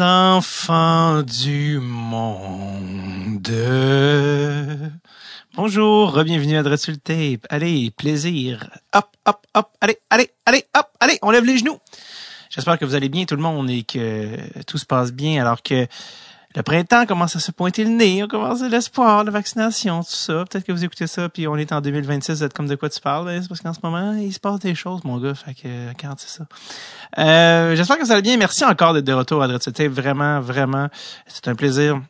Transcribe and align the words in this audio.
enfants 0.00 1.22
du 1.22 1.78
monde. 1.78 3.50
Bonjour, 5.54 6.22
bienvenue 6.24 6.56
à 6.56 6.62
Dreadful 6.62 6.98
Tape. 6.98 7.46
Allez, 7.48 7.90
plaisir. 7.90 8.70
Hop, 8.94 9.08
hop, 9.26 9.46
hop, 9.54 9.68
allez, 9.80 9.98
allez, 10.10 10.30
allez, 10.44 10.64
hop, 10.76 10.88
allez, 11.00 11.18
on 11.22 11.30
lève 11.30 11.44
les 11.44 11.58
genoux. 11.58 11.78
J'espère 12.50 12.78
que 12.78 12.84
vous 12.84 12.94
allez 12.94 13.08
bien 13.08 13.24
tout 13.24 13.36
le 13.36 13.42
monde 13.42 13.70
et 13.70 13.82
que 13.82 14.62
tout 14.64 14.78
se 14.78 14.86
passe 14.86 15.12
bien 15.12 15.40
alors 15.40 15.62
que 15.62 15.86
le 16.56 16.62
printemps 16.62 17.04
commence 17.04 17.36
à 17.36 17.38
se 17.38 17.52
pointer 17.52 17.84
le 17.84 17.90
nez, 17.90 18.24
on 18.24 18.28
commence 18.28 18.62
l'espoir, 18.62 19.24
la 19.24 19.30
vaccination, 19.30 20.02
tout 20.02 20.10
ça. 20.10 20.44
Peut-être 20.48 20.64
que 20.64 20.72
vous 20.72 20.84
écoutez 20.84 21.06
ça, 21.06 21.28
puis 21.28 21.46
on 21.46 21.56
est 21.56 21.70
en 21.70 21.82
2026, 21.82 22.38
vous 22.38 22.44
êtes 22.44 22.54
comme 22.54 22.66
de 22.66 22.76
quoi 22.76 22.88
tu 22.88 22.98
parles, 22.98 23.26
ben, 23.26 23.42
c'est 23.42 23.48
parce 23.48 23.60
qu'en 23.60 23.74
ce 23.74 23.80
moment, 23.82 24.14
il 24.14 24.32
se 24.32 24.40
passe 24.40 24.60
des 24.60 24.74
choses, 24.74 25.04
mon 25.04 25.18
gars, 25.18 25.34
fait 25.34 25.52
que, 25.52 25.92
quand 26.00 26.14
c'est 26.16 26.30
ça. 26.30 26.46
Euh, 27.18 27.76
j'espère 27.76 27.98
que 27.98 28.04
vous 28.04 28.10
allez 28.10 28.22
bien. 28.22 28.38
Merci 28.38 28.64
encore 28.64 28.94
d'être 28.94 29.04
de 29.04 29.12
retour 29.12 29.42
à 29.42 29.48
Dreadful 29.48 29.88
Vraiment, 29.88 30.40
vraiment, 30.40 30.88
c'est 31.26 31.46
un 31.48 31.54
plaisir 31.54 32.00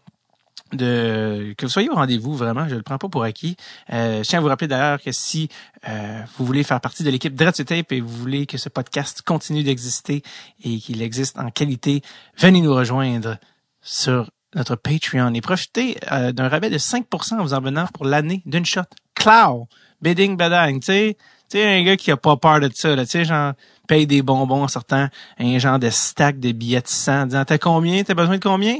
de 0.72 1.54
que 1.58 1.66
vous 1.66 1.70
soyez 1.70 1.88
au 1.88 1.94
rendez-vous 1.94 2.34
vraiment 2.34 2.68
je 2.68 2.74
le 2.74 2.82
prends 2.82 2.98
pas 2.98 3.08
pour 3.08 3.22
acquis 3.22 3.56
euh, 3.92 4.24
je 4.24 4.28
tiens 4.28 4.40
à 4.40 4.42
vous 4.42 4.48
rappeler 4.48 4.66
d'ailleurs 4.66 5.00
que 5.00 5.12
si 5.12 5.48
euh, 5.88 6.20
vous 6.36 6.44
voulez 6.44 6.64
faire 6.64 6.80
partie 6.80 7.04
de 7.04 7.10
l'équipe 7.10 7.36
Dread 7.36 7.54
Tape 7.64 7.92
et 7.92 8.00
vous 8.00 8.08
voulez 8.08 8.46
que 8.46 8.58
ce 8.58 8.68
podcast 8.68 9.22
continue 9.22 9.62
d'exister 9.62 10.24
et 10.64 10.78
qu'il 10.78 11.02
existe 11.02 11.38
en 11.38 11.50
qualité 11.50 12.02
venez 12.36 12.60
nous 12.62 12.74
rejoindre 12.74 13.36
sur 13.80 14.28
notre 14.56 14.74
Patreon 14.74 15.32
et 15.34 15.40
profitez 15.40 15.96
euh, 16.10 16.32
d'un 16.32 16.48
rabais 16.48 16.70
de 16.70 16.78
5% 16.78 17.34
en 17.34 17.42
vous 17.42 17.54
en 17.54 17.60
venant 17.60 17.86
pour 17.92 18.06
l'année 18.06 18.42
d'une 18.46 18.64
shot. 18.64 18.82
Clow, 19.14 19.68
bidding 20.00 20.36
badang, 20.36 20.80
tu 20.80 20.86
sais, 20.86 21.16
tu 21.48 21.58
sais 21.58 21.78
un 21.78 21.84
gars 21.84 21.96
qui 21.96 22.10
a 22.10 22.16
pas 22.16 22.36
peur 22.36 22.58
de 22.58 22.70
ça, 22.74 22.96
là, 22.96 23.04
tu 23.04 23.12
sais 23.12 23.24
genre 23.24 23.52
paye 23.86 24.06
des 24.06 24.22
bonbons 24.22 24.64
en 24.64 24.68
sortant 24.68 25.08
un 25.38 25.58
genre 25.58 25.78
de 25.78 25.90
stack 25.90 26.40
de 26.40 26.50
billets 26.52 26.80
de 26.80 26.88
100, 26.88 27.26
disant 27.26 27.44
t'as 27.44 27.58
combien, 27.58 28.02
t'as 28.02 28.14
besoin 28.14 28.38
de 28.38 28.42
combien? 28.42 28.78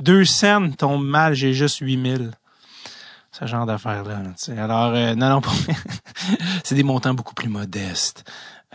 Deux 0.00 0.24
cents, 0.24 0.70
tombe 0.70 1.04
mal, 1.04 1.34
j'ai 1.34 1.52
juste 1.52 1.78
8000. 1.78 2.30
Ce 3.32 3.46
genre 3.46 3.66
d'affaires 3.66 4.04
là, 4.04 4.20
tu 4.24 4.32
sais. 4.36 4.58
Alors 4.58 4.94
euh, 4.94 5.14
non 5.14 5.28
non, 5.28 5.40
c'est 6.64 6.76
des 6.76 6.82
montants 6.84 7.14
beaucoup 7.14 7.34
plus 7.34 7.48
modestes. 7.48 8.24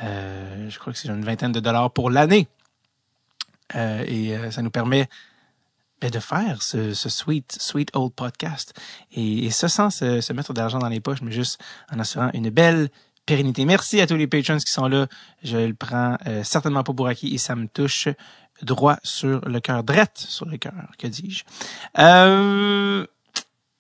Euh, 0.02 0.70
je 0.70 0.78
crois 0.78 0.92
que 0.92 1.00
c'est 1.00 1.08
une 1.08 1.24
vingtaine 1.24 1.52
de 1.52 1.60
dollars 1.60 1.92
pour 1.92 2.10
l'année. 2.10 2.48
Euh, 3.76 4.04
et 4.06 4.52
ça 4.52 4.62
nous 4.62 4.70
permet 4.70 5.08
de 6.10 6.20
faire 6.20 6.62
ce, 6.62 6.94
ce 6.94 7.10
sweet, 7.10 7.58
sweet 7.60 7.90
old 7.94 8.14
podcast. 8.14 8.74
Et, 9.12 9.46
et 9.46 9.50
ça 9.52 9.70
sans 9.70 9.90
se, 9.90 10.22
se 10.22 10.34
mettre 10.34 10.54
d'argent 10.54 10.80
dans 10.80 10.90
les 10.90 11.00
poches, 11.00 11.22
mais 11.22 11.32
juste 11.32 11.62
en 11.92 12.00
assurant 12.00 12.30
une 12.34 12.50
belle 12.50 12.90
pérennité. 13.26 13.66
Merci 13.66 14.02
à 14.02 14.08
tous 14.08 14.16
les 14.16 14.28
patrons 14.28 14.58
qui 14.58 14.72
sont 14.72 14.88
là. 14.88 15.08
Je 15.44 15.58
le 15.58 15.74
prends 15.74 16.18
euh, 16.28 16.44
certainement 16.44 16.84
pas 16.84 16.94
pour 16.94 17.08
acquis 17.08 17.34
et 17.34 17.38
ça 17.38 17.56
me 17.56 17.68
touche 17.68 18.08
droit 18.62 18.98
sur 19.04 19.42
le 19.48 19.60
cœur, 19.60 19.84
drette 19.84 20.18
sur 20.18 20.46
le 20.46 20.58
cœur, 20.58 20.92
que 20.98 21.08
dis-je. 21.08 21.44
Euh, 22.00 23.06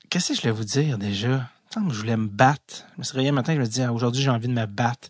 Qu'est-ce 0.09 0.29
que 0.29 0.35
je 0.35 0.41
voulais 0.41 0.53
vous 0.53 0.63
dire 0.63 0.97
déjà? 0.97 1.49
Je 1.75 1.95
voulais 1.95 2.17
me 2.17 2.27
battre. 2.27 2.85
Je 2.94 2.99
me 2.99 3.03
suis 3.03 3.13
réveillé 3.13 3.29
un 3.29 3.33
matin, 3.33 3.55
je 3.55 3.59
me 3.59 3.66
dis, 3.66 3.81
ah, 3.81 3.91
aujourd'hui 3.91 4.21
j'ai 4.21 4.29
envie 4.29 4.47
de 4.47 4.53
me 4.53 4.66
battre. 4.66 5.09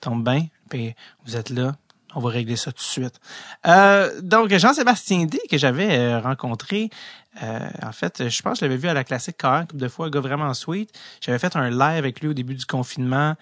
Tombe 0.00 0.24
bien, 0.24 0.46
puis 0.70 0.94
vous 1.26 1.36
êtes 1.36 1.50
là, 1.50 1.76
on 2.14 2.20
va 2.20 2.30
régler 2.30 2.56
ça 2.56 2.72
tout 2.72 2.78
de 2.78 2.82
suite. 2.82 3.20
Euh, 3.66 4.20
donc, 4.22 4.54
Jean-Sébastien 4.54 5.26
D, 5.26 5.38
que 5.50 5.58
j'avais 5.58 5.98
euh, 5.98 6.20
rencontré, 6.20 6.90
euh, 7.42 7.68
en 7.82 7.92
fait, 7.92 8.28
je 8.28 8.42
pense 8.42 8.54
que 8.54 8.60
je 8.60 8.64
l'avais 8.64 8.76
vu 8.76 8.88
à 8.88 8.94
la 8.94 9.04
classique 9.04 9.36
quand 9.38 9.52
un 9.52 9.66
couple 9.66 9.82
de 9.82 9.88
fois, 9.88 10.06
un 10.06 10.10
gars 10.10 10.20
vraiment 10.20 10.52
sweet. 10.54 10.90
J'avais 11.20 11.38
fait 11.38 11.54
un 11.56 11.70
live 11.70 11.98
avec 11.98 12.20
lui 12.20 12.28
au 12.28 12.34
début 12.34 12.54
du 12.54 12.64
confinement 12.64 13.34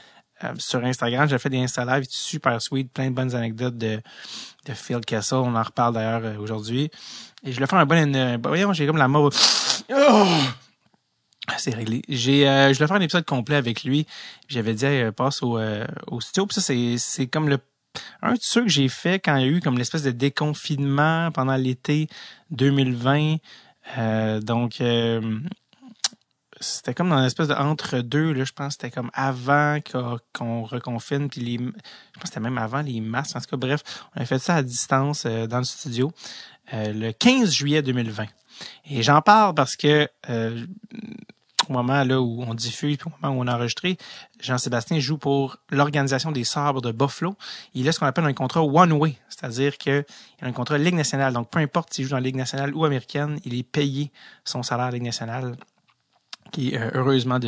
sur 0.59 0.85
Instagram. 0.85 1.29
J'avais 1.29 1.39
fait 1.39 1.49
des 1.49 1.59
Insta 1.59 1.85
Live 1.85 2.07
super 2.11 2.61
sweet, 2.61 2.93
plein 2.93 3.09
de 3.09 3.15
bonnes 3.15 3.35
anecdotes 3.35 3.79
de, 3.79 4.03
de 4.67 4.73
Phil 4.75 5.01
Castle. 5.01 5.37
On 5.37 5.55
en 5.55 5.63
reparle 5.63 5.95
d'ailleurs 5.95 6.39
aujourd'hui. 6.41 6.91
Et 7.43 7.53
je 7.53 7.55
voulais 7.55 7.67
faire 7.67 7.79
un 7.79 7.87
bon... 7.87 8.39
voyons, 8.43 8.73
j'ai 8.75 8.87
comme 8.87 8.99
la 8.99 9.09
mort... 9.09 9.33
Oh! 9.95 10.27
C'est 11.57 11.75
réglé. 11.75 12.03
J'ai, 12.09 12.47
euh, 12.47 12.69
je 12.71 12.75
voulais 12.77 12.89
faire 12.89 12.97
un 12.97 13.01
épisode 13.01 13.25
complet 13.25 13.57
avec 13.57 13.85
lui. 13.85 14.07
J'avais 14.49 14.75
dit, 14.75 14.87
passe 15.17 15.43
au, 15.43 15.59
au 16.09 16.21
studio. 16.21 16.45
Puis 16.45 16.57
ça, 16.57 16.61
c'est, 16.61 16.99
c'est 16.99 17.29
comme 17.29 17.49
le 17.49 17.59
un 18.23 18.35
de 18.35 18.39
ceux 18.41 18.63
que 18.63 18.69
j'ai 18.69 18.89
fait 18.89 19.19
quand 19.19 19.37
il 19.37 19.43
y 19.43 19.45
a 19.45 19.49
eu 19.49 19.61
comme 19.61 19.79
l'espèce 19.79 20.03
de 20.03 20.11
déconfinement 20.11 21.31
pendant 21.33 21.57
l'été 21.57 22.09
2020. 22.51 23.37
Euh, 23.99 24.41
donc, 24.41 24.81
euh, 24.81 25.39
c'était 26.61 26.95
comme 26.95 27.11
dans 27.11 27.19
une 27.19 27.25
espèce 27.25 27.49
de 27.49 27.55
entre-deux, 27.55 28.33
là, 28.33 28.45
je 28.45 28.53
pense 28.53 28.75
c'était 28.75 28.91
comme 28.91 29.11
avant 29.13 29.79
qu'on 29.83 30.63
reconfine, 30.63 31.29
puis 31.29 31.41
les, 31.41 31.59
je 31.59 31.65
pense 31.65 31.75
que 32.23 32.29
c'était 32.29 32.41
même 32.41 32.59
avant 32.59 32.81
les 32.81 33.01
masques, 33.01 33.37
en 33.37 33.41
tout 33.41 33.47
cas, 33.51 33.57
bref, 33.57 33.83
on 34.15 34.23
a 34.23 34.25
fait 34.25 34.39
ça 34.39 34.57
à 34.57 34.63
distance 34.63 35.25
euh, 35.27 35.47
dans 35.47 35.59
le 35.59 35.65
studio 35.65 36.13
le 36.73 37.13
15 37.13 37.53
juillet 37.53 37.81
2020. 37.81 38.27
Et 38.91 39.05
j'en 39.05 39.23
parle 39.23 39.55
parce 39.55 39.77
que 39.77 40.09
moment 41.73 42.05
là 42.05 42.21
où 42.21 42.43
on 42.47 42.55
diffuse, 42.55 42.99
au 43.07 43.11
moment 43.21 43.39
où 43.39 43.45
on 43.45 43.47
a 43.47 43.55
enregistré, 43.55 43.97
Jean-Sébastien 44.41 44.99
joue 44.99 45.19
pour 45.19 45.59
l'organisation 45.71 46.33
des 46.33 46.45
sabres 46.45 46.81
de 46.81 46.93
Buffalo. 46.93 47.37
Il 47.75 47.89
a 47.89 47.93
ce 47.93 47.99
qu'on 47.99 48.07
appelle 48.07 48.25
un 48.25 48.33
contrat 48.33 48.63
one-way, 48.63 49.17
c'est-à-dire 49.29 49.79
qu'il 49.79 50.05
a 50.43 50.47
un 50.47 50.53
contrat 50.53 50.79
Ligue 50.79 50.95
nationale. 50.95 51.33
Donc, 51.33 51.51
peu 51.51 51.59
importe 51.59 51.93
s'il 51.93 52.05
joue 52.05 52.11
dans 52.11 52.17
la 52.17 52.23
Ligue 52.23 52.37
nationale 52.37 52.75
ou 52.75 52.85
américaine, 52.85 53.39
il 53.45 53.55
est 53.55 53.63
payé 53.63 54.11
son 54.45 54.63
salaire 54.63 54.91
Ligue 54.91 55.03
nationale 55.03 55.57
qui 56.53 56.75
est 56.75 56.79
euh, 56.79 56.91
heureusement 56.95 57.39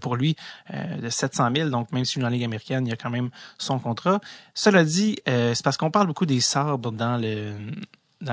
pour 0.00 0.16
lui 0.16 0.36
euh, 0.72 0.96
de 0.96 1.08
700 1.08 1.50
000. 1.54 1.70
Donc, 1.70 1.92
même 1.92 2.04
joue 2.04 2.20
dans 2.20 2.26
la 2.26 2.32
Ligue 2.32 2.44
américaine, 2.44 2.86
il 2.86 2.92
a 2.92 2.96
quand 2.96 3.10
même 3.10 3.30
son 3.58 3.78
contrat. 3.78 4.20
Cela 4.54 4.84
dit, 4.84 5.16
euh, 5.28 5.54
c'est 5.54 5.64
parce 5.64 5.76
qu'on 5.76 5.90
parle 5.90 6.06
beaucoup 6.06 6.26
des 6.26 6.40
sabres 6.40 6.90
dans 6.90 7.16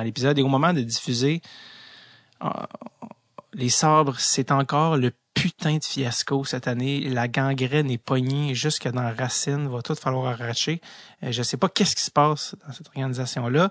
l'épisode 0.03 0.39
et 0.39 0.41
au 0.41 0.47
moment 0.47 0.73
de 0.73 0.81
diffuser, 0.81 1.41
les 3.53 3.69
sabres, 3.69 4.19
c'est 4.19 4.51
encore 4.51 4.97
le 4.97 5.11
putain 5.35 5.77
de 5.77 5.83
fiasco 5.83 6.43
cette 6.45 6.67
année. 6.67 7.01
La 7.01 7.27
gangrène 7.27 7.91
est 7.91 7.99
pognée 7.99 8.55
jusque 8.55 8.87
dans 8.87 9.03
la 9.03 9.13
racine. 9.13 9.67
Va 9.67 9.83
tout 9.83 9.93
falloir 9.93 10.33
arracher. 10.33 10.81
Euh, 11.21 11.31
je 11.31 11.43
sais 11.43 11.57
pas 11.57 11.69
qu'est-ce 11.69 11.95
qui 11.95 12.01
se 12.01 12.09
passe 12.09 12.55
dans 12.65 12.73
cette 12.73 12.87
organisation-là. 12.87 13.69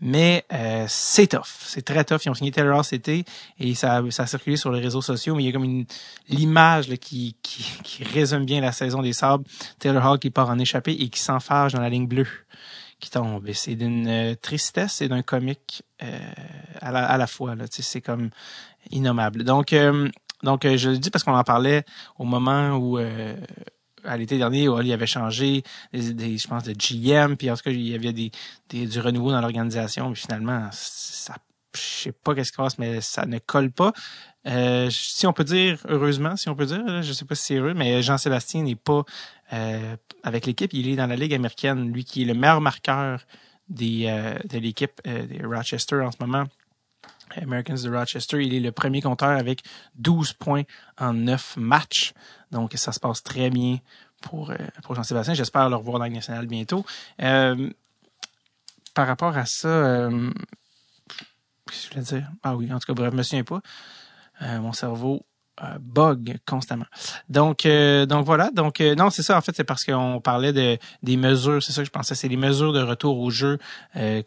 Mais 0.00 0.44
euh, 0.52 0.84
c'est 0.88 1.28
tough, 1.28 1.46
c'est 1.46 1.82
très 1.82 2.04
tough. 2.04 2.18
Ils 2.26 2.30
ont 2.30 2.34
signé 2.34 2.50
Taylor 2.50 2.84
c'était 2.84 3.24
et 3.58 3.74
ça, 3.74 4.02
ça 4.10 4.24
a 4.24 4.26
circulé 4.26 4.56
sur 4.56 4.72
les 4.72 4.80
réseaux 4.80 5.00
sociaux, 5.00 5.36
mais 5.36 5.44
il 5.44 5.46
y 5.46 5.48
a 5.48 5.52
comme 5.52 5.64
une 5.64 5.86
l'image 6.28 6.88
qui, 6.96 7.36
qui, 7.42 8.04
résume 8.12 8.44
bien 8.44 8.60
la 8.60 8.72
saison 8.72 9.00
des 9.00 9.12
sables. 9.12 9.44
Taylor 9.78 10.04
Hall 10.04 10.18
qui 10.18 10.30
part 10.30 10.50
en 10.50 10.58
échappée 10.58 10.92
et 10.92 11.08
qui 11.08 11.20
s'enfarge 11.20 11.74
dans 11.74 11.80
la 11.80 11.88
ligne 11.88 12.08
bleue 12.08 12.26
qui 12.98 13.08
tombe. 13.08 13.48
C'est 13.52 13.76
d'une 13.76 14.08
euh, 14.08 14.34
tristesse 14.34 15.00
et 15.00 15.08
d'un 15.08 15.22
comique 15.22 15.84
à, 16.80 16.90
la, 16.90 17.06
à 17.06 17.16
la 17.16 17.26
fois. 17.26 17.54
C'est 17.70 18.00
comme 18.00 18.30
innommable. 18.90 19.44
Donc, 19.44 19.72
euh, 19.72 20.08
donc, 20.44 20.64
euh, 20.64 20.76
je 20.76 20.90
le 20.90 20.98
dis 20.98 21.10
parce 21.10 21.24
qu'on 21.24 21.34
en 21.34 21.42
parlait 21.42 21.84
au 22.18 22.24
moment 22.24 22.76
où, 22.76 22.98
euh, 22.98 23.34
à 24.04 24.16
l'été 24.16 24.36
dernier, 24.36 24.68
où 24.68 24.80
il 24.80 24.92
avait 24.92 25.06
changé, 25.06 25.64
des, 25.92 26.38
je 26.38 26.46
pense, 26.46 26.64
de 26.64 26.72
GM, 26.72 27.36
puis 27.36 27.50
en 27.50 27.56
tout 27.56 27.62
cas, 27.62 27.70
il 27.70 27.88
y 27.88 27.94
avait 27.94 28.12
des, 28.12 28.30
des 28.68 28.86
du 28.86 29.00
renouveau 29.00 29.32
dans 29.32 29.40
l'organisation, 29.40 30.10
mais 30.10 30.14
finalement, 30.14 30.68
ça, 30.70 31.36
je 31.74 31.80
sais 31.80 32.12
pas 32.12 32.34
qu'est-ce 32.34 32.50
qui 32.52 32.56
se 32.56 32.62
passe, 32.62 32.78
mais 32.78 33.00
ça 33.00 33.24
ne 33.24 33.38
colle 33.38 33.72
pas. 33.72 33.92
Euh, 34.46 34.90
si 34.90 35.26
on 35.26 35.32
peut 35.32 35.44
dire, 35.44 35.78
heureusement, 35.88 36.36
si 36.36 36.50
on 36.50 36.54
peut 36.54 36.66
dire, 36.66 37.02
je 37.02 37.12
sais 37.14 37.24
pas 37.24 37.34
si 37.34 37.44
c'est 37.44 37.54
heureux, 37.54 37.74
mais 37.74 38.02
Jean-Sébastien 38.02 38.62
n'est 38.62 38.76
pas 38.76 39.04
euh, 39.54 39.96
avec 40.22 40.44
l'équipe, 40.44 40.72
il 40.74 40.88
est 40.88 40.96
dans 40.96 41.06
la 41.06 41.16
Ligue 41.16 41.32
américaine, 41.32 41.90
lui 41.90 42.04
qui 42.04 42.22
est 42.22 42.26
le 42.26 42.34
meilleur 42.34 42.60
marqueur 42.60 43.24
des, 43.70 44.04
de 44.44 44.58
l'équipe 44.58 45.00
de 45.06 45.46
Rochester 45.46 45.96
en 46.02 46.10
ce 46.10 46.18
moment. 46.20 46.44
Americans 47.36 47.76
de 47.82 47.90
Rochester. 47.90 48.42
Il 48.42 48.54
est 48.54 48.60
le 48.60 48.72
premier 48.72 49.00
compteur 49.00 49.30
avec 49.30 49.62
12 49.96 50.34
points 50.34 50.62
en 50.98 51.12
9 51.12 51.56
matchs. 51.56 52.12
Donc, 52.50 52.72
ça 52.74 52.92
se 52.92 53.00
passe 53.00 53.22
très 53.22 53.50
bien 53.50 53.78
pour, 54.22 54.50
euh, 54.50 54.56
pour 54.82 54.94
Jean-Sébastien. 54.94 55.34
J'espère 55.34 55.68
le 55.68 55.76
revoir 55.76 55.98
dans 55.98 56.04
la 56.04 56.10
nationale 56.10 56.46
bientôt. 56.46 56.84
Euh, 57.22 57.70
par 58.94 59.06
rapport 59.06 59.36
à 59.36 59.44
ça, 59.44 59.68
euh, 59.68 60.30
qu'est-ce 61.66 61.88
que 61.88 61.94
je 61.94 62.00
voulais 62.00 62.20
dire? 62.20 62.30
Ah 62.42 62.56
oui, 62.56 62.72
en 62.72 62.78
tout 62.78 62.86
cas, 62.86 62.94
bref, 62.94 63.10
je 63.10 63.16
me 63.16 63.22
souviens 63.22 63.44
pas. 63.44 63.60
Euh, 64.42 64.60
mon 64.60 64.72
cerveau 64.72 65.24
bug 65.80 66.36
constamment. 66.46 66.86
Donc, 67.28 67.66
euh, 67.66 68.06
donc 68.06 68.26
voilà. 68.26 68.50
Donc 68.50 68.80
euh, 68.80 68.94
non, 68.94 69.10
c'est 69.10 69.22
ça. 69.22 69.36
En 69.36 69.40
fait, 69.40 69.54
c'est 69.54 69.64
parce 69.64 69.84
qu'on 69.84 70.20
parlait 70.20 70.52
de 70.52 70.78
des 71.02 71.16
mesures. 71.16 71.62
C'est 71.62 71.72
ça 71.72 71.82
que 71.82 71.86
je 71.86 71.92
pensais. 71.92 72.14
C'est 72.14 72.28
les 72.28 72.36
mesures 72.36 72.72
de 72.72 72.82
retour 72.82 73.18
au 73.18 73.30
jeu 73.30 73.58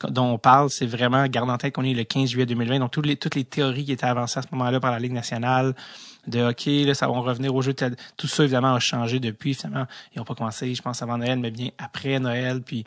dont 0.10 0.34
on 0.34 0.38
parle. 0.38 0.70
C'est 0.70 0.86
vraiment 0.86 1.26
garde 1.28 1.50
en 1.50 1.58
tête 1.58 1.74
qu'on 1.74 1.84
est 1.84 1.94
le 1.94 2.04
15 2.04 2.30
juillet 2.30 2.46
2020. 2.46 2.80
Donc 2.80 2.92
toutes 2.92 3.06
les 3.06 3.16
toutes 3.16 3.36
les 3.36 3.44
théories 3.44 3.86
qui 3.86 3.92
étaient 3.92 4.06
avancées 4.06 4.40
à 4.40 4.42
ce 4.42 4.48
moment-là 4.52 4.80
par 4.80 4.92
la 4.92 5.00
Ligue 5.00 5.14
nationale 5.14 5.74
de 6.28 6.42
hockey, 6.42 6.84
là, 6.84 6.94
ça 6.94 7.08
va 7.08 7.14
revenir 7.20 7.56
au 7.56 7.62
jeu. 7.62 7.74
Tout 8.18 8.28
ça 8.28 8.44
évidemment 8.44 8.74
a 8.74 8.80
changé 8.80 9.20
depuis. 9.20 9.54
Finalement, 9.54 9.86
ils 10.14 10.20
n'ont 10.20 10.26
pas 10.26 10.36
commencé, 10.36 10.74
je 10.76 10.82
pense, 10.82 11.02
avant 11.02 11.18
Noël, 11.18 11.40
mais 11.40 11.52
bien 11.52 11.70
après 11.78 12.20
Noël. 12.20 12.62
Puis 12.62 12.86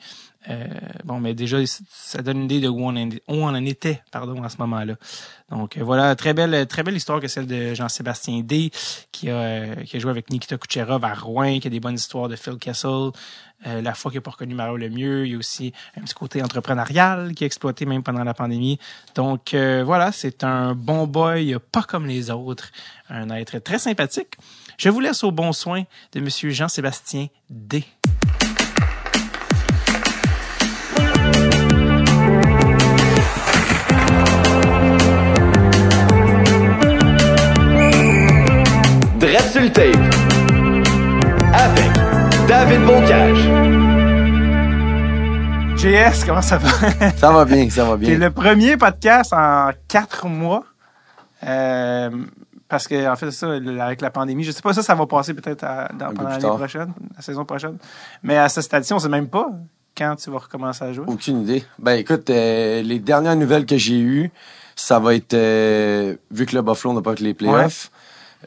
Euh, 0.49 0.67
bon, 1.05 1.21
mais 1.21 1.35
déjà, 1.35 1.59
ça 1.91 2.23
donne 2.23 2.39
une 2.39 2.45
idée 2.45 2.61
de 2.61 2.69
où 2.69 2.81
on, 2.83 3.45
en, 3.45 3.55
était, 3.57 4.03
pardon, 4.11 4.43
à 4.43 4.49
ce 4.49 4.57
moment-là. 4.59 4.95
Donc 5.51 5.77
euh, 5.77 5.85
voilà, 5.85 6.15
très 6.17 6.33
belle, 6.33 6.67
très 6.67 6.83
belle 6.83 6.97
histoire 6.97 7.21
que 7.21 7.29
celle 7.29 7.47
de 7.47 7.75
Jean-Sébastien 7.75 8.41
D, 8.41 8.71
qui 9.13 9.29
a, 9.29 9.77
qui 9.85 9.97
a 9.97 10.01
joué 10.01 10.11
avec 10.11 10.31
Nikita 10.31 10.57
Kucherov 10.57 11.05
à 11.05 11.15
Rouen, 11.15 11.59
qui 11.59 11.67
a 11.67 11.71
des 11.71 11.81
bonnes 11.81 11.95
histoires 11.95 12.29
de 12.29 12.37
Phil 12.37 12.57
Kessel. 12.57 13.11
Euh, 13.67 13.83
la 13.83 13.93
fois 13.93 14.11
qu'il 14.11 14.19
n'a 14.19 14.23
pas 14.23 14.31
reconnu 14.31 14.55
Mario 14.55 14.79
Lemieux, 14.79 15.27
il 15.27 15.33
y 15.33 15.35
a 15.35 15.39
aussi 15.39 15.75
un 15.95 16.01
petit 16.01 16.15
côté 16.15 16.43
entrepreneurial 16.43 17.35
qui 17.35 17.45
a 17.45 17.47
exploité 17.47 17.85
même 17.85 18.03
pendant 18.03 18.25
la 18.25 18.33
pandémie. 18.33 18.79
Donc 19.15 19.55
voilà, 19.55 20.13
c'est 20.13 20.45
un 20.45 20.75
bon 20.75 21.07
boy, 21.07 21.57
pas 21.71 21.83
comme 21.83 22.07
les 22.07 22.31
autres, 22.31 22.71
un 23.11 23.29
être 23.31 23.59
très 23.59 23.79
sympathique. 23.79 24.37
Je 24.79 24.89
vous 24.89 25.01
laisse 25.01 25.23
au 25.25 25.31
bon 25.31 25.53
soin 25.53 25.83
de 26.13 26.21
Monsieur 26.21 26.49
Jean-Sébastien 26.49 27.27
D. 27.51 27.85
Tape. 39.73 39.97
Avec 41.55 41.91
David 42.47 42.81
Bocage. 42.87 43.39
JS, 45.77 46.25
comment 46.27 46.43
ça 46.43 46.59
va? 46.59 46.69
ça 47.17 47.33
va 47.33 47.45
bien, 47.47 47.69
ça 47.71 47.85
va 47.85 47.97
bien. 47.97 48.11
C'est 48.11 48.19
le 48.19 48.31
premier 48.31 48.77
podcast 48.77 49.33
en 49.33 49.71
quatre 49.89 50.27
mois. 50.27 50.65
Euh, 51.47 52.11
parce 52.69 52.87
que, 52.87 53.11
en 53.11 53.17
fait, 53.17 53.31
ça, 53.31 53.51
avec 53.51 54.03
la 54.03 54.11
pandémie, 54.11 54.45
je 54.45 54.53
sais 54.53 54.63
pas, 54.63 54.75
ça, 54.75 54.83
ça 54.83 54.95
va 54.95 55.07
passer 55.07 55.33
peut-être 55.35 55.67
pendant 55.99 56.29
l'année 56.29 56.47
prochaine, 56.47 56.93
la 57.17 57.23
saison 57.23 57.45
prochaine. 57.45 57.79
Mais 58.23 58.37
à 58.37 58.49
cette 58.49 58.65
station, 58.65 58.97
on 58.97 58.99
sait 58.99 59.09
même 59.09 59.29
pas 59.29 59.49
quand 59.97 60.17
tu 60.17 60.31
vas 60.31 60.39
recommencer 60.39 60.85
à 60.85 60.93
jouer. 60.93 61.07
Aucune 61.09 61.43
idée. 61.43 61.65
Ben, 61.79 61.95
écoute, 61.95 62.29
euh, 62.31 62.83
les 62.83 62.99
dernières 62.99 63.37
nouvelles 63.37 63.67
que 63.67 63.79
j'ai 63.79 63.99
eues, 63.99 64.31
ça 64.77 64.99
va 64.99 65.15
être, 65.15 65.35
euh, 65.35 66.15
vu 66.31 66.47
que 66.47 66.55
le 66.55 66.63
Buffalo 66.63 66.95
n'a 66.95 67.03
pas 67.03 67.15
que 67.15 67.25
les 67.25 67.35
playoffs, 67.35 67.91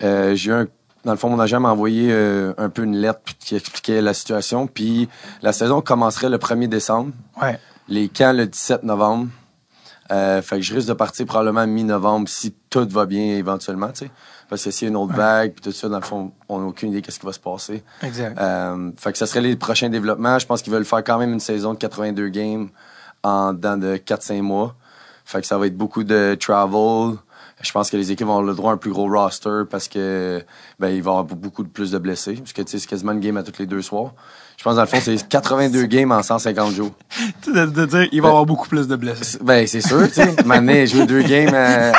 euh, 0.01 0.35
j'ai 0.35 0.51
eu 0.51 0.53
un 0.53 0.67
dans 1.05 1.11
le 1.11 1.17
fond, 1.17 1.29
mon 1.29 1.39
agent 1.39 1.59
m'a 1.59 1.69
envoyé 1.69 2.13
un 2.57 2.69
peu 2.69 2.83
une 2.83 2.95
lettre 2.95 3.19
qui 3.39 3.55
expliquait 3.55 4.01
la 4.01 4.13
situation. 4.13 4.67
Puis 4.67 5.09
la 5.41 5.53
saison 5.53 5.81
commencerait 5.81 6.29
le 6.29 6.38
1er 6.38 6.67
décembre. 6.67 7.11
Ouais. 7.41 7.59
Les 7.88 8.07
camps 8.07 8.33
le 8.33 8.47
17 8.47 8.83
novembre. 8.83 9.27
Euh, 10.11 10.41
fait 10.41 10.57
que 10.57 10.61
je 10.61 10.73
risque 10.73 10.88
de 10.88 10.94
partir 10.94 11.25
probablement 11.25 11.65
mi-novembre 11.65 12.27
si 12.27 12.53
tout 12.69 12.88
va 12.89 13.05
bien 13.05 13.35
éventuellement, 13.35 13.88
tu 13.88 14.05
sais. 14.05 14.11
Parce 14.50 14.63
que 14.63 14.71
s'il 14.71 14.85
y 14.85 14.89
a 14.89 14.91
une 14.91 14.97
autre 14.97 15.13
vague, 15.13 15.53
puis 15.53 15.61
tout 15.61 15.71
ça, 15.71 15.88
dans 15.88 15.97
le 15.97 16.03
fond, 16.03 16.31
on 16.50 16.59
n'a 16.59 16.65
aucune 16.65 16.89
idée 16.89 17.01
qu'est-ce 17.01 17.19
qui 17.19 17.25
va 17.25 17.33
se 17.33 17.39
passer. 17.39 17.83
Exact. 18.03 18.38
Euh, 18.39 18.91
fait 18.97 19.11
que 19.11 19.17
ça 19.17 19.25
serait 19.25 19.41
les 19.41 19.55
prochains 19.55 19.89
développements. 19.89 20.38
Je 20.38 20.45
pense 20.45 20.61
qu'ils 20.61 20.73
veulent 20.73 20.85
faire 20.85 21.03
quand 21.03 21.17
même 21.17 21.33
une 21.33 21.39
saison 21.39 21.73
de 21.73 21.79
82 21.79 22.27
games 22.29 22.69
en 23.23 23.53
dans 23.53 23.79
de 23.79 23.95
4-5 23.95 24.41
mois. 24.41 24.75
Fait 25.25 25.41
que 25.41 25.47
ça 25.47 25.57
va 25.57 25.67
être 25.67 25.77
beaucoup 25.77 26.03
de 26.03 26.38
travel. 26.39 27.17
Je 27.63 27.71
pense 27.71 27.89
que 27.89 27.98
les 27.98 28.12
équipes 28.12 28.27
vont 28.27 28.33
avoir 28.33 28.45
le 28.45 28.54
droit 28.54 28.71
à 28.71 28.74
un 28.75 28.77
plus 28.77 28.92
gros 28.92 29.07
roster 29.07 29.63
parce 29.69 29.88
que 29.88 30.44
ben 30.80 30.89
il 30.89 31.01
va 31.01 31.12
y 31.12 31.15
avoir 31.15 31.24
beaucoup 31.24 31.63
de 31.63 31.69
plus 31.69 31.92
de 31.92 31.98
blessés. 31.98 32.36
Parce 32.36 32.54
que 32.54 32.62
tu 32.62 32.71
sais, 32.71 32.80
c'est 32.80 32.88
quasiment 32.88 33.13
une 33.13 33.21
game 33.21 33.38
à 33.38 33.44
tous 33.44 33.57
les 33.57 33.65
deux 33.65 33.81
soirs. 33.81 34.12
Je 34.57 34.63
pense, 34.63 34.75
dans 34.75 34.81
le 34.81 34.88
fond, 34.88 35.00
c'est 35.01 35.27
82 35.27 35.86
games 35.86 36.12
en 36.12 36.21
150 36.21 36.74
jours. 36.74 36.92
de, 37.48 37.65
de 37.65 37.86
dire, 37.86 38.07
il 38.12 38.21
va 38.21 38.27
y 38.27 38.30
avoir 38.30 38.45
beaucoup 38.45 38.68
plus 38.68 38.88
de 38.88 38.95
blessés. 38.95 39.39
Ben, 39.42 39.65
c'est 39.65 39.81
sûr, 39.81 40.07
tu 40.07 40.15
sais. 40.15 40.36
Maintenant, 40.45 40.86
jouer 40.86 41.06
deux 41.06 41.24
games, 41.24 41.54
euh, 41.54 41.92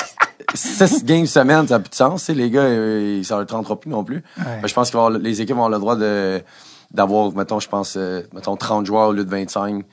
six 0.54 1.04
games 1.04 1.26
semaine, 1.26 1.66
ça 1.66 1.74
n'a 1.74 1.80
plus 1.80 1.90
de 1.90 1.94
sens, 1.94 2.28
Les 2.28 2.50
gars, 2.50 2.60
euh, 2.60 3.22
ça 3.22 3.36
leur 3.36 3.46
tentera 3.46 3.80
plus 3.80 3.90
non 3.90 4.04
plus. 4.04 4.22
Ben, 4.36 4.66
je 4.66 4.74
pense 4.74 4.90
que 4.90 5.18
les 5.18 5.40
équipes 5.40 5.56
vont 5.56 5.64
avoir 5.64 5.70
le 5.70 5.80
droit 5.80 5.96
de, 5.96 6.42
d'avoir, 6.90 7.32
mettons, 7.32 7.58
je 7.58 7.68
pense, 7.68 7.96
euh, 7.96 8.22
mettons, 8.32 8.56
30 8.56 8.86
joueurs 8.86 9.08
au 9.08 9.12
lieu 9.12 9.24
de 9.24 9.30
25 9.30 9.84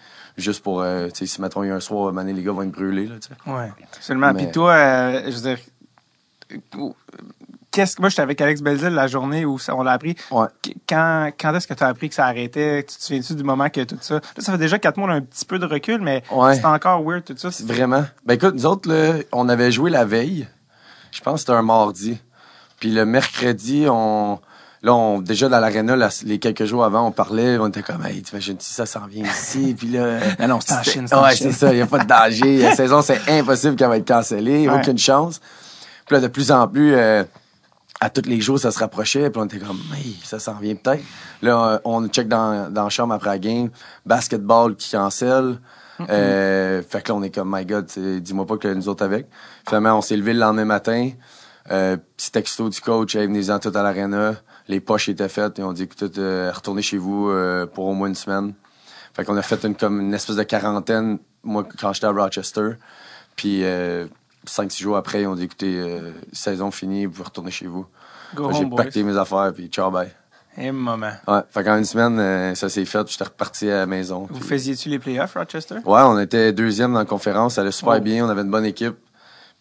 juste 0.42 0.64
pour, 0.64 0.82
euh, 0.82 1.08
tu 1.08 1.20
sais, 1.20 1.26
si, 1.26 1.42
mettons, 1.42 1.64
il 1.64 1.68
y 1.68 1.72
a 1.72 1.76
un 1.76 1.80
soir, 1.80 2.12
mané, 2.14 2.34
les 2.34 2.44
gars 2.44 2.52
vont 2.52 2.64
être 2.64 2.72
brûlés, 2.72 3.08
là, 3.08 3.16
tu 3.22 3.30
sais. 3.30 3.52
Ouais, 3.52 3.72
seulement. 4.00 4.34
Puis 4.34 4.52
toi, 4.52 4.74
euh, 4.74 5.22
je 5.26 5.36
veux 5.36 5.56
dire, 5.56 5.58
qu'est-ce 7.72 7.96
que 7.96 8.02
moi 8.02 8.10
j'étais 8.10 8.22
avec 8.22 8.40
Alex 8.42 8.62
Belzil 8.62 8.90
la 8.90 9.08
journée 9.08 9.46
où 9.46 9.58
on 9.70 9.84
l'a 9.84 9.94
appris. 9.94 10.16
Ouais. 10.30 10.48
Quand 10.88 11.32
quand 11.40 11.56
est-ce 11.56 11.68
que 11.68 11.74
tu 11.74 11.84
as 11.84 11.88
appris 11.88 12.10
que 12.10 12.16
ça 12.16 12.26
arrêtait? 12.26 12.84
Tu 12.84 12.98
te 12.98 13.04
souviens-tu 13.04 13.36
du 13.36 13.44
moment 13.44 13.70
que 13.70 13.84
tout 13.84 13.98
ça 14.02 14.16
Là, 14.16 14.22
ça 14.38 14.52
fait 14.52 14.58
déjà 14.58 14.78
quatre 14.78 14.98
mois, 14.98 15.08
on 15.08 15.12
a 15.12 15.16
un 15.16 15.22
petit 15.22 15.46
peu 15.46 15.58
de 15.58 15.66
recul, 15.66 16.02
mais 16.02 16.24
c'est 16.54 16.66
encore 16.66 17.02
weird 17.04 17.24
tout 17.24 17.36
ça. 17.38 17.50
Vraiment. 17.64 18.06
Ben 18.26 18.36
écoute, 18.36 18.56
nous 18.56 18.66
autres 18.66 18.92
là, 18.92 19.20
on 19.32 19.50
avait 19.50 19.72
joué 19.72 19.90
la 19.90 20.06
veille. 20.06 20.48
Je 21.12 21.22
pense 21.22 21.36
que 21.36 21.40
c'était 21.42 21.54
un 21.54 21.62
mardi. 21.62 22.20
Puis 22.80 22.92
le 22.92 23.06
mercredi, 23.06 23.86
on 23.90 24.40
là, 24.84 24.94
on, 24.94 25.22
déjà 25.22 25.48
dans 25.50 25.60
l'aréna, 25.60 25.96
les 26.26 26.40
quelques 26.40 26.66
jours 26.66 26.84
avant, 26.84 27.08
on 27.08 27.12
parlait, 27.12 27.58
on 27.58 27.68
était 27.68 27.84
comme, 27.84 28.06
hey, 28.06 28.22
t'imagines 28.22 28.58
si 28.60 28.74
ça 28.74 28.86
s'en 28.86 29.06
vient 29.08 29.26
ici, 29.26 29.76
puis 29.78 29.88
là. 29.90 30.20
non, 30.40 30.48
non, 30.48 30.60
c'est 30.60 30.74
en 30.74 30.84
Chine, 30.84 31.08
Ouais, 31.12 31.36
c'est 31.36 31.52
ça, 31.52 31.72
il 31.74 31.80
y 31.80 31.82
a 31.82 31.88
pas 31.88 32.00
de 32.00 32.08
danger. 32.08 32.58
la 32.60 32.76
saison, 32.76 33.02
c'est 33.02 33.20
impossible 33.30 33.76
qu'elle 33.76 33.90
va 33.90 33.98
être 33.98 34.08
cancellée, 34.08 34.68
aucune 34.70 34.98
chance. 34.98 35.40
Puis 36.06 36.16
là, 36.16 36.22
de 36.22 36.28
plus 36.28 36.52
en 36.52 36.68
plus, 36.68 36.94
euh, 36.96 37.24
à 38.00 38.10
tous 38.10 38.28
les 38.28 38.42
jours, 38.42 38.58
ça 38.60 38.72
se 38.72 38.80
rapprochait, 38.80 39.30
puis 39.30 39.42
on 39.42 39.46
était 39.46 39.60
comme, 39.60 39.80
hey, 39.96 40.18
ça 40.24 40.40
s'en 40.40 40.56
vient 40.56 40.76
peut-être. 40.76 41.04
Là, 41.44 41.80
on 41.86 42.08
check 42.08 42.28
dans, 42.28 42.72
dans 42.74 42.84
la 42.86 42.90
chambre 42.90 43.14
après 43.14 43.30
la 43.30 43.40
game, 43.40 43.70
basketball 44.06 44.76
qui 44.76 44.92
cancelle. 44.92 45.60
euh, 46.10 46.82
fait 46.90 47.04
que 47.04 47.10
là, 47.10 47.16
on 47.16 47.22
est 47.22 47.30
comme, 47.30 47.56
my 47.56 47.64
God, 47.64 47.86
dis-moi 47.96 48.48
pas 48.48 48.58
que 48.58 48.68
nous 48.74 48.90
autres 48.90 49.06
avec. 49.06 49.28
Finalement, 49.68 50.00
on 50.00 50.02
s'est 50.02 50.18
levé 50.18 50.34
le 50.34 50.40
lendemain 50.40 50.66
matin. 50.66 51.12
Euh, 51.70 51.96
petit 52.18 52.32
texto 52.32 52.68
du 52.70 52.82
coach, 52.82 53.16
hey, 53.16 53.28
venez-en 53.28 53.60
tout 53.60 53.72
à 53.76 53.84
l'arena. 53.84 54.34
Les 54.72 54.80
poches 54.80 55.10
étaient 55.10 55.28
faites 55.28 55.60
et 55.60 55.64
on 55.64 55.74
dit, 55.74 55.84
écoute, 55.84 56.18
euh, 56.18 56.50
retournez 56.56 56.82
chez 56.82 56.98
vous 56.98 57.30
euh, 57.30 57.66
pour 57.66 57.88
au 57.88 57.94
moins 57.94 58.08
une 58.08 58.16
semaine. 58.16 58.54
Fait 59.14 59.26
qu'on 59.26 59.36
a 59.36 59.42
fait 59.42 59.62
une, 59.66 59.76
comme 59.76 60.00
une 60.00 60.14
espèce 60.14 60.38
de 60.38 60.44
quarantaine, 60.44 61.20
moi, 61.44 61.68
quand 61.78 61.92
j'étais 61.92 62.08
à 62.08 62.12
Rochester. 62.12 62.70
Puis, 63.36 63.66
euh, 63.66 64.08
cinq, 64.46 64.72
six 64.72 64.82
jours 64.82 64.96
après, 64.96 65.24
ils 65.24 65.28
ont 65.28 65.36
dit 65.36 65.44
écoutez, 65.44 65.78
euh, 65.78 66.14
saison 66.32 66.72
finie, 66.72 67.06
vous 67.06 67.12
pouvez 67.12 67.26
retourner 67.26 67.52
chez 67.52 67.68
vous. 67.68 67.86
J'ai 68.54 68.66
pacté 68.66 69.04
mes 69.04 69.18
affaires, 69.18 69.52
puis 69.54 69.68
ciao, 69.68 69.92
bye. 69.92 70.10
Et 70.58 70.72
moment. 70.72 71.12
Ouais, 71.28 71.42
fait 71.50 71.64
qu'en 71.66 71.78
une 71.78 71.84
semaine, 71.84 72.56
ça 72.56 72.70
s'est 72.70 72.86
fait, 72.86 73.06
j'étais 73.10 73.26
reparti 73.26 73.70
à 73.70 73.80
la 73.80 73.86
maison. 73.86 74.28
Vous 74.30 74.40
faisiez-tu 74.42 74.88
les 74.88 75.00
playoffs, 75.00 75.34
Rochester? 75.34 75.80
Ouais, 75.86 76.02
on 76.04 76.18
était 76.18 76.54
deuxième 76.54 76.94
dans 76.94 77.00
la 77.00 77.06
conférence, 77.06 77.56
ça 77.56 77.62
allait 77.62 77.72
super 77.72 77.96
oh. 77.98 78.00
bien, 78.00 78.26
on 78.26 78.30
avait 78.30 78.44
une 78.44 78.52
bonne 78.52 78.66
équipe. 78.66 78.96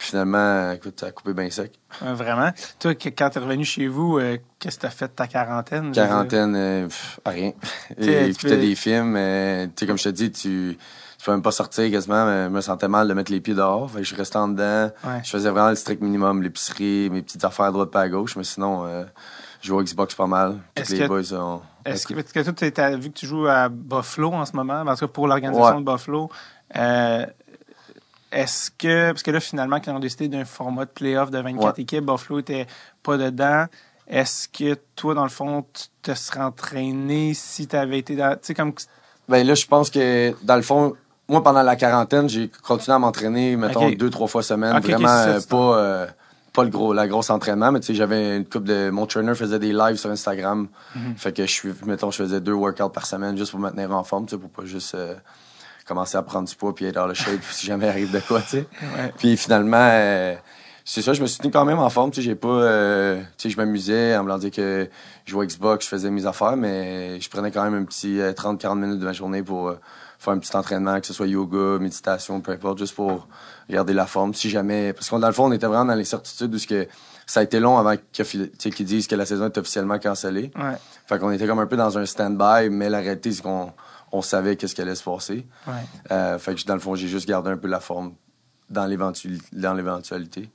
Puis 0.00 0.08
finalement, 0.08 0.73
écoute, 0.73 0.99
ça 0.99 1.06
a 1.06 1.11
coupé 1.11 1.35
bien 1.35 1.50
sec. 1.50 1.79
vraiment? 2.00 2.50
Toi, 2.79 2.94
quand 2.94 3.29
t'es 3.29 3.38
revenu 3.38 3.67
chez 3.67 3.87
vous, 3.87 4.19
euh, 4.19 4.38
qu'est-ce 4.58 4.79
que 4.79 4.82
t'as 4.82 4.91
fait 4.91 5.08
de 5.08 5.12
ta 5.12 5.26
quarantaine? 5.26 5.93
Quarantaine, 5.93 6.88
rien. 7.26 7.52
Écouter 7.99 8.56
des 8.56 8.75
films, 8.75 9.14
tu 9.14 9.73
sais, 9.76 9.87
comme 9.87 9.99
je 9.99 10.05
te 10.05 10.08
dis, 10.08 10.32
tu 10.32 10.79
je 11.20 11.25
pouvais 11.26 11.37
même 11.37 11.43
pas 11.43 11.50
sortir 11.50 11.91
quasiment, 11.91 12.25
mais 12.25 12.44
je 12.44 12.49
me 12.49 12.61
sentais 12.62 12.88
mal 12.88 13.06
de 13.06 13.12
mettre 13.12 13.31
les 13.31 13.41
pieds 13.41 13.52
dehors. 13.52 13.91
Fait 13.91 13.99
que 13.99 14.05
je 14.05 14.17
restais 14.17 14.38
en 14.38 14.49
dedans. 14.49 14.91
Je 15.23 15.29
faisais 15.29 15.50
vraiment 15.50 15.69
le 15.69 15.75
strict 15.75 16.00
minimum, 16.00 16.43
l'épicerie, 16.43 17.11
mes 17.11 17.20
petites 17.20 17.44
affaires 17.44 17.67
à 17.67 17.70
droite 17.73 17.91
pas 17.91 18.00
à 18.00 18.08
gauche, 18.08 18.37
mais 18.37 18.44
sinon, 18.44 18.87
euh, 18.87 19.05
je 19.61 19.69
joue 19.69 19.76
au 19.76 19.82
Xbox 19.82 20.14
pas 20.14 20.26
mal. 20.26 20.61
Tous 20.75 20.91
les 20.91 21.06
boys 21.06 21.23
sont. 21.23 21.61
Est-ce 21.85 22.06
que, 22.06 22.14
que 22.14 22.70
toi, 22.70 22.97
vu 22.97 23.11
que 23.11 23.19
tu 23.19 23.26
joues 23.26 23.47
à 23.47 23.69
Buffalo 23.69 24.32
en 24.32 24.47
ce 24.47 24.56
moment, 24.56 24.82
parce 24.87 25.00
que 25.00 25.05
pour 25.05 25.29
l'organisation 25.29 25.82
de 25.82 25.93
Buffalo, 25.93 26.31
euh, 26.76 27.26
est-ce 28.32 28.71
que, 28.71 29.11
parce 29.11 29.23
que 29.23 29.31
là, 29.31 29.41
finalement, 29.41 29.81
quand 29.81 29.93
on 29.93 29.97
a 29.97 30.00
décidé 30.00 30.28
d'un 30.28 30.45
format 30.45 30.85
de 30.85 30.90
playoff 30.90 31.31
de 31.31 31.38
24 31.38 31.78
équipes, 31.81 32.04
Buffalo 32.04 32.40
était 32.40 32.66
pas 33.02 33.16
dedans. 33.16 33.66
Est-ce 34.07 34.49
que 34.49 34.78
toi, 34.97 35.14
dans 35.14 35.23
le 35.23 35.31
fond, 35.31 35.64
tu 35.73 35.85
te 36.02 36.14
serais 36.14 36.40
entraîné 36.40 37.33
si 37.35 37.66
tu 37.66 37.76
avais 37.76 37.99
été 37.99 38.16
dans. 38.16 38.33
Tu 38.35 38.38
sais, 38.43 38.54
comme. 38.54 38.73
Ben 39.28 39.47
là, 39.47 39.54
je 39.54 39.66
pense 39.66 39.90
que, 39.90 40.35
dans 40.43 40.57
le 40.57 40.62
fond, 40.62 40.97
moi, 41.28 41.43
pendant 41.43 41.62
la 41.62 41.76
quarantaine, 41.76 42.28
j'ai 42.28 42.50
continué 42.62 42.95
à 42.95 42.99
m'entraîner, 42.99 43.57
mettons, 43.57 43.90
deux, 43.90 44.11
trois 44.11 44.26
fois 44.26 44.43
semaine. 44.43 44.78
vraiment 44.81 45.09
euh, 45.09 45.40
pas, 45.49 45.78
euh, 45.78 46.07
pas 46.52 46.64
le 46.64 46.71
gros, 46.71 46.93
la 46.93 47.07
grosse 47.07 47.31
entraînement, 47.31 47.71
mais 47.71 47.78
tu 47.78 47.87
sais, 47.87 47.95
j'avais 47.95 48.37
une 48.37 48.45
coupe 48.45 48.64
de. 48.64 48.90
Mon 48.90 49.07
trainer 49.07 49.35
faisait 49.37 49.61
des 49.61 49.73
lives 49.73 49.97
sur 49.97 50.11
Instagram. 50.11 50.69
Mhm. 50.97 51.14
Fait 51.16 51.33
que 51.33 51.47
je 51.47 51.52
suis, 51.52 51.73
mettons, 51.87 52.11
je 52.11 52.23
faisais 52.23 52.40
deux 52.40 52.52
workouts 52.52 52.88
par 52.90 53.07
semaine 53.07 53.37
juste 53.37 53.52
pour 53.52 53.61
me 53.61 53.71
tenir 53.71 53.93
en 53.93 54.02
forme, 54.02 54.26
tu 54.26 54.35
sais, 54.35 54.40
pour 54.40 54.50
pas 54.50 54.64
juste 54.64 54.97
euh, 54.97 55.14
commencer 55.90 56.16
à 56.16 56.23
prendre 56.23 56.49
du 56.49 56.54
poids 56.54 56.75
puis 56.75 56.87
être 56.87 56.94
dans 56.94 57.06
le 57.06 57.14
shape 57.14 57.42
si 57.50 57.66
jamais 57.66 57.88
arrive 57.88 58.12
de 58.12 58.20
quoi, 58.20 58.40
tu 58.40 58.49
sais. 58.49 58.66
Puis 59.18 59.37
finalement, 59.37 59.90
c'est 60.85 61.02
ça, 61.02 61.12
je 61.12 61.20
me 61.20 61.26
suis 61.26 61.38
tenu 61.38 61.52
quand 61.52 61.64
même 61.64 61.80
en 61.80 61.90
forme, 61.90 62.11
tu 62.11 62.16
sais, 62.16 62.23
j'ai 62.23 62.35
pas. 62.37 63.18
tu 63.37 63.49
sais, 63.49 63.50
je 63.50 63.56
m'amusais 63.56 64.16
en 64.16 64.25
me 64.25 64.38
disant 64.38 64.50
que 64.50 64.88
je 65.25 65.30
jouais 65.30 65.47
Xbox, 65.47 65.85
je 65.85 65.90
faisais 65.90 66.11
mes 66.11 66.26
affaires, 66.26 66.56
mais 66.56 67.20
je 67.20 67.28
prenais 67.28 67.50
quand 67.50 67.64
même 67.64 67.75
un 67.75 67.85
petit 67.85 68.18
30-40 68.18 68.78
minutes 68.78 69.00
de 69.00 69.04
ma 69.04 69.12
journée 69.12 69.42
pour 69.42 69.75
faire 70.20 70.32
un 70.35 70.38
petit 70.38 70.54
entraînement, 70.54 71.00
que 71.00 71.06
ce 71.06 71.12
soit 71.12 71.26
yoga, 71.26 71.78
méditation, 71.80 72.40
peu 72.40 72.52
importe, 72.52 72.78
juste 72.78 72.94
pour 72.94 73.26
garder 73.68 73.94
la 73.94 74.06
forme. 74.06 74.35
Si 74.35 74.50
jamais, 74.50 74.92
parce 74.92 75.09
qu'on 75.09 75.18
dans 75.18 75.26
le 75.26 75.32
fond, 75.32 75.47
on 75.47 75.52
était 75.52 75.66
vraiment 75.66 75.87
dans 75.87 75.94
l'incertitude 75.94 76.54
où 76.54 76.59
que 76.68 76.87
ça 77.26 77.40
a 77.40 77.42
été 77.42 77.59
long 77.59 77.78
avant 77.78 77.94
qu'ils 78.12 78.87
disent 78.87 79.06
que 79.06 79.14
la 79.14 79.25
saison 79.25 79.47
est 79.47 79.56
officiellement 79.59 79.99
cancellée. 79.99 80.50
Ouais. 80.56 80.76
Fait 81.06 81.18
qu'on 81.18 81.30
était 81.30 81.47
comme 81.47 81.61
un 81.61 81.66
peu 81.66 81.76
dans 81.76 81.97
un 81.97 82.04
stand-by, 82.04 82.68
mais 82.70 82.90
la 82.90 82.99
réalité, 82.99 83.32
c'est 83.32 83.42
qu'on 83.42 83.73
on 84.12 84.23
savait 84.23 84.57
qu'est-ce 84.57 84.75
qui 84.75 84.83
allait 84.83 84.95
se 84.95 85.05
passer. 85.05 85.47
Ouais. 85.67 85.75
Euh, 86.11 86.38
fait 86.38 86.55
que 86.55 86.64
dans 86.64 86.75
le 86.75 86.81
fond, 86.81 86.95
j'ai 86.95 87.09
juste 87.09 87.29
gardé 87.29 87.50
un 87.50 87.57
peu 87.57 87.69
la 87.69 87.81
forme 87.81 88.14
dans 88.69 88.87
l'éventualité. 88.87 90.50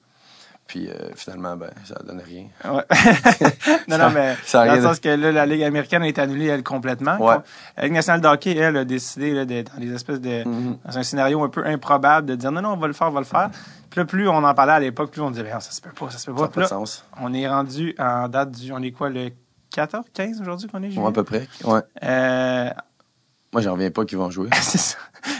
Puis 0.68 0.88
euh, 0.90 0.94
finalement, 1.16 1.56
ben, 1.56 1.70
ça 1.84 1.96
donne 2.04 2.22
rien. 2.22 2.46
Ouais. 2.64 2.84
non, 3.88 4.00
non, 4.00 4.10
mais 4.10 4.36
ça 4.44 4.66
dans 4.66 4.74
le 4.74 4.82
sens 4.82 5.00
que 5.00 5.10
là, 5.10 5.32
la 5.32 5.46
Ligue 5.46 5.62
américaine 5.62 6.02
a 6.02 6.08
été 6.08 6.20
annulée, 6.20 6.48
elle, 6.48 6.64
complètement. 6.64 7.18
Ouais. 7.18 7.36
La 7.78 7.84
Ligue 7.84 7.94
nationale 7.94 8.22
de 8.22 8.28
hockey, 8.28 8.56
elle, 8.56 8.78
a 8.78 8.86
décidé, 8.86 9.32
là, 9.32 9.46
de, 9.46 9.62
dans 9.62 9.80
des 9.80 9.94
espèces 9.94 10.20
de... 10.20 10.44
Mm-hmm. 10.44 10.78
Dans 10.86 10.98
un 10.98 11.04
scénario 11.04 11.44
un 11.44 11.50
peu 11.50 11.64
improbable, 11.68 12.28
de 12.28 12.36
dire 12.36 12.52
non, 12.52 12.64
non, 12.64 12.74
on 12.74 12.78
va 12.78 12.88
le 12.88 12.94
faire, 12.94 13.10
on 13.10 13.12
va 13.12 13.20
le 13.20 13.28
faire. 13.28 13.52
Puis 13.92 14.00
là, 14.00 14.06
plus 14.06 14.28
on 14.28 14.44
en 14.44 14.54
parlait 14.56 14.74
à 14.74 14.80
l'époque, 14.80 15.12
plus 15.12 15.22
on 15.22 15.30
disait, 15.30 15.48
ça 15.52 15.60
se 15.60 15.82
peut 15.82 15.92
pas, 15.92 16.10
ça 16.10 16.18
se 16.18 16.26
peut 16.26 16.34
pas. 16.34 16.46
Ça 16.46 16.48
pas 16.48 16.62
de 16.62 16.66
sens. 16.66 17.06
On 17.22 17.32
est 17.34 17.48
rendu 17.48 17.96
en 18.00 18.28
date 18.28 18.52
du... 18.52 18.72
On 18.74 18.82
est 18.82 18.92
quoi, 18.92 19.10
le 19.10 19.30
14, 19.72 20.06
15 20.14 20.42
aujourd'hui 20.42 20.68
qu'on 20.68 20.82
est, 20.82 20.98
Ouais, 20.98 21.08
à 21.08 21.12
peu 21.12 21.24
près, 21.24 21.48
ouais. 21.66 21.82
Euh, 22.04 22.70
moi, 23.56 23.62
j'en 23.62 23.72
reviens 23.72 23.90
pas 23.90 24.04
qu'ils 24.04 24.18
vont 24.18 24.30
jouer. 24.30 24.50
c'est 24.62 24.78
ça. 24.78 24.98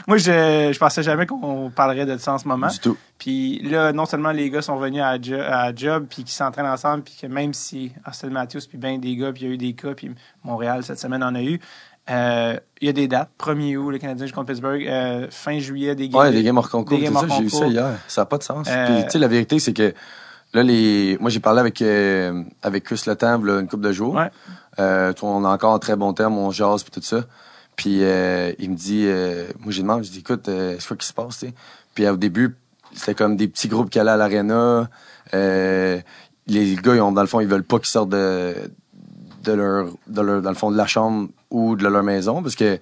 Moi, 0.08 0.16
je, 0.16 0.72
je 0.72 0.80
pensais 0.80 1.04
jamais 1.04 1.26
qu'on 1.26 1.70
parlerait 1.70 2.06
de 2.06 2.16
ça 2.16 2.32
en 2.32 2.38
ce 2.38 2.48
moment. 2.48 2.68
Du 2.68 2.80
tout. 2.80 2.96
Puis 3.18 3.60
là, 3.60 3.92
non 3.92 4.06
seulement 4.06 4.32
les 4.32 4.50
gars 4.50 4.62
sont 4.62 4.78
venus 4.78 5.02
à, 5.02 5.18
à 5.52 5.76
job, 5.76 6.06
puis 6.10 6.24
qu'ils 6.24 6.30
s'entraînent 6.30 6.66
ensemble, 6.66 7.04
puis 7.04 7.18
que 7.22 7.28
même 7.28 7.54
si 7.54 7.92
Austin 8.08 8.30
Matthews, 8.30 8.62
puis 8.70 8.78
bien 8.78 8.98
des 9.00 9.18
gars, 9.18 9.34
puis 9.34 9.44
il 9.44 9.48
y 9.50 9.52
a 9.52 9.54
eu 9.54 9.58
des 9.58 9.74
cas, 9.74 9.94
puis 9.96 10.12
Montréal, 10.46 10.82
cette 10.86 10.98
semaine, 10.98 11.22
en 11.26 11.36
a 11.36 11.42
eu, 11.42 11.60
euh, 12.10 12.58
il 12.80 12.86
y 12.86 12.90
a 12.90 12.94
des 12.94 13.10
dates. 13.10 13.32
1er 13.38 13.76
août, 13.76 13.90
le 13.90 13.98
Canadien 13.98 14.26
contre 14.30 14.48
Pittsburgh. 14.48 14.88
Euh, 14.88 15.28
fin 15.30 15.60
juillet, 15.60 15.94
des 15.94 16.08
games. 16.08 16.22
Ouais, 16.22 16.32
des 16.32 16.42
games 16.42 16.58
hors 16.58 16.70
concours. 16.70 16.98
Des 16.98 17.08
ça, 17.08 17.28
j'ai 17.36 17.44
vu 17.44 17.50
ça 17.50 17.68
hier. 17.68 18.00
Ça 18.08 18.22
n'a 18.22 18.26
pas 18.28 18.38
de 18.38 18.44
sens. 18.44 18.66
Euh, 18.70 18.86
puis, 18.86 19.04
tu 19.04 19.10
sais, 19.10 19.20
la 19.20 19.28
vérité, 19.28 19.60
c'est 19.60 19.74
que 19.74 19.94
là, 20.54 20.64
les... 20.64 21.18
moi, 21.20 21.30
j'ai 21.30 21.42
parlé 21.42 21.60
avec, 21.60 21.84
avec 22.64 22.86
Chris 22.86 23.02
Letang, 23.08 23.42
une 23.46 23.68
couple 23.68 23.84
de 23.84 23.92
jours. 23.92 24.16
Ouais. 24.16 24.32
on 25.22 25.44
a 25.44 25.50
encore 25.50 25.74
un 25.74 25.80
très 25.80 25.98
bon 25.98 26.14
terme, 26.14 26.38
on 26.38 26.50
jase, 26.52 26.82
puis 26.84 26.92
tout 26.92 27.06
ça. 27.06 27.26
Puis 27.76 28.00
euh, 28.02 28.54
il 28.60 28.72
me 28.72 28.76
dit, 28.76 29.04
euh, 29.06 29.48
moi 29.60 29.72
j'ai 29.72 29.82
demandé, 29.82 30.04
je 30.04 30.12
dis 30.12 30.20
écoute, 30.20 30.48
euh, 30.48 30.76
c'est 30.80 30.88
quoi 30.88 30.98
qui 30.98 31.08
se 31.08 31.14
passe, 31.14 31.40
tu 31.40 31.48
sais? 31.48 31.54
Puis 31.94 32.08
au 32.08 32.18
début, 32.18 32.56
c'était 32.94 33.16
comme 33.16 33.36
des 33.36 33.48
petits 33.48 33.68
groupes 33.68 33.90
qui 33.90 34.00
allaient 34.00 34.12
à 34.12 34.18
l'aréna. 34.18 34.90
Euh, 35.34 36.00
les 36.48 36.76
gars, 36.76 36.96
ils 36.96 37.02
ont, 37.02 37.12
dans 37.12 37.22
le 37.22 37.28
fond, 37.28 37.40
ils 37.40 37.48
veulent 37.48 37.64
pas 37.64 37.78
qu'ils 37.80 37.88
sortent 37.88 38.10
de, 38.10 38.54
de 39.44 39.52
leur, 39.52 39.88
de 40.08 40.22
leur, 40.22 40.42
dans 40.42 40.50
le 40.50 40.56
fond, 40.56 40.72
de 40.72 40.78
la 40.78 40.88
chambre 40.88 41.30
ou 41.52 41.76
de 41.76 41.88
leur 41.88 42.04
maison, 42.04 42.42
parce 42.42 42.56
que 42.56 42.80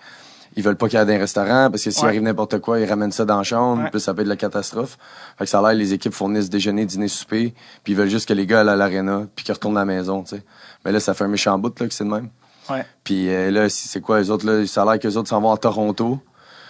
ils 0.55 0.61
veulent 0.61 0.75
pas 0.75 0.87
qu'il 0.87 0.99
y 0.99 1.01
ait 1.01 1.15
un 1.15 1.17
restaurant, 1.17 1.71
parce 1.71 1.83
que 1.83 1.89
s'il 1.89 2.05
arrive 2.05 2.21
n'importe 2.21 2.59
quoi, 2.59 2.79
ils 2.79 2.85
ramènent 2.85 3.11
ça 3.11 3.25
dans 3.25 3.37
la 3.37 3.43
chambre, 3.43 3.89
puis 3.91 3.99
ça 3.99 4.13
peut 4.13 4.21
être 4.21 4.27
la 4.27 4.35
catastrophe. 4.35 4.99
Fait 5.37 5.45
que 5.45 5.49
ça 5.49 5.57
a 5.59 5.61
l'air, 5.63 5.73
les 5.73 5.93
équipes 5.93 6.13
fournissent 6.13 6.51
déjeuner, 6.51 6.85
dîner, 6.85 7.07
souper, 7.07 7.55
puis 7.83 7.93
ils 7.93 7.95
veulent 7.95 8.09
juste 8.09 8.27
que 8.27 8.33
les 8.33 8.45
gars 8.45 8.61
aillent 8.61 8.69
à 8.69 8.75
l'aréna, 8.75 9.25
puis 9.35 9.43
qu'ils 9.43 9.53
retournent 9.55 9.77
à 9.77 9.81
la 9.81 9.85
maison, 9.85 10.21
tu 10.21 10.35
sais. 10.35 10.43
Mais 10.85 10.91
là, 10.91 10.99
ça 10.99 11.15
fait 11.15 11.23
un 11.23 11.27
méchant 11.27 11.57
bout, 11.57 11.79
là, 11.79 11.87
que 11.87 11.93
c'est 11.93 12.03
de 12.03 12.09
même. 12.09 12.29
Ouais. 12.69 12.85
Puis 13.03 13.29
euh, 13.29 13.51
là, 13.51 13.69
c'est 13.69 14.01
quoi, 14.01 14.19
les 14.19 14.29
autres, 14.29 14.45
là, 14.45 14.65
ça 14.67 14.83
a 14.83 14.85
l'air 14.85 14.99
qu'eux 14.99 15.15
autres 15.15 15.29
s'en 15.29 15.41
vont 15.41 15.51
à 15.51 15.57
Toronto, 15.57 16.19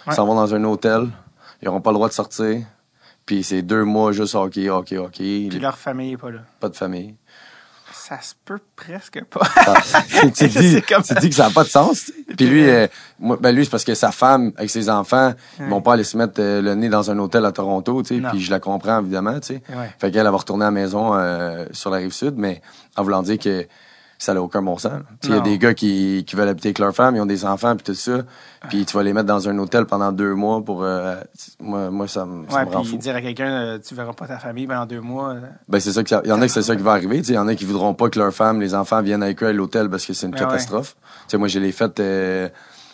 ouais. 0.06 0.14
s'en 0.14 0.26
vont 0.26 0.34
dans 0.34 0.54
un 0.54 0.64
hôtel, 0.64 1.08
ils 1.62 1.66
n'auront 1.66 1.80
pas 1.80 1.90
le 1.90 1.94
droit 1.94 2.08
de 2.08 2.14
sortir. 2.14 2.64
Puis 3.26 3.42
c'est 3.42 3.62
deux 3.62 3.84
mois 3.84 4.12
juste 4.12 4.34
hockey, 4.34 4.68
hockey, 4.68 4.98
hockey. 4.98 5.46
Puis 5.48 5.58
leur 5.58 5.78
famille 5.78 6.10
n'est 6.10 6.16
pas 6.16 6.30
là. 6.30 6.40
Pas 6.60 6.68
de 6.68 6.76
famille. 6.76 7.14
Ça 7.92 8.20
se 8.20 8.34
peut 8.44 8.58
presque 8.76 9.24
pas. 9.24 9.40
Ah, 9.56 9.76
tu 10.36 10.46
dis, 10.48 10.82
tu 10.82 11.14
dis 11.20 11.28
que 11.30 11.34
ça 11.34 11.44
n'a 11.44 11.50
pas 11.50 11.64
de 11.64 11.68
sens. 11.68 12.12
Puis 12.36 12.46
lui, 12.46 12.68
euh, 12.68 12.86
moi, 13.18 13.38
ben 13.40 13.54
lui 13.54 13.64
c'est 13.64 13.70
parce 13.70 13.84
que 13.84 13.94
sa 13.94 14.12
femme 14.12 14.52
avec 14.58 14.68
ses 14.68 14.90
enfants, 14.90 15.32
ils 15.58 15.66
vont 15.66 15.80
pas 15.80 15.94
aller 15.94 16.04
se 16.04 16.18
mettre 16.18 16.34
euh, 16.38 16.60
le 16.60 16.74
nez 16.74 16.90
dans 16.90 17.10
un 17.10 17.18
hôtel 17.18 17.46
à 17.46 17.52
Toronto, 17.52 18.02
tu 18.02 18.20
sais. 18.20 18.28
Puis 18.30 18.40
je 18.40 18.50
la 18.50 18.60
comprends 18.60 19.00
évidemment, 19.00 19.40
tu 19.40 19.54
sais. 19.54 19.62
Fait 19.98 20.10
qu'elle 20.10 20.24
va 20.24 20.30
retourner 20.32 20.64
à 20.64 20.68
la 20.68 20.72
maison 20.72 21.14
euh, 21.14 21.64
sur 21.72 21.88
la 21.88 21.96
rive 21.96 22.12
sud, 22.12 22.34
mais 22.36 22.60
en 22.96 23.04
voulant 23.04 23.22
dire 23.22 23.38
que 23.38 23.66
ça 24.18 24.34
n'a 24.34 24.42
aucun 24.42 24.62
bon 24.62 24.78
sens. 24.78 25.02
Il 25.24 25.30
y 25.30 25.34
a 25.34 25.40
des 25.40 25.58
gars 25.58 25.74
qui, 25.74 26.24
qui 26.26 26.36
veulent 26.36 26.48
habiter 26.48 26.68
avec 26.68 26.78
leur 26.78 26.94
femme, 26.94 27.16
ils 27.16 27.20
ont 27.20 27.26
des 27.26 27.44
enfants 27.44 27.76
puis 27.76 27.84
tout 27.84 27.94
ça, 27.94 28.22
puis 28.68 28.84
tu 28.86 28.96
vas 28.96 29.02
les 29.02 29.12
mettre 29.12 29.26
dans 29.26 29.48
un 29.48 29.58
hôtel 29.58 29.86
pendant 29.86 30.12
deux 30.12 30.34
mois 30.34 30.62
pour 30.64 30.82
euh, 30.82 31.16
moi, 31.60 31.90
moi 31.90 32.08
ça, 32.08 32.24
me 32.24 32.42
me 32.42 32.72
rend 32.72 32.84
fou. 32.84 32.96
dire 32.96 33.16
à 33.16 33.20
quelqu'un 33.20 33.50
euh, 33.50 33.78
tu 33.78 33.94
verras 33.94 34.12
pas 34.12 34.26
ta 34.26 34.38
famille 34.38 34.66
pendant 34.66 34.86
deux 34.86 35.00
mois. 35.00 35.30
Euh, 35.30 35.40
ben 35.68 35.80
c'est 35.80 35.92
ça 35.92 36.02
il 36.24 36.28
y 36.28 36.32
en 36.32 36.40
a 36.40 36.46
que 36.46 36.52
c'est 36.52 36.62
ça 36.62 36.76
qui 36.76 36.82
va 36.82 36.92
arriver, 36.92 37.18
il 37.18 37.34
y 37.34 37.38
en 37.38 37.48
a 37.48 37.54
qui 37.54 37.64
voudront 37.64 37.94
pas 37.94 38.08
que 38.08 38.18
leur 38.18 38.32
femme, 38.32 38.60
les 38.60 38.74
enfants 38.74 39.02
viennent 39.02 39.22
avec 39.22 39.42
eux 39.42 39.46
à 39.46 39.52
l'hôtel 39.52 39.90
parce 39.90 40.06
que 40.06 40.12
c'est 40.12 40.26
une 40.26 40.32
ben 40.32 40.40
catastrophe. 40.40 40.96
Tu 41.04 41.32
sais 41.32 41.36
moi 41.36 41.48
je 41.48 41.58
l'ai 41.58 41.72
fait 41.72 42.00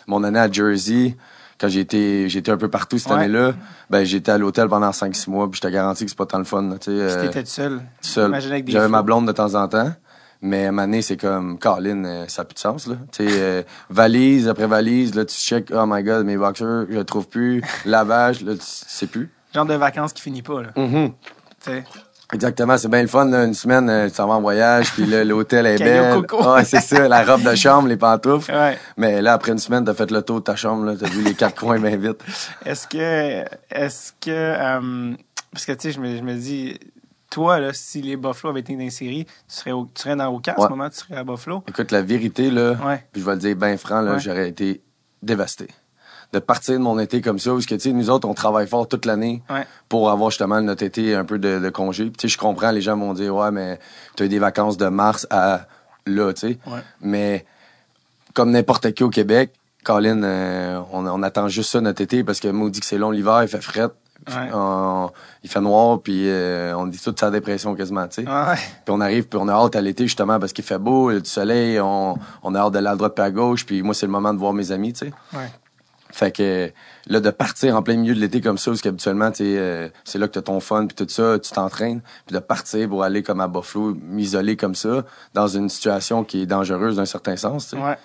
mon 0.07 0.23
année 0.23 0.39
à 0.39 0.51
Jersey 0.51 1.15
quand 1.59 1.67
été 1.67 2.27
j'étais 2.27 2.51
un 2.51 2.57
peu 2.57 2.69
partout 2.69 2.97
cette 2.97 3.11
année-là, 3.11 3.53
ben 3.89 4.03
j'étais 4.03 4.31
à 4.31 4.37
l'hôtel 4.39 4.67
pendant 4.67 4.89
5-6 4.89 5.29
mois, 5.29 5.49
puis 5.49 5.57
je 5.57 5.61
te 5.61 5.71
garantis 5.71 6.05
que 6.05 6.09
c'est 6.09 6.17
pas 6.17 6.25
tant 6.25 6.39
le 6.39 6.43
fun, 6.43 6.67
tu 6.81 6.91
sais. 6.91 7.25
étais 7.27 7.45
seul. 7.45 7.81
Seul. 8.01 8.35
J'avais 8.65 8.87
ma 8.87 9.03
blonde 9.03 9.27
de 9.27 9.31
temps 9.31 9.53
en 9.53 9.67
temps. 9.67 9.91
Mais 10.43 10.65
à 10.65 10.69
un 10.69 10.71
moment 10.71 10.87
donné, 10.87 11.01
c'est 11.03 11.17
comme, 11.17 11.59
Colin, 11.59 12.03
euh, 12.03 12.25
ça 12.27 12.41
n'a 12.41 12.45
plus 12.45 12.55
de 12.55 12.59
sens, 12.59 12.87
là. 12.87 12.95
Tu 13.11 13.29
sais, 13.29 13.35
euh, 13.39 13.63
valise 13.91 14.47
après 14.47 14.65
valise, 14.65 15.13
là, 15.13 15.23
tu 15.23 15.35
check, 15.35 15.71
oh 15.71 15.85
my 15.85 16.01
god, 16.01 16.25
mes 16.25 16.35
boxers, 16.35 16.87
je 16.89 16.99
trouve 17.01 17.27
plus. 17.27 17.61
Lavage, 17.85 18.41
là, 18.41 18.53
tu 18.53 18.59
sais 18.63 19.05
plus. 19.05 19.29
Genre 19.53 19.65
de 19.65 19.75
vacances 19.75 20.13
qui 20.13 20.21
finit 20.23 20.41
pas, 20.41 20.63
là. 20.63 20.69
Mm-hmm. 20.75 21.11
Exactement, 22.33 22.77
c'est 22.77 22.87
bien 22.87 23.03
le 23.03 23.07
fun, 23.07 23.25
là. 23.25 23.43
Une 23.43 23.53
semaine, 23.53 23.87
euh, 23.87 24.09
tu 24.09 24.15
s'en 24.15 24.27
vas 24.27 24.33
en 24.33 24.41
voyage, 24.41 24.91
puis 24.93 25.05
là, 25.05 25.23
l'hôtel 25.23 25.67
est 25.67 25.77
belle. 25.77 26.25
Ouais, 26.31 26.63
c'est 26.63 26.81
ça, 26.81 27.07
la 27.07 27.23
robe 27.23 27.43
de 27.43 27.53
chambre, 27.53 27.87
les 27.87 27.97
pantoufles. 27.97 28.51
Ouais. 28.51 28.79
Mais 28.97 29.21
là, 29.21 29.33
après 29.33 29.51
une 29.51 29.59
semaine, 29.59 29.85
t'as 29.85 29.93
fait 29.93 30.09
le 30.09 30.23
tour 30.23 30.39
de 30.39 30.43
ta 30.45 30.55
chambre, 30.55 30.85
là. 30.85 30.93
T'as 30.99 31.09
vu 31.09 31.21
les 31.21 31.35
quatre 31.35 31.59
coins 31.59 31.77
bien 31.77 31.97
vite. 31.97 32.23
Est-ce 32.65 32.87
que, 32.87 33.43
est-ce 33.69 34.13
que, 34.19 35.15
parce 35.51 35.65
que, 35.65 35.73
tu 35.73 35.81
sais, 35.81 35.91
je 35.91 35.99
me, 35.99 36.17
je 36.17 36.23
me 36.23 36.33
dis, 36.33 36.79
toi, 37.31 37.59
là, 37.59 37.73
si 37.73 38.01
les 38.01 38.17
Buffalo 38.17 38.51
avaient 38.51 38.59
été 38.59 38.75
dans 38.75 38.81
une 38.81 38.91
série, 38.91 39.25
tu 39.25 39.31
serais, 39.47 39.71
au, 39.71 39.85
tu 39.85 40.03
serais 40.03 40.15
dans 40.15 40.27
aucun 40.27 40.53
à 40.53 40.61
ce 40.61 40.67
moment, 40.67 40.89
tu 40.89 40.97
serais 40.97 41.15
à 41.15 41.23
Buffalo? 41.23 41.63
Écoute, 41.67 41.91
la 41.91 42.03
vérité, 42.03 42.51
là, 42.51 42.75
je 43.15 43.21
vais 43.21 43.31
le 43.31 43.37
dire 43.39 43.55
bien 43.55 43.77
franc, 43.77 44.01
là, 44.01 44.19
j'aurais 44.19 44.49
été 44.49 44.81
dévasté. 45.23 45.67
De 46.33 46.39
partir 46.39 46.75
de 46.75 46.79
mon 46.79 46.97
été 46.99 47.19
comme 47.19 47.39
ça, 47.39 47.51
parce 47.51 47.65
que, 47.65 47.75
tu 47.75 47.81
sais, 47.81 47.91
nous 47.91 48.09
autres, 48.09 48.27
on 48.27 48.33
travaille 48.33 48.67
fort 48.67 48.87
toute 48.87 49.05
l'année 49.05 49.41
pour 49.89 50.11
avoir 50.11 50.29
justement 50.29 50.61
notre 50.61 50.83
été 50.83 51.15
un 51.15 51.25
peu 51.25 51.39
de, 51.39 51.59
de 51.59 51.69
congé. 51.69 52.11
Tu 52.11 52.21
sais, 52.21 52.27
je 52.27 52.37
comprends, 52.37 52.71
les 52.71 52.81
gens 52.81 52.97
vont 52.97 53.13
dire, 53.13 53.35
ouais, 53.35 53.51
mais 53.51 53.79
tu 54.15 54.23
as 54.23 54.25
eu 54.27 54.29
des 54.29 54.39
vacances 54.39 54.77
de 54.77 54.87
mars 54.87 55.25
à 55.29 55.67
là, 56.05 56.33
tu 56.33 56.41
sais. 56.41 56.59
Mais 57.01 57.45
comme 58.33 58.51
n'importe 58.51 58.91
qui 58.93 59.03
au 59.03 59.09
Québec, 59.09 59.53
Colin, 59.83 60.21
euh, 60.23 60.79
on, 60.91 61.07
on, 61.07 61.23
attend 61.23 61.47
juste 61.47 61.71
ça 61.71 61.81
notre 61.81 62.01
été 62.01 62.23
parce 62.23 62.39
que 62.39 62.47
moi, 62.49 62.67
on 62.67 62.69
dit 62.69 62.79
que 62.79 62.85
c'est 62.85 62.99
long 62.99 63.09
l'hiver, 63.09 63.41
il 63.41 63.47
fait 63.47 63.61
fret 63.61 63.89
il 65.43 65.49
fait 65.49 65.61
noir, 65.61 65.99
puis 66.01 66.29
euh, 66.29 66.75
on 66.77 66.87
dit 66.87 66.99
toute 66.99 67.19
sa 67.19 67.31
dépression 67.31 67.75
quasiment, 67.75 68.07
tu 68.07 68.23
sais. 68.23 68.25
Puis 68.25 68.89
on 68.89 69.01
arrive, 69.01 69.27
puis 69.27 69.39
on 69.41 69.47
a 69.47 69.53
hâte 69.53 69.75
à 69.75 69.81
l'été 69.81 70.03
justement 70.03 70.39
parce 70.39 70.53
qu'il 70.53 70.63
fait 70.63 70.77
beau, 70.77 71.11
il 71.11 71.15
y 71.15 71.17
a 71.17 71.19
du 71.19 71.29
soleil, 71.29 71.79
on, 71.79 72.15
on 72.43 72.55
a 72.55 72.59
hâte 72.59 72.73
d'aller 72.73 72.87
à 72.87 72.95
droite 72.95 73.13
puis 73.15 73.23
à 73.23 73.31
gauche, 73.31 73.65
puis 73.65 73.81
moi 73.81 73.93
c'est 73.93 74.05
le 74.05 74.11
moment 74.11 74.33
de 74.33 74.39
voir 74.39 74.53
mes 74.53 74.71
amis, 74.71 74.93
tu 74.93 75.07
sais. 75.07 75.13
Fait 76.13 76.31
que 76.31 76.71
là, 77.07 77.21
de 77.21 77.29
partir 77.29 77.75
en 77.75 77.81
plein 77.83 77.95
milieu 77.95 78.13
de 78.13 78.19
l'été 78.19 78.41
comme 78.41 78.57
ça, 78.57 78.71
parce 78.71 78.81
qu'habituellement, 78.81 79.31
tu 79.31 79.43
euh, 79.45 79.87
c'est 80.03 80.19
là 80.19 80.27
que 80.27 80.33
t'as 80.33 80.41
ton 80.41 80.59
fun, 80.59 80.85
puis 80.85 80.95
tout 80.95 81.09
ça, 81.09 81.39
tu 81.39 81.51
t'entraînes, 81.51 82.01
puis 82.25 82.35
de 82.35 82.39
partir 82.39 82.89
pour 82.89 83.03
aller 83.03 83.23
comme 83.23 83.39
à 83.39 83.47
Buffalo, 83.47 83.95
m'isoler 84.01 84.57
comme 84.57 84.75
ça, 84.75 85.05
dans 85.33 85.47
une 85.47 85.69
situation 85.69 86.23
qui 86.23 86.41
est 86.41 86.45
dangereuse 86.45 86.97
d'un 86.97 87.05
certain 87.05 87.37
sens, 87.37 87.69
tu 87.69 87.77
sais 87.77 87.97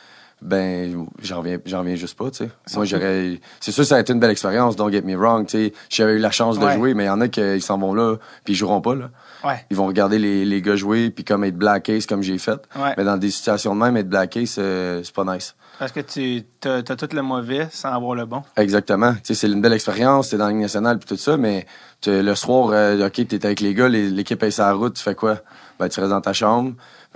ben 0.43 1.07
j'en 1.23 1.39
reviens 1.39 1.59
j'en 1.65 1.79
reviens 1.81 1.95
juste 1.95 2.17
pas 2.17 2.31
tu 2.31 2.45
sais 2.45 2.51
moi 2.75 2.85
j'aurais 2.85 3.41
c'est 3.59 3.73
sûr 3.73 3.87
ça 3.87 3.97
a 3.97 4.01
été 4.01 4.13
une 4.13 4.21
belle 4.21 4.31
expérience 4.31 4.77
don't 4.77 4.93
get 4.93 5.03
me 5.03 5.17
wrong 5.17 5.47
tu 5.47 5.57
sais 5.57 5.73
j'avais 5.89 6.13
eu 6.13 6.19
la 6.19 6.31
chance 6.31 6.59
de 6.59 6.71
jouer 6.71 6.93
mais 6.93 7.05
il 7.05 7.07
y 7.07 7.11
en 7.11 7.21
a 7.23 7.29
qui 7.29 7.61
s'en 7.61 7.79
vont 7.79 7.95
là 7.95 8.17
puis 8.45 8.53
ils 8.53 8.57
joueront 8.57 8.83
pas 8.83 8.95
là 8.95 9.11
ouais. 9.45 9.65
ils 9.71 9.77
vont 9.77 9.87
regarder 9.87 10.19
les, 10.19 10.45
les 10.45 10.61
gars 10.61 10.77
jouer 10.77 11.11
puis 11.11 11.25
comme 11.25 11.43
être 11.45 11.57
black 11.57 11.85
case 11.85 12.05
comme 12.05 12.23
j'ai 12.23 12.39
fait 12.39 12.61
mais 12.99 13.05
dans 13.05 13.17
des 13.17 13.31
situations 13.31 13.75
de 13.75 13.81
même 13.81 13.97
être 13.97 14.11
black 14.11 14.31
case 14.31 14.57
euh, 14.59 15.01
c'est 15.03 15.15
pas 15.15 15.25
nice 15.25 15.55
parce 15.79 15.93
que 15.93 16.01
tu 16.01 16.43
as, 16.65 16.79
as, 16.79 16.83
tout 16.83 17.09
le 17.13 17.23
mauvais 17.23 17.69
sans 17.71 17.93
avoir 17.93 18.15
le 18.15 18.25
bon. 18.25 18.43
Exactement. 18.57 19.13
Tu 19.15 19.21
sais, 19.25 19.35
c'est 19.35 19.47
une 19.49 19.61
belle 19.61 19.75
expérience, 19.75 20.31
t'es 20.31 20.39
dans 20.39 20.47
la 20.47 20.53
nationale 20.53 20.99
puis 20.99 21.07
tout 21.07 21.21
ça, 21.21 21.37
mais 21.37 21.67
le 22.07 22.35
soir, 22.35 22.71
euh, 22.73 23.07
OK, 23.07 23.27
t'es 23.27 23.45
avec 23.45 23.61
les 23.61 23.75
gars, 23.75 23.89
l'équipe 23.89 24.43
est 24.43 24.51
sur 24.51 24.65
la 24.65 24.73
route, 24.73 24.95
tu 24.95 25.03
fais 25.03 25.15
quoi? 25.15 25.39
Ben, 25.79 25.89
tu 25.89 26.01
restes 26.01 26.13
dans 26.13 26.21
ta 26.23 26.33
chambre, 26.33 26.73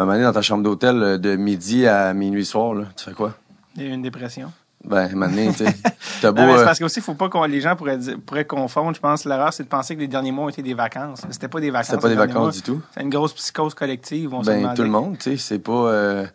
un 0.09 0.23
dans 0.23 0.33
ta 0.33 0.43
chambre 0.43 0.63
d'hôtel 0.63 1.03
euh, 1.03 1.19
de 1.19 1.37
midi 1.37 1.87
à 1.87 2.13
minuit 2.15 2.45
soir, 2.45 2.75
là, 2.75 2.85
tu 2.97 3.05
fais 3.05 3.13
quoi? 3.13 3.35
Il 3.77 3.87
y 3.87 3.91
a 3.91 3.95
une 3.95 4.03
dépression. 4.03 4.53
Ben, 4.85 5.15
maintenant, 5.15 5.53
tu 5.53 5.65
sais. 5.65 5.75
beau. 6.33 6.41
Euh, 6.41 6.65
parce 6.65 6.79
que 6.79 6.85
aussi, 6.85 7.01
faut 7.01 7.15
pas 7.15 7.29
que 7.29 7.47
les 7.47 7.61
gens 7.61 7.77
pourraient, 7.77 7.99
pourraient 8.25 8.47
confondre. 8.47 8.95
Je 8.95 9.01
pense 9.01 9.27
l'erreur, 9.27 9.53
c'est 9.53 9.65
de 9.65 9.69
penser 9.69 9.95
que 9.95 10.01
les 10.01 10.09
derniers 10.09 10.33
mois 10.33 10.49
étaient 10.49 10.63
des 10.63 10.75
vacances. 10.75 11.23
C'était 11.31 11.49
pas 11.49 11.61
des 11.61 11.71
vacances. 11.71 11.91
C'était 11.91 12.01
pas 12.01 12.09
des 12.09 12.15
vacances 12.15 12.57
du 12.57 12.63
tout. 12.63 12.81
C'est 12.95 13.03
une 13.03 13.11
grosse 13.11 13.35
psychose 13.35 13.75
collective. 13.75 14.33
On 14.33 14.41
ben, 14.41 14.75
tout 14.75 14.83
le 14.83 14.89
monde, 14.89 15.19
tu 15.19 15.33
sais. 15.33 15.37
C'est 15.37 15.59
pas. 15.59 15.73
Euh, 15.73 16.27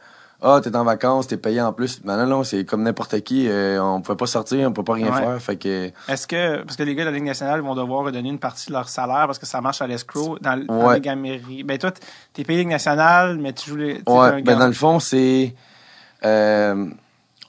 ah, 0.48 0.62
t'es 0.62 0.76
en 0.76 0.84
vacances, 0.84 1.28
t'es 1.28 1.38
payé 1.38 1.60
en 1.60 1.74
plus. 1.74 2.02
Mais 2.04 2.16
non, 2.18 2.28
non, 2.28 2.44
c'est 2.44 2.66
comme 2.66 2.84
n'importe 2.84 3.20
qui. 3.22 3.48
Euh, 3.50 3.82
on 3.82 4.02
pouvait 4.02 4.16
pas 4.16 4.28
sortir, 4.28 4.70
on 4.70 4.74
peut 4.74 4.84
pas 4.84 4.94
rien 4.94 5.12
faire. 5.12 5.42
Fait 5.42 5.56
que. 5.56 5.92
Est-ce 6.08 6.28
que, 6.28 6.62
parce 6.62 6.78
que 6.78 6.84
les 6.84 6.94
gars 6.94 7.04
de 7.04 7.10
la 7.10 7.16
Ligue 7.16 7.26
nationale 7.26 7.62
vont 7.62 7.74
devoir 7.74 8.06
redonner 8.06 8.30
une 8.30 8.38
partie 8.38 8.68
de 8.68 8.74
leur 8.74 8.88
salaire 8.88 9.26
parce 9.26 9.40
que 9.40 9.48
ça 9.48 9.60
marche 9.60 9.82
à 9.82 9.88
l'escroc 9.88 10.38
dans, 10.42 10.54
Ligue 10.56 11.66
Ben, 11.66 11.78
toi, 11.80 11.92
t'es 12.34 12.44
payé 12.44 12.60
Ligue 12.60 12.70
nationale, 12.70 13.40
mais 13.40 13.54
tu 13.54 13.72
joues 13.72 13.78
les. 13.78 14.04
Ouais, 14.06 14.44
ben, 14.44 14.60
dans 14.60 14.68
le 14.68 14.74
fond, 14.74 15.00
c'est, 15.00 15.56
euh, 16.24 16.86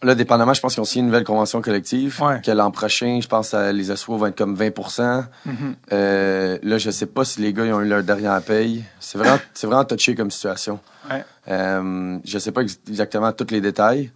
Là, 0.02 0.14
dépendamment, 0.14 0.52
je 0.52 0.60
pense 0.60 0.74
qu'ils 0.74 0.82
ont 0.82 0.84
signé 0.84 1.00
une 1.00 1.06
nouvelle 1.06 1.24
convention 1.24 1.62
collective. 1.62 2.20
Que 2.44 2.50
l'an 2.50 2.70
prochain, 2.70 3.18
je 3.22 3.28
pense 3.28 3.50
que 3.50 3.72
les 3.72 3.90
assos 3.90 4.16
vont 4.16 4.26
être 4.26 4.36
comme 4.36 4.54
20 4.54 4.68
mm-hmm. 4.68 5.74
euh, 5.92 6.58
Là, 6.62 6.78
je 6.78 6.90
sais 6.90 7.06
pas 7.06 7.24
si 7.24 7.40
les 7.40 7.52
gars 7.52 7.64
ils 7.64 7.72
ont 7.72 7.80
eu 7.80 7.88
leur 7.88 8.02
dernière 8.02 8.42
paye. 8.42 8.84
C'est 9.00 9.16
vraiment, 9.16 9.38
c'est 9.54 9.66
vraiment 9.66 9.84
touché 9.84 10.14
comme 10.14 10.30
situation. 10.30 10.80
Ouais. 11.10 11.24
Euh, 11.48 12.18
je 12.24 12.38
sais 12.38 12.52
pas 12.52 12.62
exactement 12.62 13.32
tous 13.32 13.50
les 13.50 13.60
détails. 13.60 14.10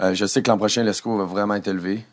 Euh, 0.00 0.14
je 0.14 0.26
sais 0.26 0.42
que 0.42 0.50
l'an 0.50 0.58
prochain, 0.58 0.82
l'esco 0.82 1.16
va 1.16 1.24
vraiment 1.24 1.54
être 1.54 1.68
élevé, 1.68 2.04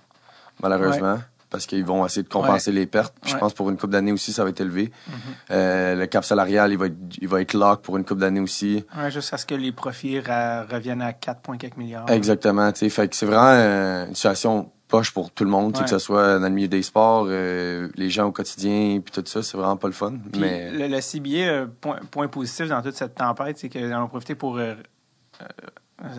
malheureusement. 0.62 1.20
parce 1.50 1.66
qu'ils 1.66 1.84
vont 1.84 2.06
essayer 2.06 2.24
de 2.24 2.30
compenser 2.30 2.72
les 2.72 2.86
pertes. 2.86 3.14
Je 3.26 3.36
pense 3.36 3.54
pour 3.54 3.70
une 3.70 3.78
coupe 3.78 3.90
d'année 3.90 4.14
aussi, 4.14 4.32
ça 4.32 4.46
va 4.46 4.52
être 4.52 4.62
élevé. 4.62 4.86
Mm-hmm. 4.86 5.14
Euh, 5.52 5.96
le 5.96 6.06
cap 6.06 6.24
salarial, 6.24 6.72
il 6.72 6.78
va 6.78 6.86
être, 6.86 6.96
il 7.20 7.28
va 7.28 7.42
être 7.42 7.54
lock 7.54 7.82
pour 7.82 7.98
une 7.98 8.06
coupe 8.06 8.20
d'année 8.20 8.40
aussi. 8.40 8.86
Ouais, 8.98 9.12
jusqu'à 9.12 9.38
ce 9.38 9.46
que 9.46 9.56
les 9.56 9.74
profits 9.74 10.20
reviennent 10.20 11.02
à 11.02 11.12
4,4 11.12 11.72
milliards. 11.78 12.10
Exactement. 12.10 12.72
Fait 12.74 13.08
que 13.10 13.16
c'est 13.16 13.26
vraiment 13.26 13.52
euh, 13.54 14.08
une 14.08 14.16
situation 14.16 14.72
poche 14.92 15.12
pour 15.12 15.32
tout 15.32 15.44
le 15.44 15.50
monde, 15.50 15.74
que 15.74 15.90
ce 15.90 15.98
soit 15.98 16.38
dans 16.38 16.48
le 16.48 16.54
milieu 16.54 16.68
des 16.68 16.84
sports, 16.84 17.26
euh, 17.28 17.90
les 17.96 18.10
gens 18.10 18.28
au 18.28 18.32
quotidien, 18.32 19.00
puis 19.04 19.12
tout 19.12 19.24
ça, 19.26 19.42
c'est 19.42 19.58
vraiment 19.58 19.78
pas 19.78 19.88
le 19.88 19.94
fun. 19.94 20.14
mais 20.38 20.70
le, 20.72 20.88
le 20.88 21.02
CBA, 21.02 21.72
point, 21.82 22.00
point, 22.12 22.28
positif 22.28 22.68
dans 22.68 22.82
toute 22.82 22.96
cette 22.96 23.16
tempête, 23.16 23.58
c'est 23.58 23.70
qu'ils 23.70 23.94
en 23.94 24.04
ont 24.04 24.08
profité 24.08 24.36
pour 24.36 24.60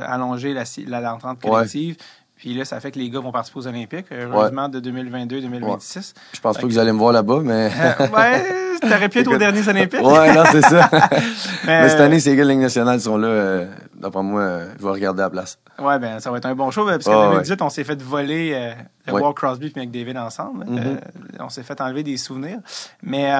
allonger 0.00 0.54
la, 0.54 0.64
la, 1.00 1.18
collective. 1.40 1.96
Puis 2.42 2.54
là, 2.54 2.64
ça 2.64 2.80
fait 2.80 2.90
que 2.90 2.98
les 2.98 3.08
gars 3.08 3.20
vont 3.20 3.30
participer 3.30 3.60
aux 3.60 3.68
Olympiques, 3.68 4.06
heureusement, 4.10 4.68
de 4.68 4.80
2022-2026. 4.80 6.12
Je 6.32 6.40
pense 6.40 6.56
pas 6.56 6.62
que, 6.62 6.66
vous 6.66 6.76
allez 6.76 6.90
me 6.90 6.98
voir 6.98 7.12
là-bas, 7.12 7.38
mais. 7.40 7.70
ouais, 8.00 8.78
t'aurais 8.80 9.08
pu 9.08 9.20
être 9.20 9.32
aux 9.32 9.38
derniers 9.38 9.68
Olympiques. 9.68 10.02
ouais, 10.02 10.34
non, 10.34 10.42
c'est 10.50 10.62
ça. 10.62 10.90
mais, 11.68 11.88
cette 11.88 12.00
année, 12.00 12.18
ces 12.18 12.34
gars 12.34 12.42
de 12.42 12.48
Ligue 12.48 12.58
nationale 12.58 13.00
sont 13.00 13.16
là. 13.16 13.28
Euh, 13.28 13.66
D'après 13.94 14.24
moi, 14.24 14.40
euh, 14.40 14.66
je 14.76 14.82
vais 14.82 14.90
regarder 14.90 15.20
à 15.20 15.26
la 15.26 15.30
place. 15.30 15.56
Ouais, 15.78 16.00
ben, 16.00 16.18
ça 16.18 16.32
va 16.32 16.38
être 16.38 16.46
un 16.46 16.56
bon 16.56 16.72
show, 16.72 16.84
parce 16.84 17.04
qu'en 17.04 17.30
2018, 17.30 17.62
on 17.62 17.70
s'est 17.70 17.84
fait 17.84 18.02
voler 18.02 18.50
euh, 18.52 18.72
le 19.06 19.12
Walt 19.12 19.34
Crosby 19.34 19.72
et 19.76 19.78
McDavid 19.78 20.18
ensemble. 20.18 20.64
Mm-hmm. 20.64 20.84
Euh, 20.84 20.96
on 21.38 21.48
s'est 21.48 21.62
fait 21.62 21.80
enlever 21.80 22.02
des 22.02 22.16
souvenirs. 22.16 22.58
Mais 23.04 23.32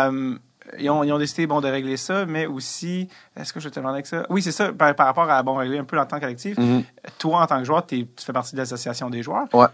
ils 0.78 0.90
ont, 0.90 1.02
ils 1.04 1.12
ont, 1.12 1.18
décidé 1.18 1.46
bon, 1.46 1.60
de 1.60 1.68
régler 1.68 1.96
ça, 1.96 2.26
mais 2.26 2.46
aussi, 2.46 3.08
est-ce 3.36 3.52
que 3.52 3.60
je 3.60 3.68
te 3.68 3.78
demandais 3.78 3.96
avec 3.96 4.06
ça? 4.06 4.24
Oui, 4.30 4.42
c'est 4.42 4.52
ça, 4.52 4.72
par, 4.72 4.94
rapport 4.96 5.30
à 5.30 5.42
bon, 5.42 5.56
régler 5.56 5.78
un 5.78 5.84
peu 5.84 5.96
l'entente 5.96 6.20
collective. 6.20 6.58
Mm-hmm. 6.58 6.84
Toi, 7.18 7.42
en 7.42 7.46
tant 7.46 7.58
que 7.58 7.64
joueur, 7.64 7.86
tu 7.86 8.06
fais 8.18 8.32
partie 8.32 8.52
de 8.52 8.60
l'association 8.60 9.10
des 9.10 9.22
joueurs. 9.22 9.46
Ouais. 9.52 9.66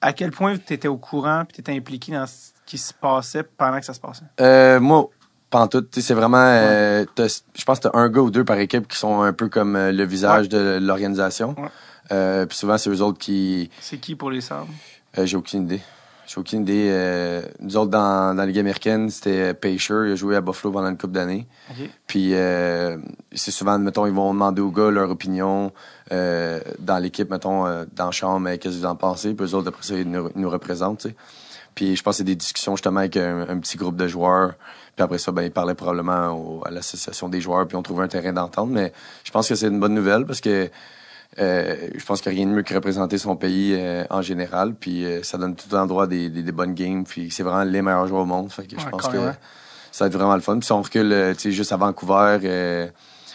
À 0.00 0.12
quel 0.12 0.30
point 0.30 0.56
tu 0.56 0.72
étais 0.72 0.88
au 0.88 0.96
courant 0.96 1.42
et 1.42 1.52
tu 1.52 1.60
étais 1.60 1.72
impliqué 1.72 2.12
dans 2.12 2.26
ce 2.26 2.50
qui 2.64 2.78
se 2.78 2.94
passait 2.94 3.42
pendant 3.42 3.78
que 3.78 3.84
ça 3.84 3.92
se 3.92 4.00
passait? 4.00 4.24
Euh, 4.40 4.80
moi, 4.80 5.10
tout, 5.70 5.86
c'est 5.92 6.14
vraiment, 6.14 6.38
euh, 6.38 7.04
je 7.18 7.64
pense 7.64 7.80
que 7.80 7.88
tu 7.88 7.96
as 7.96 7.98
un 7.98 8.08
gars 8.08 8.22
ou 8.22 8.30
deux 8.30 8.44
par 8.44 8.58
équipe 8.58 8.88
qui 8.88 8.96
sont 8.96 9.20
un 9.20 9.32
peu 9.32 9.48
comme 9.48 9.76
euh, 9.76 9.92
le 9.92 10.04
visage 10.04 10.48
de 10.48 10.78
l'organisation. 10.80 11.54
Puis 12.08 12.58
souvent, 12.58 12.78
c'est 12.78 12.90
eux 12.90 13.02
autres 13.02 13.18
qui. 13.18 13.70
C'est 13.80 13.98
qui 13.98 14.14
pour 14.14 14.30
les 14.30 14.40
sables? 14.40 14.70
J'ai 15.22 15.36
aucune 15.36 15.64
idée. 15.64 15.80
J'ai 16.30 16.38
aucune 16.38 16.62
idée. 16.62 16.86
Euh, 16.92 17.42
nous 17.58 17.76
autres, 17.76 17.90
dans, 17.90 18.36
dans 18.36 18.42
la 18.42 18.46
Ligue 18.46 18.60
américaine, 18.60 19.10
c'était 19.10 19.52
Pacher. 19.52 20.04
Il 20.06 20.12
a 20.12 20.14
joué 20.14 20.36
à 20.36 20.40
Buffalo 20.40 20.72
pendant 20.72 20.88
une 20.88 20.96
couple 20.96 21.14
d'années. 21.14 21.48
Puis, 22.06 22.34
euh, 22.34 22.98
c'est 23.32 23.50
souvent, 23.50 23.76
mettons, 23.80 24.06
ils 24.06 24.12
vont 24.12 24.32
demander 24.32 24.62
aux 24.62 24.70
gars 24.70 24.92
leur 24.92 25.10
opinion 25.10 25.72
euh, 26.12 26.60
dans 26.78 26.98
l'équipe, 26.98 27.28
mettons, 27.28 27.64
dans 27.96 28.04
la 28.04 28.10
chambre, 28.12 28.48
qu'est-ce 28.54 28.76
que 28.76 28.80
vous 28.80 28.86
en 28.86 28.94
pensez? 28.94 29.34
Puis, 29.34 29.44
eux 29.44 29.54
autres, 29.56 29.70
après 29.70 29.82
ça, 29.82 29.96
ils 29.96 30.08
nous, 30.08 30.50
représentent, 30.50 31.08
Puis, 31.74 31.96
je 31.96 32.02
pense 32.04 32.14
que 32.14 32.18
c'est 32.18 32.24
des 32.24 32.36
discussions 32.36 32.76
justement 32.76 33.00
avec 33.00 33.16
un, 33.16 33.58
petit 33.58 33.76
groupe 33.76 33.96
de 33.96 34.06
joueurs. 34.06 34.52
Puis 34.94 35.02
après 35.02 35.18
ça, 35.18 35.32
ben, 35.32 35.42
ils 35.42 35.50
parlaient 35.50 35.74
probablement 35.74 36.62
à 36.64 36.70
l'association 36.70 37.28
des 37.28 37.40
joueurs, 37.40 37.66
puis 37.66 37.76
on 37.76 37.82
trouvait 37.82 38.04
un 38.04 38.08
terrain 38.08 38.32
d'entente. 38.32 38.70
Mais 38.70 38.92
je 39.24 39.32
pense 39.32 39.48
que 39.48 39.56
c'est 39.56 39.66
une 39.66 39.80
bonne 39.80 39.94
nouvelle 39.94 40.26
parce 40.26 40.40
que 40.40 40.70
euh, 41.38 41.88
je 41.94 42.04
pense 42.04 42.20
qu'il 42.20 42.32
n'y 42.32 42.38
a 42.38 42.42
rien 42.42 42.50
de 42.50 42.56
mieux 42.56 42.62
que 42.62 42.74
représenter 42.74 43.16
son 43.16 43.36
pays 43.36 43.74
euh, 43.76 44.04
en 44.10 44.20
général. 44.20 44.74
Puis 44.74 45.04
euh, 45.04 45.22
ça 45.22 45.38
donne 45.38 45.54
tout 45.54 45.72
endroit 45.74 46.06
des, 46.06 46.28
des, 46.28 46.42
des, 46.42 46.52
bonnes 46.52 46.74
games. 46.74 47.04
Puis 47.04 47.30
c'est 47.30 47.42
vraiment 47.42 47.64
les 47.64 47.82
meilleurs 47.82 48.06
joueurs 48.06 48.22
au 48.22 48.26
monde. 48.26 48.50
Fait 48.50 48.66
que 48.66 48.78
je 48.78 48.88
pense 48.88 49.06
que 49.08 49.32
ça 49.92 50.04
va 50.04 50.06
être 50.08 50.14
vraiment 50.14 50.34
le 50.34 50.40
fun. 50.40 50.58
Puis 50.58 50.66
si 50.66 50.72
on 50.72 50.82
recule 50.82 51.34
juste 51.38 51.72
à 51.72 51.76
Vancouver, 51.76 52.90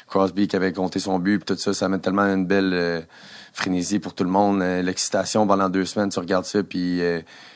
Crosby 0.08 0.48
qui 0.48 0.56
avait 0.56 0.74
compté 0.74 1.00
son 1.00 1.20
but, 1.20 1.40
puis 1.40 1.56
tout 1.56 1.60
ça, 1.60 1.74
ça 1.74 1.90
met 1.90 2.00
tellement 2.00 2.24
une 2.24 2.46
belle 2.46 3.06
frénésie 3.54 4.00
pour 4.00 4.14
tout 4.14 4.24
le 4.24 4.30
monde. 4.30 4.60
L'excitation 4.62 5.48
pendant 5.48 5.70
deux 5.70 5.86
semaines, 5.86 6.10
tu 6.10 6.20
regardes 6.20 6.46
ça, 6.46 6.64
puis 6.64 7.02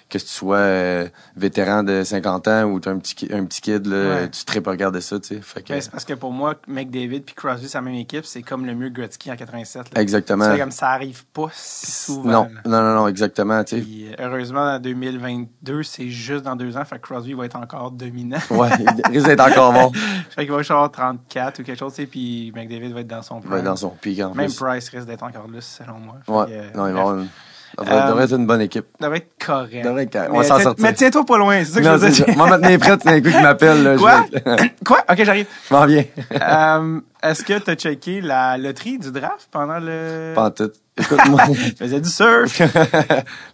que 0.09 0.17
tu 0.17 0.27
sois 0.27 0.57
euh, 0.57 1.07
vétéran 1.35 1.83
de 1.83 2.03
50 2.03 2.47
ans 2.47 2.63
ou 2.63 2.79
tu 2.79 2.89
un 2.89 2.97
petit, 2.97 3.29
un 3.31 3.45
petit 3.45 3.61
kid, 3.61 3.85
là, 3.85 4.27
tu 4.27 4.43
te 4.43 4.59
pas 4.59 4.71
regarder 4.71 5.01
ça, 5.01 5.19
tu 5.19 5.35
sais. 5.35 5.63
Ben, 5.67 5.81
c'est 5.81 5.91
parce 5.91 6.05
que 6.05 6.13
pour 6.13 6.31
moi, 6.31 6.55
McDavid 6.67 7.21
puis 7.21 7.35
Crosby, 7.35 7.69
c'est 7.69 7.77
la 7.77 7.83
même 7.83 7.93
équipe, 7.93 8.25
c'est 8.25 8.41
comme 8.41 8.65
le 8.65 8.73
mieux 8.73 8.89
Gretzky 8.89 9.31
en 9.31 9.35
87. 9.35 9.91
Exactement. 9.95 10.57
comme 10.57 10.71
ça 10.71 10.89
arrive 10.89 11.25
pas 11.27 11.49
si 11.53 11.91
souvent. 11.91 12.29
Non, 12.29 12.49
non, 12.65 12.81
non, 12.81 12.95
non, 12.95 13.07
exactement, 13.07 13.63
tu 13.63 13.81
sais. 13.81 13.85
Euh, 14.19 14.27
heureusement, 14.27 14.75
en 14.75 14.79
2022, 14.79 15.83
c'est 15.83 16.09
juste 16.09 16.43
dans 16.43 16.55
deux 16.55 16.75
ans, 16.75 16.85
fait 16.85 16.95
que 16.95 17.01
Crosby 17.01 17.33
va 17.33 17.45
être 17.45 17.57
encore 17.57 17.91
dominant. 17.91 18.39
ouais, 18.49 18.69
il 18.79 19.11
risque 19.11 19.27
d'être 19.27 19.47
encore 19.47 19.73
bon. 19.73 19.91
fait 20.31 20.45
qu'il 20.45 20.51
va 20.51 20.59
avoir 20.59 20.91
34 20.91 21.59
ou 21.59 21.63
quelque 21.63 21.77
chose, 21.77 21.93
tu 21.93 22.01
sais, 22.01 22.07
puis 22.07 22.51
McDavid 22.55 22.93
va 22.93 23.01
être 23.01 23.07
dans 23.07 23.21
son 23.21 23.39
Il 23.43 23.49
va 23.49 23.59
être 23.59 23.63
dans 23.63 23.75
son 23.75 23.89
pic, 23.89 24.19
en 24.21 24.33
Même 24.33 24.51
Price 24.51 24.89
risque 24.89 25.05
d'être 25.05 25.23
encore 25.23 25.47
là, 25.47 25.61
selon 25.61 25.99
moi. 25.99 26.15
ouais, 26.27 26.51
euh, 26.51 26.69
non, 26.75 26.87
il 26.87 26.93
va 26.93 26.99
avoir 26.99 27.17
ça 27.85 28.07
devrait, 28.07 28.23
être 28.25 28.33
une 28.35 28.45
bonne 28.47 28.61
équipe. 28.61 28.85
Ça 28.99 29.05
devrait 29.05 29.17
être 29.19 29.45
correct. 29.45 29.83
devrait 29.83 30.03
être 30.03 30.11
correct. 30.11 30.31
On 30.33 30.37
va 30.37 30.43
s'en 30.43 30.59
sortir. 30.59 30.83
Mais 30.85 30.93
tiens-toi 30.93 31.25
pas 31.25 31.37
loin, 31.37 31.59
c'est 31.59 31.71
ça 31.71 31.79
que 31.79 31.85
je 31.85 31.91
veux 31.91 32.09
dire. 32.09 32.37
Moi, 32.37 32.47
maintenant, 32.47 32.77
prêt, 32.77 32.97
c'est 33.01 33.09
un 33.09 33.21
coup 33.21 33.29
qui 33.29 33.41
m'appelle. 33.41 33.97
Quoi? 33.97 34.25
Quoi? 34.85 35.03
Ok, 35.09 35.23
j'arrive. 35.23 35.45
Je 35.69 35.73
m'en 35.73 35.85
viens. 35.85 36.03
euh, 36.41 36.99
Est-ce 37.23 37.43
que 37.43 37.59
tu 37.59 37.69
as 37.71 37.75
checké 37.75 38.21
la 38.21 38.57
loterie 38.57 38.97
du 38.97 39.11
draft 39.11 39.47
pendant 39.51 39.79
le... 39.79 40.33
Pas 40.35 40.45
en 40.45 40.51
tout. 40.51 40.71
Écoute-moi. 40.97 41.41
je 41.53 41.75
faisais 41.75 42.01
du 42.01 42.09
surf. 42.09 42.61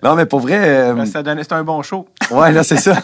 non, 0.04 0.16
mais 0.16 0.26
pour 0.26 0.40
vrai... 0.40 0.58
Euh... 0.58 1.06
Ça 1.06 1.22
donnait, 1.24 1.44
c'était 1.44 1.56
un 1.56 1.64
bon 1.64 1.82
show. 1.82 2.08
ouais, 2.32 2.52
là, 2.52 2.64
c'est 2.64 2.78
ça. 2.78 2.96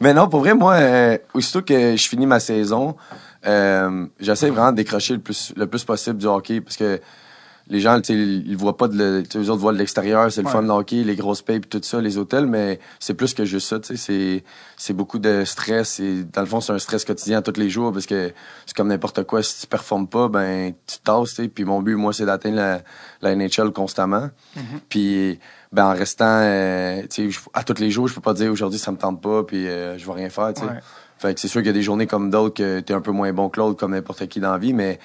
mais 0.00 0.12
non, 0.14 0.28
pour 0.28 0.40
vrai, 0.40 0.54
moi, 0.54 0.74
euh, 0.74 1.18
aussitôt 1.34 1.62
que 1.62 1.96
je 1.96 2.08
finis 2.08 2.26
ma 2.26 2.40
saison, 2.40 2.96
euh, 3.46 4.06
j'essaie 4.18 4.50
vraiment 4.50 4.72
de 4.72 4.76
décrocher 4.76 5.14
le 5.14 5.20
plus, 5.20 5.52
le 5.56 5.66
plus 5.66 5.84
possible 5.84 6.18
du 6.18 6.26
hockey 6.26 6.60
parce 6.60 6.76
que 6.76 7.00
les 7.70 7.78
gens, 7.78 8.00
ils 8.08 8.56
voient 8.56 8.76
pas 8.76 8.88
de 8.88 8.96
le, 8.96 9.22
eux 9.36 9.48
autres 9.48 9.60
voient 9.60 9.72
de 9.72 9.78
l'extérieur, 9.78 10.30
c'est 10.30 10.42
le 10.42 10.48
fun 10.48 10.62
de 10.62 10.70
hockey, 10.70 11.04
les 11.04 11.14
grosses 11.14 11.40
payes 11.40 11.60
tout 11.60 11.80
ça, 11.82 12.00
les 12.00 12.18
hôtels, 12.18 12.46
mais 12.46 12.80
c'est 12.98 13.14
plus 13.14 13.32
que 13.32 13.44
juste 13.44 13.68
ça, 13.68 13.78
tu 13.78 13.96
sais, 13.96 13.96
c'est, 13.96 14.44
c'est 14.76 14.92
beaucoup 14.92 15.20
de 15.20 15.44
stress 15.44 16.00
et 16.00 16.24
dans 16.24 16.40
le 16.40 16.48
fond, 16.48 16.60
c'est 16.60 16.72
un 16.72 16.80
stress 16.80 17.04
quotidien 17.04 17.42
tous 17.42 17.58
les 17.58 17.70
jours 17.70 17.92
parce 17.92 18.06
que 18.06 18.32
c'est 18.66 18.76
comme 18.76 18.88
n'importe 18.88 19.22
quoi, 19.22 19.42
si 19.44 19.60
tu 19.60 19.66
performes 19.68 20.08
pas, 20.08 20.28
ben, 20.28 20.72
tu 20.86 20.98
tasses, 20.98 21.30
tu 21.30 21.42
sais, 21.42 21.48
puis 21.48 21.64
mon 21.64 21.80
but, 21.80 21.94
moi, 21.94 22.12
c'est 22.12 22.26
d'atteindre 22.26 22.56
la, 22.56 22.82
la 23.22 23.36
NHL 23.36 23.70
constamment. 23.72 24.30
Mm-hmm. 24.56 24.80
Puis, 24.88 25.38
ben, 25.70 25.86
en 25.86 25.94
restant, 25.94 26.40
euh, 26.42 27.02
tu 27.08 27.32
sais, 27.32 27.40
à 27.54 27.62
tous 27.62 27.80
les 27.80 27.92
jours, 27.92 28.08
je 28.08 28.14
peux 28.14 28.20
pas 28.20 28.34
dire 28.34 28.50
aujourd'hui 28.50 28.80
ça 28.80 28.90
me 28.90 28.96
tente 28.96 29.22
pas 29.22 29.44
puis 29.44 29.68
euh, 29.68 29.96
je 29.96 30.04
vais 30.06 30.12
rien 30.12 30.28
faire, 30.28 30.52
tu 30.54 30.62
sais. 30.62 30.68
Fait 31.18 31.34
que 31.34 31.40
c'est 31.40 31.48
sûr 31.48 31.60
qu'il 31.60 31.66
y 31.66 31.70
a 31.70 31.74
des 31.74 31.82
journées 31.82 32.06
comme 32.06 32.30
d'autres 32.30 32.54
que 32.54 32.80
t'es 32.80 32.94
un 32.94 33.02
peu 33.02 33.10
moins 33.10 33.30
bon 33.34 33.50
que 33.50 33.60
l'autre, 33.60 33.78
comme 33.78 33.92
n'importe 33.92 34.26
qui 34.26 34.40
dans 34.40 34.52
la 34.52 34.58
vie, 34.58 34.72
mais 34.72 34.98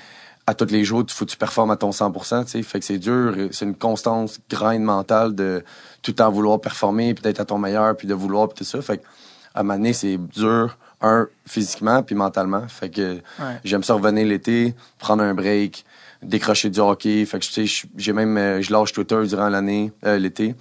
à 0.47 0.53
tous 0.53 0.71
les 0.71 0.83
jours, 0.83 1.03
il 1.07 1.11
faut 1.11 1.25
que 1.25 1.31
tu 1.31 1.37
performes 1.37 1.71
à 1.71 1.75
ton 1.75 1.89
100%, 1.89 2.45
tu 2.45 2.51
sais. 2.51 2.61
Fait 2.61 2.79
que 2.79 2.85
c'est 2.85 2.99
dur, 2.99 3.35
c'est 3.51 3.65
une 3.65 3.75
constance 3.75 4.39
grind 4.49 4.83
mentale 4.83 5.33
de 5.33 5.63
tout 6.01 6.11
le 6.11 6.15
temps 6.15 6.31
vouloir 6.31 6.61
performer, 6.61 7.13
peut-être 7.15 7.39
à 7.39 7.45
ton 7.45 7.57
meilleur, 7.57 7.97
puis 7.97 8.07
de 8.07 8.13
vouloir, 8.13 8.47
puis 8.47 8.59
tout 8.59 8.63
ça. 8.63 8.81
Fait 8.81 8.99
que, 8.99 9.03
à 9.55 9.61
un 9.61 9.63
moment 9.63 9.77
donné, 9.77 9.93
c'est 9.93 10.17
dur, 10.17 10.77
un, 11.01 11.27
physiquement, 11.47 12.03
puis 12.03 12.13
mentalement. 12.13 12.67
Fait 12.67 12.89
que 12.89 13.19
j'aime 13.63 13.83
ça 13.83 13.95
revenir 13.95 14.27
l'été, 14.27 14.75
prendre 14.99 15.23
un 15.23 15.33
break, 15.33 15.83
décrocher 16.21 16.69
du 16.69 16.79
hockey. 16.79 17.25
Fait 17.25 17.39
que, 17.39 17.45
tu 17.45 17.67
sais, 17.67 17.87
j'ai 17.97 18.13
même, 18.13 18.37
euh, 18.37 18.61
je 18.61 18.71
lâche 18.71 18.93
Twitter 18.93 19.21
durant 19.27 19.49
l'année, 19.49 19.91
euh, 20.05 20.17
l'été. 20.17 20.55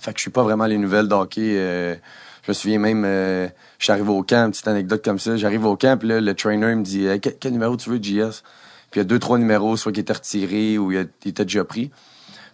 Fait 0.00 0.12
que 0.12 0.18
je 0.18 0.22
suis 0.22 0.30
pas 0.30 0.42
vraiment 0.42 0.66
les 0.66 0.78
nouvelles 0.78 1.08
d'hockey. 1.08 1.54
Euh, 1.56 1.94
je 2.42 2.50
me 2.50 2.54
souviens 2.54 2.78
même, 2.78 3.04
euh, 3.04 3.48
j'arrive 3.78 4.08
au 4.10 4.22
camp, 4.22 4.46
une 4.46 4.50
petite 4.52 4.68
anecdote 4.68 5.04
comme 5.04 5.18
ça. 5.18 5.36
J'arrive 5.36 5.64
au 5.66 5.76
camp, 5.76 5.98
puis 5.98 6.08
là, 6.08 6.20
le 6.20 6.34
trainer 6.34 6.74
me 6.74 6.82
dit 6.82 7.06
quel, 7.20 7.52
numéro 7.52 7.76
tu 7.76 7.90
veux, 7.90 7.98
JS? 8.02 8.42
Puis 8.90 8.98
il 9.00 9.02
y 9.02 9.02
a 9.02 9.04
deux, 9.04 9.18
trois 9.18 9.38
numéros, 9.38 9.76
soit 9.76 9.92
qui 9.92 10.00
étaient 10.00 10.12
retirés 10.12 10.78
ou 10.78 10.92
il, 10.92 11.08
était 11.24 11.44
déjà 11.44 11.64
pris. 11.64 11.90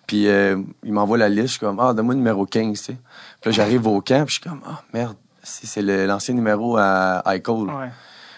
Puis 0.07 0.29
euh, 0.29 0.61
il 0.83 0.93
m'envoie 0.93 1.17
la 1.17 1.29
liste, 1.29 1.47
je 1.47 1.51
suis 1.53 1.61
comme, 1.61 1.81
ah, 1.81 1.95
donne-moi 1.95 2.15
le 2.15 2.19
numéro 2.19 2.45
15, 2.45 2.79
tu 2.79 2.85
sais. 2.85 2.93
Puis 3.41 3.51
là, 3.51 3.53
j'arrive 3.53 3.87
au 3.87 4.01
camp, 4.01 4.27
puis 4.27 4.37
je 4.37 4.41
suis 4.41 4.51
comme, 4.51 4.61
ah, 4.67 4.83
merde, 4.93 5.17
c'est 5.43 5.83
l'ancien 5.83 6.35
numéro 6.35 6.77
à 6.77 7.23
iCole. 7.37 7.71
Ouais. 7.71 7.91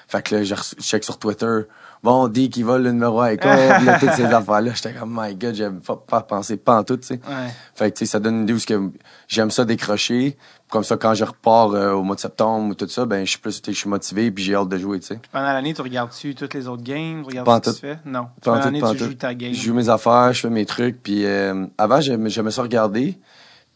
Fait 0.08 0.22
que 0.22 0.36
là, 0.36 0.44
je 0.44 0.54
check 0.54 1.02
sur 1.02 1.18
Twitter, 1.18 1.62
bon, 2.02 2.24
on 2.24 2.28
dit 2.28 2.50
qu'il 2.50 2.64
vole 2.64 2.82
le 2.82 2.92
numéro 2.92 3.20
à 3.20 3.32
iCole, 3.32 3.50
là, 3.84 3.98
toutes 3.98 4.12
ces 4.12 4.24
affaires-là. 4.24 4.72
J'étais 4.74 4.92
comme, 4.92 5.18
my 5.20 5.34
God, 5.34 5.54
j'aime 5.54 5.80
pas, 5.80 6.20
penser 6.20 6.56
pas 6.56 6.78
en 6.78 6.84
tout, 6.84 6.96
tu 6.96 7.06
sais. 7.06 7.20
Ouais. 7.26 7.50
Fait 7.74 7.90
que, 7.90 7.98
tu 7.98 8.06
sais, 8.06 8.12
ça 8.12 8.20
donne 8.20 8.36
une 8.36 8.42
idée 8.42 8.52
où 8.52 8.92
j'aime 9.28 9.50
ça 9.50 9.64
décrocher. 9.64 10.36
Comme 10.68 10.82
ça, 10.82 10.96
quand 10.96 11.14
je 11.14 11.24
repars 11.24 11.70
euh, 11.74 11.92
au 11.92 12.02
mois 12.02 12.16
de 12.16 12.20
septembre 12.20 12.70
ou 12.70 12.74
tout 12.74 12.88
ça, 12.88 13.04
ben 13.04 13.24
je 13.24 13.30
suis 13.30 13.38
plus, 13.38 13.62
je 13.64 13.70
suis 13.70 13.88
motivé 13.88 14.32
puis 14.32 14.42
j'ai 14.42 14.56
hâte 14.56 14.68
de 14.68 14.78
jouer, 14.78 14.98
tu 14.98 15.06
sais. 15.06 15.20
Pendant 15.30 15.52
l'année, 15.52 15.72
tu 15.72 15.80
regardes-tu 15.80 16.34
toutes 16.34 16.54
les 16.54 16.66
autres 16.66 16.82
games, 16.82 17.22
tu 17.22 17.38
regardes 17.38 17.64
ce 17.64 17.70
que 17.70 17.74
tu 17.76 17.80
fais 17.82 17.98
Non. 18.04 18.26
Pendant 18.42 18.58
l'année, 18.58 18.82
tu 18.90 18.98
joues 18.98 19.14
ta 19.14 19.32
game. 19.34 19.54
Je 19.54 19.62
joue 19.62 19.74
mes 19.74 19.88
affaires, 19.88 20.32
je 20.32 20.40
fais 20.40 20.50
mes 20.50 20.66
trucs, 20.66 21.00
puis 21.00 21.24
euh, 21.24 21.66
avant 21.78 22.00
j'aimais 22.00 22.50
ça 22.50 22.62
regarder, 22.62 23.16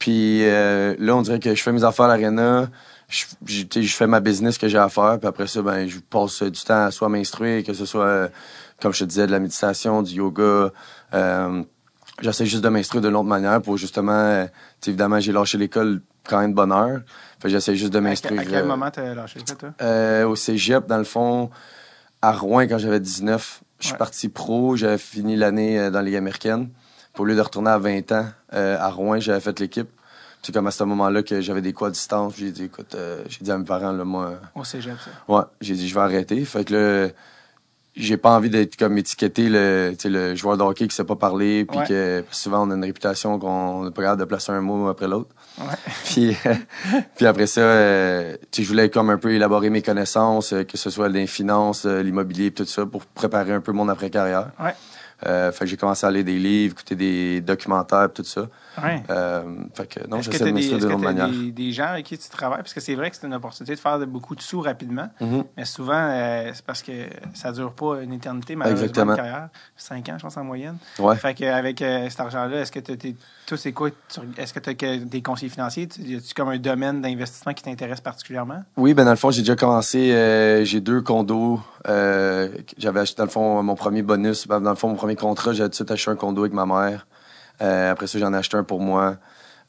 puis 0.00 0.40
euh, 0.42 0.96
là 0.98 1.14
on 1.14 1.22
dirait 1.22 1.38
que 1.38 1.54
je 1.54 1.62
fais 1.62 1.70
mes 1.72 1.84
affaires 1.84 2.06
à 2.06 2.18
l'arena, 2.18 2.68
je, 3.08 3.24
je, 3.46 3.80
je 3.80 3.94
fais 3.94 4.08
ma 4.08 4.18
business 4.18 4.58
que 4.58 4.66
j'ai 4.66 4.78
à 4.78 4.88
faire, 4.88 5.18
puis 5.20 5.28
après 5.28 5.46
ça 5.46 5.62
ben 5.62 5.88
je 5.88 6.00
passe 6.00 6.42
du 6.42 6.60
temps 6.60 6.86
à 6.86 6.90
soit 6.90 7.08
m'instruire, 7.08 7.62
que 7.62 7.72
ce 7.72 7.86
soit 7.86 8.30
comme 8.82 8.92
je 8.92 9.00
te 9.00 9.04
disais 9.04 9.28
de 9.28 9.32
la 9.32 9.38
méditation, 9.38 10.02
du 10.02 10.14
yoga. 10.14 10.72
J'essaie 12.20 12.44
juste 12.44 12.62
de 12.62 12.68
m'instruire 12.68 13.00
d'une 13.00 13.16
autre 13.16 13.28
manière 13.28 13.62
pour 13.62 13.76
justement, 13.76 14.46
évidemment 14.84 15.20
j'ai 15.20 15.32
lâché 15.32 15.56
l'école 15.56 16.02
quand 16.28 16.40
même 16.40 16.50
de 16.50 16.56
bonne 16.56 16.72
heure. 16.72 17.00
j'essaie 17.44 17.76
juste 17.76 17.92
de 17.92 18.00
m'instruire. 18.00 18.40
À, 18.40 18.44
quel 18.44 18.54
euh, 18.56 18.66
moment 18.66 18.90
t'as 18.90 19.14
lâché 19.14 19.40
ça, 19.44 19.54
toi? 19.54 19.70
Euh, 19.80 20.26
au 20.26 20.36
cégep, 20.36 20.86
dans 20.86 20.98
le 20.98 21.04
fond, 21.04 21.50
à 22.22 22.32
Rouen, 22.32 22.62
quand 22.62 22.78
j'avais 22.78 23.00
19. 23.00 23.62
Je 23.80 23.86
suis 23.86 23.96
parti 23.96 24.28
pro, 24.28 24.76
j'avais 24.76 24.98
fini 24.98 25.36
l'année 25.36 25.78
euh, 25.78 25.90
dans 25.90 26.00
les 26.00 26.06
Ligue 26.06 26.16
américaine. 26.16 26.68
Pour 27.14 27.24
lieu 27.24 27.34
de 27.34 27.40
retourner 27.40 27.70
à 27.70 27.78
20 27.78 28.12
ans, 28.12 28.26
à 28.52 28.90
Rouen, 28.90 29.18
j'avais 29.18 29.40
fait 29.40 29.58
l'équipe. 29.58 29.88
C'est 30.42 30.52
comme 30.52 30.66
à 30.66 30.70
ce 30.70 30.84
moment-là 30.84 31.22
que 31.22 31.40
j'avais 31.40 31.60
des 31.60 31.72
coups 31.72 31.88
à 31.88 31.90
distance. 31.90 32.34
J'ai 32.36 32.50
dit, 32.50 32.64
écoute, 32.64 32.96
j'ai 33.28 33.38
dit 33.40 33.50
à 33.50 33.58
mes 33.58 33.64
parents, 33.64 33.92
là, 33.92 34.04
moi. 34.04 34.38
Au 34.54 34.64
cégep, 34.64 34.96
ça. 34.98 35.10
Ouais, 35.32 35.42
j'ai 35.60 35.74
dit, 35.74 35.88
je 35.88 35.94
vais 35.94 36.00
arrêter. 36.00 36.42
Fait 36.44 36.64
que 36.64 36.72
là, 36.72 37.08
j'ai 38.00 38.16
pas 38.16 38.30
envie 38.30 38.50
d'être 38.50 38.76
comme 38.76 38.98
étiqueté 38.98 39.48
le, 39.48 39.94
le 40.04 40.34
joueur 40.34 40.56
de 40.56 40.62
hockey 40.62 40.88
qui 40.88 40.94
sait 40.94 41.04
pas 41.04 41.16
parler, 41.16 41.64
puis 41.64 41.78
que 41.88 42.24
souvent 42.30 42.66
on 42.66 42.70
a 42.70 42.74
une 42.74 42.84
réputation 42.84 43.38
qu'on 43.38 43.84
n'est 43.84 43.90
pas 43.90 44.02
capable 44.02 44.20
de 44.20 44.26
placer 44.26 44.52
un 44.52 44.60
mot 44.60 44.88
après 44.88 45.08
l'autre. 45.08 45.30
Puis 47.16 47.26
après 47.26 47.46
ça, 47.46 47.60
euh, 47.60 48.36
je 48.56 48.62
voulais 48.64 48.88
comme 48.88 49.10
un 49.10 49.18
peu 49.18 49.32
élaborer 49.32 49.70
mes 49.70 49.82
connaissances, 49.82 50.52
euh, 50.52 50.64
que 50.64 50.76
ce 50.76 50.90
soit 50.90 51.08
les 51.08 51.26
finances, 51.26 51.86
euh, 51.86 52.02
l'immobilier, 52.02 52.50
tout 52.50 52.64
ça, 52.64 52.86
pour 52.86 53.04
préparer 53.04 53.52
un 53.52 53.60
peu 53.60 53.72
mon 53.72 53.88
après-carrière. 53.88 54.50
Ouais. 54.58 54.74
Euh, 55.26 55.52
fait 55.52 55.64
que 55.64 55.70
j'ai 55.70 55.76
commencé 55.76 56.06
à 56.06 56.10
lire 56.10 56.24
des 56.24 56.38
livres, 56.38 56.72
écouter 56.72 56.94
des 56.94 57.40
documentaires, 57.40 58.10
tout 58.12 58.24
ça. 58.24 58.48
Ouais. 58.82 59.02
Euh, 59.10 59.42
fait 59.74 59.86
que 59.86 60.06
non, 60.08 60.18
Est-ce 60.18 60.28
que 60.28 60.32
j'essaie 60.38 60.44
de 60.50 60.52
m'instruire 60.54 60.78
de 60.78 60.86
l'autre 60.86 60.98
manière. 61.02 61.28
des, 61.28 61.50
des 61.52 61.72
gens 61.72 61.86
avec 61.86 62.06
qui 62.06 62.16
tu 62.18 62.28
travailles? 62.28 62.58
Parce 62.60 62.74
que 62.74 62.80
c'est 62.80 62.94
vrai 62.94 63.10
que 63.10 63.16
c'est 63.16 63.26
une 63.26 63.34
opportunité 63.34 63.74
de 63.74 63.80
faire 63.80 63.98
de 63.98 64.04
beaucoup 64.04 64.34
de 64.36 64.40
sous 64.42 64.60
rapidement, 64.60 65.08
Mhm. 65.20 65.44
mais 65.56 65.64
souvent, 65.64 65.92
euh, 65.96 66.50
c'est 66.54 66.64
parce 66.64 66.82
que 66.82 66.92
ça 67.34 67.52
dure 67.52 67.72
pas 67.72 68.00
une 68.02 68.12
éternité, 68.12 68.54
malheureusement, 68.56 68.86
Exactement. 68.88 69.16
carrière. 69.16 69.48
Cinq 69.76 70.08
ans, 70.08 70.14
je 70.18 70.22
pense, 70.22 70.36
en 70.36 70.44
moyenne. 70.44 70.76
Ouais. 70.98 71.16
Fait 71.16 71.34
qu'avec 71.34 71.82
euh, 71.82 72.08
cet 72.08 72.20
argent-là, 72.20 72.60
est-ce 72.60 72.72
que 72.72 72.80
tu 72.80 72.92
es, 72.92 73.14
toi, 73.46 73.58
c'est 73.58 73.72
quoi? 73.72 73.90
Est-ce 74.36 74.52
que 74.54 74.60
tu 74.60 74.86
as 74.86 74.96
des 74.98 75.22
conseillers 75.22 75.50
financiers? 75.50 75.88
Y 75.98 76.16
a-tu 76.16 76.34
comme 76.34 76.48
un 76.50 76.58
domaine 76.58 77.00
d'investissement 77.00 77.52
qui 77.54 77.62
t'intéresse 77.64 78.00
particulièrement? 78.00 78.62
Oui, 78.76 78.94
ben 78.94 79.04
dans 79.04 79.10
le 79.10 79.16
fond, 79.16 79.30
j'ai 79.30 79.42
déjà 79.42 79.56
commencé. 79.56 80.12
euh, 80.12 80.64
j'ai 80.64 80.80
deux 80.80 81.00
condos. 81.02 81.60
J'avais 82.78 83.00
acheté 83.00 83.16
dans 83.18 83.24
le 83.24 83.30
fond 83.30 83.62
mon 83.62 83.74
premier 83.74 84.02
bonus. 84.02 84.46
Ben, 84.46 84.60
dans 84.60 84.70
le 84.70 84.76
fond, 84.76 84.88
mon 84.88 84.94
premier 84.94 85.16
contrat, 85.16 85.52
j'ai 85.52 85.62
tout 85.64 85.68
de 85.70 85.74
suite 85.74 85.90
acheté 85.90 86.10
un 86.10 86.16
condo 86.16 86.42
avec 86.42 86.52
ma 86.52 86.66
mère. 86.66 87.06
Euh, 87.62 87.92
après 87.92 88.06
ça, 88.06 88.18
j'en 88.18 88.32
ai 88.32 88.36
acheté 88.36 88.56
un 88.56 88.64
pour 88.64 88.80
moi. 88.80 89.16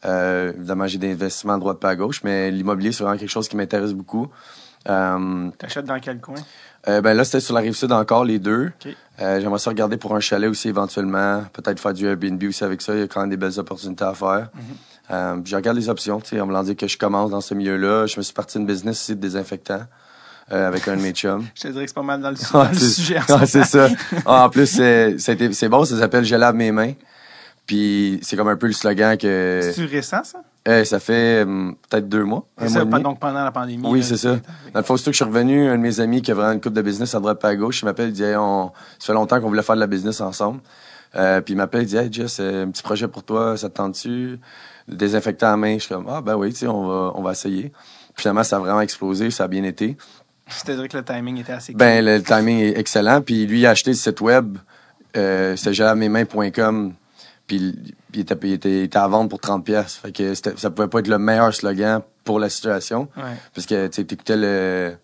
Euh, 0.05 0.51
évidemment, 0.55 0.87
j'ai 0.87 0.97
des 0.97 1.11
investissements 1.13 1.53
à 1.53 1.57
droite 1.57 1.79
pas 1.79 1.89
à 1.89 1.95
gauche, 1.95 2.21
mais 2.23 2.49
l'immobilier, 2.51 2.91
c'est 2.91 3.03
vraiment 3.03 3.17
quelque 3.19 3.29
chose 3.29 3.47
qui 3.47 3.55
m'intéresse 3.55 3.93
beaucoup. 3.93 4.27
Euh, 4.89 5.49
T'achètes 5.59 5.85
dans 5.85 5.99
quel 5.99 6.19
coin? 6.19 6.35
euh, 6.87 7.01
ben 7.01 7.13
là, 7.13 7.23
c'était 7.23 7.39
sur 7.39 7.53
la 7.53 7.61
rive 7.61 7.73
sud 7.75 7.91
encore, 7.91 8.25
les 8.25 8.39
deux. 8.39 8.71
OK. 8.83 8.95
Euh, 9.21 9.39
J'aimerais 9.39 9.59
ça 9.59 9.69
regarder 9.69 9.97
pour 9.97 10.15
un 10.15 10.19
chalet 10.19 10.49
aussi 10.49 10.69
éventuellement. 10.69 11.43
Peut-être 11.53 11.79
faire 11.79 11.93
du 11.93 12.07
Airbnb 12.07 12.41
aussi 12.45 12.63
avec 12.63 12.81
ça. 12.81 12.93
Il 12.95 12.99
y 13.01 13.03
a 13.03 13.07
quand 13.07 13.21
même 13.21 13.29
des 13.29 13.37
belles 13.37 13.59
opportunités 13.59 14.03
à 14.05 14.15
faire. 14.15 14.49
Euh, 15.11 15.35
puis 15.35 15.51
je 15.51 15.55
regarde 15.55 15.77
les 15.77 15.89
options. 15.89 16.15
En 16.15 16.45
me 16.47 16.61
disant 16.63 16.73
que 16.73 16.87
je 16.87 16.97
commence 16.97 17.29
dans 17.29 17.41
ce 17.41 17.53
milieu-là. 17.53 18.07
Je 18.07 18.17
me 18.17 18.23
suis 18.23 18.33
parti 18.33 18.57
d'une 18.57 18.65
business 18.65 18.99
ici 19.01 19.15
de 19.15 19.21
désinfectant 19.21 19.81
avec 20.49 20.87
un 20.87 20.97
de 20.97 21.01
mes 21.01 21.11
chums. 21.11 21.45
Je 21.55 21.61
te 21.61 21.67
dirais 21.67 21.83
que 21.85 21.89
c'est 21.91 21.95
pas 21.95 22.01
mal 22.01 22.19
dans 22.21 22.31
le, 22.31 22.35
dans 22.51 22.73
sujet. 22.73 23.19
ouais, 23.29 23.45
c'est 23.45 23.63
ça. 23.63 23.87
Ah, 24.25 24.45
en 24.45 24.49
plus, 24.49 24.65
c'est 24.65 25.69
bon. 25.69 25.85
Ça 25.85 25.99
s'appelle 25.99 26.25
Je 26.25 26.35
lave 26.35 26.55
mes 26.55 26.71
mains. 26.71 26.93
Puis 27.71 28.19
c'est 28.21 28.35
comme 28.35 28.49
un 28.49 28.57
peu 28.57 28.67
le 28.67 28.73
slogan 28.73 29.17
que... 29.17 29.71
C'est 29.73 29.85
récent, 29.85 30.25
ça? 30.25 30.43
Eh, 30.65 30.83
ça 30.83 30.99
fait 30.99 31.43
hum, 31.43 31.77
peut-être 31.89 32.09
deux 32.09 32.25
mois. 32.25 32.45
Un 32.57 32.67
C'est 32.67 32.83
mois 32.83 32.91
ça, 32.91 32.99
et 32.99 33.03
donc 33.03 33.17
pendant 33.21 33.45
la 33.45 33.51
pandémie. 33.51 33.87
Oui, 33.87 34.03
c'est 34.03 34.17
ça. 34.17 34.39
Dans 34.73 34.79
le 34.81 34.83
fond, 34.83 34.97
surtout 34.97 35.11
que 35.11 35.13
je 35.13 35.23
suis 35.23 35.23
revenu, 35.23 35.69
un 35.69 35.77
de 35.77 35.81
mes 35.81 36.01
amis 36.01 36.21
qui 36.21 36.31
a 36.31 36.33
vraiment 36.33 36.51
une 36.51 36.59
coupe 36.59 36.73
de 36.73 36.81
business 36.81 37.15
à 37.15 37.21
droite 37.21 37.39
pas 37.39 37.47
à 37.47 37.55
gauche, 37.55 37.81
il 37.81 37.85
m'appelle, 37.85 38.09
il 38.09 38.11
dit, 38.11 38.23
hey, 38.23 38.35
on, 38.35 38.73
ça 38.99 39.05
fait 39.05 39.13
longtemps 39.13 39.39
qu'on 39.39 39.47
voulait 39.47 39.63
faire 39.63 39.75
de 39.75 39.79
la 39.79 39.87
business 39.87 40.19
ensemble. 40.19 40.59
Euh, 41.15 41.39
puis 41.39 41.53
il 41.53 41.57
m'appelle, 41.57 41.83
il 41.83 41.87
dit, 41.87 41.95
hey, 41.95 42.11
Jess, 42.11 42.39
euh, 42.41 42.65
un 42.65 42.71
petit 42.71 42.83
projet 42.83 43.07
pour 43.07 43.23
toi, 43.23 43.55
ça 43.55 43.69
te 43.69 43.75
tente-tu? 43.75 44.37
Le 44.89 44.95
désinfectant 44.97 45.53
à 45.53 45.55
main. 45.55 45.75
Je 45.75 45.83
suis 45.85 45.95
comme, 45.95 46.07
ah, 46.09 46.19
ben 46.19 46.35
oui, 46.35 46.51
tu 46.51 46.57
sais, 46.59 46.67
on 46.67 46.85
va, 46.85 47.13
on 47.15 47.21
va 47.21 47.31
essayer. 47.31 47.69
Puis 48.13 48.23
finalement, 48.23 48.43
ça 48.43 48.57
a 48.57 48.59
vraiment 48.59 48.81
explosé, 48.81 49.31
ça 49.31 49.45
a 49.45 49.47
bien 49.47 49.63
été. 49.63 49.95
C'est-à-dire 50.49 50.89
que 50.89 50.97
le 50.97 51.05
timing 51.05 51.39
était 51.39 51.53
assez 51.53 51.73
Ben, 51.73 52.03
le, 52.03 52.17
le 52.17 52.23
timing 52.23 52.59
est 52.59 52.77
excellent. 52.77 53.21
Puis 53.21 53.45
lui, 53.47 53.61
il 53.61 53.65
a 53.65 53.69
acheté 53.69 53.91
le 53.91 53.95
site 53.95 54.19
web, 54.19 54.57
euh, 55.15 55.55
jalavemains.com. 55.55 56.95
Puis 57.51 57.93
il 58.13 58.19
était, 58.21 58.37
il, 58.43 58.53
était, 58.53 58.71
il 58.71 58.83
était 58.83 58.97
à 58.97 59.09
vendre 59.09 59.27
pour 59.27 59.41
30 59.41 59.65
pièces. 59.65 59.95
Fait 59.97 60.13
que 60.13 60.33
ça 60.33 60.69
pouvait 60.69 60.87
pas 60.87 60.99
être 60.99 61.09
le 61.09 61.17
meilleur 61.17 61.53
slogan 61.53 62.01
pour 62.23 62.39
la 62.39 62.47
situation. 62.47 63.09
Ouais. 63.17 63.35
Parce 63.53 63.67
que 63.67 63.87
tu 63.87 63.99
écoutais 64.01 64.37
le, 64.37 64.95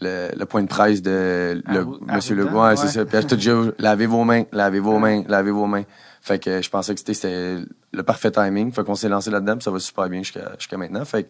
le, 0.00 0.28
le 0.36 0.44
point 0.46 0.62
de 0.62 0.68
presse 0.68 1.02
de 1.02 1.62
le, 1.66 1.80
Arru- 1.80 1.98
Monsieur 2.14 2.34
Legault. 2.36 2.62
Ouais, 2.62 2.76
c'est 2.76 2.88
ça. 2.88 3.04
Puis 3.04 3.16
elle, 3.16 3.26
tout 3.26 3.36
dit, 3.36 3.50
lavez 3.78 4.06
vos 4.06 4.24
mains, 4.24 4.44
lavez 4.52 4.80
vos 4.80 4.98
mains, 4.98 5.22
lavez 5.28 5.50
vos 5.50 5.66
mains. 5.66 5.84
Fait 6.20 6.38
que 6.38 6.60
je 6.60 6.68
pensais 6.68 6.94
que 6.94 7.00
c'était- 7.04 7.58
le 7.90 8.02
parfait 8.02 8.30
timing. 8.30 8.70
Fait 8.70 8.84
qu'on 8.84 8.94
s'est 8.94 9.08
lancé 9.08 9.30
là-dedans, 9.30 9.54
puis 9.54 9.62
ça 9.62 9.70
va 9.70 9.78
super 9.78 10.08
bien 10.10 10.20
jusqu'à 10.22 10.76
maintenant. 10.76 11.02
Fait 11.06 11.22
que, 11.22 11.28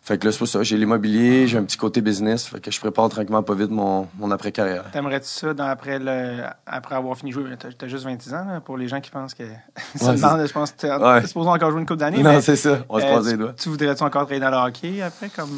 fait 0.00 0.16
que 0.16 0.24
là, 0.24 0.32
c'est 0.32 0.38
pour 0.38 0.48
ça. 0.48 0.62
J'ai 0.62 0.78
l'immobilier, 0.78 1.46
j'ai 1.46 1.58
un 1.58 1.64
petit 1.64 1.76
côté 1.76 2.00
business. 2.00 2.46
Fait 2.46 2.58
que 2.58 2.70
je 2.70 2.80
prépare 2.80 3.10
tranquillement 3.10 3.42
pas 3.42 3.54
vite 3.54 3.70
mon, 3.70 4.08
mon 4.18 4.30
après-carrière. 4.30 4.84
T'aimerais-tu 4.92 5.26
ça 5.28 5.52
dans- 5.52 5.66
après, 5.66 5.98
le, 5.98 6.38
après 6.64 6.94
avoir 6.94 7.18
fini 7.18 7.32
de 7.32 7.34
jouer? 7.34 7.44
T'as 7.58 7.68
as 7.84 7.88
juste 7.88 8.04
26 8.04 8.32
ans, 8.32 8.46
là, 8.50 8.60
pour 8.60 8.78
les 8.78 8.88
gens 8.88 9.00
qui 9.02 9.10
pensent 9.10 9.34
que. 9.34 9.44
ça 9.96 10.06
Ouais, 10.12 10.16
demande, 10.16 10.46
je 10.46 10.52
pense 10.54 10.72
que 10.72 10.86
t'es 11.20 11.26
supposé 11.26 11.50
encore 11.50 11.70
jouer 11.70 11.80
une 11.80 11.86
coupe 11.86 11.98
d'années. 11.98 12.22
Non, 12.22 12.40
c'est 12.40 12.56
ça. 12.56 12.78
On 12.88 12.94
va 12.94 13.00
se 13.02 13.06
euh, 13.06 13.10
croiser 13.10 13.30
les 13.32 13.36
doigts. 13.36 13.52
Tu 13.58 13.68
voudrais-tu 13.68 14.02
encore 14.04 14.22
travailler 14.22 14.40
dans 14.40 14.50
le 14.50 14.56
hockey 14.68 15.02
après? 15.02 15.28
comme? 15.28 15.50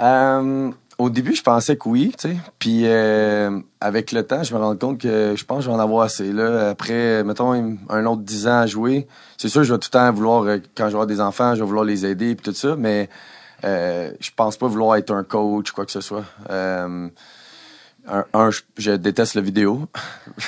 Euh, 0.00 0.70
au 0.98 1.10
début, 1.10 1.34
je 1.34 1.42
pensais 1.42 1.76
que 1.76 1.88
oui, 1.88 2.12
tu 2.18 2.28
sais. 2.28 2.36
Puis 2.58 2.82
euh, 2.84 3.60
avec 3.80 4.10
le 4.10 4.24
temps, 4.24 4.42
je 4.42 4.52
me 4.52 4.58
rends 4.60 4.76
compte 4.76 4.98
que 4.98 5.34
je 5.36 5.44
pense 5.44 5.58
que 5.58 5.64
je 5.64 5.68
vais 5.68 5.74
en 5.74 5.78
avoir 5.78 6.02
assez. 6.02 6.32
Là. 6.32 6.70
Après, 6.70 7.22
mettons, 7.22 7.78
un 7.88 8.06
autre 8.06 8.22
10 8.22 8.48
ans 8.48 8.58
à 8.58 8.66
jouer, 8.66 9.06
c'est 9.36 9.48
sûr, 9.48 9.62
je 9.62 9.72
vais 9.72 9.78
tout 9.78 9.88
le 9.92 9.98
temps 9.98 10.12
vouloir, 10.12 10.42
euh, 10.42 10.58
quand 10.76 10.84
je 10.84 10.90
vais 10.90 10.94
avoir 10.94 11.06
des 11.06 11.20
enfants, 11.20 11.54
je 11.54 11.60
vais 11.60 11.66
vouloir 11.66 11.84
les 11.84 12.04
aider 12.04 12.30
et 12.30 12.36
tout 12.36 12.52
ça, 12.52 12.74
mais 12.76 13.08
euh, 13.64 14.12
je 14.20 14.30
pense 14.34 14.56
pas 14.56 14.66
vouloir 14.66 14.96
être 14.96 15.12
un 15.12 15.22
coach, 15.22 15.70
quoi 15.70 15.86
que 15.86 15.92
ce 15.92 16.00
soit. 16.00 16.24
Euh, 16.50 17.08
un, 18.10 18.24
un, 18.32 18.50
je, 18.50 18.60
je 18.76 18.92
déteste 18.92 19.34
la 19.34 19.40
vidéo. 19.42 19.86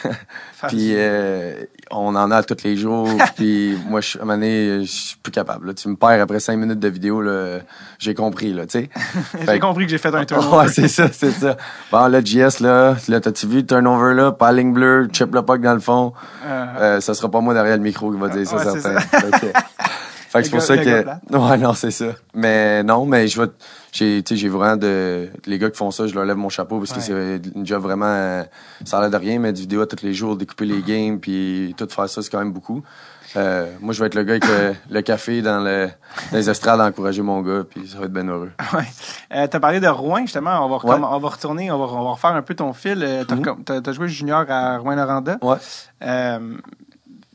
puis 0.68 0.92
euh, 0.94 1.64
on 1.90 2.14
en 2.16 2.31
a 2.31 2.42
tous 2.42 2.62
les 2.64 2.77
jours. 2.77 3.09
puis 3.37 3.77
moi, 3.88 4.01
je, 4.01 4.18
à 4.18 4.23
un 4.23 4.25
moment 4.25 4.35
donné, 4.37 4.85
je 4.85 4.90
suis 4.90 5.16
plus 5.16 5.33
capable. 5.33 5.68
là. 5.68 5.75
Tu 5.75 5.88
me 5.88 5.96
perds 5.96 6.20
après 6.23 6.40
cinq 6.40 6.57
minutes 6.57 6.79
de 6.79 6.88
vidéo, 6.88 7.23
j'ai 7.99 8.14
compris, 8.14 8.53
là. 8.53 8.64
J'ai 9.46 9.59
compris 9.59 9.85
que 9.85 9.90
j'ai 9.90 9.99
fait 9.99 10.14
un 10.14 10.25
tour. 10.25 10.55
Ouais, 10.55 10.68
c'est 10.68 10.88
ça, 10.88 11.09
c'est 11.12 11.31
ça. 11.33 11.57
Bon, 11.90 12.07
là, 12.09 12.20
JS, 12.23 12.61
là, 12.61 12.96
là 13.09 13.20
t'as-tu 13.20 13.46
vu 13.46 13.57
le 13.59 13.66
turnover, 13.66 14.14
là, 14.14 14.33
pas 14.33 14.53
ligne 14.53 14.73
bleue, 14.73 15.09
chip 15.12 15.35
le 15.35 15.42
puck 15.42 15.61
dans 15.61 15.75
le 15.75 15.81
fond. 15.81 16.12
Euh, 16.44 16.66
Euh, 16.81 17.01
ça 17.01 17.14
sera 17.14 17.31
pas 17.31 17.40
moi 17.40 17.55
derrière 17.55 17.77
le 17.77 17.83
micro 17.83 18.11
qui 18.12 18.18
va 18.18 18.29
dire 18.29 18.46
ça, 18.46 18.57
Ouais, 18.57 18.81
certain. 18.81 18.96
Fait 20.31 20.38
que, 20.40 20.45
c'est 20.45 20.51
pour 20.53 20.62
ça 20.62 20.77
que... 20.79 21.05
Ouais, 21.37 21.59
non, 21.59 21.75
c'est 21.75 21.90
ça. 21.90 22.07
Mais 22.35 22.83
non, 22.85 23.05
mais 23.05 23.27
je 23.29 23.40
vais... 23.43 23.49
J'ai, 23.93 24.23
tu 24.23 24.35
sais, 24.35 24.40
j'ai 24.40 24.49
vraiment 24.49 24.77
de... 24.77 25.29
Les 25.47 25.59
gars 25.59 25.69
qui 25.71 25.77
font 25.77 25.90
ça, 25.90 26.07
je 26.07 26.14
leur 26.14 26.25
lève 26.25 26.37
mon 26.37 26.49
chapeau 26.49 26.79
parce 26.79 26.93
que 26.93 26.99
Ouais. 27.12 27.40
c'est 27.45 27.51
une 27.57 27.66
job 27.66 27.83
vraiment... 27.83 28.07
euh, 28.07 28.45
Ça 28.85 28.99
a 28.99 29.01
l'air 29.01 29.11
de 29.11 29.16
rien, 29.16 29.40
mais 29.40 29.53
du 29.53 29.62
vidéo 29.62 29.85
tous 29.87 30.05
les 30.05 30.14
jours, 30.14 30.37
découper 30.37 30.66
les 30.66 30.83
games, 30.83 31.19
puis 31.19 31.75
tout 31.77 31.88
faire 31.90 32.09
ça, 32.09 32.23
c'est 32.23 32.31
quand 32.31 32.38
même 32.38 32.53
beaucoup. 32.53 32.83
Euh, 33.37 33.66
moi, 33.81 33.93
je 33.93 34.01
vais 34.01 34.07
être 34.07 34.14
le 34.14 34.23
gars 34.25 34.33
avec 34.35 34.47
le, 34.47 34.75
le 34.95 35.03
café 35.03 35.43
dans, 35.43 35.59
le, 35.61 35.88
dans 36.31 36.37
les 36.38 36.49
estrades 36.51 36.81
à 36.81 36.85
encourager 36.87 37.23
mon 37.23 37.40
gars, 37.43 37.62
puis 37.69 37.88
ça 37.88 37.99
va 37.99 38.05
être 38.05 38.12
bien 38.12 38.29
heureux. 38.29 38.51
Ouais. 38.73 38.85
Euh, 39.35 39.47
t'as 39.49 39.59
parlé 39.61 39.81
de 39.81 39.88
Rouen, 39.88 40.21
justement. 40.23 40.64
On 40.64 40.69
va, 40.69 40.77
Ouais. 40.85 41.01
on 41.05 41.19
va 41.19 41.29
retourner, 41.29 41.71
on 41.73 41.79
va, 41.79 41.93
on 41.93 42.05
va 42.05 42.11
refaire 42.12 42.31
un 42.35 42.43
peu 42.43 42.55
ton 42.55 42.73
fil. 42.73 43.03
Euh, 43.03 43.25
t'as, 43.25 43.35
recom- 43.35 43.64
t'as- 43.64 43.81
t'as 43.81 43.93
joué 43.93 44.07
junior 44.09 44.45
à 44.49 44.79
Rouen-Noranda. 44.79 45.38
Ouais. 45.43 45.57
Euh, 46.03 46.38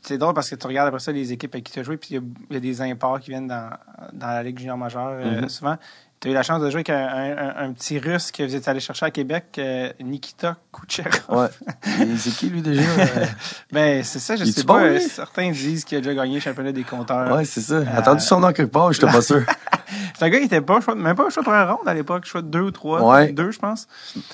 c'est 0.06 0.18
drôle 0.18 0.34
parce 0.34 0.50
que 0.50 0.56
tu 0.56 0.68
regardes 0.68 0.88
après 0.88 1.00
ça 1.00 1.12
les 1.12 1.32
équipes 1.32 1.54
avec 1.56 1.66
qui 1.66 1.74
tu 1.74 1.80
as 1.80 1.84
joué, 1.84 1.98
puis 1.98 2.10
il 2.12 2.16
y 2.16 2.18
a- 2.20 2.22
il 2.50 2.54
y, 2.54 2.58
a 2.58 2.60
des 2.60 2.82
imports 2.82 3.20
qui 3.20 3.32
viennent 3.32 3.48
dans, 3.48 3.70
dans 4.14 4.28
la 4.28 4.44
Ligue 4.44 4.60
junior 4.60 4.78
majeure 4.78 5.10
euh, 5.20 5.42
Mhm. 5.42 5.50
souvent. 5.50 5.78
Tu 6.22 6.30
as 6.30 6.32
eu 6.32 6.34
la 6.34 6.44
chance 6.44 6.62
de 6.62 6.70
jouer 6.70 6.78
avec 6.88 6.90
un, 6.92 6.96
un- 7.08 7.38
un- 7.38 7.68
un 7.68 7.74
petit 7.74 8.00
russe 8.00 8.32
que 8.32 8.42
vous 8.42 8.56
êtes 8.56 8.68
allé 8.70 8.80
chercher 8.80 9.06
à 9.06 9.12
Québec, 9.12 9.46
euh, 9.58 9.92
Nikita 10.02 10.56
Kucherov. 10.72 11.24
Ouais. 11.30 11.48
C'est 12.18 12.30
qui, 12.32 12.50
lui, 12.50 12.62
déjà? 12.62 12.82
Euh, 12.82 13.26
Ben, 13.72 14.02
c'est 14.04 14.20
ça, 14.20 14.36
je 14.38 14.46
sais 14.46 14.64
pas. 14.64 14.80
bon, 14.80 14.86
euh, 14.86 15.00
certains 15.00 15.52
disent 15.52 15.84
qu'il 15.84 15.98
a 15.98 16.02
déjà 16.02 16.14
gagné 16.16 16.36
le 16.36 16.40
championnat 16.40 16.72
des 16.72 16.84
compteurs. 16.84 17.36
Ouais, 17.36 17.44
c'est 17.44 17.60
ça. 17.62 17.84
J'ai 17.84 17.90
Attendu 17.92 18.22
son 18.24 18.40
nom 18.40 18.54
quelque 18.54 18.72
part, 18.72 18.94
j'étais 18.94 19.08
pas 19.12 19.22
sûr. 19.22 19.42
C'est 20.18 20.26
un 20.26 20.30
gars 20.30 20.40
qui 20.40 20.46
était 20.46 20.62
pas, 20.62 20.80
choix- 20.80 20.96
même 20.96 21.16
pas 21.16 21.30
choix 21.30 21.44
de 21.44 21.48
première 21.48 21.76
ronde 21.76 21.88
à 21.88 21.94
l'époque, 21.94 22.26
choix 22.26 22.42
de 22.42 22.48
deux 22.48 22.62
ou 22.62 22.72
trois. 22.72 23.02
Ouais. 23.04 23.32
Deux, 23.34 23.52
je 23.52 23.60
pense. 23.60 23.88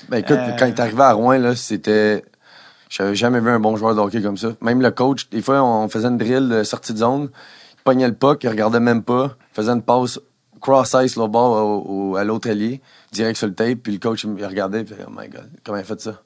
Ben 0.10 0.18
écoute, 0.18 0.38
Euh, 0.40 0.56
quand 0.58 0.66
il 0.66 0.70
est 0.70 0.80
arrivé 0.80 1.02
à 1.02 1.14
Rouen, 1.14 1.38
là, 1.40 1.56
c'était. 1.56 2.24
J'avais 2.92 3.16
jamais 3.16 3.40
vu 3.40 3.50
un 3.50 3.60
bon 3.60 3.78
joueur 3.78 3.96
de 3.96 4.02
hockey 4.02 4.22
comme 4.22 4.36
ça. 4.36 4.50
Même 4.60 4.82
le 4.82 4.92
coach, 4.92 5.30
des 5.30 5.42
fois, 5.42 5.64
on 5.64 5.88
faisait 5.88 6.10
une 6.10 6.18
drill 6.18 6.50
de 6.50 6.64
sortie 6.64 6.92
de 6.92 6.98
zone, 6.98 7.30
il 7.74 7.84
pognait 7.86 8.08
le 8.08 8.14
puck, 8.14 8.44
il 8.44 8.50
regardait 8.50 8.82
même 8.82 9.02
pas, 9.02 9.38
il 9.54 9.56
faisait 9.56 9.72
une 9.72 9.82
passe 9.82 10.20
cross-ice 10.60 11.18
bas 11.18 11.40
au, 11.40 12.16
à 12.18 12.24
l'autre 12.26 12.50
allié, 12.50 12.82
direct 13.14 13.38
sur 13.38 13.48
le 13.48 13.54
tape, 13.54 13.80
puis 13.82 13.94
le 13.94 14.00
coach, 14.00 14.26
il 14.26 14.46
regardait, 14.46 14.84
puis 14.84 14.94
oh 15.08 15.10
my 15.10 15.30
god, 15.30 15.50
comment 15.64 15.78
il 15.78 15.82
a 15.82 15.84
fait 15.86 16.02
ça? 16.02 16.22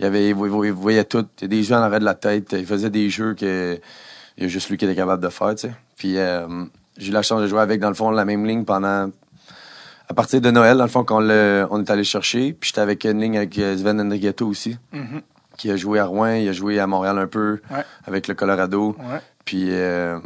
Il, 0.00 0.04
avait, 0.04 0.30
il, 0.30 0.34
voyait- 0.34 1.04
tout, 1.04 1.26
il 1.38 1.42
y 1.42 1.44
a 1.44 1.48
des 1.48 1.70
yeux 1.70 1.76
en 1.76 1.80
arrêt 1.80 2.00
de 2.00 2.04
la 2.04 2.14
tête, 2.14 2.54
il 2.58 2.66
faisait 2.66 2.90
des 2.90 3.08
jeux 3.08 3.34
que 3.34 3.78
il 4.36 4.42
y 4.42 4.46
a 4.46 4.48
juste 4.48 4.68
lui 4.68 4.78
qui 4.78 4.84
était 4.86 4.94
capable 4.96 5.22
de 5.22 5.28
faire, 5.28 5.54
tu 5.54 5.68
sais. 5.68 5.74
Puis 5.96 6.18
euh, 6.18 6.64
j'ai 6.96 7.10
eu 7.10 7.12
la 7.12 7.22
chance 7.22 7.40
de 7.40 7.46
jouer 7.46 7.60
avec, 7.60 7.78
dans 7.80 7.88
le 7.88 7.94
fond, 7.94 8.10
la 8.10 8.24
même 8.24 8.44
ligne 8.46 8.64
pendant 8.64 9.10
à 10.08 10.14
partir 10.14 10.40
de 10.40 10.50
Noël, 10.50 10.76
dans 10.76 10.84
le 10.84 10.90
fond, 10.90 11.04
qu'on 11.04 11.20
l'a- 11.20 11.68
on 11.70 11.80
est 11.80 11.90
allé 11.90 12.02
chercher. 12.04 12.52
Puis 12.52 12.68
j'étais 12.68 12.80
avec 12.80 13.04
une 13.04 13.20
ligne 13.20 13.36
avec 13.36 13.56
euh, 13.58 13.76
Sven 13.76 14.00
Enrigetto 14.00 14.46
aussi, 14.48 14.76
Mhm. 14.92 15.20
Qui 15.60 15.70
a 15.70 15.76
joué 15.76 15.98
à 15.98 16.06
Rouen, 16.06 16.32
il 16.32 16.48
a 16.48 16.52
joué 16.52 16.78
à 16.80 16.86
Montréal 16.86 17.18
un 17.18 17.26
peu, 17.26 17.60
Ouais. 17.70 17.84
avec 18.06 18.28
le 18.28 18.34
Colorado. 18.34 18.96
Ouais. 18.98 19.20
Puis 19.44 19.66
euh, 19.70 20.18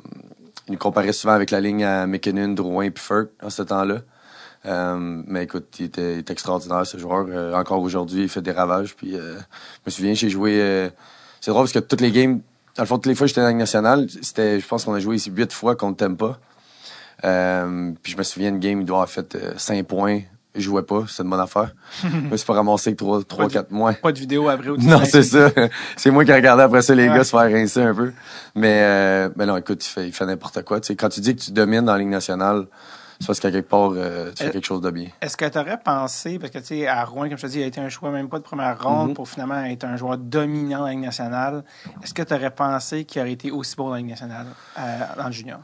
il 0.68 0.72
nous 0.72 0.78
comparait 0.78 1.12
souvent 1.12 1.32
avec 1.34 1.50
la 1.50 1.60
ligne 1.60 1.84
à 1.84 2.06
McKinnon, 2.06 2.48
Drouin 2.54 2.90
puis 2.90 3.02
Furk 3.02 3.30
à 3.40 3.50
ce 3.50 3.62
temps-là. 3.62 3.98
Euh, 4.66 4.96
mais 5.26 5.42
écoute, 5.44 5.66
il 5.80 5.86
était, 5.86 6.14
il 6.14 6.18
était 6.20 6.32
extraordinaire 6.32 6.86
ce 6.86 6.98
joueur. 6.98 7.26
Euh, 7.28 7.52
encore 7.54 7.82
aujourd'hui, 7.82 8.22
il 8.22 8.28
fait 8.28 8.42
des 8.42 8.52
ravages. 8.52 8.94
Puis 8.94 9.12
je 9.12 9.18
me 9.86 9.90
souviens, 9.90 10.14
j'ai 10.14 10.30
joué. 10.30 10.88
c'est 11.40 11.50
drôle 11.50 11.64
parce 11.64 11.72
que 11.72 11.80
toutes 11.80 12.00
les 12.00 12.12
games, 12.12 12.40
dans 12.76 12.82
le 12.84 12.86
fond, 12.86 12.96
toutes 12.96 13.06
les 13.06 13.14
fois 13.16 13.24
que 13.24 13.28
j'étais 13.28 13.40
la 13.42 13.48
Ligue 13.48 13.58
nationale, 13.58 14.06
c'était, 14.22 14.60
je 14.60 14.66
pense 14.66 14.84
qu'on 14.84 14.94
a 14.94 15.00
joué 15.00 15.16
ici 15.16 15.30
huit 15.30 15.52
fois 15.52 15.74
contre 15.76 15.96
Tampa. 15.98 16.38
Euh, 17.24 17.92
puis 18.02 18.12
je 18.12 18.18
me 18.18 18.22
souviens, 18.22 18.50
une 18.50 18.58
game, 18.60 18.80
il 18.80 18.84
doit 18.86 18.98
avoir 18.98 19.08
fait 19.10 19.36
5 19.56 19.84
points. 19.86 20.20
Je 20.54 20.60
jouais 20.60 20.82
pas, 20.82 21.04
c'est 21.08 21.22
une 21.22 21.30
bonne 21.30 21.40
affaire. 21.40 21.72
je 22.02 22.08
me 22.08 22.36
suis 22.36 22.46
pas 22.46 22.54
ramassé 22.54 22.94
3, 22.94 23.24
3 23.24 23.48
4 23.48 23.70
mois. 23.70 23.92
Pas 23.94 24.12
de 24.12 24.18
vidéo 24.18 24.48
après 24.48 24.70
ou 24.70 24.76
Non, 24.78 25.02
c'est 25.04 25.22
ça. 25.22 25.50
c'est 25.96 26.10
moi 26.10 26.24
qui 26.24 26.32
regardais 26.32 26.62
après 26.62 26.82
ça 26.82 26.94
les 26.94 27.08
gars 27.08 27.24
se 27.24 27.30
faire 27.30 27.50
rincer 27.50 27.82
un 27.82 27.94
peu. 27.94 28.12
Mais, 28.54 29.28
mais 29.36 29.46
non, 29.46 29.56
écoute, 29.56 29.84
il 29.84 29.88
fait, 29.88 30.06
il 30.06 30.12
fait 30.12 30.26
n'importe 30.26 30.62
quoi. 30.62 30.80
Tu 30.80 30.88
sais, 30.88 30.96
quand 30.96 31.08
tu 31.08 31.20
dis 31.20 31.34
que 31.34 31.40
tu 31.40 31.52
domines 31.52 31.84
dans 31.84 31.92
la 31.92 31.98
Ligue 31.98 32.08
nationale, 32.08 32.66
c'est 33.20 33.26
parce 33.26 33.40
qu'à 33.40 33.50
quelque 33.50 33.68
part, 33.68 33.92
euh, 33.94 34.32
tu 34.34 34.44
fais 34.44 34.50
quelque 34.50 34.66
chose 34.66 34.80
de 34.80 34.90
bien. 34.90 35.08
Est-ce 35.20 35.36
que 35.36 35.44
tu 35.44 35.58
aurais 35.58 35.78
pensé, 35.78 36.38
parce 36.38 36.50
que 36.50 36.58
tu 36.58 36.66
sais, 36.66 36.86
à 36.86 37.04
Rouen, 37.04 37.28
comme 37.28 37.38
je 37.38 37.42
te 37.42 37.46
dis, 37.46 37.58
il 37.60 37.62
a 37.62 37.66
été 37.66 37.80
un 37.80 37.88
choix 37.88 38.10
même 38.10 38.28
pas 38.28 38.38
de 38.38 38.42
première 38.44 38.82
ronde 38.82 39.10
mm-hmm. 39.10 39.14
pour 39.14 39.28
finalement 39.28 39.64
être 39.64 39.84
un 39.84 39.96
joueur 39.96 40.18
dominant 40.18 40.80
dans 40.80 40.86
la 40.86 40.90
Ligue 40.90 41.00
nationale. 41.00 41.64
Est-ce 42.02 42.12
que 42.12 42.22
tu 42.22 42.34
aurais 42.34 42.50
pensé 42.50 43.04
qu'il 43.04 43.20
aurait 43.20 43.32
été 43.32 43.50
aussi 43.50 43.76
bon 43.76 43.86
dans 43.86 43.92
la 43.92 43.98
Ligue 43.98 44.10
nationale 44.10 44.46
euh, 44.78 44.98
dans 45.16 45.26
le 45.26 45.32
junior? 45.32 45.60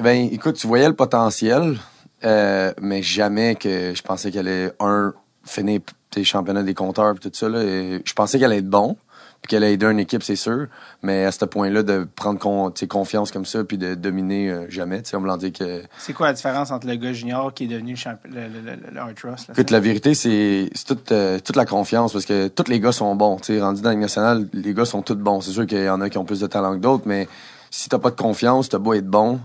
Ben, 0.00 0.28
écoute, 0.32 0.56
tu 0.56 0.66
voyais 0.66 0.88
le 0.88 0.96
potentiel, 0.96 1.76
euh, 2.24 2.72
mais 2.80 3.02
jamais 3.02 3.54
que 3.54 3.94
je 3.94 4.02
pensais 4.02 4.30
qu'elle 4.30 4.48
allait, 4.48 4.72
un, 4.80 5.14
finir 5.44 5.80
tes 6.10 6.24
championnats 6.24 6.62
des 6.62 6.74
compteurs 6.74 7.14
et 7.16 7.18
tout 7.18 7.30
ça. 7.32 7.48
Là, 7.48 7.60
je 7.62 8.12
pensais 8.12 8.38
qu'elle 8.38 8.52
allait 8.52 8.58
être 8.58 8.68
bon 8.70 8.96
puis 9.42 9.50
qu'elle 9.50 9.64
a 9.64 9.70
aidé 9.70 9.86
une 9.86 9.98
équipe, 9.98 10.22
c'est 10.22 10.36
sûr. 10.36 10.68
Mais 11.02 11.24
à 11.24 11.32
ce 11.32 11.44
point-là, 11.44 11.82
de 11.82 12.06
prendre 12.14 12.38
confiance 12.38 13.32
comme 13.32 13.44
ça, 13.44 13.64
puis 13.64 13.76
de 13.76 13.96
dominer 13.96 14.48
euh, 14.48 14.66
jamais, 14.68 15.02
on 15.14 15.20
me 15.20 15.26
l'a 15.26 15.36
dit 15.36 15.50
que... 15.50 15.82
C'est 15.98 16.12
quoi 16.12 16.28
la 16.28 16.32
différence 16.32 16.70
entre 16.70 16.86
le 16.86 16.94
gars 16.94 17.12
junior 17.12 17.52
qui 17.52 17.64
est 17.64 17.66
devenu 17.66 17.96
le, 18.24 18.30
le, 18.32 19.06
le, 19.08 19.14
Trust? 19.14 19.50
Écoute, 19.50 19.70
la 19.70 19.80
vérité, 19.80 20.14
c'est 20.14 20.70
toute, 20.86 21.10
euh, 21.10 21.40
toute 21.40 21.56
la 21.56 21.66
confiance, 21.66 22.12
parce 22.12 22.24
que 22.24 22.46
tous 22.46 22.68
les 22.68 22.78
gars 22.78 22.92
sont 22.92 23.16
bons. 23.16 23.38
sais 23.42 23.60
rendu 23.60 23.82
dans 23.82 23.90
la 23.90 23.96
nationale, 23.96 24.48
les 24.52 24.74
gars 24.74 24.84
sont 24.84 25.02
tous 25.02 25.16
bons. 25.16 25.40
C'est 25.40 25.50
sûr 25.50 25.66
qu'il 25.66 25.82
y 25.82 25.88
en 25.88 26.00
a 26.00 26.08
qui 26.08 26.18
ont 26.18 26.24
plus 26.24 26.38
de 26.38 26.46
talent 26.46 26.74
que 26.74 26.80
d'autres, 26.80 27.04
mais 27.06 27.26
si 27.68 27.88
t'as 27.88 27.98
pas 27.98 28.10
de 28.10 28.16
confiance, 28.16 28.68
t'as 28.68 28.78
beau 28.78 28.94
être 28.94 29.08
bon, 29.08 29.40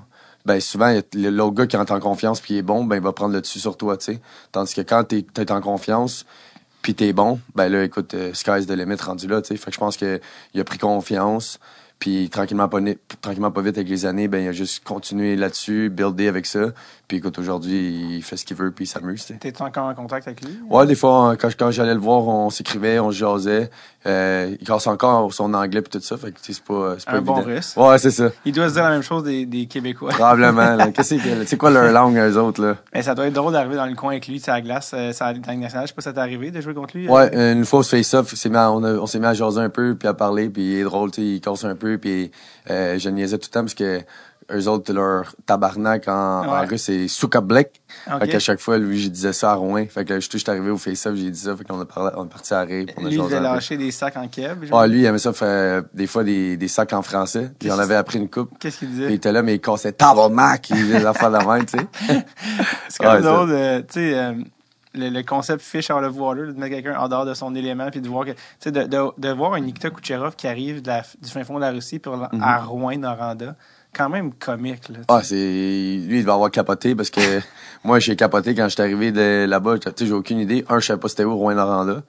ben 0.47 0.60
souvent 0.60 0.91
l'autre 1.13 1.53
gars 1.53 1.67
qui 1.67 1.77
rentre 1.77 1.91
en 1.91 1.99
confiance 1.99 2.39
puis 2.39 2.57
est 2.57 2.62
bon 2.63 2.83
ben 2.86 2.95
il 2.95 3.01
va 3.01 3.12
prendre 3.12 3.33
le 3.33 3.41
dessus 3.41 3.60
sur 3.60 3.77
toi 3.77 3.97
tu 3.97 4.13
sais 4.13 4.21
tandis 4.51 4.73
que 4.73 4.81
quand 4.81 5.03
t'es 5.03 5.25
es 5.38 5.51
en 5.51 5.62
confiance 5.62 6.25
puis 6.81 6.95
t'es 6.95 7.12
bon, 7.12 7.41
ben 7.53 7.67
là, 7.67 7.83
écoute, 7.83 8.13
euh, 8.13 8.33
sky's 8.33 8.65
the 8.65 8.71
limit 8.71 8.95
rendu 8.95 9.27
là, 9.27 9.41
tu 9.41 9.49
sais. 9.49 9.57
Fait 9.57 9.71
que 9.71 9.73
je 9.73 9.77
pense 9.77 9.97
qu'il 9.97 10.21
a 10.55 10.63
pris 10.63 10.77
confiance. 10.77 11.60
Puis 11.99 12.29
tranquillement 12.29 12.69
pas, 12.69 12.79
tranquillement 13.21 13.49
pas 13.49 13.62
vite 13.62 13.77
avec 13.77 13.89
les 13.89 14.05
années, 14.05 14.27
ben 14.27 14.43
il 14.43 14.47
a 14.47 14.51
juste 14.51 14.83
continué 14.83 15.36
là-dessus, 15.36 15.89
builder 15.89 16.27
avec 16.27 16.45
ça. 16.45 16.67
Puis 17.07 17.17
écoute, 17.17 17.39
aujourd'hui, 17.39 18.15
il 18.17 18.21
fait 18.21 18.38
ce 18.38 18.45
qu'il 18.45 18.55
veut, 18.55 18.71
puis 18.71 18.86
il 18.86 18.88
s'amuse. 18.88 19.25
T'es 19.39 19.62
encore 19.62 19.86
en 19.86 19.95
contact 19.95 20.27
avec 20.27 20.45
lui? 20.45 20.60
Ouais, 20.69 20.86
des 20.86 20.93
fois, 20.93 21.36
quand, 21.38 21.49
quand 21.57 21.71
j'allais 21.71 21.95
le 21.95 21.99
voir, 21.99 22.27
on 22.27 22.51
s'écrivait, 22.51 22.99
on 22.99 23.12
se 23.12 23.17
jasait. 23.17 23.71
Euh, 24.07 24.55
il 24.59 24.65
casse 24.65 24.87
encore 24.87 25.33
son 25.33 25.53
anglais 25.53 25.81
puis 25.81 25.91
tout 25.91 26.05
ça, 26.05 26.17
fait 26.17 26.31
que 26.31 26.39
c'est 26.41 26.61
pas, 26.61 26.95
c'est 26.97 27.05
pas 27.05 27.13
Un 27.13 27.15
évident. 27.17 27.33
bon 27.35 27.41
russe. 27.41 27.73
Ouais, 27.75 27.97
c'est 27.97 28.11
ça. 28.11 28.29
Il 28.45 28.53
doit 28.53 28.69
se 28.69 28.73
dire 28.73 28.83
la 28.83 28.91
même 28.91 29.01
chose 29.01 29.23
des, 29.23 29.45
des 29.45 29.65
Québécois. 29.65 30.11
Probablement. 30.11 30.91
Qu'est-ce 30.91 31.15
que 31.15 31.45
c'est 31.45 31.57
quoi 31.57 31.69
leur 31.69 31.91
langue, 31.91 32.17
eux 32.17 32.37
autres, 32.37 32.63
là? 32.63 32.77
Mais 32.93 33.01
ça 33.01 33.15
doit 33.15 33.27
être 33.27 33.33
drôle 33.33 33.53
d'arriver 33.53 33.75
dans 33.75 33.85
le 33.85 33.95
coin 33.95 34.11
avec 34.11 34.27
lui, 34.27 34.41
à 34.47 34.51
la 34.51 34.61
glace, 34.61 34.91
euh, 34.93 35.11
ça, 35.11 35.33
dans 35.33 35.59
nationale. 35.59 35.85
Je 35.85 35.89
sais 35.89 35.95
pas 35.95 36.01
si 36.01 36.05
ça 36.05 36.13
t'est 36.13 36.19
arrivé 36.19 36.51
de 36.51 36.61
jouer 36.61 36.73
contre 36.73 36.95
lui. 36.95 37.09
Ouais, 37.09 37.29
euh? 37.35 37.53
une 37.53 37.65
fois, 37.65 37.79
au 37.79 37.83
face-off, 37.83 38.33
on, 38.33 39.05
s'est 39.05 39.19
mis 39.19 39.25
à 39.25 39.33
jaser 39.33 39.59
un 39.59 39.69
peu, 39.69 39.95
puis 39.95 40.07
à 40.07 40.13
parler, 40.13 40.49
puis 40.49 40.63
il 40.63 40.79
est 40.79 40.83
drôle, 40.83 41.11
tu 41.11 41.21
sais, 41.21 41.27
il 41.27 41.41
casse 41.41 41.65
un 41.65 41.75
peu, 41.75 41.97
puis 41.97 42.31
euh, 42.69 42.97
je 42.97 43.09
niaisais 43.09 43.37
tout 43.37 43.49
le 43.49 43.53
temps 43.53 43.61
parce 43.61 43.73
que 43.73 44.01
eux 44.51 44.67
autres, 44.67 44.93
leur 44.93 45.36
tabarnak 45.45 46.07
en, 46.07 46.41
ouais. 46.41 46.47
en 46.47 46.65
russe, 46.65 46.83
c'est 46.83 47.07
Soukablek. 47.07 47.81
Okay. 48.07 48.19
Fait 48.19 48.27
qu'à 48.29 48.39
chaque 48.39 48.60
fois, 48.60 48.77
lui, 48.77 48.97
j'ai 48.97 49.10
disais 49.10 49.33
ça 49.33 49.51
à 49.51 49.55
Rouen. 49.55 49.86
Fait 49.89 50.05
que 50.05 50.19
je 50.19 50.29
suis 50.29 50.43
arrivé 50.47 50.69
au 50.69 50.77
face-off, 50.77 51.15
j'ai 51.15 51.31
dit 51.31 51.39
ça. 51.39 51.55
Fait 51.55 51.63
qu'on 51.63 51.79
a 51.79 51.86
parlé, 51.86 52.12
on 52.17 52.25
est 52.25 52.29
parti 52.29 52.53
à 52.53 52.62
rire. 52.62 52.88
On 52.97 53.05
a 53.05 53.10
lui, 53.10 53.15
il 53.15 53.33
a 53.33 53.39
lâché 53.39 53.77
des 53.77 53.91
sacs 53.91 54.15
en 54.17 54.27
keb. 54.27 54.65
Ah, 54.71 54.88
lui, 54.88 55.01
il 55.01 55.05
aimait 55.05 55.17
ça 55.17 55.33
faire 55.33 55.83
des 55.93 56.07
fois 56.07 56.23
des, 56.23 56.55
des 56.55 56.67
sacs 56.67 56.93
en 56.93 57.01
français. 57.01 57.51
Puis 57.60 57.71
on 57.71 57.79
avait 57.79 57.95
appris 57.95 58.19
une 58.19 58.29
coupe. 58.29 58.57
Qu'est-ce 58.60 58.79
qu'il 58.79 58.89
disait? 58.89 59.07
il 59.07 59.13
était 59.13 59.31
là, 59.31 59.41
mais 59.41 59.55
il 59.55 59.62
cassait 59.62 59.91
tabarnak. 59.91 60.69
Il 60.69 60.77
disait 60.77 60.99
l'affaire 60.99 61.29
de 61.29 61.38
la 61.38 61.43
main, 61.43 61.63
tu 61.63 61.77
sais. 61.77 61.88
C'est 62.89 63.03
comme 63.03 63.15
ouais, 63.15 63.53
euh, 63.53 63.79
tu 63.81 63.86
sais, 63.93 64.17
euh, 64.17 64.33
le, 64.93 65.10
le, 65.10 65.23
concept 65.23 65.62
fish 65.62 65.89
out 65.91 66.03
of 66.03 66.15
water, 66.17 66.47
de 66.47 66.53
mettre 66.53 66.75
quelqu'un 66.75 66.97
en 66.97 67.07
dehors 67.10 67.25
de 67.25 67.33
son 67.33 67.53
élément, 67.53 67.89
puis 67.91 68.01
de 68.01 68.07
voir 68.07 68.25
que, 68.25 68.31
tu 68.31 68.38
sais, 68.60 68.71
de, 68.71 68.83
de, 68.83 68.97
de, 69.17 69.29
voir 69.29 69.53
un 69.53 69.60
Nikita 69.60 69.89
Kucherov 69.89 70.36
qui 70.36 70.47
arrive 70.47 70.81
de 70.81 70.88
la, 70.88 71.03
du 71.21 71.29
fin 71.29 71.43
fond 71.43 71.55
de 71.55 71.62
la 71.62 71.71
Russie, 71.71 71.99
puis 71.99 72.12
mm 72.12 72.15
-hmm. 72.15 72.41
à 72.41 72.57
Rouen, 72.60 72.97
Noranda 72.97 73.55
quand 73.97 74.10
même 74.10 74.33
comique. 74.33 74.89
Là, 74.89 74.99
ah, 75.07 75.21
c'est. 75.23 75.36
Lui, 75.36 76.19
il 76.19 76.25
va 76.25 76.33
avoir 76.33 76.51
capoté 76.51 76.95
parce 76.95 77.10
que 77.10 77.41
moi, 77.83 77.99
j'ai 77.99 78.15
capoté 78.15 78.53
quand 78.55 78.69
j'étais 78.69 78.83
arrivé 78.83 79.12
de 79.12 79.45
là-bas. 79.45 79.79
Tu 79.79 79.89
sais, 79.95 80.05
j'ai 80.05 80.13
aucune 80.13 80.39
idée. 80.39 80.65
Un, 80.69 80.79
je 80.79 80.86
savais 80.88 80.99
pas 80.99 81.10
c'était 81.10 81.23
où, 81.23 81.36
Rouen-Noranda. 81.36 82.03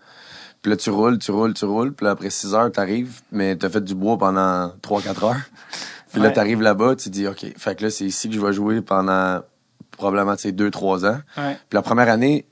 Puis 0.63 0.71
là, 0.71 0.77
tu 0.77 0.91
roules, 0.91 1.19
tu 1.19 1.31
roules, 1.31 1.55
tu 1.55 1.65
roules. 1.65 1.95
Puis 1.95 2.05
là, 2.05 2.13
après 2.13 2.31
6 2.31 2.55
heures, 2.55 2.73
t'arrives, 2.73 3.21
mais 3.33 3.57
t'as 3.57 3.69
fait 3.69 3.81
du 3.81 3.95
bois 3.95 4.19
pendant 4.19 4.69
3-4 4.83 5.25
heures. 5.25 5.37
Puis 6.13 6.23
là, 6.23 6.31
t'arrives 6.31 6.63
là-bas, 6.63 6.97
tu 6.97 7.11
dis, 7.11 7.27
OK, 7.27 7.45
fait 7.59 7.75
que 7.75 7.85
là, 7.85 7.91
c'est 7.91 8.07
ici 8.07 8.31
que 8.31 8.35
je 8.35 8.41
vais 8.41 8.53
jouer 8.53 8.81
pendant 8.81 9.43
probablement, 9.91 10.37
tu 10.37 10.43
sais, 10.43 10.53
2-3 10.53 11.07
ans. 11.07 11.19
Ouais. 11.37 11.57
Puis 11.69 11.75
la 11.75 11.83
première 11.83 12.09
année, 12.09 12.47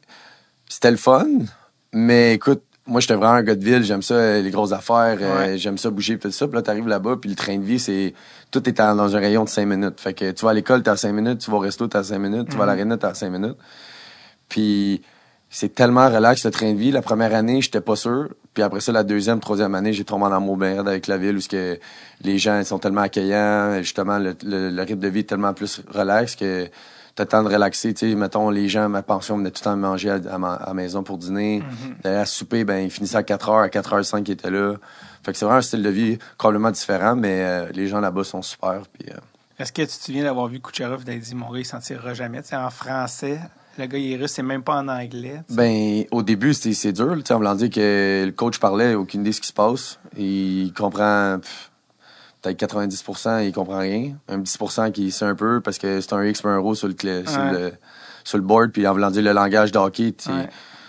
c'était 0.69 0.91
le 0.91 0.99
fun. 0.99 1.27
Mais 1.93 2.35
écoute, 2.35 2.63
moi, 2.87 3.01
j'étais 3.01 3.15
vraiment 3.15 3.35
un 3.35 3.43
gars 3.43 3.55
de 3.55 3.65
ville. 3.65 3.83
J'aime 3.83 4.03
ça, 4.03 4.15
euh, 4.15 4.43
les 4.43 4.51
grosses 4.51 4.73
affaires. 4.73 5.17
Euh, 5.21 5.39
ouais. 5.39 5.59
j'aime 5.59 5.79
ça 5.79 5.91
bouger, 5.91 6.19
tout 6.19 6.31
ça. 6.31 6.47
Puis 6.47 6.55
là, 6.55 6.63
t'arrives 6.63 6.87
là-bas, 6.87 7.17
puis 7.21 7.31
le 7.31 7.37
train 7.37 7.57
de 7.59 7.65
vie, 7.65 7.79
c'est... 7.79 8.15
Tout 8.51 8.69
est 8.69 8.73
dans 8.73 9.17
un 9.17 9.19
rayon 9.19 9.45
de 9.45 9.49
cinq 9.49 9.67
minutes. 9.67 10.01
Fait 10.01 10.15
que 10.15 10.31
tu 10.31 10.45
vas 10.45 10.53
à 10.53 10.55
l'école, 10.55 10.83
t'es 10.83 10.91
à 10.91 10.97
cinq 10.97 11.13
minutes. 11.13 11.41
Tu 11.41 11.51
vas 11.51 11.57
au 11.59 11.61
resto, 11.61 11.87
t'es 11.89 11.99
à 11.99 12.03
cinq 12.05 12.19
minutes. 12.19 12.49
Tu 12.51 12.57
vas 12.57 12.63
à 12.63 12.67
Mhm. 12.67 12.71
l'aréna, 12.73 12.97
t'es 12.97 13.07
à 13.07 13.15
cinq 13.15 13.31
minutes. 13.31 13.57
Puis 14.49 15.03
c'est 15.51 15.75
tellement 15.75 16.09
relax, 16.09 16.45
le 16.45 16.51
train 16.51 16.73
de 16.73 16.79
vie. 16.79 16.91
La 16.91 17.03
première 17.03 17.35
année, 17.35 17.61
j'étais 17.63 17.81
pas 17.81 17.97
sûr. 17.97 18.29
Puis 18.55 18.63
après 18.63 18.81
ça, 18.81 18.93
la 18.93 19.03
deuxième, 19.03 19.41
troisième 19.41 19.75
année, 19.75 19.93
j'ai 19.93 20.05
tombé 20.05 20.25
en 20.25 20.33
amour 20.33 20.57
bien 20.57 20.77
raide 20.79 20.89
avec 20.89 21.07
la 21.07 21.19
ville 21.19 21.37
où 21.37 21.41
ce 21.41 21.49
que 21.49 21.79
les 22.23 22.39
gens 22.39 22.59
ils 22.59 22.65
sont 22.65 22.79
tellement 22.79 23.03
accueillants. 23.03 23.79
Justement, 23.83 24.19
le, 24.19 24.35
le, 24.45 24.71
le 24.71 24.83
rythme 24.83 25.01
de 25.01 25.09
vie 25.09 25.21
est 25.21 25.29
tellement 25.29 25.53
plus 25.55 25.83
relax 25.93 26.37
que 26.37 26.69
t'as 27.15 27.25
le 27.25 27.29
temps 27.29 27.43
de 27.43 27.49
relaxer. 27.49 27.95
Tu 27.95 28.11
sais, 28.11 28.15
mettons, 28.15 28.51
les 28.51 28.69
gens, 28.69 28.89
ma 28.89 29.03
pension, 29.03 29.37
venait 29.39 29.51
tout 29.51 29.61
le 29.61 29.65
temps 29.65 29.77
manger 29.77 30.11
à, 30.11 30.21
à, 30.33 30.39
ma, 30.39 30.55
à 30.55 30.73
maison 30.75 31.03
pour 31.03 31.19
dîner. 31.19 31.61
Mhm. 31.61 31.97
D'aller 32.03 32.17
à 32.17 32.27
souper, 32.27 32.65
ben, 32.65 32.79
ils 32.85 32.91
finissaient 32.91 33.17
à 33.19 33.23
4 33.23 33.49
heures. 33.51 33.59
À 33.61 33.69
4 33.69 33.93
heures 33.95 34.05
5 34.05 34.27
ils 34.29 34.33
étaient 34.33 34.51
là. 34.51 34.75
Fait 35.27 35.33
que 35.33 35.39
c'est 35.39 35.45
vraiment 35.45 35.59
un 35.59 35.63
style 35.63 35.83
de 35.83 35.89
vie 35.89 36.19
complètement 36.39 36.71
différent, 36.71 37.17
mais 37.17 37.43
euh, 37.43 37.67
les 37.73 37.89
gens 37.89 37.99
là-bas 37.99 38.23
sont 38.23 38.43
super. 38.43 38.83
Puis, 38.93 39.09
euh, 39.11 39.17
Est-ce 39.59 39.73
que 39.73 39.83
tu 39.83 39.89
te 39.89 40.05
souviens 40.05 40.23
d'avoir 40.23 40.47
vu 40.47 40.61
Kucherov 40.61 41.03
d'avoir 41.03 41.21
dit 41.21 41.35
Mon 41.35 41.51
gars, 41.51 41.59
il 41.59 41.67
s'en 41.67 41.81
tirera 41.81 42.15
jamais 42.15 42.45
sais, 42.45 42.55
En 42.55 42.71
français, 42.71 43.41
le 43.77 43.87
gars, 43.87 43.99
il 43.99 44.13
est 44.13 44.17
russe, 44.19 44.31
c'est 44.31 44.45
même 44.45 44.63
pas 44.63 44.77
en 44.77 44.87
anglais. 44.87 45.43
tu 45.49 45.55
sais. 45.55 45.57
Ben, 45.57 46.05
au 46.13 46.23
début, 46.23 46.55
c'est 46.55 46.93
dur. 46.93 47.17
On 47.31 47.39
me 47.41 47.55
dit 47.57 47.71
que 47.71 48.23
le 48.25 48.31
coach 48.31 48.61
parlait, 48.61 48.95
aucune 48.95 49.23
idée 49.23 49.31
de 49.31 49.35
ce 49.35 49.41
qui 49.41 49.49
se 49.49 49.53
passe. 49.53 49.99
Il 50.17 50.73
comprend 50.73 51.41
peut-être 52.41 52.73
90% 52.73 53.45
il 53.47 53.53
comprend 53.53 53.79
rien. 53.79 54.13
Un 54.29 54.39
10% 54.39 54.93
qui 54.93 55.11
sait 55.11 55.25
un 55.25 55.35
peu 55.35 55.61
parce 55.61 55.79
que 55.79 56.01
c'est 56.01 56.13
un 56.13 56.25
X 56.25 56.45
un 56.45 56.55
euro 56.55 56.77
sur 56.77 56.87
le, 56.87 56.95
clé, 56.95 57.25
sur 57.27 57.43
le, 57.43 57.73
sur 58.23 58.39
le 58.39 58.45
board. 58.45 58.71
Puis 58.71 58.87
en 58.87 58.93
voulant 58.93 59.11
dire 59.11 59.23
le 59.23 59.33
langage 59.33 59.73
de 59.73 59.79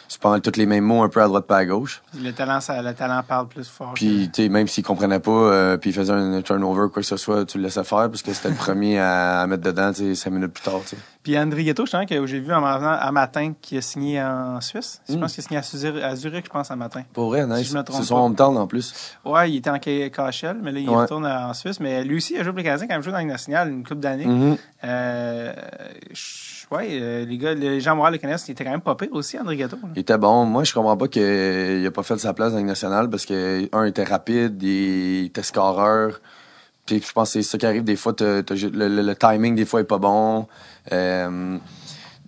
Ouais. 0.07 0.13
tu 0.13 0.19
parles 0.19 0.41
tous 0.41 0.57
les 0.57 0.65
mêmes 0.65 0.83
mots 0.83 1.03
un 1.03 1.09
peu 1.09 1.21
à 1.21 1.27
droite 1.27 1.45
pas 1.45 1.57
à 1.57 1.65
gauche. 1.65 2.01
Le 2.21 2.31
talent, 2.31 2.59
ça, 2.61 2.81
le 2.81 2.93
talent 2.93 3.21
parle 3.27 3.47
plus 3.47 3.67
fort. 3.67 3.93
Puis, 3.95 4.29
tu 4.33 4.43
sais, 4.43 4.49
même 4.49 4.67
s'il 4.67 4.83
comprenait 4.83 5.19
pas, 5.19 5.31
euh, 5.31 5.77
puis 5.77 5.89
il 5.89 5.93
faisait 5.93 6.13
un 6.13 6.41
turnover, 6.41 6.89
quoi 6.91 7.01
que 7.01 7.07
ce 7.07 7.17
soit, 7.17 7.45
tu 7.45 7.57
le 7.57 7.63
laissais 7.65 7.83
faire 7.83 8.09
parce 8.09 8.21
que 8.21 8.33
c'était 8.33 8.49
le 8.49 8.55
premier 8.55 8.99
à, 8.99 9.41
à 9.41 9.47
mettre 9.47 9.63
dedans, 9.63 9.91
tu 9.91 9.99
sais, 9.99 10.15
cinq 10.15 10.31
minutes 10.31 10.53
plus 10.53 10.63
tard, 10.63 10.79
tu 10.83 10.95
sais. 10.95 10.97
Puis 11.23 11.37
André 11.37 11.65
Ghetto, 11.65 11.85
je 11.85 11.91
sens 11.91 12.05
que 12.05 12.25
j'ai 12.25 12.39
vu 12.39 12.53
en 12.53 12.61
matin, 12.61 12.91
à 12.93 13.11
matin 13.11 13.53
qui 13.61 13.77
a 13.77 13.81
signé 13.81 14.21
en 14.23 14.61
Suisse. 14.61 15.01
Je 15.09 15.15
Mm. 15.15 15.19
pense 15.19 15.33
qu'il 15.33 15.43
a 15.43 15.47
signé 15.47 15.59
à 15.59 15.63
Zurich, 15.63 16.03
à 16.03 16.15
Zurich, 16.15 16.45
je 16.45 16.49
pense, 16.49 16.71
à 16.71 16.75
matin. 16.77 17.01
Pour 17.13 17.25
vrai, 17.27 17.41
Si 17.43 17.47
nice. 17.49 17.69
je 17.73 17.77
me 17.77 17.83
trompe 17.83 17.99
C'est 18.01 18.07
son 18.07 18.15
pas. 18.15 18.21
hometown 18.21 18.57
en 18.57 18.65
plus. 18.67 18.93
Ouais, 19.25 19.51
il 19.51 19.57
était 19.57 19.69
en 19.69 19.77
KHL, 19.77 20.57
mais 20.63 20.71
là, 20.71 20.79
il 20.79 20.89
Ouais. 20.89 20.95
retourne 20.95 21.25
en 21.25 21.53
Suisse. 21.53 21.81
Mais 21.81 22.05
lui 22.05 22.15
aussi, 22.17 22.33
il 22.35 22.39
a 22.39 22.43
joué 22.43 22.51
pour 22.53 22.59
les 22.59 22.63
Canadiens 22.63 22.87
quand 22.87 22.93
même 22.93 23.03
joué 23.03 23.11
dans 23.11 23.17
Ligue 23.19 23.27
nationale 23.27 23.69
une 23.69 23.83
couple 23.83 23.99
d'années. 23.99 24.25
Mhm. 24.25 24.57
Euh, 24.85 25.53
ouais, 26.71 26.87
euh, 26.91 27.25
les 27.25 27.37
gars, 27.37 27.53
les 27.53 27.79
gens 27.81 27.95
morales, 27.95 28.13
les 28.13 28.19
Canadiens, 28.19 28.45
il 28.47 28.51
était 28.51 28.63
quand 28.63 28.71
même 28.71 28.81
pas 28.81 28.95
pire 28.95 29.09
aussi, 29.11 29.37
André 29.37 29.57
Ghetto. 29.57 29.77
Il 29.97 30.01
était 30.01 30.19
bon. 30.19 30.45
Moi, 30.45 30.63
je 30.63 30.73
comprends 30.75 30.95
pas 30.95 31.07
qu'il 31.07 31.83
a 31.83 31.89
pas 31.91 32.03
fait 32.03 32.19
sa 32.19 32.31
place 32.31 32.51
dans 32.51 32.60
Ligue 32.60 32.67
nationale 32.67 33.10
parce 33.10 33.25
que, 33.25 33.67
un, 33.75 33.86
il 33.86 33.89
était 33.89 34.03
rapide, 34.03 34.62
il 34.62 35.25
était 35.25 35.41
scoreur. 35.41 36.21
Puis 36.86 37.01
je 37.05 37.12
pense 37.12 37.33
que 37.33 37.41
c'est 37.41 37.49
ça 37.49 37.57
qui 37.57 37.65
arrive. 37.65 37.83
Des 37.83 37.95
fois, 37.95 38.13
t'as- 38.13 38.41
le, 38.51 38.88
le- 38.88 39.01
le 39.01 39.15
timing, 39.15 39.55
des 39.55 39.65
fois, 39.65 39.79
est 39.79 39.86
pas 39.86 39.97
bon. 39.97 40.47
Euh, 40.91 41.57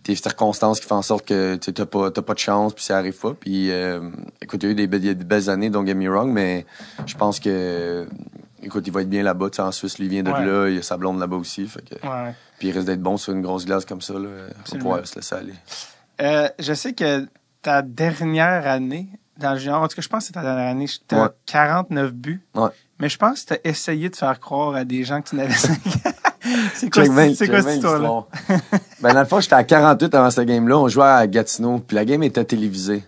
des 0.03 0.15
circonstances 0.15 0.79
qui 0.79 0.87
font 0.87 0.95
en 0.95 1.01
sorte 1.03 1.27
que 1.27 1.57
tu 1.57 1.71
t'as 1.71 1.85
pas, 1.85 2.09
t'as 2.09 2.23
pas 2.23 2.33
de 2.33 2.39
chance, 2.39 2.73
puis 2.73 2.83
ça 2.83 2.97
arrive 2.97 3.19
pas. 3.19 3.35
Puis, 3.39 3.69
euh, 3.69 3.99
écoute, 4.41 4.63
il 4.63 4.65
y 4.65 4.69
a 4.69 4.71
eu 4.71 4.87
des, 4.87 4.87
belles 5.13 5.49
années, 5.51 5.69
don't 5.69 5.85
get 5.85 5.93
me 5.93 6.09
wrong, 6.09 6.31
mais 6.33 6.65
je 7.05 7.15
pense 7.15 7.39
que, 7.39 8.07
écoute, 8.63 8.87
il 8.87 8.91
va 8.91 9.03
être 9.03 9.09
bien 9.09 9.21
là-bas. 9.21 9.49
En 9.59 9.71
Suisse, 9.71 9.99
lui, 9.99 10.07
il 10.07 10.09
vient 10.09 10.23
de 10.23 10.31
Ouais. 10.31 10.43
là. 10.43 10.67
Il 10.69 10.75
y 10.75 10.79
a 10.79 10.81
sa 10.81 10.97
blonde 10.97 11.19
là-bas 11.19 11.35
aussi. 11.37 11.67
Fait 11.67 11.83
que, 11.87 11.93
Ouais. 12.07 12.33
Puis 12.57 12.69
il 12.69 12.71
risque 12.71 12.87
d'être 12.87 13.03
bon 13.03 13.17
sur 13.17 13.31
une 13.33 13.43
grosse 13.43 13.65
glace 13.67 13.85
comme 13.85 14.01
ça. 14.01 14.13
Là. 14.15 14.27
Absolument. 14.61 14.89
pouvoir 14.89 15.07
se 15.07 15.15
laisser 15.17 15.35
aller. 15.35 15.53
Euh, 16.21 16.49
je 16.57 16.73
sais 16.73 16.93
que 16.93 17.27
ta 17.61 17.81
dernière 17.81 18.67
année 18.67 19.09
dans 19.37 19.53
le 19.53 19.57
junior, 19.59 19.81
en 19.81 19.87
tout 19.87 19.95
cas, 19.95 20.01
je 20.01 20.09
pense 20.09 20.23
que 20.23 20.27
c'est 20.27 20.33
ta 20.33 20.41
dernière 20.41 20.67
année, 20.67 20.85
tu 20.85 21.15
as 21.15 21.23
Ouais. 21.23 21.29
49 21.45 22.11
buts. 22.11 22.41
Ouais. 22.55 22.69
Mais 22.99 23.07
je 23.07 23.17
pense 23.17 23.43
que 23.43 23.47
tu 23.47 23.53
as 23.53 23.69
essayé 23.69 24.09
de 24.09 24.15
faire 24.15 24.37
croire 24.39 24.75
à 24.75 24.83
des 24.83 25.03
gens 25.05 25.21
que 25.21 25.29
tu 25.29 25.35
n'avais 25.37 25.53
5 25.53 25.79
C'est 26.73 26.89
quoi, 26.89 27.05
cette 27.05 27.75
histoire-là? 27.75 28.23
ben, 29.01 29.13
dans 29.13 29.19
le 29.21 29.25
fond, 29.25 29.39
j'étais 29.39 29.55
à 29.55 29.63
48 29.63 30.13
avant 30.15 30.29
cette 30.31 30.47
game-là. 30.47 30.77
On 30.77 30.87
jouait 30.89 31.05
à 31.05 31.25
Gatineau. 31.27 31.79
Puis 31.79 31.95
la 31.95 32.03
game 32.05 32.23
était 32.23 32.43
télévisée. 32.43 33.03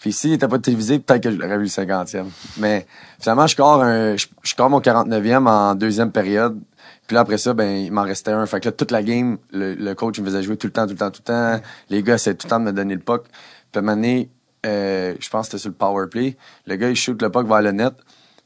Puis 0.00 0.12
s'il 0.12 0.30
n'était 0.30 0.48
pas 0.48 0.58
télévisé, 0.58 0.98
peut-être 0.98 1.22
que 1.22 1.30
j'aurais 1.30 1.58
vu 1.58 1.64
le 1.64 1.68
50e. 1.68 2.24
Mais 2.58 2.86
finalement, 3.20 3.46
je 3.46 3.52
score, 3.52 3.82
un, 3.82 4.16
je, 4.16 4.26
je 4.42 4.50
score 4.50 4.68
mon 4.70 4.80
49e 4.80 5.46
en 5.48 5.74
deuxième 5.76 6.10
période. 6.10 6.58
Puis 7.06 7.14
là, 7.14 7.20
après 7.20 7.38
ça, 7.38 7.52
ben, 7.52 7.70
il 7.70 7.92
m'en 7.92 8.02
restait 8.02 8.30
un. 8.30 8.46
Fait 8.46 8.60
que 8.60 8.68
là, 8.68 8.72
toute 8.72 8.90
la 8.90 9.02
game, 9.02 9.38
le, 9.52 9.92
coach 9.94 10.18
me 10.20 10.26
faisait 10.26 10.42
jouer 10.42 10.56
tout 10.56 10.66
le 10.66 10.72
temps, 10.72 10.86
tout 10.86 10.92
le 10.92 10.98
temps, 10.98 11.10
tout 11.10 11.22
le 11.26 11.32
temps. 11.32 11.60
Les 11.90 12.02
gars, 12.02 12.18
c'est 12.18 12.34
tout 12.34 12.46
le 12.46 12.50
temps 12.50 12.60
de 12.60 12.64
me 12.64 12.72
donner 12.72 12.94
le 12.94 13.00
puck. 13.00 13.24
Puis 13.24 13.32
à 13.74 13.78
un 13.78 13.82
moment 13.82 13.96
donné, 13.96 14.30
euh, 14.64 15.14
je 15.18 15.28
pense 15.28 15.46
que 15.46 15.52
c'était 15.52 15.62
sur 15.62 15.70
le 15.70 15.74
power 15.74 16.06
play. 16.08 16.36
Le 16.66 16.76
gars, 16.76 16.88
il 16.88 16.96
shoot 16.96 17.20
le 17.20 17.30
puck 17.30 17.46
vers 17.46 17.62
le 17.62 17.72
net. 17.72 17.94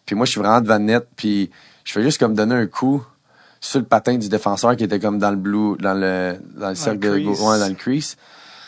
Puis 0.06 0.16
moi, 0.16 0.24
je 0.24 0.32
suis 0.32 0.40
vraiment 0.40 0.60
devant 0.60 0.78
le 0.78 0.84
net. 0.84 1.06
Puis 1.16 1.50
je 1.84 1.92
fais 1.92 2.02
juste 2.02 2.18
comme 2.18 2.34
donner 2.34 2.54
un 2.54 2.66
coup 2.66 3.04
sur 3.60 3.80
le 3.80 3.86
patin 3.86 4.16
du 4.16 4.28
défenseur 4.28 4.76
qui 4.76 4.84
était 4.84 5.00
comme 5.00 5.18
dans 5.18 5.30
le 5.30 5.36
blue, 5.36 5.76
dans 5.78 5.94
le, 5.94 6.36
dans 6.56 6.70
le 6.70 6.74
cercle 6.74 7.00
de, 7.00 7.10
ouais, 7.10 7.58
dans 7.58 7.68
le 7.68 7.74
crease. 7.74 8.16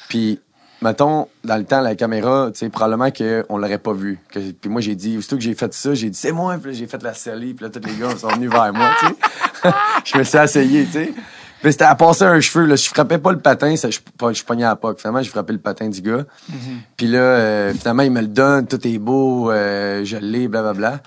Puis 0.09 0.41
mettons, 0.83 1.29
dans 1.45 1.57
le 1.57 1.65
temps, 1.65 1.81
la 1.81 1.95
caméra, 1.95 2.51
tu 2.53 2.61
sais, 2.61 2.69
probablement 2.69 3.11
qu'on 3.11 3.59
l'aurait 3.59 3.79
pas 3.79 3.93
vu. 3.93 4.19
puis 4.33 4.71
moi, 4.71 4.81
j'ai 4.81 4.95
dit, 4.95 5.19
aussitôt 5.19 5.37
que 5.37 5.43
j'ai 5.43 5.55
fait 5.55 5.73
ça, 5.75 5.95
j'ai 5.95 6.11
dit, 6.11 6.19
c'est 6.19 6.33
moi, 6.33 6.57
puis 6.63 6.75
j'ai 6.75 6.87
fait 6.87 7.03
la 7.03 7.15
série, 7.15 7.55
puis 7.55 7.65
là, 7.65 7.71
tous 7.71 7.87
les 7.87 7.95
gars 7.95 8.17
sont 8.17 8.29
venus 8.29 8.51
vers 8.51 8.73
moi, 8.73 8.91
tu 9.01 9.07
sais. 9.07 9.75
je 10.05 10.19
me 10.19 10.25
suis 10.25 10.39
essayé, 10.39 10.85
tu 10.85 10.93
sais. 10.93 11.13
Puis 11.61 11.73
c'était 11.73 11.87
à 11.87 11.97
passer 11.97 12.23
un 12.23 12.41
cheveu, 12.41 12.67
là. 12.67 12.77
Je 12.77 12.89
frappais 12.89 13.19
pas 13.19 13.33
le 13.33 13.41
patin, 13.41 13.75
ça, 13.75 13.91
je, 13.91 13.99
je 13.99 14.45
pognais 14.45 14.65
à 14.65 14.69
la 14.69 14.77
POC. 14.77 15.01
Finalement, 15.01 15.23
j'ai 15.23 15.31
frappé 15.31 15.53
le 15.53 15.59
patin 15.59 15.89
du 15.89 16.01
gars. 16.01 16.23
Mm-hmm. 16.51 16.77
Puis 16.97 17.07
là, 17.09 17.19
euh, 17.19 17.75
finalement, 17.75 18.05
il 18.05 18.13
me 18.13 18.21
le 18.21 18.29
donne, 18.29 18.69
tout 18.69 18.87
est 18.87 18.99
beau, 18.99 19.51
euh, 19.51 20.05
je 20.05 20.17
l'ai, 20.19 20.47
blablabla. 20.47 21.01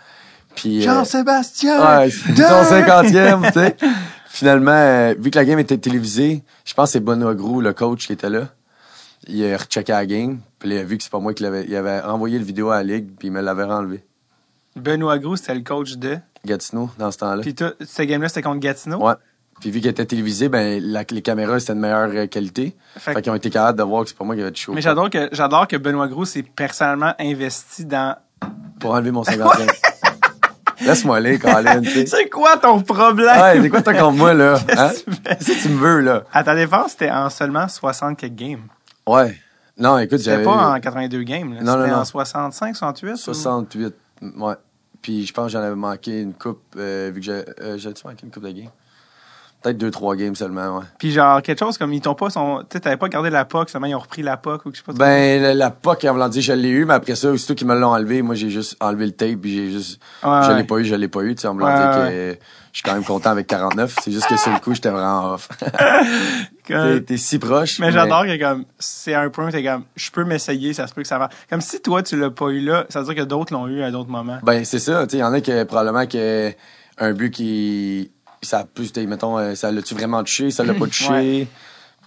Puis... 0.56 0.82
Euh, 0.82 0.84
Jean-Sébastien! 0.84 2.00
Ouais, 2.00 2.10
c'est 2.10 2.44
son 2.44 2.64
cinquantième, 2.66 3.44
tu 3.44 3.54
sais. 3.54 3.78
Finalement, 4.28 5.14
vu 5.18 5.32
que 5.32 5.38
la 5.38 5.46
game 5.46 5.60
était 5.60 5.78
télévisée, 5.78 6.44
je 6.66 6.74
pense 6.74 6.90
que 6.90 6.94
c'est 6.94 7.00
Benoît 7.00 7.34
le 7.34 7.74
coach, 7.74 8.08
qui 8.08 8.14
était 8.14 8.30
là 8.30 8.48
il 9.28 9.54
a 9.54 9.58
rechecké 9.58 9.92
la 9.92 10.06
game, 10.06 10.40
puis 10.60 10.70
il 10.70 10.78
a 10.78 10.84
vu 10.84 10.98
que 10.98 11.04
c'est 11.04 11.12
pas 11.12 11.20
moi 11.20 11.34
qui 11.34 11.44
l'avais. 11.44 11.66
Il 11.66 11.76
avait 11.76 12.02
envoyé 12.02 12.40
le 12.40 12.46
vidéo 12.46 12.70
à 12.70 12.78
la 12.78 12.96
ligue, 12.96 13.10
puis 13.18 13.28
il 13.28 13.32
me 13.32 13.42
l'avait 13.42 13.64
renlevé. 13.64 14.04
Benoît 14.76 15.20
Gros, 15.20 15.36
c'était 15.36 15.56
le 15.56 15.62
coach 15.62 15.94
de 15.94 16.18
Gatineau 16.46 16.90
dans 16.98 17.12
ce 17.12 17.18
temps-là. 17.20 17.42
Puis 17.42 17.56
cette 17.82 18.08
game-là, 18.08 18.30
c'était 18.30 18.42
contre 18.42 18.60
Gatineau? 18.60 19.06
Ouais. 19.06 19.14
Puis 19.60 19.70
vu 19.70 19.80
qu'il 19.80 19.90
était 19.90 20.06
télévisé, 20.06 20.50
ben 20.50 20.82
les 20.82 21.22
caméras 21.22 21.60
c'était 21.60 21.76
de 21.76 21.80
meilleure 21.80 22.10
euh, 22.14 22.26
qualité. 22.26 22.76
Fait, 22.98 23.22
qu'ils 23.22 23.32
ont 23.32 23.36
été 23.36 23.52
capables 23.52 23.78
de 23.78 23.84
voir 23.84 24.04
que 24.04 24.10
c'est 24.10 24.18
pas 24.18 24.26
moi 24.26 24.34
qui 24.34 24.42
avait 24.42 24.50
de 24.50 24.58
show. 24.58 24.74
Mais 24.74 24.82
j'adore 24.82 25.10
que 25.12 25.30
j'adore 25.32 25.68
que 25.68 25.76
Benoît 25.76 26.08
Gros 26.08 26.26
s'est 26.26 26.42
personnellement 26.42 27.14
investi 27.20 27.86
dans 27.86 28.16
pour 28.80 28.92
enlever 28.94 29.12
mon 29.12 29.24
51. 29.24 29.68
Laisse-moi 30.86 31.18
aller, 31.18 31.38
Colin. 31.38 31.84
c'est 32.08 32.28
quoi 32.28 32.58
ton 32.58 32.82
problème? 32.82 33.40
Ouais, 33.40 33.62
c'est 33.62 33.70
quoi 33.70 33.84
t'as 33.84 33.94
contre 33.94 34.18
moi, 34.18 34.34
là? 34.34 34.60
Hein? 34.78 34.90
Qu'est-ce 35.24 35.52
que 35.52 35.62
tu 35.62 35.70
me 35.70 35.78
veux, 35.78 36.00
là? 36.00 36.24
À 36.34 36.44
ta 36.44 36.56
défense, 36.56 36.94
c'était 36.94 37.12
en 37.12 37.30
seulement 37.30 37.68
60 37.68 38.18
quelques 38.18 38.34
games. 38.34 38.64
Ouais. 39.08 39.38
Non, 39.78 39.98
écoute, 39.98 40.20
j'avais. 40.20 40.44
C'était 40.44 40.56
pas 40.56 40.76
en 40.76 40.80
82 40.80 41.24
games, 41.24 41.54
là. 41.54 41.62
Non, 41.62 41.78
non, 41.78 41.88
non. 41.88 41.96
en 41.96 42.06
65, 42.06 42.76
68? 42.76 43.18
68, 43.18 43.96
ouais. 44.22 44.54
Puis 45.02 45.26
je 45.26 45.34
pense 45.34 45.48
que 45.48 45.52
j'en 45.54 45.62
avais 45.64 45.76
manqué 45.76 46.22
une 46.22 46.34
coupe, 46.34 46.62
euh, 46.78 47.12
vu 47.14 47.20
que 47.20 47.26
j'ai. 47.26 47.44
Euh, 47.62 47.78
manqué 48.06 48.24
une 48.24 48.32
coupe 48.32 48.44
de 48.44 48.52
games? 48.52 48.70
Peut-être 49.62 49.78
deux, 49.78 49.92
trois 49.92 50.16
games 50.16 50.36
seulement, 50.36 50.80
ouais. 50.80 50.86
Puis 50.98 51.12
genre, 51.12 51.42
quelque 51.42 51.60
chose 51.60 51.78
comme, 51.78 51.94
ils 51.94 52.02
t'ont 52.02 52.16
pas 52.16 52.30
son. 52.30 52.64
Tu 52.70 52.80
t'avais 52.80 52.98
pas 52.98 53.10
gardé 53.10 53.30
la 53.30 53.46
POC, 53.46 53.70
seulement 53.70 53.88
ils 53.88 53.96
ont 53.96 54.00
repris 54.00 54.24
la 54.24 54.38
POC 54.38 54.66
ou 54.66 54.72
je 54.72 54.78
sais 54.78 54.84
pas. 54.84 54.94
Ben, 54.94 55.42
la, 55.42 55.54
la 55.54 55.70
POC, 55.70 56.06
en 56.06 56.14
voulant 56.14 56.30
dire, 56.30 56.42
je 56.42 56.54
l'ai 56.54 56.70
eu, 56.70 56.86
mais 56.86 56.96
après 56.96 57.16
ça, 57.16 57.30
aussitôt 57.30 57.54
qu'ils 57.54 57.68
me 57.68 57.76
l'ont 57.76 57.94
enlevé, 57.94 58.22
moi, 58.24 58.34
j'ai 58.34 58.50
juste 58.50 58.76
enlevé 58.80 59.06
le 59.06 59.12
tape, 59.12 59.36
puis 59.42 59.54
j'ai 59.54 59.70
juste. 59.70 60.02
je 60.24 60.58
l'ai 60.58 60.64
pas 60.64 60.78
eu, 60.78 60.86
je 60.86 60.96
l'ai 60.96 61.08
pas 61.08 61.22
eu, 61.22 61.36
tu 61.36 61.42
sais, 61.42 61.48
en 61.48 61.54
voulant 61.54 61.68
dire 61.68 62.10
que 62.10 62.38
je 62.72 62.78
suis 62.78 62.84
quand 62.84 62.94
même 62.94 63.04
content 63.04 63.32
avec 63.32 63.48
49. 63.48 63.96
C'est 64.02 64.12
juste 64.12 64.28
que 64.28 64.38
sur 64.38 64.52
le 64.52 64.60
coup, 64.60 64.74
j'étais 64.74 64.90
vraiment 64.90 65.34
off. 65.34 65.50
t'es 67.06 67.18
si 67.18 67.38
proche. 67.38 67.80
Mais, 67.80 67.92
j'adore 67.92 68.26
que 68.26 68.40
comme, 68.40 68.66
c'est 68.80 69.14
un 69.14 69.30
point 69.30 69.48
où 69.48 69.52
t'es 69.52 69.64
comme, 69.64 69.84
je 69.96 70.10
peux 70.10 70.24
m'essayer, 70.24 70.74
ça 70.74 70.88
se 70.88 70.94
peut 70.94 71.02
que 71.02 71.08
ça 71.08 71.18
va. 71.18 71.30
Comme 71.50 71.62
si 71.62 71.82
toi, 71.82 72.02
tu 72.02 72.18
l'as 72.18 72.30
pas 72.30 72.48
eu 72.48 72.62
là, 72.62 72.86
ça 72.90 73.02
veut 73.02 73.14
dire 73.14 73.24
que 73.24 73.28
d'autres 73.28 73.54
l'ont 73.54 73.68
eu 73.68 73.84
à 73.84 73.92
d'autres 73.92 74.10
moments. 74.10 74.40
Ben, 74.44 74.64
c'est 74.64 74.80
ça, 74.80 75.06
tu 75.06 75.12
sais, 75.12 75.18
il 75.18 75.20
y 75.20 75.24
en 75.24 75.34
a 75.34 75.42
qui, 75.42 75.52
probablement, 75.66 76.08
que 76.08 76.52
un 76.98 77.14
but 77.14 77.32
qui, 77.32 78.12
ça 78.42 78.60
a 78.60 78.64
plus, 78.66 78.96
mettons, 79.08 79.38
euh, 79.38 79.56
ça 79.56 79.72
l'a-tu 79.72 79.94
vraiment 79.94 80.24
touché, 80.24 80.52
ça 80.52 80.64
l'a 80.64 80.74
pas 80.74 80.86
touché? 80.88 81.48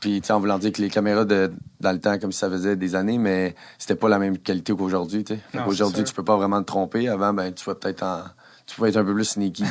Puis, 0.01 0.21
tu 0.21 0.27
sais, 0.27 0.33
en 0.33 0.41
voulant 0.41 0.59
dire 0.59 0.73
que 0.73 0.83
les 0.83 0.91
caméras 0.91 1.25
de, 1.25 1.51
dans 1.81 1.93
le 1.93 2.01
temps, 2.01 2.19
comme 2.19 2.33
si 2.33 2.39
ça 2.39 2.51
faisait 2.51 2.77
des 2.77 2.95
années, 2.95 3.17
mais 3.17 3.55
c'était 3.79 3.95
pas 3.95 4.09
la 4.09 4.19
même 4.19 4.37
qualité 4.39 4.75
qu'aujourd'hui, 4.75 5.25
tu 5.25 5.35
sais. 5.35 5.61
Aujourd'hui, 5.67 6.05
tu 6.05 6.13
peux 6.13 6.25
pas 6.25 6.37
vraiment 6.37 6.61
te 6.61 6.67
tromper. 6.67 7.09
Avant, 7.09 7.33
ben, 7.33 7.53
tu 7.53 7.65
vas 7.65 7.75
peut-être 7.75 8.03
en, 8.03 8.23
tu 8.67 8.77
pouvais 8.77 8.89
être 8.91 8.97
un 8.97 9.05
peu 9.05 9.15
plus 9.15 9.25
sneaky, 9.25 9.65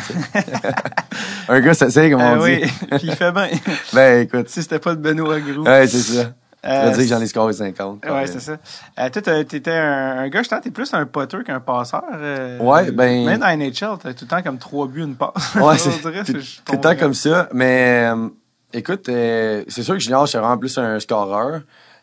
un 1.48 1.60
gars, 1.62 1.74
ça 1.74 1.90
sait, 1.90 2.12
comme 2.12 2.22
on 2.22 2.42
euh, 2.42 2.48
dit. 2.48 2.64
Oui, 2.64 2.88
puis 2.98 3.08
il 3.08 3.16
fait 3.16 3.32
bien. 3.32 3.50
ben, 3.94 4.22
écoute. 4.22 4.50
Si 4.50 4.62
c'était 4.62 4.80
pas 4.80 4.96
de 4.96 5.02
Benoît 5.02 5.40
Gros. 5.40 5.64
Ouais, 5.64 5.88
c'est 5.88 5.98
ça. 6.00 6.34
Euh, 6.66 6.90
dire 6.92 6.98
que 6.98 7.04
j'en 7.04 7.22
ai 7.22 7.28
scoré 7.28 7.52
50. 7.52 8.06
Ouais, 8.06 8.28
c'est 8.28 8.40
ça. 8.40 8.54
Euh, 8.98 9.10
toi, 9.10 9.44
t'étais 9.44 9.72
un, 9.72 10.20
un 10.20 10.30
gars, 10.30 10.44
je 10.44 10.50
t'es 10.50 10.72
plus 10.72 10.94
un 10.94 11.06
potter 11.06 11.40
qu'un 11.46 11.60
passeur. 11.60 12.04
Euh, 12.14 12.58
ouais, 12.60 12.92
ben. 12.92 13.26
Même 13.26 13.40
dans 13.40 13.58
NHL, 13.58 13.98
t'as 14.02 14.14
tout 14.14 14.24
le 14.26 14.28
temps 14.28 14.42
comme 14.42 14.58
trois 14.58 14.88
buts, 14.88 15.04
une 15.04 15.16
passe. 15.16 15.56
Ouais, 15.56 15.78
c'est 15.78 16.02
tout 16.02 16.74
le 16.74 16.80
temps 16.80 16.96
comme 16.96 17.14
ça. 17.14 17.50
Mais, 17.54 18.10
euh, 18.10 18.30
écoute, 18.72 19.06
c'est 19.06 19.84
sûr 19.84 19.96
que 19.96 20.00
junior, 20.00 20.26
je 20.26 20.38
vraiment 20.38 20.58
plus 20.58 20.78
un 20.78 21.00
scoreur. 21.00 21.62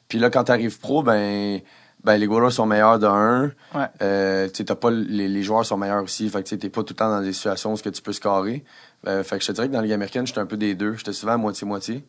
Puis 0.08 0.18
là, 0.18 0.28
quand 0.28 0.44
t'arrives 0.44 0.78
pro, 0.78 1.02
ben, 1.02 1.60
ben 2.04 2.16
les 2.16 2.26
goalers 2.26 2.52
sont 2.52 2.66
meilleurs 2.66 2.98
de 2.98 3.06
un. 3.06 3.52
Ouais. 3.74 3.86
Euh, 4.02 4.48
tu 4.52 4.64
t'as 4.64 4.74
pas 4.74 4.90
les, 4.90 5.28
les, 5.28 5.42
joueurs 5.42 5.64
sont 5.64 5.78
meilleurs 5.78 6.02
aussi. 6.02 6.28
Fait 6.28 6.42
que 6.42 6.48
tu 6.48 6.58
t'es 6.58 6.68
pas 6.68 6.82
tout 6.82 6.92
le 6.92 6.96
temps 6.96 7.08
dans 7.08 7.22
des 7.22 7.32
situations 7.32 7.72
où 7.72 7.76
tu 7.78 8.02
peux 8.02 8.12
scorer. 8.12 8.64
Fait 9.06 9.38
que 9.38 9.40
je 9.40 9.46
te 9.46 9.52
dirais 9.52 9.68
que 9.68 9.72
dans 9.72 9.78
la 9.78 9.84
Ligue 9.84 9.94
américaine, 9.94 10.26
j'étais 10.26 10.40
un 10.40 10.46
peu 10.46 10.58
des 10.58 10.74
deux. 10.74 10.96
J'étais 10.96 11.14
souvent 11.14 11.32
à 11.32 11.36
moitié-moitié. 11.38 12.04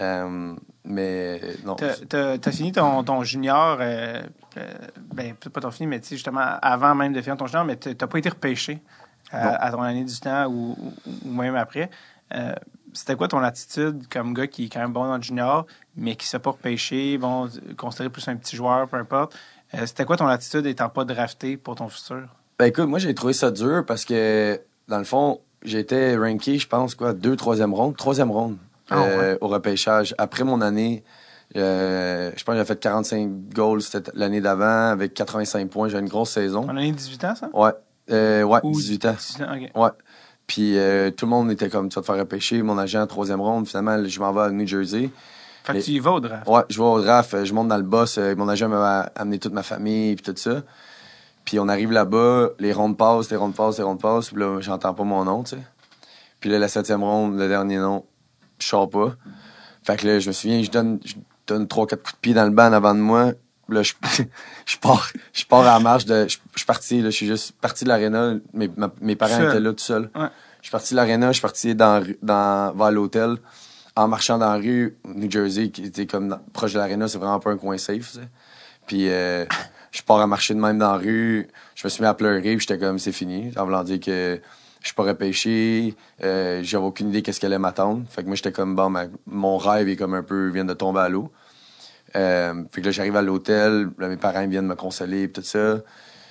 Euh, 0.00 0.54
mais 0.84 1.40
non. 1.64 1.76
T'as 1.76 2.36
as 2.44 2.52
fini 2.52 2.72
ton, 2.72 3.04
ton 3.04 3.22
junior, 3.22 3.78
euh, 3.80 4.22
euh, 4.56 4.72
ben 5.14 5.34
pas 5.34 5.60
ton 5.60 5.70
fini, 5.70 5.86
mais 5.86 6.00
justement 6.02 6.40
avant 6.40 6.94
même 6.94 7.12
de 7.12 7.20
finir 7.20 7.36
ton 7.36 7.46
junior, 7.46 7.64
mais 7.64 7.76
t'as 7.76 8.06
pas 8.06 8.18
été 8.18 8.28
repêché 8.28 8.80
à, 9.30 9.70
ton 9.70 9.82
année 9.82 10.04
du 10.04 10.18
temps 10.18 10.46
ou, 10.46 10.76
ou, 11.24 11.30
même 11.30 11.56
après. 11.56 11.90
C'était 12.94 13.16
quoi 13.16 13.28
ton 13.28 13.38
attitude 13.38 14.06
comme 14.08 14.34
gars 14.34 14.46
qui 14.46 14.66
est 14.66 14.68
quand 14.68 14.80
même 14.80 14.92
bon 14.92 15.06
dans 15.06 15.16
le 15.16 15.22
junior, 15.22 15.66
mais 15.96 16.14
qui 16.14 16.26
ne 16.26 16.28
s'est 16.28 16.38
pas 16.38 16.50
repêché, 16.50 17.16
bon, 17.16 17.48
considéré 17.78 18.10
plus 18.10 18.28
un 18.28 18.36
petit 18.36 18.56
joueur, 18.56 18.86
peu 18.88 18.98
importe? 18.98 19.34
C'était 19.86 20.04
quoi 20.04 20.18
ton 20.18 20.26
attitude 20.26 20.66
étant 20.66 20.90
pas 20.90 21.04
drafté 21.04 21.56
pour 21.56 21.76
ton 21.76 21.88
futur? 21.88 22.28
Ben 22.58 22.66
écoute, 22.66 22.86
moi 22.86 22.98
j'ai 22.98 23.14
trouvé 23.14 23.32
ça 23.32 23.50
dur 23.50 23.84
parce 23.86 24.04
que 24.04 24.60
dans 24.88 24.98
le 24.98 25.04
fond, 25.04 25.40
j'étais 25.62 26.16
ranké, 26.16 26.58
je 26.58 26.68
pense, 26.68 26.94
quoi, 26.94 27.14
deux, 27.14 27.36
troisième 27.36 27.72
ronde, 27.72 27.96
troisième 27.96 28.30
ronde. 28.30 28.58
Ah, 28.94 29.04
euh, 29.04 29.38
au 29.40 29.48
repêchage. 29.48 30.14
Après 30.18 30.44
mon 30.44 30.60
année, 30.60 31.02
euh, 31.56 32.30
je 32.36 32.44
pense 32.44 32.54
que 32.54 32.60
j'ai 32.60 32.64
fait 32.64 32.80
45 32.80 33.30
goals 33.54 33.80
l'année 34.14 34.40
d'avant 34.40 34.90
avec 34.90 35.14
85 35.14 35.68
points. 35.68 35.88
J'ai 35.88 35.98
une 35.98 36.08
grosse 36.08 36.30
saison. 36.30 36.64
En 36.64 36.76
année 36.76 36.92
18 36.92 37.24
ans, 37.24 37.34
ça? 37.34 37.50
Ouais. 37.52 37.72
Euh, 38.10 38.42
ouais, 38.42 38.60
18 38.64 39.06
ans. 39.06 39.16
Ouais. 39.74 39.90
Puis 40.46 40.76
tout 41.16 41.26
le 41.26 41.30
monde 41.30 41.50
était 41.50 41.68
comme, 41.68 41.88
tu 41.88 41.94
vas 41.94 42.02
te 42.02 42.06
faire 42.06 42.18
repêcher. 42.18 42.62
Mon 42.62 42.78
agent, 42.78 43.06
troisième 43.06 43.40
ronde. 43.40 43.66
Finalement, 43.66 44.04
je 44.04 44.20
m'en 44.20 44.32
vais 44.32 44.42
à 44.42 44.50
New 44.50 44.66
Jersey. 44.66 45.10
Fait 45.64 45.74
que 45.74 45.78
tu 45.78 45.92
y 45.92 45.98
vas 46.00 46.12
au 46.12 46.20
draft? 46.20 46.48
Ouais, 46.48 46.62
je 46.68 46.78
vais 46.78 46.84
au 46.84 47.00
draft. 47.00 47.44
Je 47.44 47.54
monte 47.54 47.68
dans 47.68 47.76
le 47.76 47.84
boss. 47.84 48.18
mon 48.36 48.48
agent 48.48 48.68
m'a 48.68 49.10
amené 49.14 49.38
toute 49.38 49.52
ma 49.52 49.62
famille 49.62 50.12
et 50.12 50.16
tout 50.16 50.34
ça. 50.36 50.62
Puis 51.44 51.58
on 51.58 51.68
arrive 51.68 51.92
là-bas, 51.92 52.50
les 52.58 52.72
rondes 52.72 52.96
passent, 52.96 53.30
les 53.30 53.36
rondes 53.36 53.54
passent, 53.54 53.78
les 53.78 53.84
rondes 53.84 54.00
passent. 54.00 54.30
Puis 54.30 54.40
là, 54.40 54.60
j'entends 54.60 54.94
pas 54.94 55.04
mon 55.04 55.24
nom, 55.24 55.42
tu 55.42 55.56
sais. 55.56 55.62
Puis 56.40 56.50
là, 56.50 56.58
la 56.58 56.68
septième 56.68 57.02
ronde, 57.02 57.38
le 57.38 57.48
dernier 57.48 57.78
nom, 57.78 58.04
je 58.58 58.66
sors 58.66 58.88
pas. 58.88 59.14
Fait 59.82 59.96
que 59.96 60.06
là, 60.06 60.18
je 60.18 60.28
me 60.28 60.32
souviens, 60.32 60.62
je 60.62 60.70
donne, 60.70 61.00
je 61.04 61.14
donne 61.46 61.66
trois, 61.66 61.86
quatre 61.86 62.02
coups 62.02 62.14
de 62.14 62.20
pied 62.20 62.34
dans 62.34 62.44
le 62.44 62.50
banc 62.50 62.72
avant 62.72 62.94
de 62.94 63.00
moi. 63.00 63.32
Là, 63.68 63.82
je, 63.82 63.94
je 64.66 64.76
pars, 64.78 65.08
je 65.32 65.44
pars 65.44 65.60
à 65.60 65.74
la 65.74 65.80
marche 65.80 66.04
de, 66.04 66.26
je, 66.28 66.38
suis 66.56 66.66
parti, 66.66 67.00
là, 67.00 67.10
je 67.10 67.16
suis 67.16 67.26
juste 67.26 67.52
parti 67.60 67.84
de 67.84 67.88
l'aréna. 67.88 68.34
Mes, 68.52 68.70
mes 69.00 69.16
parents 69.16 69.48
étaient 69.48 69.60
là 69.60 69.72
tout 69.72 69.78
seuls. 69.78 70.10
Ouais. 70.14 70.28
Je 70.60 70.66
suis 70.66 70.72
parti 70.72 70.94
de 70.94 70.96
l'aréna, 70.96 71.28
je 71.28 71.34
suis 71.34 71.42
parti 71.42 71.74
dans, 71.74 72.04
dans, 72.22 72.72
vers 72.76 72.90
l'hôtel 72.90 73.38
en 73.96 74.08
marchant 74.08 74.38
dans 74.38 74.52
la 74.52 74.58
rue, 74.58 74.96
New 75.04 75.30
Jersey, 75.30 75.70
qui 75.70 75.84
était 75.84 76.06
comme 76.06 76.38
proche 76.52 76.72
de 76.72 76.78
l'aréna, 76.78 77.08
c'est 77.08 77.18
vraiment 77.18 77.40
pas 77.40 77.50
un 77.50 77.56
coin 77.56 77.76
safe, 77.78 78.18
Puis, 78.86 79.08
euh, 79.08 79.44
je 79.90 80.02
pars 80.02 80.20
à 80.20 80.26
marcher 80.26 80.54
de 80.54 80.60
même 80.60 80.78
dans 80.78 80.92
la 80.92 80.98
rue, 80.98 81.48
je 81.74 81.86
me 81.86 81.90
suis 81.90 82.02
mis 82.02 82.08
à 82.08 82.14
pleurer, 82.14 82.40
puis 82.40 82.60
j'étais 82.60 82.78
comme, 82.78 82.98
c'est 82.98 83.12
fini. 83.12 83.50
Dire 83.50 84.00
que 84.00 84.40
je 84.40 84.40
suis 84.86 84.94
pas 84.94 85.04
repêché, 85.04 85.94
euh, 86.22 86.60
j'avais 86.62 86.84
aucune 86.84 87.08
idée 87.08 87.22
qu'est-ce 87.22 87.40
qu'elle 87.40 87.52
allait 87.52 87.58
m'attendre. 87.58 88.04
Fait 88.10 88.22
que 88.22 88.26
moi, 88.26 88.36
j'étais 88.36 88.52
comme, 88.52 88.74
bon, 88.74 88.92
mon 89.26 89.56
rêve 89.56 89.88
est 89.88 89.96
comme 89.96 90.14
un 90.14 90.22
peu, 90.22 90.48
vient 90.48 90.64
de 90.64 90.74
tomber 90.74 91.00
à 91.00 91.08
l'eau. 91.08 91.30
Euh, 92.16 92.64
fait 92.70 92.80
que 92.80 92.86
là, 92.86 92.92
j'arrive 92.92 93.16
à 93.16 93.22
l'hôtel, 93.22 93.90
là, 93.98 94.08
mes 94.08 94.16
parents 94.16 94.46
viennent 94.46 94.66
me 94.66 94.74
consoler, 94.74 95.28
pis 95.28 95.40
tout 95.40 95.46
ça. 95.46 95.76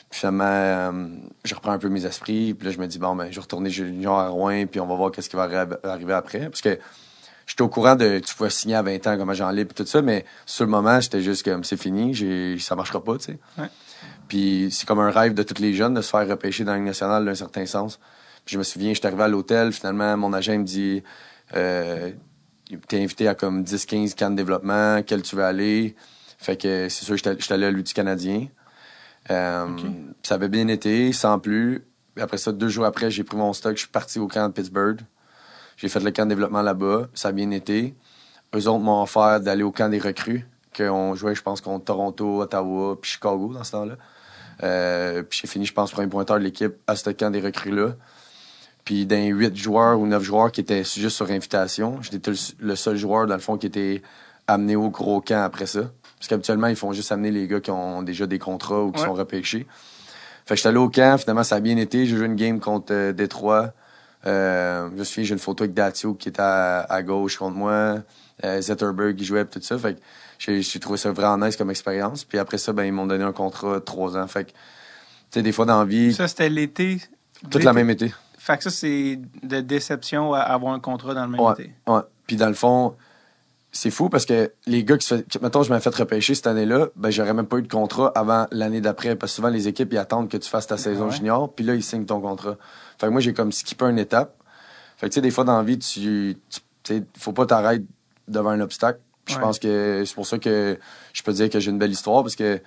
Puis 0.10 0.20
finalement, 0.20 0.44
euh, 0.46 1.08
je 1.46 1.56
reprends 1.56 1.72
un 1.72 1.78
peu 1.78 1.88
mes 1.88 2.06
esprits, 2.06 2.54
puis 2.54 2.68
là, 2.68 2.74
je 2.74 2.80
me 2.80 2.88
dis, 2.88 3.00
bon, 3.00 3.16
ben, 3.16 3.28
je 3.30 3.36
vais 3.36 3.42
retourner 3.42 3.70
junior 3.70 4.20
à 4.20 4.28
Rouen, 4.28 4.66
puis 4.66 4.80
on 4.80 4.86
va 4.86 4.96
voir 4.96 5.12
qu'est-ce 5.12 5.30
qui 5.30 5.38
va 5.38 5.50
arriver 5.84 6.14
après. 6.14 6.50
Parce 6.50 6.62
que 6.62 6.78
j'étais 7.48 7.62
au 7.62 7.70
courant 7.70 7.96
de, 7.96 8.20
tu 8.20 8.36
pouvais 8.36 8.50
signer 8.50 8.76
à 8.76 8.82
20 8.82 9.08
ans 9.08 9.18
comme 9.18 9.30
agent 9.30 9.50
libre, 9.52 9.74
tout 9.74 9.86
ça, 9.86 10.02
mais 10.02 10.26
sur 10.46 10.66
le 10.66 10.72
moment, 10.72 11.00
j'étais 11.00 11.22
juste 11.22 11.44
comme, 11.44 11.64
c'est 11.64 11.78
fini, 11.78 12.60
ça 12.60 12.76
marchera 12.76 13.02
pas, 13.02 13.18
tu 13.18 13.26
sais. 13.26 13.40
Ouais. 13.58 13.70
Puis 14.28 14.70
c'est 14.72 14.88
comme 14.88 15.00
un 15.00 15.12
rêve 15.12 15.34
de 15.34 15.44
tous 15.44 15.62
les 15.62 15.74
jeunes 15.74 15.94
de 15.94 16.02
se 16.02 16.10
faire 16.10 16.28
repêcher 16.28 16.64
dans 16.64 16.74
la 16.74 16.80
nationale 16.80 17.26
d'un 17.26 17.36
certain 17.36 17.66
sens 17.66 18.00
je 18.46 18.58
me 18.58 18.64
souviens, 18.64 18.94
je 18.94 19.00
suis 19.00 19.08
arrivé 19.08 19.24
à 19.24 19.28
l'hôtel, 19.28 19.72
finalement, 19.72 20.18
mon 20.18 20.34
agent 20.34 20.58
me 20.58 20.64
dit 20.64 21.04
euh, 21.56 22.12
T'es 22.88 23.02
invité 23.02 23.28
à 23.28 23.36
comme 23.36 23.64
10-15 23.64 24.16
camps 24.16 24.32
de 24.32 24.36
développement, 24.36 25.02
quel 25.06 25.22
tu 25.22 25.36
veux 25.36 25.44
aller? 25.44 25.96
Fait 26.38 26.58
que 26.58 26.90
c'est 26.90 27.06
sûr, 27.06 27.18
j'étais 27.18 27.54
allé 27.54 27.66
à 27.66 27.72
l'UT 27.72 27.84
canadien. 27.84 28.48
Euh, 29.30 29.68
Ça 30.24 30.36
avait 30.36 30.50
bien 30.50 30.68
été, 30.68 31.14
sans 31.14 31.40
plus. 31.40 31.86
Après 32.20 32.38
ça, 32.38 32.52
deux 32.52 32.68
jours 32.68 32.86
après, 32.86 33.12
j'ai 33.12 33.24
pris 33.24 33.38
mon 33.38 33.54
stock, 33.54 33.76
je 33.76 33.82
suis 33.82 33.90
parti 33.90 34.20
au 34.20 34.28
camp 34.28 34.48
de 34.48 34.54
Pittsburgh. 34.54 35.00
J'ai 35.78 35.90
fait 35.90 36.00
le 36.00 36.12
camp 36.12 36.26
de 36.26 36.30
développement 36.30 36.62
là-bas. 36.62 37.08
Ça 37.14 37.30
a 37.30 37.32
bien 37.32 37.52
été. 37.52 37.96
Eux 38.56 38.68
autres 38.68 38.80
m'ont 38.80 39.02
offert 39.02 39.40
d'aller 39.40 39.64
au 39.64 39.72
camp 39.72 39.90
des 39.90 40.00
recrues, 40.00 40.46
qu'on 40.76 41.16
jouait, 41.16 41.36
je 41.36 41.42
pense, 41.42 41.62
contre 41.62 41.86
Toronto, 41.86 42.42
Ottawa, 42.42 42.98
puis 43.00 43.12
Chicago 43.12 43.54
dans 43.54 43.64
ce 43.64 43.72
temps-là. 43.72 43.96
Euh, 44.64 45.24
puis 45.24 45.40
j'ai 45.42 45.48
fini, 45.48 45.66
je 45.66 45.74
pense, 45.74 45.92
premier 45.92 46.08
pointeur 46.10 46.38
de 46.38 46.44
l'équipe 46.44 46.74
à 46.88 46.96
ce 46.96 47.10
camp 47.12 47.32
des 47.32 47.40
recrues-là. 47.40 47.96
Puis 48.84 49.06
d'un 49.06 49.26
huit 49.26 49.56
joueurs 49.56 50.00
ou 50.00 50.08
neuf 50.08 50.24
joueurs 50.24 50.52
qui 50.52 50.62
étaient 50.62 50.84
juste 50.84 51.16
sur 51.16 51.30
invitation, 51.30 52.02
j'étais 52.02 52.32
le 52.60 52.76
seul 52.76 52.98
joueur, 52.98 53.28
dans 53.28 53.36
le 53.36 53.42
fond, 53.42 53.58
qui 53.58 53.68
était 53.68 54.02
amené 54.48 54.76
au 54.76 54.90
gros 54.90 55.22
camp 55.22 55.44
après 55.44 55.66
ça. 55.66 55.92
Parce 56.18 56.28
qu'habituellement, 56.28 56.68
ils 56.68 56.76
font 56.76 56.94
juste 56.94 57.12
amener 57.12 57.32
les 57.32 57.48
gars 57.48 57.60
qui 57.60 57.72
ont 57.72 58.04
déjà 58.04 58.28
des 58.28 58.40
contrats 58.40 58.84
ou 58.84 58.92
qui 58.92 59.02
sont 59.02 59.14
repêchés. 59.14 59.66
Fait 60.46 60.54
que 60.54 60.56
j'étais 60.56 60.70
allé 60.70 60.78
au 60.78 60.90
camp, 60.90 61.20
finalement, 61.20 61.44
ça 61.44 61.56
a 61.56 61.60
bien 61.60 61.78
été. 61.78 62.06
J'ai 62.06 62.16
joué 62.16 62.26
une 62.26 62.36
game 62.36 62.60
contre 62.60 62.94
euh, 62.94 63.14
Détroit. 63.14 63.74
Euh, 64.28 64.90
je 64.92 65.00
me 65.00 65.04
souviens, 65.04 65.24
j'ai 65.24 65.34
une 65.34 65.40
photo 65.40 65.64
avec 65.64 65.74
Datio 65.74 66.14
qui 66.14 66.30
était 66.30 66.42
à, 66.42 67.02
gauche 67.04 67.38
contre 67.38 67.56
moi. 67.56 68.04
Euh, 68.44 68.62
Zetterberg 68.62 69.16
qui 69.16 69.26
jouait, 69.26 69.46
tout 69.46 69.62
ça. 69.62 69.78
Fait 69.78 69.96
que 69.96 70.62
j'ai 70.62 70.80
trouvé 70.80 70.98
ça 70.98 71.12
vraiment 71.12 71.46
nice 71.46 71.56
comme 71.56 71.72
expérience. 71.72 72.24
Puis 72.24 72.38
après 72.38 72.58
ça, 72.58 72.74
ben, 72.74 72.84
ils 72.84 72.92
m'ont 72.92 73.08
donné 73.08 73.24
un 73.24 73.32
contrat 73.32 73.76
de 73.76 73.80
trois 73.80 74.18
ans. 74.18 74.28
Fait 74.28 74.46
que, 74.46 74.50
tu 74.50 74.56
sais, 75.32 75.42
des 75.42 75.52
fois 75.52 75.66
dans 75.66 75.80
la 75.80 75.86
vie. 75.86 76.14
Ça, 76.14 76.28
c'était 76.28 76.50
l'été? 76.50 77.00
Toute 77.50 77.64
la 77.64 77.74
même 77.74 77.90
été. 77.90 78.14
Fait 78.44 78.58
que 78.58 78.64
ça, 78.64 78.72
c'est 78.72 79.20
de 79.44 79.60
déception 79.60 80.34
à 80.34 80.40
avoir 80.40 80.74
un 80.74 80.80
contrat 80.80 81.14
dans 81.14 81.28
le 81.28 81.30
même 81.30 81.54
été. 81.54 81.76
Ouais. 81.86 82.00
Puis 82.26 82.38
dans 82.38 82.48
le 82.48 82.56
fond, 82.56 82.96
c'est 83.72 83.92
fou 83.92 84.10
parce 84.10 84.26
que 84.26 84.52
les 84.66 84.84
gars 84.84 84.98
qui 84.98 85.06
se 85.06 85.16
fait, 85.16 85.42
mettons, 85.44 85.62
je 85.62 85.70
m'avais 85.70 85.84
fait 85.84 85.94
repêcher 85.94 86.34
cette 86.34 86.48
année-là, 86.48 86.88
ben, 86.96 87.12
j'aurais 87.12 87.36
même 87.36 87.46
pas 87.46 87.58
eu 87.58 87.62
de 87.62 87.68
contrat 87.68 88.12
avant 88.16 88.48
l'année 88.50 88.82
d'après. 88.82 89.16
Parce 89.16 89.34
que 89.34 89.36
souvent, 89.36 89.50
les 89.50 89.68
équipes, 89.68 89.94
ils 89.94 90.00
attendent 90.00 90.28
que 90.28 90.38
tu 90.38 90.50
fasses 90.50 90.66
ta 90.66 90.78
saison 90.78 91.12
junior, 91.12 91.54
puis 91.54 91.64
là, 91.64 91.76
ils 91.76 91.84
signent 91.84 92.08
ton 92.08 92.20
contrat. 92.20 92.58
Fait 92.98 93.06
que 93.06 93.12
moi, 93.12 93.22
j'ai 93.22 93.36
comme 93.36 93.52
skippé 93.52 93.86
une 93.86 94.00
étape. 94.00 94.36
Fait 94.98 95.08
que, 95.08 95.14
tu 95.14 95.16
sais, 95.16 95.22
des 95.22 95.30
fois, 95.30 95.44
dans 95.44 95.58
la 95.58 95.64
vie, 95.64 95.78
tu, 95.78 96.36
tu 96.82 97.04
faut 97.20 97.34
pas 97.34 97.46
t'arrêter 97.46 97.86
devant 98.28 98.50
un 98.50 98.62
obstacle. 98.62 99.02
Je 99.28 99.38
pense 99.38 99.60
que 99.60 100.04
c'est 100.04 100.16
pour 100.16 100.26
ça 100.26 100.40
que 100.40 100.80
je 101.14 101.22
peux 101.22 101.32
dire 101.32 101.48
que 101.48 101.60
j'ai 101.60 101.70
une 101.70 101.78
belle 101.78 101.92
histoire 101.92 102.24
parce 102.24 102.36
que 102.36 102.60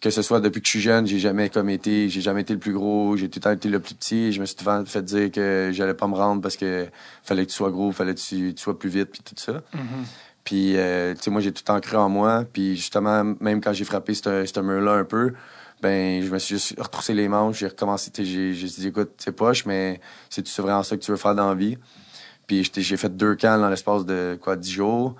que 0.00 0.10
ce 0.10 0.22
soit 0.22 0.40
depuis 0.40 0.60
que 0.60 0.66
je 0.66 0.70
suis 0.70 0.80
jeune, 0.80 1.06
j'ai 1.06 1.18
jamais 1.18 1.48
comme 1.48 1.70
été, 1.70 2.08
j'ai 2.08 2.20
jamais 2.20 2.42
été 2.42 2.52
le 2.52 2.58
plus 2.58 2.72
gros, 2.72 3.16
j'ai 3.16 3.28
tout 3.28 3.38
le 3.38 3.42
temps 3.42 3.52
été 3.52 3.68
le 3.68 3.80
plus 3.80 3.94
petit. 3.94 4.32
Je 4.32 4.40
me 4.40 4.46
suis 4.46 4.56
souvent 4.56 4.84
fait 4.84 5.02
dire 5.02 5.30
que 5.30 5.70
j'allais 5.72 5.94
pas 5.94 6.06
me 6.06 6.14
rendre 6.14 6.42
parce 6.42 6.56
que 6.56 6.86
fallait 7.22 7.46
que 7.46 7.50
tu 7.50 7.56
sois 7.56 7.70
gros, 7.70 7.92
fallait 7.92 8.14
que 8.14 8.20
tu, 8.20 8.54
sois 8.56 8.78
plus 8.78 8.90
vite 8.90 9.10
puis 9.10 9.20
tout 9.24 9.34
ça. 9.36 9.52
Mm-hmm. 9.52 10.04
Puis, 10.46 10.76
euh, 10.76 11.12
tu 11.14 11.22
sais, 11.22 11.30
moi, 11.30 11.40
j'ai 11.40 11.50
tout 11.50 11.62
le 11.62 11.66
temps 11.66 11.80
cru 11.80 11.96
en 11.96 12.08
moi. 12.08 12.44
Puis, 12.50 12.76
justement, 12.76 13.24
même 13.40 13.60
quand 13.60 13.72
j'ai 13.72 13.84
frappé 13.84 14.14
ce 14.14 14.60
mur-là 14.60 14.92
un 14.92 15.04
peu, 15.04 15.34
ben, 15.82 16.22
je 16.22 16.30
me 16.30 16.38
suis 16.38 16.54
juste 16.54 16.80
retroussé 16.80 17.14
les 17.14 17.26
manches. 17.26 17.58
J'ai 17.58 17.66
recommencé, 17.66 18.12
tu 18.12 18.24
sais, 18.24 18.54
j'ai 18.54 18.68
dit, 18.68 18.86
écoute, 18.86 19.10
c'est 19.18 19.32
poche, 19.32 19.66
mais 19.66 20.00
c'est 20.30 20.48
vraiment 20.58 20.84
ça 20.84 20.96
que 20.96 21.02
tu 21.02 21.10
veux 21.10 21.16
faire 21.16 21.34
dans 21.34 21.48
la 21.48 21.56
vie? 21.56 21.76
Puis, 22.46 22.70
j'ai 22.76 22.96
fait 22.96 23.16
deux 23.16 23.34
camps 23.34 23.58
dans 23.58 23.68
l'espace 23.68 24.06
de, 24.06 24.38
quoi, 24.40 24.54
dix 24.54 24.70
jours. 24.70 25.16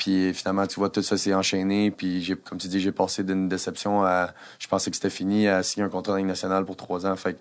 Puis 0.00 0.32
finalement, 0.32 0.66
tu 0.66 0.80
vois, 0.80 0.88
tout 0.88 1.02
ça 1.02 1.18
s'est 1.18 1.34
enchaîné. 1.34 1.90
Puis 1.90 2.22
j'ai, 2.22 2.34
comme 2.34 2.56
tu 2.56 2.68
dis, 2.68 2.80
j'ai 2.80 2.90
passé 2.90 3.22
d'une 3.22 3.50
déception 3.50 4.02
à. 4.02 4.32
Je 4.58 4.66
pensais 4.66 4.90
que 4.90 4.96
c'était 4.96 5.10
fini 5.10 5.46
à 5.46 5.62
signer 5.62 5.84
un 5.84 5.90
contrat 5.90 6.18
national 6.22 6.64
pour 6.64 6.76
trois 6.76 7.04
ans. 7.04 7.14
Fait 7.16 7.34
que, 7.34 7.38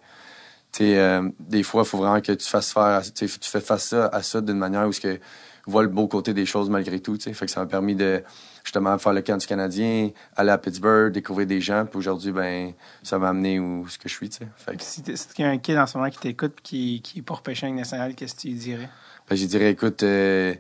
tu 0.74 0.84
sais, 0.84 1.00
euh, 1.00 1.30
des 1.40 1.64
fois, 1.64 1.84
il 1.84 1.88
faut 1.88 1.98
vraiment 1.98 2.20
que 2.20 2.34
tu 2.34 2.46
fasses 2.46 2.74
faire. 2.74 3.02
Tu 3.16 3.30
fais 3.30 3.62
face 3.62 3.94
à 3.94 4.22
ça 4.22 4.42
d'une 4.42 4.58
manière 4.58 4.86
où 4.86 4.92
ce 4.92 5.00
que 5.00 5.20
vois 5.68 5.84
le 5.84 5.88
beau 5.88 6.08
côté 6.08 6.34
des 6.34 6.46
choses 6.46 6.70
malgré 6.70 7.00
tout. 7.00 7.18
Fait 7.18 7.32
que 7.32 7.52
ça 7.52 7.62
m'a 7.62 7.66
permis 7.66 7.96
de 7.96 8.22
justement 8.66 8.98
faire 8.98 9.14
le 9.14 9.22
camp 9.22 9.38
du 9.38 9.48
Canadien, 9.48 10.10
aller 10.36 10.50
à 10.50 10.58
Pittsburgh, 10.58 11.14
découvrir 11.14 11.48
des 11.48 11.62
gens. 11.62 11.86
Puis 11.86 11.98
aujourd'hui, 11.98 12.34
ben, 12.34 12.74
ça 13.04 13.18
m'a 13.20 13.30
amené 13.30 13.58
où 13.60 13.88
ce 13.88 13.98
que 13.98 14.10
je 14.10 14.14
suis. 14.14 14.30
Fait 14.58 14.76
que... 14.76 14.84
Si 14.84 15.02
y 15.38 15.44
a 15.44 15.48
un 15.48 15.58
kid 15.58 15.78
en 15.78 15.88
ce 15.88 15.98
moment 15.98 16.10
qui 16.10 16.20
t'écoute 16.20 16.58
qui, 16.62 17.02
qui 17.02 17.20
est 17.20 17.22
pour 17.22 17.42
pêcher 17.42 17.68
un 17.68 17.74
national, 17.74 18.16
qu'est-ce 18.16 18.36
que 18.36 18.42
tu 18.42 18.50
dirais? 18.50 18.90
Ben, 19.30 19.38
je 19.38 19.46
dirais, 19.46 19.72
écoute, 19.72 20.04
euh, 20.04 20.54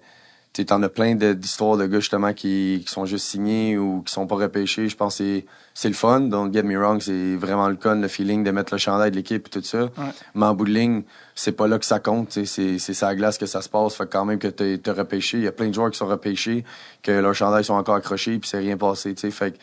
tu 0.53 0.65
en 0.71 0.81
as 0.83 0.89
plein 0.89 1.15
d'histoires 1.15 1.77
de 1.77 1.85
gars 1.85 1.99
justement 1.99 2.33
qui, 2.33 2.83
qui, 2.85 2.91
sont 2.91 3.05
juste 3.05 3.25
signés 3.25 3.77
ou 3.77 4.01
qui 4.01 4.11
sont 4.11 4.27
pas 4.27 4.35
repêchés. 4.35 4.89
Je 4.89 4.95
pense 4.95 5.19
que 5.19 5.43
c'est 5.73 5.87
le 5.87 5.93
fun. 5.93 6.21
Don't 6.21 6.51
get 6.51 6.63
me 6.63 6.77
wrong, 6.77 7.01
c'est 7.01 7.35
vraiment 7.35 7.69
le 7.69 7.75
con, 7.75 8.01
le 8.01 8.07
feeling 8.07 8.43
de 8.43 8.51
mettre 8.51 8.73
le 8.73 8.79
chandail 8.79 9.11
de 9.11 9.15
l'équipe 9.15 9.47
et 9.47 9.49
tout 9.49 9.61
ça. 9.61 9.89
Mais 10.33 10.45
en 10.45 10.53
bout 10.55 10.65
de 10.65 10.71
ligne, 10.71 11.03
c'est 11.35 11.51
pas 11.51 11.67
là 11.67 11.77
que 11.77 11.85
ça 11.85 11.99
compte. 11.99 12.31
C'est 12.31 12.79
sa 12.79 13.15
glace 13.15 13.37
que 13.37 13.45
ça 13.45 13.61
se 13.61 13.69
passe. 13.69 13.95
Fait 13.95 14.09
quand 14.09 14.25
même 14.25 14.39
que 14.39 14.47
tu 14.47 14.63
es, 14.83 14.91
repêché. 14.91 15.37
Il 15.37 15.43
y 15.43 15.47
a 15.47 15.51
plein 15.51 15.67
de 15.67 15.73
joueurs 15.73 15.91
qui 15.91 15.97
sont 15.97 16.07
repêchés, 16.07 16.65
que 17.03 17.11
leurs 17.11 17.35
chandails 17.35 17.63
sont 17.63 17.75
encore 17.75 17.95
accrochés 17.95 18.39
puis 18.39 18.49
c'est 18.49 18.59
rien 18.59 18.77
passé. 18.77 19.13
T'sais. 19.13 19.31
Fait 19.31 19.57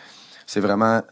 c'est 0.46 0.60
vraiment 0.60 1.02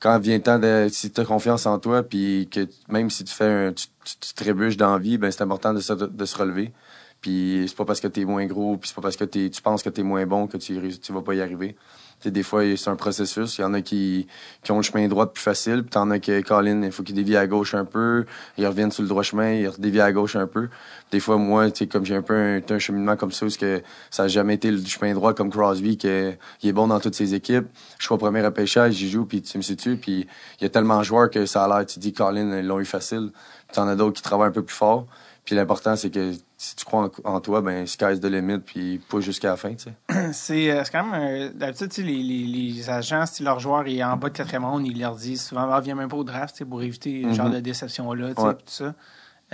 quand 0.00 0.18
vient 0.18 0.36
le 0.36 0.42
temps 0.42 0.58
de 0.58 0.88
si 0.90 1.10
tu 1.10 1.20
as 1.20 1.24
confiance 1.24 1.66
en 1.66 1.78
toi 1.78 2.02
puis 2.02 2.48
que 2.52 2.68
même 2.88 3.10
si 3.10 3.24
tu 3.24 3.34
fais 3.34 3.46
un, 3.46 3.72
tu, 3.72 3.86
tu, 4.04 4.34
trébuches 4.34 4.76
dans 4.76 4.92
la 4.92 4.98
vie, 4.98 5.18
ben 5.18 5.30
c'est 5.30 5.42
important 5.42 5.72
de, 5.72 6.06
de 6.06 6.24
se 6.24 6.36
relever. 6.36 6.72
Puis 7.20 7.64
c'est 7.68 7.76
pas 7.76 7.84
parce 7.84 8.00
que 8.00 8.06
t'es 8.06 8.24
moins 8.24 8.46
gros, 8.46 8.76
puis 8.76 8.88
c'est 8.88 8.94
pas 8.94 9.02
parce 9.02 9.16
que 9.16 9.24
tu 9.24 9.62
penses 9.62 9.82
que 9.82 9.88
t'es 9.88 10.02
moins 10.02 10.24
bon 10.26 10.46
que 10.46 10.56
tu, 10.56 10.74
vas 11.10 11.22
pas 11.22 11.34
y 11.34 11.40
arriver. 11.40 11.76
T'sais, 12.20 12.32
des 12.32 12.42
fois, 12.42 12.62
c'est 12.76 12.90
un 12.90 12.96
processus. 12.96 13.58
Il 13.58 13.60
y 13.60 13.64
en 13.64 13.74
a 13.74 13.80
qui, 13.80 14.26
qui 14.64 14.72
ont 14.72 14.78
le 14.78 14.82
chemin 14.82 15.06
droit 15.06 15.32
plus 15.32 15.42
facile, 15.42 15.82
puis 15.82 15.90
t'en 15.90 16.10
as 16.10 16.18
que 16.18 16.40
Colin, 16.42 16.82
il 16.82 16.90
faut 16.90 17.04
qu'il 17.04 17.14
dévie 17.14 17.36
à 17.36 17.46
gauche 17.46 17.74
un 17.74 17.84
peu, 17.84 18.24
il 18.56 18.66
revienne 18.66 18.90
sur 18.90 19.02
le 19.02 19.08
droit 19.08 19.22
chemin, 19.22 19.52
il 19.52 19.70
dévie 19.78 20.00
à 20.00 20.10
gauche 20.10 20.34
un 20.34 20.48
peu. 20.48 20.68
Des 21.12 21.20
fois, 21.20 21.36
moi, 21.38 21.70
tu 21.70 21.86
comme 21.86 22.04
j'ai 22.04 22.16
un 22.16 22.22
peu 22.22 22.60
un, 22.68 22.78
cheminement 22.78 23.16
comme 23.16 23.30
ça, 23.30 23.46
parce 23.46 23.56
que 23.56 23.82
ça 24.10 24.24
a 24.24 24.28
jamais 24.28 24.54
été 24.54 24.70
le 24.70 24.84
chemin 24.84 25.14
droit 25.14 25.32
comme 25.32 25.50
Crosby, 25.50 25.96
qui 25.96 26.08
est, 26.08 26.38
bon 26.72 26.88
dans 26.88 26.98
toutes 26.98 27.14
ses 27.14 27.34
équipes. 27.34 27.66
Je 27.98 28.04
suis 28.04 28.12
au 28.12 28.18
premier 28.18 28.42
repêchage, 28.42 28.94
j'y 28.94 29.08
joue, 29.08 29.24
puis 29.24 29.42
tu 29.42 29.56
me 29.56 29.62
situes, 29.62 29.96
puis 29.96 30.26
il 30.60 30.64
y 30.64 30.66
a 30.66 30.70
tellement 30.70 30.98
de 30.98 31.04
joueurs 31.04 31.30
que 31.30 31.46
ça 31.46 31.64
a 31.64 31.68
l'air, 31.68 31.86
tu 31.86 32.00
dis, 32.00 32.12
Colin, 32.12 32.58
ils 32.58 32.66
l'ont 32.66 32.80
eu 32.80 32.84
facile. 32.84 33.30
T'en 33.72 33.86
as 33.86 33.94
d'autres 33.96 34.16
qui 34.16 34.22
travaillent 34.22 34.48
un 34.48 34.52
peu 34.52 34.62
plus 34.62 34.74
fort. 34.74 35.06
Puis 35.48 35.56
l'important, 35.56 35.96
c'est 35.96 36.10
que 36.10 36.32
si 36.58 36.76
tu 36.76 36.84
crois 36.84 37.10
en, 37.24 37.40
toi, 37.40 37.62
ben 37.62 37.86
sky's 37.86 38.20
the 38.20 38.26
limit, 38.26 38.58
puis 38.58 38.98
pas 38.98 39.20
jusqu'à 39.20 39.48
la 39.48 39.56
fin, 39.56 39.70
tu 39.70 39.84
sais. 39.84 40.32
C'est 40.34 40.70
euh, 40.70 40.82
quand 40.92 41.06
même... 41.06 41.22
Euh, 41.22 41.50
d'habitude, 41.54 42.04
les, 42.04 42.22
les, 42.22 42.44
les, 42.44 42.90
agents, 42.90 43.24
si 43.24 43.42
leur 43.42 43.58
joueur 43.58 43.86
est 43.86 44.04
en 44.04 44.18
bas 44.18 44.28
de 44.28 44.34
quatrième 44.34 44.66
ronde, 44.66 44.86
ils 44.86 45.00
leur 45.00 45.14
disent 45.14 45.42
souvent, 45.42 45.66
ah, 45.72 45.80
viens 45.80 45.94
même 45.94 46.10
pas 46.10 46.18
au 46.18 46.24
draft, 46.24 46.62
pour 46.66 46.82
éviter 46.82 47.22
ce 47.22 47.32
genre 47.32 47.48
mm-hmm. 47.48 47.52
de 47.54 47.60
déception-là, 47.60 48.34
tu 48.34 48.42
sais, 48.42 48.54
tout 48.56 48.60
ça. 48.66 48.94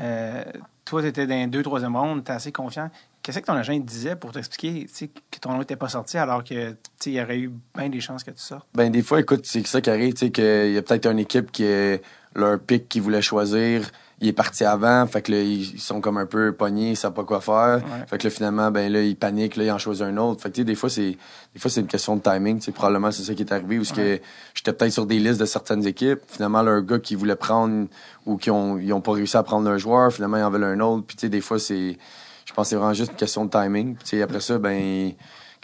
Euh, 0.01 0.43
toi, 0.85 1.01
tu 1.01 1.07
étais 1.07 1.29
dans 1.29 1.49
deux, 1.49 1.63
troisième 1.63 1.95
ronde, 1.95 2.25
tu 2.25 2.33
es 2.33 2.35
assez 2.35 2.51
confiant. 2.51 2.91
Qu'est-ce 3.23 3.39
que 3.39 3.47
ton 3.47 3.53
agent 3.53 3.79
disait 3.79 4.17
pour 4.17 4.33
t'expliquer 4.33 4.89
que 5.31 5.39
ton 5.39 5.53
nom 5.53 5.61
n'était 5.61 5.77
pas 5.77 5.89
sorti 5.89 6.19
alors 6.19 6.43
que 6.43 6.75
il 7.07 7.13
y 7.13 7.23
aurait 7.23 7.39
eu 7.39 7.53
bien 7.77 7.89
des 7.89 8.01
chances 8.01 8.25
que 8.25 8.33
tu 8.33 8.43
sortes? 8.43 8.67
Ben 8.75 8.91
des 8.91 9.03
fois, 9.03 9.21
écoute, 9.21 9.47
c'est 9.47 9.65
ça 9.65 9.81
qui 9.81 9.91
arrive, 9.91 10.15
tu 10.15 10.27
sais, 10.27 10.31
qu'il 10.33 10.73
y 10.73 10.77
a 10.77 10.83
peut-être 10.83 11.07
une 11.07 11.21
équipe 11.21 11.53
qui 11.53 11.63
est 11.63 12.03
leur 12.35 12.59
pic 12.59 12.89
qu'ils 12.89 13.03
voulaient 13.03 13.23
choisir 13.23 13.89
il 14.25 14.29
est 14.29 14.33
parti 14.33 14.65
avant, 14.65 15.07
fait 15.07 15.21
que 15.21 15.33
là, 15.33 15.43
ils 15.43 15.79
sont 15.79 16.01
comme 16.01 16.17
un 16.17 16.25
peu 16.25 16.53
pognés, 16.53 16.93
ils 16.93 16.97
savent 16.97 17.13
pas 17.13 17.25
quoi 17.25 17.43
faire. 17.43 17.83
Fait 18.09 18.17
que 18.17 18.25
là, 18.25 18.31
finalement, 18.31 18.71
ben 18.71 18.91
là, 18.91 19.03
ils 19.03 19.17
paniquent, 19.17 19.57
là, 19.57 19.65
ils 19.65 19.71
en 19.71 19.77
choisissent 19.77 20.03
un 20.03 20.17
autre. 20.17 20.41
Fait 20.41 20.51
que, 20.51 20.63
des 20.63 20.75
fois, 20.75 20.89
c'est, 20.89 21.19
des 21.53 21.61
fois, 21.61 21.71
c'est 21.71 21.83
une 21.83 21.87
question 21.87 22.17
de 22.17 22.23
timing, 22.23 22.59
tu 22.59 22.73
probablement, 22.73 23.11
c'est 23.11 23.23
ça 23.23 23.35
qui 23.35 23.43
est 23.43 23.53
arrivé, 23.53 23.79
ou 23.79 23.83
que 23.83 24.21
j'étais 24.55 24.73
peut-être 24.73 24.93
sur 24.93 25.05
des 25.05 25.19
listes 25.19 25.39
de 25.39 25.45
certaines 25.45 25.87
équipes. 25.87 26.21
Finalement, 26.27 26.63
leur 26.63 26.81
gars 26.81 26.99
qui 26.99 27.17
voulait 27.17 27.37
prendre, 27.37 27.87
ou 28.25 28.39
qui 28.39 28.51
ont, 28.51 28.79
ils 28.79 28.95
ont 28.95 29.03
pas 29.03 29.13
réussi 29.13 29.37
à 29.37 29.43
prendre 29.43 29.69
un 29.69 29.77
joueur, 29.77 30.11
finalement, 30.11 30.39
ils 30.39 30.43
en 30.43 30.51
veulent 30.51 30.65
un 30.65 30.81
autre. 30.81 31.05
Puis, 31.07 31.17
tu 31.17 31.21
sais, 31.23 31.29
des 31.29 31.43
fois, 31.43 31.59
c'est, 31.59 31.99
je 32.47 32.53
pense 32.55 32.65
que 32.65 32.71
c'est 32.71 32.77
vraiment 32.77 32.95
juste 32.95 33.11
une 33.11 33.19
question 33.19 33.45
de 33.45 33.51
timing. 33.51 33.97
Tu 33.97 34.07
sais, 34.07 34.23
après 34.23 34.41
ça, 34.41 34.57
ben, 34.57 35.13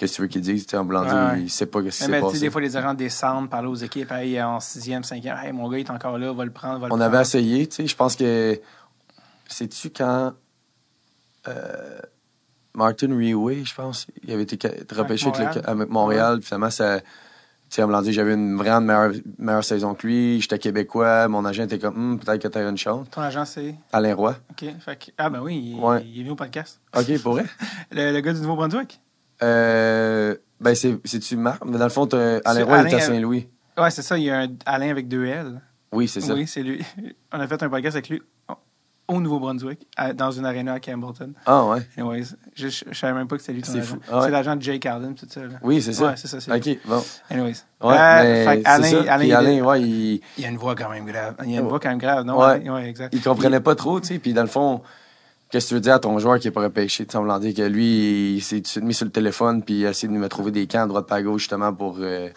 qu'est-ce 0.01 0.13
que 0.13 0.17
tu 0.17 0.23
veux 0.23 0.29
qu'ils 0.29 0.41
disent? 0.41 0.67
En 0.75 0.85
blanc, 0.85 1.03
ouais. 1.03 1.43
il 1.43 1.51
sait 1.51 1.67
pas 1.67 1.81
ce 1.81 1.85
qui 1.85 1.93
s'est 1.93 2.21
passé. 2.21 2.41
Des 2.41 2.51
fois, 2.51 2.63
les 2.63 2.75
agents 2.75 2.95
descendent, 2.95 3.51
parler 3.51 3.69
aux 3.69 3.75
équipes, 3.75 4.11
hey, 4.13 4.43
en 4.43 4.59
sixième, 4.59 5.05
cinquième, 5.05 5.37
hey, 5.37 5.53
mon 5.53 5.69
gars, 5.69 5.79
il 5.79 5.83
est 5.83 5.91
encore 5.91 6.17
là, 6.17 6.33
va 6.33 6.45
le 6.47 6.51
prendre, 6.51 6.81
va 6.81 6.89
le 6.89 6.95
On 6.95 7.01
avait 7.01 7.21
essayé, 7.21 7.67
tu 7.67 7.77
sais, 7.77 7.87
je 7.87 7.95
pense 7.95 8.17
que, 8.17 8.59
sais-tu 9.47 9.91
quand 9.91 10.33
euh, 11.49 11.99
Martin 12.75 13.15
Riway, 13.15 13.63
je 13.65 13.75
pense, 13.75 14.07
il 14.23 14.33
avait 14.33 14.45
été 14.45 14.59
repêché 14.91 15.31
avec 15.65 15.91
Montréal, 15.91 16.41
finalement, 16.43 16.71
ça. 16.71 17.01
Tu 17.69 17.81
sais, 17.81 18.13
j'avais 18.13 18.35
une 18.35 18.57
vraiment 18.57 18.81
meilleure, 18.81 19.13
meilleure 19.39 19.63
saison 19.63 19.95
que 19.95 20.05
lui. 20.05 20.41
J'étais 20.41 20.59
québécois. 20.59 21.29
Mon 21.29 21.45
agent 21.45 21.63
était 21.63 21.79
comme, 21.79 21.97
hum, 21.97 22.19
peut-être 22.19 22.43
que 22.43 22.49
tu 22.49 22.59
as 22.59 22.69
une 22.69 22.77
chance. 22.77 23.09
Ton 23.11 23.21
agent, 23.21 23.45
c'est? 23.45 23.77
Alain 23.93 24.13
Roy. 24.13 24.35
OK. 24.51 24.75
ah, 25.17 25.31
ben 25.31 25.41
oui, 25.41 25.77
il, 25.77 26.03
il, 26.05 26.19
est 26.19 26.23
venu 26.23 26.31
au 26.31 26.35
podcast. 26.35 26.81
OK, 26.99 27.23
pour 27.23 27.35
vrai? 27.35 27.45
le, 27.93 28.19
gars 28.19 28.33
du 28.33 28.41
Nouveau-Brunswick? 28.41 29.01
Euh, 29.43 30.35
ben, 30.61 30.75
c'est-tu 30.75 31.37
Marc? 31.37 31.65
Mais 31.65 31.79
dans 31.79 31.85
le 31.85 31.91
fond, 31.91 32.09
Alain 32.45 32.65
Roy, 32.65 32.83
il 32.83 32.87
est 32.89 32.95
à 32.95 33.01
Saint-Louis. 33.01 33.49
Ouais, 33.79 33.91
c'est 33.91 34.03
ça. 34.03 34.19
Il 34.19 34.25
y 34.25 34.31
a 34.31 34.41
un 34.41 34.49
Alain 34.67 34.91
avec 34.91 35.09
deux 35.09 35.25
L. 35.25 35.61
Oui, 35.93 36.07
c'est 36.07 36.21
ça. 36.21 36.35
Oui, 36.35 36.47
c'est 36.47 36.63
lui. 36.63 36.85
On 37.33 37.41
a 37.41 37.47
fait 37.47 37.63
un 37.63 37.69
podcast 37.69 37.97
avec 37.97 38.09
lui 38.09 38.23
au 39.11 39.21
Nouveau-Brunswick, 39.21 39.89
dans 40.15 40.31
une 40.31 40.47
arena 40.47 40.75
à 40.75 40.81
Campbellton. 40.81 41.33
Ah 41.45 41.67
ouais? 41.67 41.81
Anyways, 41.99 42.27
je, 42.55 42.69
je, 42.69 42.85
savais 42.93 43.13
même 43.13 43.27
pas 43.27 43.37
que 43.37 43.43
c'était 43.43 43.55
lui 43.55 43.63
ton 43.63 43.73
C'est 43.73 43.83
fou. 43.83 43.97
Ah 44.11 44.21
c'est 44.23 44.31
l'agent 44.31 44.55
de 44.55 44.63
Jay 44.63 44.79
Carden, 44.79 45.17
tout 45.17 45.27
ça. 45.29 45.41
Là. 45.41 45.55
Oui, 45.63 45.83
c'est 45.83 45.93
ça. 45.93 46.07
Ouais, 46.07 46.13
c'est 46.15 46.29
ça. 46.29 46.57
OK, 46.57 46.79
bon. 46.85 47.03
Anyways. 47.29 47.57
Ouais, 47.81 47.97
euh, 47.99 48.45
mais 48.47 48.63
Alain, 48.65 48.85
ça. 48.85 49.13
Alain, 49.13 49.31
Alain, 49.35 49.63
ouais, 49.63 49.83
il... 49.83 50.21
Il 50.39 50.45
a 50.45 50.49
une 50.49 50.59
voix 50.59 50.77
quand 50.77 50.89
même 50.91 51.07
grave. 51.07 51.35
Il 51.45 51.57
a 51.57 51.61
une 51.61 51.67
voix 51.67 51.81
quand 51.81 51.89
même 51.89 51.99
grave, 51.99 52.25
non? 52.25 52.39
Ouais, 52.39 52.71
ouais 52.71 52.89
exact. 52.89 53.13
Il 53.13 53.21
comprenait 53.21 53.61
pas 53.61 53.75
trop, 53.75 54.01
tu 54.01 54.07
sais, 54.09 54.19
puis 54.21 54.33
dans 54.33 54.43
le 54.43 54.49
fond... 54.49 54.81
Qu'est-ce 55.51 55.67
que 55.67 55.69
tu 55.71 55.75
veux 55.75 55.81
dire 55.81 55.95
à 55.95 55.99
ton 55.99 56.19
joueur 56.19 56.39
qui 56.39 56.49
est 56.49 56.53
pas 56.53 56.63
repêché? 56.63 57.07
Tu 57.07 57.19
me 57.19 57.39
dit 57.41 57.55
que 57.55 57.63
lui, 57.63 58.37
il 58.37 58.41
s'est 58.41 58.63
mis 58.81 58.95
sur 58.95 59.05
le 59.05 59.11
téléphone 59.11 59.63
puis 59.63 59.81
il 59.81 59.87
a 59.87 59.91
essayé 59.91 60.13
de 60.13 60.17
me 60.17 60.29
trouver 60.29 60.53
des 60.53 60.67
camps 60.67 60.85
à 60.85 60.87
droite 60.87 61.11
à 61.11 61.23
gauche 61.23 61.43
justement 61.43 61.73
pour 61.73 61.97
euh, 61.99 62.29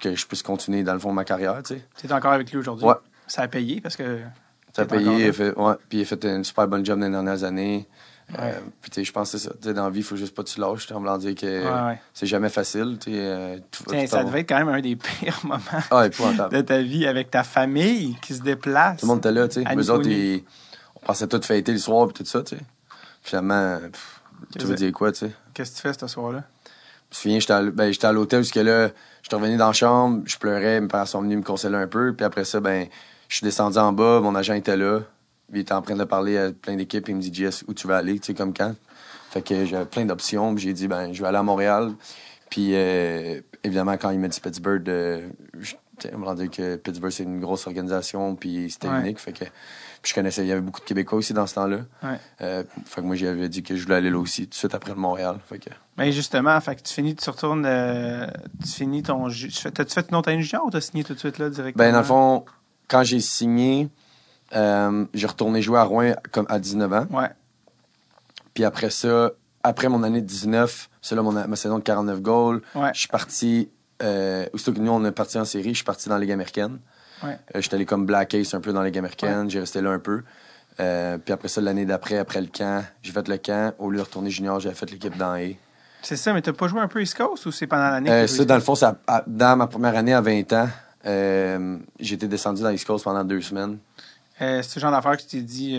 que 0.00 0.14
je 0.14 0.26
puisse 0.26 0.42
continuer 0.42 0.82
dans 0.82 0.94
le 0.94 0.98
fond 0.98 1.10
de 1.10 1.14
ma 1.14 1.24
carrière, 1.24 1.60
tu 1.62 1.74
es 1.74 2.12
encore 2.12 2.32
avec 2.32 2.50
lui 2.50 2.58
aujourd'hui? 2.58 2.86
Ouais. 2.86 2.94
Ça 3.26 3.42
a 3.42 3.48
payé 3.48 3.80
parce 3.80 3.96
que 3.96 4.20
ça 4.72 4.82
a 4.82 4.84
payé, 4.86 5.32
fait, 5.32 5.56
ouais, 5.56 5.74
puis 5.88 5.98
il 5.98 6.02
a 6.02 6.04
fait 6.04 6.24
une 6.24 6.44
super 6.44 6.66
bonne 6.66 6.84
job 6.84 6.98
dans 6.98 7.06
les 7.06 7.12
dernières 7.12 7.44
années. 7.44 7.86
Euh, 8.38 8.52
puis, 8.80 8.90
tu 8.90 8.94
sais, 8.94 9.04
je 9.04 9.12
pense 9.12 9.32
que 9.32 9.38
c'est 9.38 9.48
ça. 9.48 9.72
dans 9.72 9.84
la 9.84 9.90
vie, 9.90 10.00
il 10.00 10.04
faut 10.04 10.16
juste 10.16 10.34
pas 10.34 10.42
que 10.42 10.48
tu 10.48 10.58
lâches. 10.58 10.90
En 10.92 10.98
voulant 10.98 11.18
dire 11.18 11.34
que 11.34 11.62
c'est 12.12 12.26
jamais 12.26 12.48
facile. 12.48 12.98
Euh, 13.08 13.58
ça 14.06 14.24
devait 14.24 14.40
être 14.40 14.48
quand 14.48 14.58
même 14.58 14.68
un 14.68 14.80
des 14.80 14.96
pires 15.20 15.40
moments 15.44 15.60
ah, 15.90 16.08
de 16.08 16.60
ta 16.62 16.80
vie 16.80 17.06
avec 17.06 17.30
ta 17.30 17.44
famille 17.44 18.16
qui 18.22 18.34
se 18.34 18.42
déplace. 18.42 19.00
Tout 19.00 19.06
le 19.06 19.08
monde 19.08 19.18
était 19.18 19.32
là, 19.32 19.46
tu 19.46 19.62
sais. 19.62 19.76
Eux 19.76 19.90
autres, 19.90 20.08
on 20.08 20.63
pensait 21.04 21.26
tout 21.26 21.40
fêter 21.42 21.72
le 21.72 21.78
soir 21.78 22.08
et 22.10 22.12
tout 22.12 22.24
ça, 22.24 22.42
tu 22.42 22.56
sais. 22.56 22.62
Finalement, 23.22 23.80
tu 24.58 24.66
veux 24.66 24.74
dire 24.74 24.92
quoi, 24.92 25.12
tu 25.12 25.20
sais? 25.20 25.32
Qu'est-ce 25.54 25.72
que 25.72 25.76
tu 25.76 25.82
fais 25.82 25.92
ce 25.98 26.06
soir-là? 26.06 26.44
Je 27.10 27.16
me 27.16 27.20
souviens, 27.22 27.38
j'étais 27.38 27.52
à, 27.52 27.62
ben, 27.62 27.92
à 28.02 28.12
l'hôtel 28.12 28.42
jusque 28.42 28.56
là, 28.56 28.90
j'étais 29.22 29.36
revenu 29.36 29.56
dans 29.56 29.68
la 29.68 29.72
chambre, 29.72 30.22
je 30.26 30.36
pleurais, 30.36 30.80
mes 30.80 30.88
parents 30.88 31.06
sont 31.06 31.22
venus 31.22 31.38
me 31.38 31.42
consoler 31.42 31.76
un 31.76 31.86
peu. 31.86 32.12
Puis 32.12 32.24
après 32.24 32.44
ça, 32.44 32.60
ben, 32.60 32.88
je 33.28 33.36
suis 33.36 33.44
descendu 33.44 33.78
en 33.78 33.92
bas, 33.92 34.20
mon 34.20 34.34
agent 34.34 34.54
était 34.54 34.76
là. 34.76 35.00
Il 35.52 35.60
était 35.60 35.74
en 35.74 35.82
train 35.82 35.94
de 35.94 36.04
parler 36.04 36.36
à 36.38 36.52
plein 36.52 36.74
d'équipes. 36.74 37.08
Il 37.08 37.16
me 37.16 37.20
dit, 37.20 37.32
Jess, 37.32 37.64
où 37.68 37.74
tu 37.74 37.86
veux 37.86 37.94
aller, 37.94 38.18
tu 38.18 38.26
sais, 38.26 38.34
comme 38.34 38.52
quand? 38.52 38.74
Fait 39.30 39.42
que 39.42 39.64
j'avais 39.64 39.84
plein 39.84 40.04
d'options. 40.04 40.56
J'ai 40.56 40.72
dit, 40.72 40.88
ben, 40.88 41.12
je 41.12 41.22
vais 41.22 41.28
aller 41.28 41.38
à 41.38 41.42
Montréal. 41.42 41.92
Puis, 42.50 42.70
euh, 42.72 43.40
évidemment, 43.62 43.96
quand 43.96 44.10
il 44.10 44.18
m'a 44.18 44.28
dit 44.28 44.40
Pittsburgh, 44.40 44.88
euh, 44.88 45.28
je, 45.58 45.74
me 46.16 46.24
rendais 46.24 46.48
que 46.48 46.76
Pittsburgh, 46.76 47.12
c'est 47.12 47.22
une 47.24 47.40
grosse 47.40 47.66
organisation, 47.66 48.36
puis 48.36 48.70
c'était 48.70 48.88
unique. 48.88 49.18
Fait 49.18 49.32
que 49.32 49.44
puis 50.04 50.10
je 50.10 50.14
connaissais, 50.16 50.42
il 50.42 50.48
y 50.48 50.52
avait 50.52 50.60
beaucoup 50.60 50.80
de 50.80 50.84
Québécois 50.84 51.16
aussi 51.16 51.32
dans 51.32 51.46
ce 51.46 51.54
temps-là. 51.54 51.78
Ouais. 52.02 52.20
Euh, 52.42 52.62
fait 52.84 53.00
que 53.00 53.06
moi, 53.06 53.16
j'avais 53.16 53.48
dit 53.48 53.62
que 53.62 53.74
je 53.74 53.84
voulais 53.84 53.94
aller 53.94 54.10
là 54.10 54.18
aussi, 54.18 54.42
tout 54.42 54.50
de 54.50 54.54
suite 54.54 54.74
après 54.74 54.90
le 54.90 54.98
Montréal. 54.98 55.38
Fait 55.48 55.58
que... 55.58 55.70
Ben 55.96 56.10
justement, 56.10 56.60
fait 56.60 56.76
que 56.76 56.82
tu 56.82 56.92
finis, 56.92 57.16
tu 57.16 57.30
retournes, 57.30 57.64
euh, 57.64 58.26
tu 58.62 58.68
finis 58.68 59.02
ton. 59.02 59.28
T'as-tu 59.30 59.94
fait 59.94 60.06
une 60.10 60.16
autre 60.16 60.28
année 60.30 60.42
junior 60.42 60.66
ou 60.66 60.70
t'as 60.70 60.82
signé 60.82 61.04
tout 61.04 61.14
de 61.14 61.18
suite 61.18 61.38
là 61.38 61.48
directement? 61.48 61.82
Ben, 61.82 61.92
dans 61.92 62.00
le 62.00 62.04
fond, 62.04 62.44
quand 62.86 63.02
j'ai 63.02 63.20
signé, 63.20 63.88
euh, 64.54 65.06
j'ai 65.14 65.26
retourné 65.26 65.62
jouer 65.62 65.78
à 65.78 65.84
Rouen 65.84 66.12
comme 66.32 66.44
à 66.50 66.58
19 66.58 66.92
ans. 66.92 67.06
Ouais. 67.10 67.30
Puis 68.52 68.64
après 68.64 68.90
ça, 68.90 69.30
après 69.62 69.88
mon 69.88 70.02
année 70.02 70.20
de 70.20 70.26
19, 70.26 70.90
c'est 71.00 71.14
là 71.14 71.22
mon, 71.22 71.32
ma 71.32 71.56
saison 71.56 71.78
de 71.78 71.82
49 71.82 72.20
goals. 72.20 72.60
Ouais. 72.74 72.90
Je 72.92 72.98
suis 72.98 73.08
parti. 73.08 73.70
Euh, 74.02 74.46
aussitôt 74.52 74.72
que 74.72 74.80
nous, 74.80 74.90
on 74.90 75.04
est 75.04 75.12
parti 75.12 75.38
en 75.38 75.44
série, 75.44 75.70
je 75.70 75.76
suis 75.76 75.84
parti 75.84 76.08
dans 76.08 76.14
la 76.16 76.20
Ligue 76.20 76.32
américaine. 76.32 76.78
Ouais. 77.22 77.38
Euh, 77.54 77.60
j'étais 77.60 77.76
allé 77.76 77.86
comme 77.86 78.06
Black 78.06 78.34
Ace 78.34 78.54
un 78.54 78.60
peu 78.60 78.72
dans 78.72 78.80
la 78.80 78.86
Ligue 78.86 78.98
américaine. 78.98 79.50
J'ai 79.50 79.60
resté 79.60 79.80
là 79.80 79.90
un 79.90 79.98
peu. 79.98 80.22
Euh, 80.80 81.18
puis 81.18 81.32
après 81.32 81.48
ça, 81.48 81.60
l'année 81.60 81.84
d'après, 81.84 82.18
après 82.18 82.40
le 82.40 82.48
camp, 82.48 82.84
j'ai 83.02 83.12
fait 83.12 83.28
le 83.28 83.38
camp. 83.38 83.74
Au 83.78 83.90
lieu 83.90 83.98
de 83.98 84.02
retourner 84.02 84.30
junior, 84.30 84.58
j'ai 84.60 84.72
fait 84.72 84.90
l'équipe 84.90 85.16
dans 85.16 85.34
A. 85.34 85.54
C'est 86.02 86.16
ça, 86.16 86.32
mais 86.32 86.42
t'as 86.42 86.52
pas 86.52 86.68
joué 86.68 86.80
un 86.80 86.88
peu 86.88 87.00
East 87.00 87.16
Coast 87.16 87.46
ou 87.46 87.52
c'est 87.52 87.66
pendant 87.66 87.88
l'année? 87.90 88.10
Euh, 88.10 88.26
ça, 88.26 88.44
dans 88.44 88.56
le 88.56 88.60
fond, 88.60 88.74
ça, 88.74 88.98
dans 89.26 89.56
ma 89.56 89.66
première 89.66 89.96
année 89.96 90.12
à 90.12 90.20
20 90.20 90.52
ans, 90.52 90.68
euh, 91.06 91.78
été 91.98 92.28
descendu 92.28 92.62
dans 92.62 92.70
East 92.70 92.86
Coast 92.86 93.04
pendant 93.04 93.24
deux 93.24 93.40
semaines. 93.40 93.78
c'est 94.38 94.62
ce 94.62 94.80
genre 94.80 94.90
d'affaire 94.90 95.16
que 95.16 95.22
tu 95.22 95.28
t'es 95.28 95.42
dit 95.42 95.78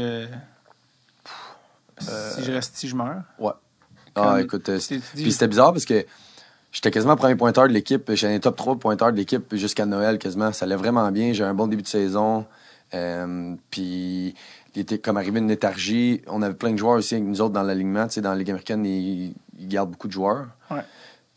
si 1.99 2.43
je 2.43 2.51
reste, 2.51 2.75
si 2.75 2.87
je 2.87 2.95
meurs? 2.95 3.21
Ouais. 3.37 3.51
ah, 4.15 4.41
écoute, 4.41 4.69
puis 5.13 5.31
c'était 5.31 5.47
bizarre 5.47 5.73
parce 5.73 5.85
que 5.85 6.05
J'étais 6.75 6.91
quasiment 6.91 7.15
premier 7.15 7.35
pointeur 7.35 7.69
de 7.69 7.73
l'équipe. 7.73 8.03
J'étais 8.13 8.33
un 8.33 8.39
top 8.39 8.57
3 8.57 8.75
pointeur 8.75 9.13
de 9.13 9.17
l'équipe 9.17 9.55
jusqu'à 9.55 9.85
Noël 9.85 10.17
quasiment. 10.17 10.51
Ça 10.51 10.65
allait 10.65 10.75
vraiment 10.75 11.09
bien. 11.09 11.31
J'ai 11.31 11.45
un 11.45 11.53
bon 11.53 11.67
début 11.67 11.83
de 11.83 11.87
saison. 11.87 12.45
Euh, 12.93 13.55
puis 13.71 14.35
il 14.75 14.81
était 14.81 14.97
comme 14.97 15.15
arrivé 15.15 15.39
une 15.39 15.47
léthargie. 15.47 16.21
On 16.27 16.41
avait 16.41 16.53
plein 16.53 16.73
de 16.73 16.77
joueurs 16.77 16.95
aussi 16.97 17.15
avec 17.15 17.25
nous 17.25 17.39
autres 17.39 17.53
dans 17.53 17.63
l'alignement. 17.63 18.07
Tu 18.07 18.15
sais, 18.15 18.21
dans 18.21 18.31
la 18.31 18.37
Ligue 18.37 18.49
américaine, 18.49 18.85
ils, 18.85 19.33
gardent 19.57 19.91
beaucoup 19.91 20.09
de 20.09 20.11
joueurs. 20.11 20.47
Ouais. 20.69 20.81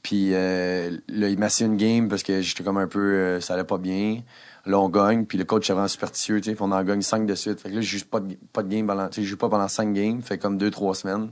Puis 0.03 0.31
euh, 0.33 0.99
là, 1.07 1.29
il 1.29 1.39
m'a 1.39 1.47
une 1.61 1.77
game 1.77 2.09
parce 2.09 2.25
que 2.25 2.41
j'étais 2.41 2.65
comme 2.65 2.79
un 2.79 2.89
peu... 2.89 2.99
Euh, 2.99 3.41
ça 3.41 3.55
allait 3.55 3.63
pas 3.63 3.79
bien. 3.79 4.23
Là, 4.67 4.81
on 4.81 4.89
gagne. 4.89 5.25
Puis 5.25 5.39
le 5.39 5.45
coach 5.45 5.71
est 5.71 5.73
vraiment 5.73 5.87
superstitieux. 5.87 6.41
Tu 6.41 6.51
sais, 6.51 6.57
on 6.59 6.73
en 6.73 6.83
gagne 6.83 7.03
5 7.03 7.27
de 7.27 7.37
suite. 7.37 7.61
Fait 7.61 7.71
que 7.71 7.77
là, 7.77 7.81
je 7.81 7.99
joue 7.99 8.05
pas 8.07 8.19
de, 8.19 8.37
pas 8.53 8.65
de 8.65 8.75
game 8.75 8.89
pendant... 8.89 9.07
Tu 9.07 9.21
sais, 9.21 9.23
je 9.23 9.29
joue 9.29 9.37
pas 9.37 9.49
pendant 9.49 9.69
5 9.69 9.93
games. 9.93 10.21
Fait 10.21 10.37
comme 10.37 10.59
2-3 10.59 10.95
semaines. 10.95 11.29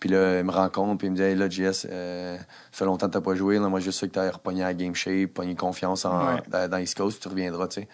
Puis 0.00 0.08
là, 0.08 0.38
il 0.38 0.44
me 0.44 0.50
rencontre, 0.50 0.96
puis 0.96 1.08
il 1.08 1.10
me 1.10 1.16
dit, 1.16 1.22
hey, 1.22 1.36
là, 1.36 1.48
JS, 1.48 1.86
euh, 1.90 2.38
ça 2.38 2.44
fait 2.72 2.84
longtemps 2.86 3.06
que 3.06 3.12
t'as 3.12 3.20
pas 3.20 3.34
joué. 3.34 3.58
Là, 3.58 3.68
moi, 3.68 3.80
je 3.80 3.90
sais 3.90 4.08
que 4.08 4.14
t'as 4.14 4.30
repogné 4.30 4.64
à 4.64 4.72
Game 4.72 4.94
Shape, 4.94 5.34
pogné 5.34 5.54
confiance 5.54 6.06
en, 6.06 6.38
dans, 6.48 6.78
East 6.78 6.96
Coast, 6.96 7.22
tu 7.22 7.28
reviendras, 7.28 7.68
tu 7.68 7.82
sais. 7.82 7.88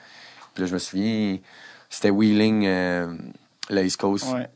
Puis 0.55 0.63
là, 0.63 0.69
je 0.69 0.75
me 0.75 0.79
souviens, 0.79 1.39
c'était 1.91 2.11
Wheeling, 2.11 2.65
euh, 2.65 3.17
la 3.69 3.83
East 3.83 4.01
Coast. 4.01 4.33
Ouais. 4.33 4.49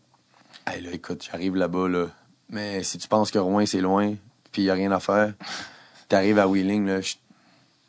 Hey, 0.64 0.80
là, 0.80 0.90
écoute, 0.92 1.26
j'arrive 1.28 1.56
là-bas, 1.56 1.88
là. 1.88 2.06
Mais 2.50 2.84
si 2.84 2.98
tu 2.98 3.08
penses 3.08 3.32
que 3.32 3.38
Rouen, 3.38 3.66
c'est 3.66 3.80
loin, 3.80 4.14
puis 4.52 4.62
il 4.62 4.64
n'y 4.66 4.70
a 4.70 4.74
rien 4.74 4.92
à 4.92 5.00
faire, 5.00 5.34
t'arrives 6.08 6.38
à 6.38 6.46
Wheeling, 6.46 6.86
là, 6.86 7.00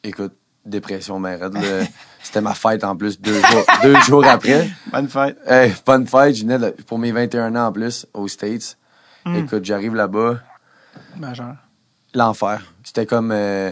écoute, 0.04 0.34
dépression, 0.66 1.20
mais 1.20 1.40
C'était 2.24 2.42
ma 2.42 2.54
fête 2.54 2.84
en 2.84 2.96
plus, 2.96 3.20
deux 3.20 3.42
jours, 3.42 3.66
deux 3.84 4.00
jours 4.02 4.26
après. 4.26 4.70
Bonne 4.92 5.08
fête. 5.08 5.38
Hey, 5.48 5.74
bonne 5.86 6.06
fête. 6.06 6.36
Je 6.36 6.46
venais 6.46 6.72
pour 6.86 7.00
mes 7.00 7.12
21 7.12 7.56
ans 7.56 7.68
en 7.68 7.72
plus, 7.72 8.06
aux 8.14 8.28
States. 8.28 8.78
Hmm. 9.26 9.36
Écoute, 9.36 9.66
j'arrive 9.66 9.96
là-bas. 9.96 10.40
Majeur. 11.18 11.56
L'enfer. 12.14 12.62
C'était 12.84 13.06
comme. 13.06 13.32
Euh, 13.32 13.72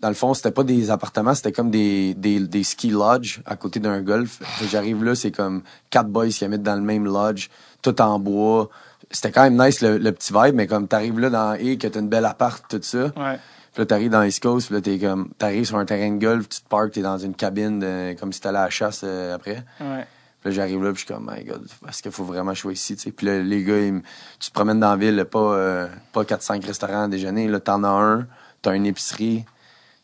dans 0.00 0.08
le 0.08 0.14
fond, 0.14 0.32
c'était 0.32 0.52
pas 0.52 0.62
des 0.62 0.90
appartements, 0.92 1.34
c'était 1.34 1.50
comme 1.50 1.72
des, 1.72 2.14
des, 2.14 2.38
des 2.38 2.62
ski 2.62 2.90
lodges 2.90 3.42
à 3.44 3.56
côté 3.56 3.80
d'un 3.80 4.00
golf. 4.00 4.40
J'arrive 4.70 5.02
là, 5.02 5.16
c'est 5.16 5.32
comme 5.32 5.62
quatre 5.90 6.08
boys 6.08 6.28
qui 6.28 6.44
habitent 6.44 6.62
dans 6.62 6.76
le 6.76 6.82
même 6.82 7.04
lodge, 7.04 7.48
tout 7.82 8.00
en 8.00 8.20
bois. 8.20 8.68
C'était 9.10 9.32
quand 9.32 9.42
même 9.42 9.60
nice 9.60 9.80
le, 9.80 9.98
petit 10.12 10.32
vibe, 10.32 10.54
mais 10.54 10.68
comme 10.68 10.86
t'arrives 10.86 11.18
là 11.18 11.30
dans 11.30 11.54
et 11.54 11.78
que 11.78 11.88
t'as 11.88 11.98
une 11.98 12.08
belle 12.08 12.26
appart, 12.26 12.64
tout 12.68 12.78
ça. 12.80 13.06
Ouais. 13.16 13.40
Puis 13.72 13.82
là, 13.82 13.86
t'arrives 13.86 14.10
dans 14.10 14.22
East 14.22 14.40
Coast, 14.40 14.68
puis 14.68 14.76
là, 14.76 14.80
t'es 14.80 14.98
comme, 14.98 15.30
t'arrives 15.36 15.64
sur 15.64 15.78
un 15.78 15.84
terrain 15.84 16.10
de 16.12 16.20
golf, 16.20 16.48
tu 16.48 16.60
te 16.60 16.68
parques, 16.68 16.92
t'es 16.92 17.02
dans 17.02 17.18
une 17.18 17.34
cabine 17.34 17.84
comme 18.20 18.32
si 18.32 18.40
t'allais 18.40 18.58
à 18.58 18.64
la 18.64 18.70
chasse 18.70 19.00
euh, 19.04 19.34
après. 19.34 19.64
Ouais. 19.80 20.06
Puis 20.40 20.50
là, 20.50 20.56
j'arrive 20.56 20.82
là, 20.82 20.92
puis 20.92 21.00
je 21.00 21.06
suis 21.06 21.14
comme, 21.14 21.30
my 21.32 21.44
God, 21.44 21.66
est-ce 21.88 22.02
qu'il 22.02 22.12
faut 22.12 22.24
vraiment 22.24 22.54
jouer 22.54 22.74
ici. 22.74 22.94
Puis 22.94 23.26
là, 23.26 23.40
les 23.40 23.64
gars, 23.64 24.00
tu 24.38 24.50
te 24.50 24.54
promènes 24.54 24.78
dans 24.78 24.90
la 24.90 24.96
ville, 24.96 25.24
pas, 25.24 25.38
euh, 25.38 25.88
pas 26.12 26.22
4-5 26.22 26.64
restaurants 26.64 27.04
à 27.04 27.08
déjeuner. 27.08 27.48
Là, 27.48 27.58
t'en 27.58 27.82
as 27.82 27.88
un, 27.88 28.26
t'as 28.62 28.74
une 28.74 28.86
épicerie. 28.86 29.44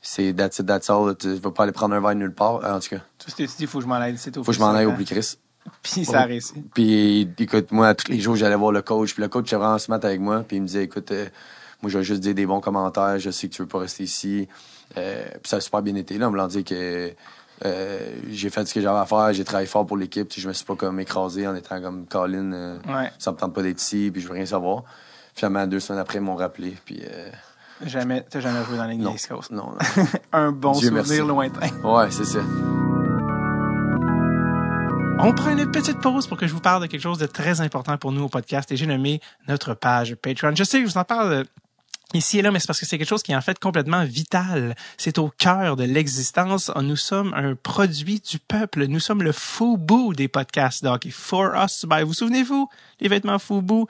C'est 0.03 0.35
that's 0.35 0.59
it, 0.59 0.67
that's 0.67 0.91
all. 0.91 1.17
Tu 1.17 1.35
vas 1.35 1.51
pas 1.51 1.63
aller 1.63 1.73
prendre 1.73 1.95
un 1.95 2.01
verre 2.01 2.15
nulle 2.15 2.35
part. 2.35 2.57
En 2.65 2.81
tout 2.81 2.91
cas. 2.91 3.01
Tout 3.19 3.31
ce 3.31 3.37
que 3.37 3.45
tu 3.45 3.57
dis, 3.57 3.67
faut 3.67 3.79
que 3.79 3.85
je 3.85 3.89
m'en 3.89 3.95
aille, 3.95 4.19
c'est 4.19 4.33
tout. 4.33 4.45
Faut 4.45 4.51
que 4.51 4.57
je 4.57 4.61
m'en 4.61 4.73
aille 4.73 4.87
au 4.87 4.93
plus 4.93 5.05
Chris. 5.05 5.39
Puis 5.83 6.05
ça 6.05 6.21
a 6.21 6.25
réussi. 6.25 6.63
Puis 6.75 7.33
écoute, 7.39 7.73
moi, 7.73 7.95
tous 7.95 8.11
les 8.11 8.21
jours, 8.21 8.37
j'allais 8.37 8.57
voir 8.57 8.73
le 8.73 8.83
coach. 8.83 9.15
Puis 9.15 9.23
le 9.23 9.29
coach 9.29 9.47
était 9.47 9.57
vraiment 9.57 9.79
smart 9.79 10.01
avec 10.03 10.21
moi. 10.21 10.45
Puis 10.47 10.59
il 10.59 10.63
me 10.63 10.67
disait, 10.67 10.85
écoute, 10.85 11.11
euh, 11.13 11.27
moi, 11.81 11.91
je 11.91 11.99
vais 11.99 12.05
juste 12.05 12.21
dire 12.21 12.35
des 12.35 12.45
bons 12.45 12.61
commentaires. 12.61 13.19
Je 13.19 13.31
sais 13.31 13.49
que 13.49 13.55
tu 13.55 13.63
veux 13.63 13.69
pas 13.69 13.79
rester 13.79 14.05
ici. 14.05 14.47
Euh, 14.99 15.25
puis 15.43 15.49
ça 15.49 15.57
a 15.57 15.61
super 15.61 15.81
bien 15.81 15.95
été. 15.95 16.19
Là, 16.19 16.29
on 16.29 16.33
me 16.33 16.37
l'a 16.37 16.49
dit 16.49 16.65
que 16.65 17.11
euh, 17.65 17.99
j'ai 18.31 18.51
fait 18.51 18.67
ce 18.67 18.75
que 18.75 18.81
j'avais 18.81 18.99
à 18.99 19.07
faire, 19.07 19.33
j'ai 19.33 19.45
travaillé 19.45 19.67
fort 19.67 19.87
pour 19.87 19.97
l'équipe. 19.97 20.33
Je 20.37 20.49
me 20.49 20.53
suis 20.53 20.65
pas 20.65 20.75
comme 20.75 20.99
écrasé 21.01 21.47
en 21.47 21.55
étant 21.55 21.81
comme 21.81 22.07
Colin. 22.07 22.53
Euh, 22.53 22.79
ça 23.19 23.33
me 23.33 23.37
tente 23.37 23.55
pas 23.55 23.63
d'être 23.63 23.81
ici, 23.81 24.11
puis 24.13 24.21
je 24.21 24.29
veux 24.29 24.35
rien 24.35 24.47
savoir. 24.47 24.83
Finalement, 25.35 25.67
deux 25.67 25.81
semaines 25.81 26.01
après, 26.01 26.19
ils 26.19 26.23
m'ont 26.23 26.37
rappelé. 26.37 26.77
Puis, 26.85 27.03
euh... 27.03 27.31
Jamais, 27.85 28.25
t'as 28.29 28.41
jamais 28.41 28.65
joué 28.65 28.77
dans 28.77 28.87
l'église 28.87 29.27
Coast? 29.27 29.51
Non, 29.51 29.73
non. 29.73 30.05
Un 30.33 30.53
bon 30.53 30.75
souvenir 30.75 31.27
lointain. 31.27 31.69
Ouais, 31.83 32.11
c'est 32.11 32.25
ça. 32.25 32.41
On 35.19 35.33
prend 35.33 35.51
une 35.51 35.71
petite 35.71 36.01
pause 36.01 36.27
pour 36.27 36.37
que 36.37 36.47
je 36.47 36.53
vous 36.53 36.61
parle 36.61 36.83
de 36.83 36.87
quelque 36.87 37.01
chose 37.01 37.19
de 37.19 37.27
très 37.27 37.61
important 37.61 37.97
pour 37.97 38.13
nous 38.13 38.25
au 38.25 38.29
podcast 38.29 38.71
et 38.73 38.77
j'ai 38.77 38.87
nommé 38.87 39.21
notre 39.49 39.73
page 39.75 40.15
Patreon. 40.17 40.55
Je 40.55 40.65
sais 40.65 40.81
que 40.81 40.87
je 40.87 40.93
vous 40.93 40.99
en 40.99 41.05
parle 41.05 41.45
ici 42.15 42.39
et 42.39 42.43
là, 42.43 42.51
mais 42.51 42.61
c'est 42.61 42.67
parce 42.67 42.81
que 42.81 42.87
c'est 42.87 42.99
quelque 42.99 43.09
chose 43.09 43.23
qui 43.23 43.33
est 43.33 43.37
en 43.37 43.41
fait 43.41 43.59
complètement 43.59 44.05
vital. 44.05 44.75
C'est 44.97 45.19
au 45.19 45.29
cœur 45.29 45.77
de 45.77 45.85
l'existence. 45.85 46.71
Nous 46.81 46.97
sommes 46.97 47.35
un 47.35 47.55
produit 47.55 48.21
du 48.21 48.39
peuple. 48.39 48.87
Nous 48.87 49.01
sommes 49.01 49.23
le 49.23 49.33
Fubu 49.33 50.15
des 50.15 50.29
podcasts 50.29 50.85
donc 50.85 51.09
For 51.11 51.53
Us 51.55 51.87
by. 51.89 52.03
Vous 52.03 52.15
souvenez-vous 52.15 52.69
les 53.01 53.09
vêtements 53.09 53.39
Fubu? 53.39 53.87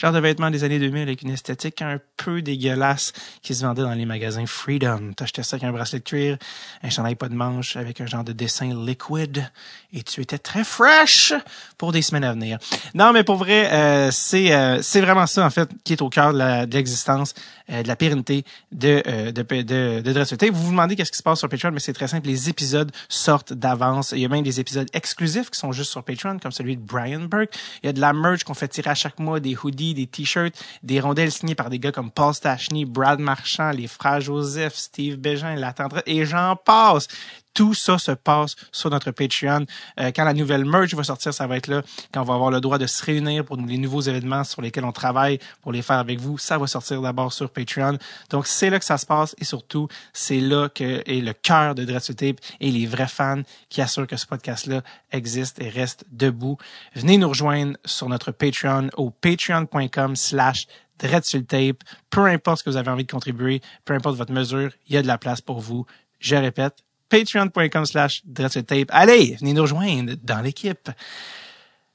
genre 0.00 0.12
de 0.12 0.20
vêtements 0.20 0.50
des 0.50 0.62
années 0.62 0.78
2000 0.78 1.02
avec 1.02 1.22
une 1.22 1.30
esthétique 1.30 1.82
un 1.82 1.98
peu 2.16 2.40
dégueulasse 2.40 3.12
qui 3.42 3.54
se 3.54 3.64
vendait 3.64 3.82
dans 3.82 3.92
les 3.92 4.06
magasins 4.06 4.46
Freedom. 4.46 5.12
T'achetais 5.16 5.42
ça 5.42 5.56
avec 5.56 5.64
un 5.64 5.72
bracelet 5.72 5.98
de 5.98 6.04
cuir, 6.04 6.38
un 6.84 6.90
chandail 6.90 7.16
pas 7.16 7.28
de 7.28 7.34
manche 7.34 7.76
avec 7.76 8.00
un 8.00 8.06
genre 8.06 8.22
de 8.22 8.32
dessin 8.32 8.72
liquid 8.86 9.50
et 9.92 10.02
tu 10.02 10.20
étais 10.20 10.38
très 10.38 10.62
fresh 10.62 11.32
pour 11.78 11.90
des 11.90 12.02
semaines 12.02 12.24
à 12.24 12.32
venir. 12.32 12.58
Non, 12.94 13.12
mais 13.12 13.24
pour 13.24 13.36
vrai, 13.36 13.72
euh, 13.72 14.10
c'est 14.12 14.52
euh, 14.52 14.80
c'est 14.82 15.00
vraiment 15.00 15.26
ça 15.26 15.44
en 15.44 15.50
fait 15.50 15.68
qui 15.82 15.94
est 15.94 16.02
au 16.02 16.08
cœur 16.08 16.32
de 16.32 16.72
l'existence, 16.72 17.34
euh, 17.70 17.82
de 17.82 17.88
la 17.88 17.96
pérennité 17.96 18.44
de 18.72 19.02
euh, 19.06 19.32
de 19.32 19.42
de, 19.42 20.00
de, 20.00 20.50
Vous 20.50 20.62
vous 20.64 20.70
demandez 20.70 20.96
qu'est-ce 20.96 21.12
qui 21.12 21.18
se 21.18 21.22
passe 21.22 21.38
sur 21.38 21.48
Patreon, 21.48 21.72
mais 21.72 21.80
c'est 21.80 21.92
très 21.92 22.08
simple. 22.08 22.26
Les 22.26 22.48
épisodes 22.48 22.90
sortent 23.08 23.52
d'avance. 23.52 24.12
Il 24.12 24.20
y 24.20 24.24
a 24.24 24.28
même 24.28 24.42
des 24.42 24.60
épisodes 24.60 24.88
exclusifs 24.92 25.50
qui 25.50 25.58
sont 25.58 25.72
juste 25.72 25.90
sur 25.90 26.02
Patreon, 26.02 26.38
comme 26.38 26.52
celui 26.52 26.76
de 26.76 26.82
Brian 26.82 27.20
Burke. 27.20 27.54
Il 27.82 27.86
y 27.86 27.88
a 27.88 27.92
de 27.92 28.00
la 28.00 28.12
merch 28.12 28.44
qu'on 28.44 28.54
fait 28.54 28.68
tirer 28.68 28.90
à 28.90 28.94
chaque 28.94 29.18
mois, 29.18 29.40
des 29.40 29.56
hoodies 29.56 29.94
des 29.94 30.06
t-shirts, 30.06 30.54
des 30.82 31.00
rondelles 31.00 31.32
signées 31.32 31.54
par 31.54 31.70
des 31.70 31.78
gars 31.78 31.92
comme 31.92 32.10
Paul 32.10 32.34
Stachny, 32.34 32.84
Brad 32.84 33.20
Marchand, 33.20 33.70
les 33.70 33.86
frères 33.86 34.20
Joseph, 34.20 34.74
Steve 34.74 35.16
Bégin, 35.16 35.54
la 35.56 35.72
tendresse, 35.72 36.04
et 36.06 36.24
j'en 36.24 36.56
passe. 36.56 37.08
Tout 37.54 37.74
ça 37.74 37.98
se 37.98 38.12
passe 38.12 38.56
sur 38.72 38.90
notre 38.90 39.10
Patreon. 39.10 39.66
Euh, 40.00 40.10
quand 40.14 40.24
la 40.24 40.34
nouvelle 40.34 40.64
merge 40.64 40.94
va 40.94 41.04
sortir, 41.04 41.34
ça 41.34 41.46
va 41.46 41.56
être 41.56 41.66
là. 41.66 41.82
Quand 42.12 42.22
on 42.22 42.24
va 42.24 42.34
avoir 42.34 42.50
le 42.50 42.60
droit 42.60 42.78
de 42.78 42.86
se 42.86 43.04
réunir 43.04 43.44
pour 43.44 43.56
les 43.56 43.78
nouveaux 43.78 44.00
événements 44.00 44.44
sur 44.44 44.62
lesquels 44.62 44.84
on 44.84 44.92
travaille 44.92 45.38
pour 45.62 45.72
les 45.72 45.82
faire 45.82 45.98
avec 45.98 46.20
vous, 46.20 46.38
ça 46.38 46.58
va 46.58 46.66
sortir 46.66 47.02
d'abord 47.02 47.32
sur 47.32 47.50
Patreon. 47.50 47.98
Donc, 48.30 48.46
c'est 48.46 48.70
là 48.70 48.78
que 48.78 48.84
ça 48.84 48.98
se 48.98 49.06
passe 49.06 49.34
et 49.38 49.44
surtout, 49.44 49.88
c'est 50.12 50.40
là 50.40 50.68
que 50.68 51.02
est 51.06 51.20
le 51.20 51.32
cœur 51.32 51.74
de 51.74 51.84
Dreadful 51.84 52.14
Tape 52.14 52.36
et 52.60 52.70
les 52.70 52.86
vrais 52.86 53.08
fans 53.08 53.42
qui 53.68 53.80
assurent 53.80 54.06
que 54.06 54.16
ce 54.16 54.26
podcast-là 54.26 54.82
existe 55.10 55.60
et 55.60 55.68
reste 55.68 56.04
debout. 56.10 56.58
Venez 56.94 57.18
nous 57.18 57.28
rejoindre 57.28 57.76
sur 57.84 58.08
notre 58.08 58.30
Patreon 58.30 58.88
au 58.96 59.10
patreon.com 59.10 60.16
slash 60.16 60.66
Tape. 60.98 61.84
Peu 62.10 62.26
importe 62.26 62.58
ce 62.58 62.64
que 62.64 62.70
vous 62.70 62.76
avez 62.76 62.90
envie 62.90 63.04
de 63.04 63.10
contribuer, 63.10 63.62
peu 63.84 63.94
importe 63.94 64.16
votre 64.16 64.32
mesure, 64.32 64.70
il 64.88 64.94
y 64.94 64.96
a 64.96 65.02
de 65.02 65.06
la 65.06 65.18
place 65.18 65.40
pour 65.40 65.60
vous. 65.60 65.86
Je 66.18 66.34
répète, 66.34 66.78
patreon.com 67.08 67.86
slash 67.86 68.22
tape. 68.34 68.88
Allez, 68.90 69.36
venez 69.40 69.52
nous 69.52 69.62
rejoindre 69.62 70.14
dans 70.22 70.40
l'équipe. 70.40 70.90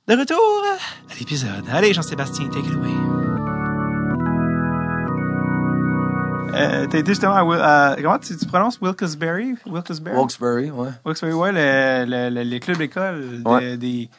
De 0.08 0.16
retour 0.16 0.64
à 1.10 1.14
l'épisode. 1.18 1.64
Allez, 1.72 1.94
Jean-Sébastien, 1.94 2.50
take 2.50 2.68
it 2.68 2.74
away. 2.74 2.90
Euh, 6.56 6.86
t'as 6.88 7.00
été 7.00 7.12
justement 7.12 7.34
à, 7.54 7.96
comment 7.98 8.20
tu, 8.20 8.38
tu 8.38 8.46
prononces? 8.46 8.80
Wilkes-Barre? 8.80 9.56
Wilkes-Barre? 9.66 10.16
Wilkes-Barre, 10.16 10.78
ouais. 10.78 10.90
Wilkes-Barre, 11.06 11.38
ouais, 11.38 11.52
le, 11.52 12.30
le, 12.30 12.44
le, 12.44 12.60
clubs 12.60 12.78
d'école 12.78 13.42
ouais. 13.44 13.78
des, 13.78 14.10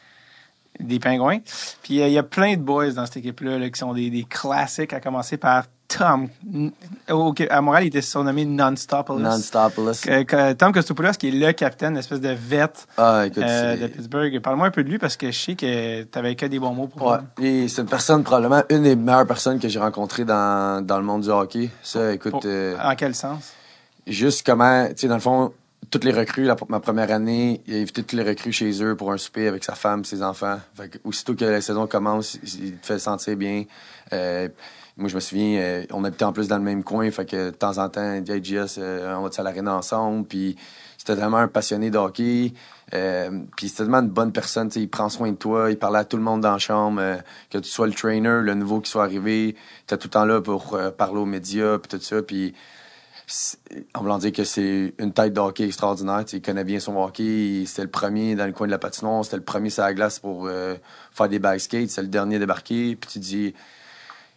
des 0.81 0.99
pingouins. 0.99 1.39
Puis 1.83 2.01
euh, 2.01 2.09
il 2.09 2.13
y 2.13 2.19
a 2.19 2.25
plein 2.25 2.57
de 2.57 2.63
boys 2.63 2.91
dans 2.93 3.07
cette 3.07 3.19
équipe-là 3.19 3.59
là, 3.59 3.71
qui 3.71 3.79
sont 3.79 3.93
des, 3.93 4.11
des 4.11 4.25
classiques, 4.25 4.93
à 4.93 5.01
commencer 5.01 5.37
par 5.37 5.67
Tom. 5.89 6.29
à 7.51 7.61
Montréal, 7.61 7.85
il 7.85 7.87
était 7.89 8.03
surnommé 8.03 8.45
Non-Stopolous. 8.45 9.21
Non-Stopolous. 9.21 9.95
Tom 10.59 10.73
Kostopoulos, 10.73 11.13
qui 11.13 11.29
est 11.29 11.31
le 11.31 11.53
capitaine, 11.53 11.95
l'espèce 11.95 12.21
de 12.21 12.31
vet 12.31 12.73
ah, 12.97 13.25
euh, 13.37 13.77
de 13.77 13.87
Pittsburgh. 13.87 14.41
Parle-moi 14.41 14.69
un 14.69 14.71
peu 14.71 14.83
de 14.83 14.89
lui 14.89 14.99
parce 14.99 15.17
que 15.17 15.31
je 15.31 15.39
sais 15.39 15.55
que 15.55 16.03
tu 16.03 16.09
n'avais 16.15 16.35
que 16.35 16.47
des 16.47 16.59
bons 16.59 16.75
mots 16.75 16.89
pour 16.89 17.17
lui. 17.39 17.69
C'est 17.69 17.83
une 17.83 17.89
personne, 17.89 18.23
probablement 18.25 18.63
une 18.71 18.83
des 18.83 18.97
meilleures 18.97 19.27
personnes 19.27 19.59
que 19.59 19.69
j'ai 19.69 19.79
rencontrées 19.79 20.25
dans, 20.25 20.85
dans 20.85 20.99
le 20.99 21.05
monde 21.05 21.23
du 21.23 21.31
hockey. 21.31 21.71
Ça, 21.83 22.13
écoute. 22.13 22.45
Euh, 22.45 22.77
en 22.83 22.95
quel 22.95 23.15
sens? 23.15 23.53
Juste 24.07 24.45
comment, 24.45 24.87
tu 24.89 24.95
sais, 24.97 25.09
dans 25.09 25.15
le 25.15 25.21
fond, 25.21 25.53
toutes 25.91 26.05
les 26.05 26.13
recrues, 26.13 26.49
ma 26.69 26.81
première 26.81 27.11
année, 27.13 27.63
il 27.67 27.75
a 27.75 27.79
invité 27.79 28.03
toutes 28.03 28.19
les 28.19 28.29
recrues 28.29 28.53
chez 28.53 28.83
eux 28.83 28.97
pour 28.97 29.13
un 29.13 29.19
souper 29.19 29.49
avec 29.49 29.65
sa 29.65 29.75
femme, 29.75 30.05
ses 30.05 30.23
enfants. 30.23 30.59
Fait 30.75 31.01
aussitôt 31.05 31.35
que 31.35 31.45
la 31.45 31.61
saison 31.61 31.87
commence, 31.87 32.39
il 32.43 32.77
te 32.79 32.87
fait 32.87 32.99
sentir 32.99 33.37
bien. 33.37 33.65
Euh, 34.13 34.49
moi, 34.97 35.09
je 35.09 35.15
me 35.15 35.21
souviens, 35.21 35.59
euh, 35.61 35.85
on 35.93 36.05
habitait 36.05 36.25
en 36.25 36.33
plus 36.33 36.49
dans 36.49 36.59
le 36.59 36.63
même 36.63 36.85
coin, 36.85 37.11
fait 37.11 37.27
que 37.27 37.51
de 37.51 37.51
temps 37.51 37.79
en 37.79 37.89
temps, 37.89 38.25
JGS, 38.25 38.79
euh, 38.79 39.15
on 39.17 39.23
va 39.23 39.31
à 39.37 39.43
l'arène 39.43 39.69
ensemble, 39.69 40.27
puis 40.27 40.57
c'était 40.99 41.15
vraiment 41.15 41.39
un 41.39 41.49
passionné 41.49 41.91
de 41.91 41.99
hockey. 41.99 42.53
puis 43.57 43.69
c'était 43.69 43.83
vraiment 43.83 44.01
une 44.01 44.13
bonne 44.13 44.33
personne, 44.33 44.71
il 44.77 44.89
prend 44.89 45.09
soin 45.09 45.33
de 45.33 45.37
toi, 45.37 45.71
il 45.71 45.79
parlait 45.79 45.99
à 45.99 46.05
tout 46.05 46.17
le 46.17 46.23
monde 46.23 46.43
dans 46.43 46.53
la 46.53 46.59
chambre, 46.59 47.03
que 47.51 47.59
tu 47.59 47.69
sois 47.69 47.87
le 47.87 47.93
trainer, 47.93 48.41
le 48.43 48.55
nouveau 48.55 48.81
qui 48.81 48.91
soit 48.91 49.03
arrivé, 49.03 49.57
tu 49.87 49.97
tout 49.99 50.05
le 50.05 50.11
temps 50.11 50.25
là 50.25 50.41
pour 50.41 50.79
parler 50.97 51.19
aux 51.19 51.27
médias, 51.27 51.79
puis 51.79 51.99
tout 51.99 52.05
ça, 52.05 52.23
puis 52.23 52.55
en 53.95 54.03
voulant 54.03 54.19
dire 54.19 54.33
que 54.33 54.45
c'est 54.45 54.95
une 54.99 55.13
tête 55.13 55.33
de 55.33 55.41
hockey 55.41 55.65
extraordinaire. 55.65 56.25
il 56.33 56.43
connaît 56.43 56.65
bien 56.65 56.79
son 56.79 56.97
hockey. 56.97 57.65
C'était 57.67 57.83
le 57.83 57.91
premier 57.91 58.35
dans 58.35 58.47
le 58.47 58.53
coin 58.53 58.67
de 58.67 58.73
la 58.73 58.79
patinoire. 58.79 59.25
C'était 59.25 59.39
le 59.39 59.45
premier 59.45 59.71
sur 59.71 59.83
la 59.83 59.95
glace 59.95 60.19
pour 60.19 60.47
euh, 60.47 60.75
faire 61.13 61.29
des 61.29 61.39
bike 61.39 61.61
skates. 61.61 61.91
C'est 61.91 62.03
le 62.03 62.09
dernier 62.09 62.39
débarqué. 62.39 62.97
Puis 62.97 63.11
tu 63.11 63.19
dis, 63.19 63.55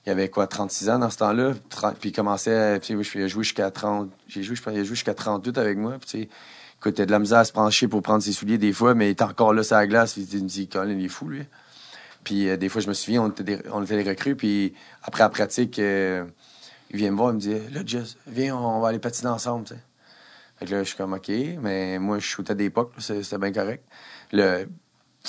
il 0.07 0.11
avait 0.11 0.29
quoi, 0.29 0.47
36 0.47 0.89
ans 0.89 0.99
dans 0.99 1.09
ce 1.09 1.17
temps-là? 1.17 1.51
Puis 1.99 2.09
il 2.09 2.11
commençait, 2.13 2.79
puis 2.79 2.93
il 2.93 3.23
a 3.23 3.27
joué 3.27 3.43
jusqu'à 3.43 3.69
30. 3.69 4.09
J'ai 4.29 4.41
joué, 4.41 4.55
joué 4.55 4.85
jusqu'à 4.85 5.13
38 5.13 5.57
avec 5.57 5.77
moi. 5.77 5.97
Puis 5.99 6.09
tu 6.09 6.21
sais, 6.21 6.29
il 6.85 7.05
de 7.05 7.11
la 7.11 7.19
misère 7.19 7.39
à 7.39 7.43
se 7.43 7.51
pencher 7.51 7.89
pour 7.89 8.01
prendre 8.01 8.23
ses 8.23 8.31
souliers 8.31 8.57
des 8.57 8.71
fois, 8.71 8.93
mais 8.93 9.07
il 9.07 9.09
est 9.09 9.21
encore 9.21 9.53
là 9.53 9.63
sur 9.63 9.75
la 9.75 9.85
glace. 9.85 10.13
Puis 10.13 10.25
il 10.31 10.43
me 10.43 10.47
dit, 10.47 10.69
Colin, 10.69 10.93
il 10.93 11.03
est 11.05 11.09
fou, 11.09 11.27
lui. 11.27 11.43
Puis 12.23 12.47
euh, 12.47 12.55
des 12.55 12.69
fois, 12.69 12.79
je 12.79 12.87
me 12.87 12.93
souviens, 12.93 13.23
on 13.23 13.29
était, 13.29 13.43
des, 13.43 13.59
on 13.69 13.83
était 13.83 14.01
des 14.01 14.09
recrues. 14.09 14.37
Puis 14.37 14.73
après 15.03 15.23
la 15.23 15.29
pratique, 15.29 15.77
euh, 15.77 16.23
il 16.89 16.95
vient 16.95 17.11
me 17.11 17.17
voir, 17.17 17.31
il 17.31 17.35
me 17.35 17.39
dit 17.41 17.53
Là, 17.73 17.81
Jess, 17.85 18.15
viens, 18.27 18.55
on 18.55 18.79
va 18.79 18.87
aller 18.87 18.99
patiner 18.99 19.29
ensemble, 19.29 19.65
tu 19.65 19.73
sais. 19.73 19.81
Fait 20.57 20.65
que 20.65 20.71
là, 20.71 20.83
je 20.83 20.87
suis 20.87 20.97
comme 20.97 21.13
OK, 21.13 21.29
mais 21.61 21.99
moi, 21.99 22.17
je 22.19 22.25
shootais 22.25 22.55
des 22.55 22.69
pucks, 22.69 22.93
c'était 22.97 23.37
bien 23.37 23.51
correct. 23.51 23.83
Le, 24.31 24.67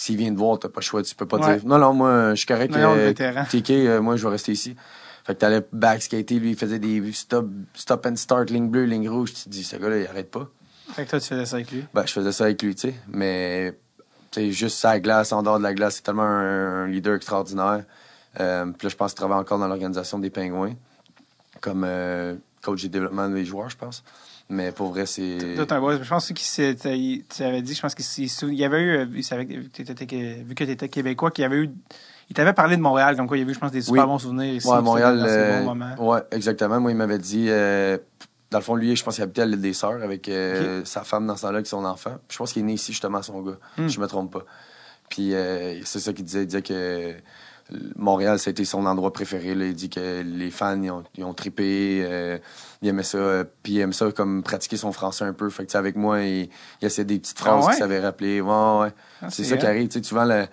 s'il 0.01 0.17
vient 0.17 0.33
te 0.33 0.39
voir, 0.39 0.59
t'as 0.59 0.69
pas 0.69 0.81
le 0.81 0.85
choix, 0.85 1.03
tu 1.03 1.15
peux 1.15 1.27
pas 1.27 1.39
dire 1.39 1.65
Non, 1.65 1.79
non, 1.79 1.93
moi, 1.93 2.31
je 2.31 2.37
suis 2.37 2.47
correct. 2.47 2.75
euh, 2.77 3.13
TK, 3.13 3.71
euh, 3.71 4.01
moi, 4.01 4.17
je 4.17 4.25
vais 4.25 4.31
rester 4.31 4.53
ici. 4.53 4.77
Fait 5.25 5.35
que 5.35 5.41
t'allais 5.41 5.67
backskater, 5.73 6.39
lui, 6.39 6.51
il 6.51 6.57
faisait 6.57 6.79
des 6.79 7.13
stop, 7.13 7.49
stop 7.75 8.07
and 8.07 8.17
start, 8.17 8.51
ligne 8.51 8.69
bleue, 8.69 8.85
ligne 8.85 9.09
rouge. 9.09 9.35
Tu 9.35 9.45
te 9.45 9.49
dis, 9.51 9.65
ce 9.65 9.77
gars-là, 9.77 9.99
il 9.99 10.07
arrête 10.07 10.31
pas. 10.31 10.49
Fait 10.93 11.05
que 11.05 11.11
toi, 11.11 11.21
tu 11.21 11.29
faisais 11.29 11.45
ça 11.45 11.57
avec 11.57 11.71
lui? 11.71 11.85
Ben, 11.93 12.07
je 12.07 12.13
faisais 12.13 12.33
ça 12.33 12.45
avec 12.45 12.63
lui, 12.63 12.75
tu 12.75 12.89
sais. 12.89 12.95
Mais, 13.09 13.79
tu 14.31 14.41
sais, 14.41 14.53
juste 14.53 14.79
sa 14.79 14.99
glace, 15.01 15.33
en 15.33 15.43
dehors 15.43 15.59
de 15.59 15.65
la 15.65 15.75
glace, 15.75 15.97
c'est 15.97 16.03
tellement 16.03 16.23
un, 16.23 16.87
leader 16.87 17.15
extraordinaire. 17.15 17.85
Euh, 18.41 18.67
puis 18.67 18.87
là, 18.87 18.89
je 18.89 18.97
pense 18.97 19.13
qu'il 19.13 19.19
travaille 19.19 19.39
encore 19.39 19.59
dans 19.59 19.69
l'organisation 19.69 20.19
des 20.19 20.31
Pingouins 20.31 20.75
comme 21.61 21.85
euh, 21.85 22.37
coach 22.63 22.83
de 22.85 22.89
développement 22.89 23.29
des 23.29 23.45
joueurs, 23.45 23.69
je 23.69 23.77
pense. 23.77 24.05
Mais 24.51 24.73
pour 24.73 24.89
vrai, 24.89 25.05
c'est. 25.05 25.39
Je 25.39 26.09
pense 26.09 26.33
qu'il 26.33 26.77
tu 27.27 27.43
avais 27.43 27.63
dit, 27.63 27.75
je 27.75 27.81
pense 27.83 27.95
qu'il 27.95 28.55
y 28.55 28.65
avait 28.65 28.81
eu, 28.81 28.97
euh, 28.97 29.07
il 29.15 29.25
savait, 29.25 29.45
vu 29.45 29.69
que 29.69 29.83
tu 30.65 30.71
étais 30.71 30.89
québécois, 30.89 31.31
qu'il 31.31 31.43
y 31.43 31.45
avait 31.45 31.59
eu. 31.59 31.71
Il 32.31 32.35
t'avait 32.35 32.55
parlé 32.55 32.77
de 32.77 32.83
Montréal, 32.83 33.17
comme 33.17 33.27
quoi 33.27 33.37
il 33.37 33.41
y 33.41 33.43
avait 33.43 33.53
eu, 33.53 33.55
je 33.55 33.61
pense, 33.61 33.73
des 33.73 33.83
super 33.83 34.07
bons 34.07 34.19
souvenirs 34.19 34.55
ici. 34.55 34.67
Ouais, 34.67 34.81
Montréal. 34.81 35.23
Euh, 35.27 35.97
ouais, 35.99 36.21
exactement. 36.31 36.81
Moi, 36.81 36.93
il 36.93 36.97
m'avait 36.97 37.19
dit. 37.19 37.47
dans 37.47 38.59
le 38.59 38.65
fond, 38.65 38.75
lui, 38.75 38.97
je 38.97 39.05
pense 39.05 39.17
qu'il 39.17 39.25
habitait 39.25 39.43
à 39.43 39.47
l'île 39.47 39.61
des 39.61 39.75
Sœurs 39.75 40.03
avec 40.03 40.31
sa 40.85 41.05
femme 41.05 41.27
dans 41.27 41.37
ce 41.37 41.43
temps-là, 41.43 41.57
avec 41.57 41.67
son 41.67 41.85
enfant. 41.85 42.17
je 42.29 42.39
pense 42.39 42.53
qu'il 42.53 42.63
est 42.63 42.67
né 42.67 42.75
ici, 42.75 42.93
justement, 42.93 43.21
son 43.23 43.43
gars. 43.43 43.59
Hmm. 43.77 43.89
Je 43.89 44.01
me 44.01 44.07
trompe 44.07 44.33
pas. 44.33 44.45
Puis 45.11 45.35
c'est 45.85 46.01
ça 46.01 46.13
qu'il 46.15 46.25
disait. 46.25 46.43
Il 46.43 46.47
disait 46.47 46.63
que 46.63 47.15
Montréal, 47.97 48.39
ça 48.39 48.49
a 48.49 48.53
été 48.53 48.65
son 48.65 48.87
endroit 48.87 49.13
préféré. 49.13 49.53
Il 49.53 49.75
dit 49.75 49.91
que 49.91 50.23
les 50.23 50.51
fans, 50.51 50.81
ils 50.83 50.91
ont, 50.91 51.05
ils 51.17 51.25
ont 51.25 51.35
trippé. 51.35 52.03
Euh, 52.03 52.39
il 52.81 52.89
aimait 52.89 53.03
ça. 53.03 53.19
Euh, 53.19 53.45
puis 53.63 53.75
il 53.75 53.81
aimait 53.81 53.93
ça 53.93 54.11
comme 54.13 54.43
pratiquer 54.43 54.77
son 54.77 54.93
français 54.93 55.25
un 55.25 55.33
peu. 55.33 55.51
Fait 55.51 55.67
que, 55.67 55.77
avec 55.77 55.97
moi, 55.97 56.23
il, 56.23 56.49
il 56.81 56.87
essayait 56.87 57.05
des 57.05 57.19
petites 57.19 57.39
phrases 57.39 57.65
ah 57.67 57.71
qu'il 57.71 57.79
savait 57.79 58.01
rappeler. 58.01 58.41
Ouais, 58.41 58.49
ouais. 58.51 58.93
Ah, 59.21 59.31
c'est 59.31 59.45
ça 59.45 59.57
qui 59.57 59.67
arrive. 59.67 59.89
Tu 59.89 60.03
souvent, 60.03 60.25
le, 60.25 60.47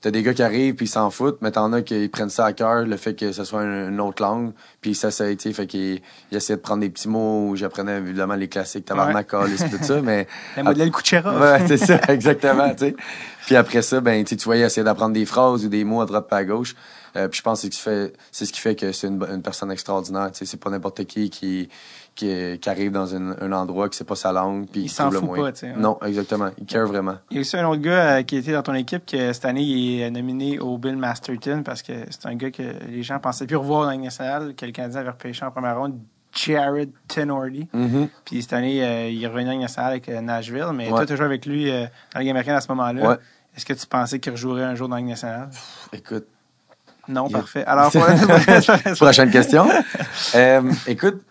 T'as 0.00 0.10
des 0.10 0.22
gars 0.22 0.34
qui 0.34 0.42
arrivent 0.42 0.74
puis 0.74 0.86
ils 0.86 0.90
s'en 0.90 1.10
foutent, 1.10 1.38
mais 1.40 1.50
t'en 1.50 1.72
as 1.72 1.82
qui 1.82 2.08
prennent 2.08 2.30
ça 2.30 2.44
à 2.44 2.52
cœur, 2.52 2.84
le 2.84 2.96
fait 2.96 3.14
que 3.14 3.32
ce 3.32 3.44
soit 3.44 3.62
une, 3.62 4.00
autre 4.00 4.22
langue. 4.22 4.52
Puis 4.80 4.94
ça, 4.94 5.10
ça 5.10 5.24
a 5.24 5.28
été, 5.28 5.52
fait 5.52 5.66
qu'ils 5.66 6.00
essayaient 6.30 6.56
de 6.56 6.62
prendre 6.62 6.80
des 6.80 6.90
petits 6.90 7.08
mots 7.08 7.48
où 7.48 7.56
j'apprenais 7.56 7.98
évidemment 7.98 8.34
les 8.34 8.48
classiques, 8.48 8.84
tabarnak, 8.84 9.32
ouais. 9.32 9.50
et 9.50 9.70
tout 9.70 9.82
ça, 9.82 10.00
mais... 10.02 10.26
La 10.56 10.62
modèle 10.62 10.90
Kucherov. 10.90 11.40
Ouais, 11.40 11.66
c'est 11.66 11.78
ça, 11.78 12.00
exactement, 12.08 12.70
tu 12.70 12.86
sais. 12.86 12.96
Puis 13.46 13.56
après 13.56 13.82
ça, 13.82 14.00
ben, 14.00 14.24
tu 14.24 14.36
voyais 14.36 14.64
essayer 14.64 14.84
d'apprendre 14.84 15.14
des 15.14 15.24
phrases 15.24 15.64
ou 15.64 15.68
des 15.68 15.84
mots 15.84 16.00
à 16.00 16.06
droite 16.06 16.28
pas 16.28 16.38
à 16.38 16.44
gauche. 16.44 16.74
Euh, 17.16 17.28
puis 17.28 17.38
je 17.38 17.42
pense 17.42 17.62
que 17.62 18.12
c'est 18.30 18.44
ce 18.44 18.52
qui 18.52 18.60
fait 18.60 18.74
que 18.74 18.92
c'est 18.92 19.06
une, 19.06 19.22
une, 19.22 19.42
personne 19.42 19.70
extraordinaire. 19.70 20.30
Tu 20.32 20.38
sais, 20.38 20.46
c'est 20.46 20.56
pas 20.58 20.68
n'importe 20.68 21.04
qui 21.04 21.30
qui 21.30 21.68
qui, 22.16 22.58
qui, 22.58 22.68
arrive 22.68 22.90
dans 22.90 23.14
un, 23.14 23.36
un 23.40 23.52
endroit 23.52 23.88
qui 23.88 23.96
sait 23.96 24.04
pas 24.04 24.16
sa 24.16 24.32
langue 24.32 24.66
puis 24.66 24.82
il 24.82 24.88
s'en 24.88 25.10
fout 25.10 25.36
pas 25.36 25.52
tu 25.52 25.60
sais 25.60 25.72
non 25.76 25.98
exactement 26.04 26.50
il 26.58 26.66
care 26.66 26.86
vraiment 26.86 27.16
il 27.30 27.36
y 27.36 27.38
a 27.38 27.40
aussi 27.42 27.56
un 27.56 27.68
autre 27.68 27.82
gars 27.82 28.16
euh, 28.16 28.22
qui 28.22 28.36
était 28.36 28.52
dans 28.52 28.62
ton 28.62 28.74
équipe 28.74 29.06
que 29.06 29.32
cette 29.32 29.44
année 29.44 29.62
il 29.62 30.00
est 30.00 30.10
nominé 30.10 30.58
au 30.58 30.78
Bill 30.78 30.96
Masterton 30.96 31.62
parce 31.64 31.82
que 31.82 31.92
c'est 32.10 32.26
un 32.26 32.34
gars 32.34 32.50
que 32.50 32.62
les 32.88 33.02
gens 33.02 33.20
pensaient 33.20 33.46
plus 33.46 33.56
revoir 33.56 33.84
dans 33.84 33.90
la 33.90 33.96
nationale 33.96 34.54
que 34.54 34.66
le 34.66 34.72
Canadien 34.72 35.00
avait 35.00 35.10
repêché 35.10 35.44
en 35.44 35.50
première 35.50 35.78
ronde 35.78 35.98
Jared 36.32 36.90
Tenordi. 37.08 37.66
Mm-hmm. 37.74 38.08
Puis 38.26 38.42
cette 38.42 38.52
année, 38.52 38.84
euh, 38.84 39.08
il 39.08 39.24
est 39.24 39.26
revenu 39.26 39.48
en 39.52 39.58
nationale 39.58 39.92
avec 39.92 40.08
Nashville. 40.08 40.66
Mais 40.74 40.90
toi, 40.90 41.06
tu 41.06 41.14
as 41.14 41.16
joué 41.16 41.24
avec 41.24 41.46
lui 41.46 41.70
dans 41.70 41.88
la 42.14 42.20
Ligue 42.20 42.28
américaine 42.28 42.56
à 42.56 42.60
ce 42.60 42.68
moment-là. 42.72 43.08
Ouais. 43.08 43.16
Est-ce 43.56 43.64
que 43.64 43.72
tu 43.72 43.86
pensais 43.86 44.18
qu'il 44.18 44.32
rejouerait 44.32 44.64
un 44.64 44.74
jour 44.74 44.86
dans 44.86 44.96
la 44.96 45.00
Ligue 45.00 45.08
nationale? 45.08 45.48
Écoute, 45.94 46.26
non, 47.08 47.28
parfait. 47.28 47.64
Alors, 47.66 47.92
prochaine 48.96 49.30
question. 49.30 49.66
euh, 50.34 50.72
écoute, 50.86 51.22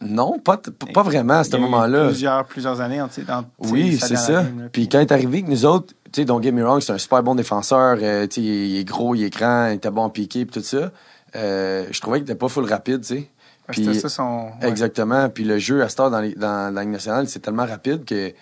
non, 0.00 0.38
pas, 0.38 0.60
pas 0.92 1.02
vraiment 1.02 1.34
à 1.34 1.44
ce 1.44 1.56
moment-là. 1.56 2.06
Plusieurs, 2.06 2.44
plusieurs 2.46 2.80
années 2.80 3.00
dans 3.26 3.44
Oui, 3.58 3.98
c'est 3.98 4.16
ça. 4.16 4.44
Puis 4.72 4.88
quand 4.88 4.98
il 4.98 5.02
est 5.02 5.12
arrivé 5.12 5.42
que 5.42 5.50
nous 5.50 5.64
autres, 5.64 5.94
tu 6.12 6.20
sais, 6.20 6.24
don't 6.24 6.42
get 6.42 6.52
me 6.52 6.62
wrong, 6.64 6.80
c'est 6.80 6.92
un 6.92 6.98
super 6.98 7.22
bon 7.22 7.34
défenseur. 7.34 7.98
Euh, 8.00 8.26
tu 8.26 8.36
sais, 8.36 8.40
il 8.42 8.76
est 8.78 8.84
gros, 8.84 9.14
il 9.14 9.24
est 9.24 9.30
grand, 9.30 9.68
il 9.68 9.74
était 9.74 9.90
bon 9.90 10.08
piqué 10.10 10.40
et 10.40 10.46
tout 10.46 10.60
ça. 10.60 10.92
Euh, 11.36 11.86
je 11.90 12.00
trouvais 12.00 12.18
qu'il 12.18 12.30
était 12.30 12.38
pas 12.38 12.48
full 12.48 12.64
rapide, 12.64 13.00
tu 13.00 13.16
sais. 13.16 13.30
Puis, 13.68 13.98
ça 13.98 14.08
son... 14.08 14.50
Exactement. 14.60 15.28
Puis 15.30 15.44
le 15.44 15.58
jeu 15.58 15.82
à 15.82 15.88
Star 15.88 16.10
dans, 16.10 16.20
dans, 16.20 16.32
dans 16.36 16.74
la 16.74 16.82
Ligue 16.82 16.92
nationale, 16.92 17.28
c'est 17.28 17.40
tellement 17.40 17.66
rapide 17.66 18.04
que 18.04 18.32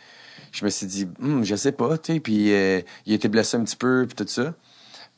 je 0.51 0.64
me 0.64 0.70
suis 0.70 0.87
dit, 0.87 1.09
hm, 1.20 1.45
je 1.45 1.55
sais 1.55 1.72
pas, 1.72 1.97
tu 1.97 2.14
sais. 2.14 2.20
Puis 2.20 2.53
euh, 2.53 2.80
il 3.07 3.14
était 3.14 3.28
blessé 3.28 3.57
un 3.57 3.64
petit 3.64 3.76
peu, 3.76 4.05
puis 4.07 4.16
tout 4.16 4.30
ça. 4.30 4.53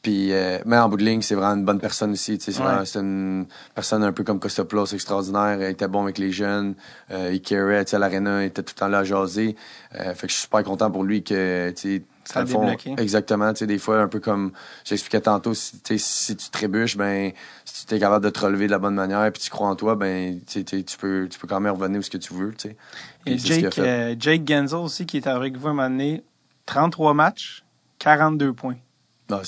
Puis, 0.05 0.35
euh, 0.35 0.59
mais 0.67 0.77
en 0.77 0.91
bout 0.91 0.99
de 0.99 1.03
ligne, 1.03 1.23
c'est 1.23 1.35
vraiment 1.35 1.55
une 1.55 1.65
bonne 1.65 1.81
personne 1.81 2.13
aussi. 2.13 2.37
C'est 2.39 2.61
une 2.61 3.47
personne 3.75 4.05
un 4.05 4.13
peu 4.13 4.23
comme 4.23 4.39
Costopoulos, 4.39 4.93
extraordinaire. 4.93 5.57
Il 5.59 5.65
était 5.65 5.89
bon 5.89 6.03
avec 6.03 6.19
les 6.19 6.31
jeunes. 6.31 6.75
Euh, 7.11 7.31
il 7.33 7.41
carrait 7.41 7.87
à 7.91 7.99
l'arena, 7.99 8.43
il 8.43 8.49
était 8.49 8.63
tout 8.63 8.75
le 8.77 8.81
temps 8.81 8.89
là 8.89 8.99
à 8.99 9.05
jaser. 9.05 9.57
Euh, 9.95 10.13
fait 10.15 10.27
que 10.27 10.33
je 10.33 10.37
suis 10.37 10.43
super 10.43 10.63
content 10.63 10.91
pour 10.91 11.05
lui 11.05 11.25
que, 11.25 11.73
tu 11.75 12.05
ça 12.25 12.41
a 12.41 12.47
fond, 12.47 12.77
Exactement. 12.99 13.51
Tu 13.55 13.61
sais, 13.61 13.67
des 13.67 13.79
fois, 13.79 14.03
un 14.03 14.09
peu 14.09 14.21
comme 14.21 14.53
j'expliquais 14.85 15.23
tantôt, 15.23 15.55
si, 15.55 15.81
si 15.97 16.37
tu 16.37 16.51
trébuches, 16.51 16.99
ben, 16.99 17.33
si 17.65 17.87
tu 17.87 17.95
es 17.95 17.99
capable 17.99 18.27
de 18.27 18.31
te 18.31 18.41
relever 18.41 18.67
de 18.67 18.73
la 18.73 18.79
bonne 18.79 18.95
manière 18.95 19.33
puis 19.33 19.43
tu 19.43 19.49
crois 19.49 19.69
en 19.69 19.75
toi, 19.75 19.97
ben, 19.97 20.39
tu 20.47 20.65
peux, 20.99 21.29
tu 21.31 21.39
peux 21.39 21.49
quand 21.49 21.61
même 21.61 21.73
revenir 21.73 22.01
où 22.01 22.03
ce 22.03 22.11
que 22.11 22.19
tu 22.19 22.35
veux, 22.35 22.53
tu 22.53 22.69
sais. 22.69 22.77
Et 23.25 23.39
Jake, 23.39 23.79
euh, 23.79 24.15
Jake 24.19 24.47
Genzel 24.47 24.81
aussi, 24.81 25.07
qui 25.07 25.17
était 25.17 25.31
avec 25.31 25.57
vous 25.57 25.69
à 25.69 25.71
un 25.71 25.75
moment 25.75 25.89
donné, 25.89 26.23
33 26.67 27.15
matchs, 27.15 27.65
42 28.01 28.53
points 28.53 28.77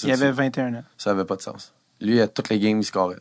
il 0.02 0.12
avait 0.12 0.30
21 0.30 0.74
ans. 0.74 0.84
Ça 0.96 1.12
n'avait 1.12 1.24
pas 1.24 1.36
de 1.36 1.42
sens. 1.42 1.72
Lui, 2.00 2.20
à 2.20 2.28
toutes 2.28 2.48
les 2.48 2.58
games, 2.58 2.78
il 2.78 2.84
scorait. 2.84 3.16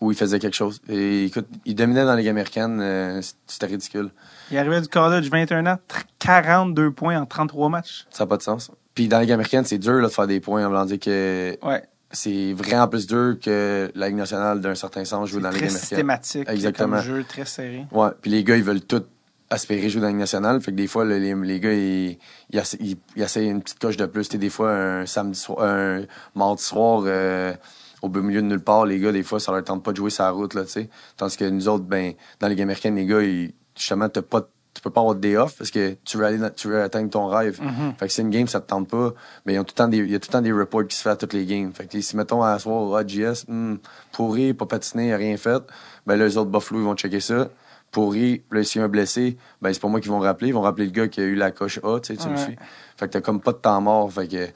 Ou 0.00 0.12
il 0.12 0.16
faisait 0.16 0.38
quelque 0.38 0.54
chose. 0.54 0.80
Et 0.88 1.26
écoute, 1.26 1.46
il 1.66 1.74
dominait 1.74 2.04
dans 2.04 2.14
les 2.14 2.22
Ligue 2.22 2.30
américaine. 2.30 2.80
Euh, 2.80 3.20
c'était 3.46 3.66
ridicule. 3.66 4.10
Il 4.50 4.56
arrivait 4.56 4.80
du 4.80 4.88
college, 4.88 5.28
21 5.28 5.66
ans, 5.66 5.78
42 6.20 6.90
points 6.92 7.20
en 7.20 7.26
33 7.26 7.68
matchs. 7.68 8.06
Ça 8.10 8.24
n'a 8.24 8.28
pas 8.28 8.38
de 8.38 8.42
sens. 8.42 8.70
Puis 8.94 9.08
dans 9.08 9.18
la 9.18 9.24
Ligue 9.24 9.32
américaine, 9.32 9.64
c'est 9.66 9.78
dur 9.78 10.02
de 10.02 10.08
faire 10.08 10.26
des 10.26 10.40
points. 10.40 10.64
En 10.64 10.68
voulant 10.68 10.86
dire 10.86 10.98
que 10.98 11.58
ouais. 11.62 11.82
c'est 12.10 12.54
vraiment 12.54 12.88
plus 12.88 13.06
dur 13.06 13.36
que 13.42 13.92
la 13.94 14.08
Ligue 14.08 14.16
nationale, 14.16 14.62
d'un 14.62 14.74
certain 14.74 15.04
sens, 15.04 15.28
jouer 15.28 15.42
dans 15.42 15.48
la 15.48 15.54
Ligue 15.54 15.64
américaine. 15.64 15.86
systématique. 15.86 16.48
Exactement. 16.48 17.00
jeu 17.00 17.22
très 17.24 17.44
serré. 17.44 17.84
Ouais. 17.92 18.08
Puis 18.22 18.30
les 18.30 18.42
gars, 18.42 18.56
ils 18.56 18.64
veulent 18.64 18.80
tout 18.80 19.04
aspirer 19.50 19.88
jouer 19.88 20.00
dans 20.00 20.06
la 20.06 20.12
nationale. 20.12 20.60
Fait 20.60 20.70
que 20.70 20.76
des 20.76 20.86
fois, 20.86 21.04
les, 21.04 21.34
les 21.34 21.60
gars, 21.60 21.72
ils, 21.72 22.18
ils, 22.50 22.96
ils, 23.16 23.22
essayent 23.22 23.50
une 23.50 23.62
petite 23.62 23.80
coche 23.80 23.96
de 23.96 24.06
plus. 24.06 24.28
T'sais, 24.28 24.38
des 24.38 24.48
fois, 24.48 24.72
un 24.72 25.06
samedi 25.06 25.38
soir, 25.38 25.62
un 25.62 26.02
mardi 26.34 26.62
soir, 26.62 27.02
euh, 27.04 27.52
au 28.00 28.08
beau 28.08 28.22
milieu 28.22 28.40
de 28.40 28.46
nulle 28.46 28.62
part, 28.62 28.86
les 28.86 28.98
gars, 28.98 29.12
des 29.12 29.24
fois, 29.24 29.40
ça 29.40 29.52
leur 29.52 29.64
tente 29.64 29.82
pas 29.82 29.90
de 29.90 29.96
jouer 29.96 30.10
sa 30.10 30.30
route, 30.30 30.54
là, 30.54 30.64
tu 30.64 30.70
sais. 30.70 30.90
Tandis 31.16 31.36
que 31.36 31.44
nous 31.44 31.68
autres, 31.68 31.84
ben, 31.84 32.14
dans 32.38 32.48
les 32.48 32.60
américaines, 32.60 32.96
les 32.96 33.06
gars, 33.06 33.22
ils, 33.22 33.52
justement, 33.76 34.08
t'as 34.08 34.22
pas, 34.22 34.48
tu 34.72 34.80
peux 34.82 34.90
pas 34.90 35.00
avoir 35.00 35.16
de 35.16 35.20
day 35.20 35.36
off 35.36 35.56
parce 35.58 35.72
que 35.72 35.96
tu 36.04 36.16
veux 36.16 36.24
aller, 36.24 36.38
tu 36.56 36.68
veux 36.68 36.80
atteindre 36.80 37.10
ton 37.10 37.26
rêve. 37.26 37.60
Mm-hmm. 37.60 37.96
Fait 37.98 38.06
que 38.06 38.12
c'est 38.12 38.22
une 38.22 38.30
game, 38.30 38.46
ça 38.46 38.60
te 38.60 38.68
tente 38.68 38.88
pas. 38.88 39.12
Mais 39.44 39.54
ils 39.54 39.58
ont 39.58 39.64
tout 39.64 39.74
le 39.74 39.78
temps 39.78 39.88
des, 39.88 39.98
il 39.98 40.10
y 40.10 40.14
a 40.14 40.20
tout 40.20 40.28
le 40.28 40.32
temps 40.32 40.42
des 40.42 40.52
reports 40.52 40.86
qui 40.86 40.96
se 40.96 41.02
font 41.02 41.10
à 41.10 41.16
toutes 41.16 41.32
les 41.32 41.44
games. 41.44 41.72
Fait 41.74 41.86
que 41.86 42.00
si 42.00 42.16
mettons 42.16 42.42
à 42.44 42.56
soir, 42.60 42.94
ah, 42.94 43.02
GS, 43.04 43.46
hmm, 43.48 43.78
pourri, 44.12 44.54
pas 44.54 44.66
patiné, 44.66 45.14
rien 45.16 45.36
fait, 45.36 45.62
ben 46.06 46.16
là, 46.16 46.26
les 46.26 46.36
autres 46.36 46.50
Buffalo, 46.50 46.80
ils 46.80 46.84
vont 46.84 46.94
checker 46.94 47.20
ça 47.20 47.48
pourri, 47.90 48.42
là, 48.50 48.62
s'il 48.62 48.80
y 48.80 48.82
a 48.82 48.86
un 48.86 48.88
blessé, 48.88 49.36
ben, 49.60 49.72
c'est 49.72 49.80
pas 49.80 49.88
moi 49.88 50.00
qui 50.00 50.08
vont 50.08 50.18
rappeler. 50.18 50.48
Ils 50.48 50.54
vont 50.54 50.60
rappeler 50.60 50.86
le 50.86 50.92
gars 50.92 51.08
qui 51.08 51.20
a 51.20 51.24
eu 51.24 51.34
la 51.34 51.50
coche 51.50 51.78
A, 51.82 52.00
tu 52.00 52.14
sais, 52.14 52.22
tu 52.22 52.28
me 52.28 52.36
suis. 52.36 52.56
Fait 52.96 53.06
que 53.06 53.12
t'as 53.12 53.20
comme 53.20 53.40
pas 53.40 53.52
de 53.52 53.58
temps 53.58 53.80
mort. 53.80 54.12
Fait 54.12 54.28
que. 54.28 54.48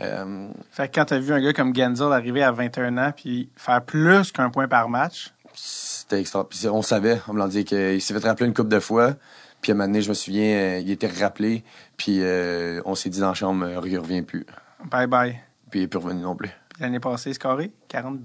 Euh... 0.00 0.48
Fait 0.70 0.88
que 0.88 0.94
quand 0.94 1.06
t'as 1.06 1.18
vu 1.18 1.32
un 1.32 1.40
gars 1.40 1.52
comme 1.52 1.74
Genzel 1.74 2.12
arriver 2.12 2.42
à 2.42 2.52
21 2.52 2.96
ans 2.98 3.12
puis 3.14 3.50
faire 3.56 3.82
plus 3.82 4.32
qu'un 4.32 4.50
point 4.50 4.68
par 4.68 4.88
match? 4.88 5.32
C'était 5.54 6.20
extra. 6.20 6.48
Puis 6.48 6.68
on 6.68 6.82
savait, 6.82 7.20
on 7.28 7.34
me 7.34 7.38
l'a 7.38 7.48
dit 7.48 7.64
qu'il 7.64 8.00
s'est 8.00 8.14
fait 8.14 8.26
rappeler 8.26 8.46
une 8.46 8.54
couple 8.54 8.70
de 8.70 8.80
fois. 8.80 9.14
Puis 9.60 9.72
à 9.72 9.74
un 9.74 9.78
moment 9.78 9.88
donné, 9.88 10.00
je 10.00 10.08
me 10.08 10.14
souviens, 10.14 10.56
euh, 10.56 10.78
il 10.78 10.90
était 10.90 11.06
rappelé. 11.06 11.64
Puis 11.96 12.18
euh, 12.20 12.80
on 12.86 12.94
s'est 12.94 13.10
dit 13.10 13.20
dans 13.20 13.28
la 13.28 13.34
chambre, 13.34 13.68
il 13.86 13.98
revient 13.98 14.22
plus. 14.22 14.46
Bye 14.90 15.06
bye. 15.06 15.38
Puis 15.70 15.80
il 15.80 15.82
est 15.84 15.88
plus 15.88 15.98
revenu 15.98 16.22
non 16.22 16.34
plus. 16.34 16.50
L'année 16.78 17.00
passée, 17.00 17.34
scoré 17.34 17.72
40 17.88 18.20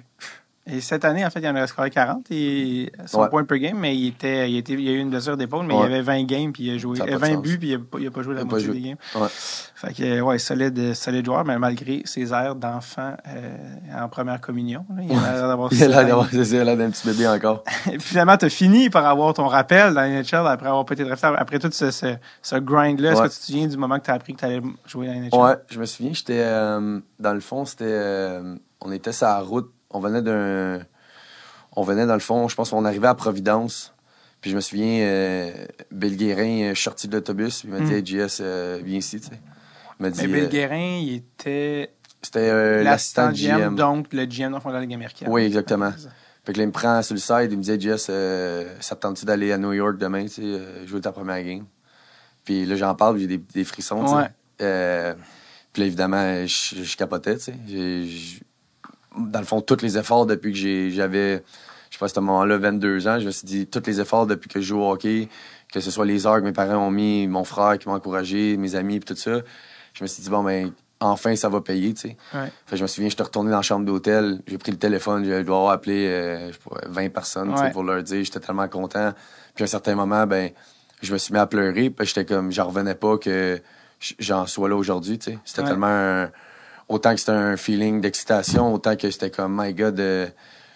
et 0.68 0.82
cette 0.82 1.06
année, 1.06 1.24
en 1.24 1.30
fait, 1.30 1.42
il 1.42 1.48
en 1.48 1.56
a 1.56 1.68
scoré 1.68 1.92
40 1.92 2.26
et 2.32 2.92
son 3.06 3.28
point 3.28 3.44
per 3.44 3.60
game, 3.60 3.78
mais 3.78 3.96
il 3.96 4.08
était, 4.08 4.50
il 4.50 4.58
était, 4.58 4.74
il 4.74 4.88
a 4.90 4.94
eu 4.94 5.00
une 5.00 5.12
blessure 5.12 5.38
d'épaule, 5.38 5.68
mais 5.68 5.76
il 5.76 5.84
avait 5.84 6.02
20 6.02 6.24
games 6.24 6.52
puis 6.52 6.64
il 6.64 6.76
a 6.76 6.78
joué, 6.80 6.98
20 7.00 7.40
buts 7.40 7.60
puis 7.60 7.70
il 7.70 7.76
a, 7.76 7.80
il 8.00 8.08
a, 8.08 8.12
pas 8.12 8.24
joué 8.24 8.34
la 8.34 8.46
moitié 8.46 8.70
des 8.70 8.82
games. 8.82 8.98
Ouais. 9.14 9.28
Fait 9.30 9.94
que, 9.94 10.22
ouais, 10.22 10.40
solide, 10.40 10.96
solide 10.96 11.24
joueur, 11.24 11.46
mais 11.46 11.60
malgré 11.60 12.02
ses 12.06 12.34
airs 12.34 12.56
d'enfant 12.56 13.14
euh, 13.28 13.58
en 13.96 14.10
première 14.10 14.42
communion, 14.42 14.86
là, 14.96 15.04
il 15.04 15.12
a 15.12 15.34
l'air 15.34 15.48
d'avoir 15.48 15.72
Il 15.72 15.84
a 15.84 15.88
l'air 15.88 16.06
d'avoir, 16.08 16.78
d'un 16.78 16.90
petit 16.90 17.08
bébé 17.08 17.28
encore. 17.28 17.64
et 17.86 17.98
puis 17.98 18.08
finalement, 18.08 18.38
t'as 18.38 18.50
fini 18.50 18.90
par 18.90 19.06
avoir 19.06 19.36
ton 19.36 19.46
rappel 19.46 19.94
dans 19.94 20.02
NHL 20.02 20.48
après 20.48 20.68
avoir 20.68 20.86
peut-être 20.86 21.06
drafté, 21.06 21.28
après 21.28 21.60
tout 21.60 21.70
ce, 21.72 21.92
ce, 21.92 22.16
ce 22.42 22.56
grind-là. 22.56 23.12
Est-ce 23.12 23.22
que 23.22 23.28
tu 23.28 23.40
te 23.40 23.46
souviens 23.46 23.68
du 23.68 23.78
moment 23.78 24.00
que 24.00 24.06
t'as 24.06 24.16
appris 24.16 24.34
que 24.34 24.40
t'allais 24.40 24.62
jouer 24.88 25.06
dans 25.08 25.14
NHL? 25.14 25.36
Ouais, 25.36 25.58
je 25.70 25.80
me 25.80 25.86
souviens, 25.86 26.14
j'étais, 26.14 26.42
euh, 26.44 27.00
dans 27.20 27.34
le 27.34 27.40
fond, 27.40 27.66
c'était, 27.66 27.86
euh, 27.86 28.56
on 28.82 28.92
était 28.92 29.12
sur 29.12 29.28
la 29.28 29.40
route, 29.42 29.72
on 29.96 30.00
venait 30.00 30.22
d'un, 30.22 30.80
on 31.76 31.84
venait 31.84 32.06
dans 32.06 32.14
le 32.14 32.20
fond, 32.20 32.48
je 32.48 32.56
pense 32.56 32.70
qu'on 32.70 32.86
arrivait 32.86 33.08
à 33.08 33.16
Providence. 33.16 33.94
Puis 34.42 34.52
je 34.52 34.56
me 34.56 34.62
souviens, 34.62 35.02
euh, 35.02 35.66
Bill 35.92 36.18
Guérin, 36.18 36.70
je 36.70 36.74
suis 36.74 36.84
sorti 36.84 37.08
de 37.08 37.14
l'autobus, 37.16 37.64
il 37.64 37.72
m'a 37.72 37.80
dit, 37.80 37.94
hey, 37.94 38.06
JS, 38.06 38.40
euh, 38.42 38.80
viens 38.84 38.98
ici, 38.98 39.20
tu 39.20 39.28
sais. 39.28 39.40
Mais 40.00 40.12
Bill 40.12 40.36
euh, 40.36 40.50
Guérin, 40.50 41.00
il 41.02 41.16
était. 41.16 41.92
C'était 42.22 42.50
euh, 42.50 42.84
l'assistant 42.84 43.32
GM, 43.32 43.76
Donc, 43.76 44.12
le 44.12 44.26
GM 44.26 44.52
dans 44.52 44.72
la 44.72 44.82
Ligue 44.82 44.94
américaine. 44.94 45.30
Oui, 45.32 45.44
exactement. 45.44 45.92
Fait 46.44 46.54
que 46.54 46.58
là, 46.58 46.64
il 46.66 46.68
me 46.68 46.72
prend 46.72 47.02
sur 47.02 47.16
le 47.16 47.20
side, 47.20 47.52
il 47.52 47.58
me 47.58 47.64
dit, 47.64 47.80
JS, 47.80 48.12
ça 48.82 48.96
te 48.96 49.02
tente 49.02 49.24
d'aller 49.26 49.52
à 49.52 49.58
New 49.58 49.74
York 49.74 49.98
demain, 49.98 50.26
tu 50.26 50.42
sais, 50.42 50.86
jouer 50.86 51.02
ta 51.02 51.12
première 51.12 51.42
game? 51.44 51.66
Puis 52.44 52.66
là, 52.66 52.76
j'en 52.76 52.94
parle, 52.94 53.18
j'ai 53.18 53.28
des, 53.28 53.38
des, 53.38 53.64
frissons, 53.64 54.04
tu 54.04 54.12
sais. 54.12 55.16
puis 55.74 55.82
là, 55.82 55.88
évidemment, 55.88 56.46
je, 56.46 56.96
capotais, 56.98 57.38
tu 57.38 57.46
sais. 57.46 58.42
Dans 59.18 59.40
le 59.40 59.46
fond, 59.46 59.62
tous 59.62 59.82
les 59.82 59.98
efforts 59.98 60.26
depuis 60.26 60.52
que 60.52 60.90
j'avais 60.90 61.44
je 61.90 61.98
sais 61.98 62.00
pas, 62.00 62.06
à 62.08 62.10
ce 62.10 62.20
moment-là, 62.20 62.58
22 62.58 63.08
ans, 63.08 63.20
je 63.20 63.26
me 63.26 63.32
suis 63.32 63.46
dit, 63.46 63.68
tous 63.68 63.84
les 63.86 64.02
efforts 64.02 64.28
depuis 64.28 64.50
que 64.50 64.60
je 64.60 64.66
joue 64.66 64.82
au 64.82 64.92
hockey, 64.92 65.30
que 65.72 65.80
ce 65.80 65.92
soit 65.92 66.06
les 66.06 66.28
heures 66.28 66.38
que 66.40 66.44
mes 66.44 66.52
parents 66.52 66.88
ont 66.88 66.92
mis, 66.92 67.26
mon 67.28 67.46
frère 67.46 67.78
qui 67.78 67.88
m'a 67.88 67.96
encouragé, 67.96 68.58
mes 68.58 68.76
amis, 68.76 69.00
puis 69.00 69.16
tout 69.16 69.20
ça, 69.20 69.40
je 69.94 70.04
me 70.04 70.08
suis 70.08 70.22
dit, 70.22 70.30
bon, 70.30 70.44
ben, 70.44 70.74
enfin, 71.00 71.36
ça 71.38 71.48
va 71.48 71.62
payer, 71.62 71.94
tu 71.94 72.02
sais. 72.02 72.18
Fait 72.66 72.76
je 72.76 72.82
me 72.82 72.88
souviens, 72.88 73.10
j'étais 73.10 73.24
retourné 73.24 73.52
dans 73.52 73.58
la 73.58 73.62
chambre 73.62 73.86
d'hôtel, 73.86 74.42
j'ai 74.46 74.58
pris 74.58 74.72
le 74.72 74.78
téléphone, 74.78 75.24
je 75.24 75.42
dois 75.42 75.58
avoir 75.58 75.72
appelé 75.72 76.08
euh, 76.10 76.52
20 76.88 77.10
personnes, 77.14 77.54
pour 77.72 77.84
leur 77.84 78.04
dire, 78.04 78.24
j'étais 78.24 78.40
tellement 78.42 78.68
content. 78.68 79.14
Puis 79.54 79.64
à 79.64 79.66
un 79.66 79.68
certain 79.68 79.96
moment, 79.96 80.28
ben, 80.28 80.50
je 81.02 81.14
me 81.14 81.18
suis 81.18 81.34
mis 81.34 81.40
à 81.40 81.48
pleurer, 81.48 81.90
puis 81.92 82.06
j'étais 82.06 82.26
comme, 82.26 82.52
j'en 82.52 82.68
revenais 82.68 82.96
pas 82.96 83.18
que 83.18 83.62
j'en 84.20 84.46
sois 84.48 84.68
là 84.68 84.76
aujourd'hui, 84.76 85.18
tu 85.18 85.32
sais. 85.32 85.40
C'était 85.46 85.64
tellement 85.64 86.28
autant 86.88 87.14
que 87.14 87.20
c'était 87.20 87.32
un 87.32 87.58
feeling 87.58 88.02
d'excitation, 88.02 88.74
autant 88.74 88.96
que 88.96 89.10
c'était 89.10 89.32
comme, 89.32 89.60
my 89.60 89.74
God, 89.74 90.00
euh, 90.00 90.28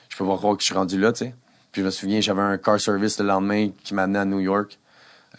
je 0.09 0.17
peux 0.17 0.25
pas 0.25 0.37
croire 0.37 0.55
que 0.55 0.61
je 0.61 0.65
suis 0.65 0.75
rendu 0.75 0.99
là, 0.99 1.11
tu 1.11 1.25
sais. 1.25 1.35
Puis 1.71 1.81
je 1.81 1.85
me 1.85 1.91
souviens, 1.91 2.19
j'avais 2.19 2.41
un 2.41 2.57
car 2.57 2.79
service 2.79 3.19
le 3.19 3.27
lendemain 3.27 3.69
qui 3.83 3.93
m'amenait 3.93 4.19
à 4.19 4.25
New 4.25 4.39
York. 4.39 4.79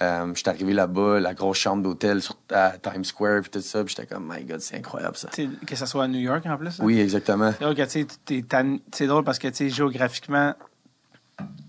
Euh, 0.01 0.33
j'étais 0.35 0.51
arrivé 0.51 0.73
là-bas, 0.73 1.19
la 1.19 1.35
grosse 1.35 1.59
chambre 1.59 1.83
d'hôtel 1.83 2.21
à 2.51 2.75
Times 2.79 3.05
Square, 3.05 3.43
puis 3.43 3.51
tout 3.51 3.61
ça, 3.61 3.85
puis 3.85 3.95
j'étais 3.95 4.13
comme, 4.13 4.33
my 4.33 4.45
God, 4.45 4.61
c'est 4.61 4.77
incroyable 4.77 5.17
ça. 5.17 5.29
que 5.67 5.77
ça 5.77 5.87
soit 5.87 6.05
à 6.05 6.09
New 6.09 6.21
York 6.21 6.47
en 6.47 6.57
plus? 6.57 6.79
Oui, 6.79 7.01
exactement. 7.01 7.53
C'est 8.93 9.07
drôle 9.07 9.25
parce 9.25 9.39
que, 9.39 9.49
tu 9.49 9.69
géographiquement, 9.69 10.55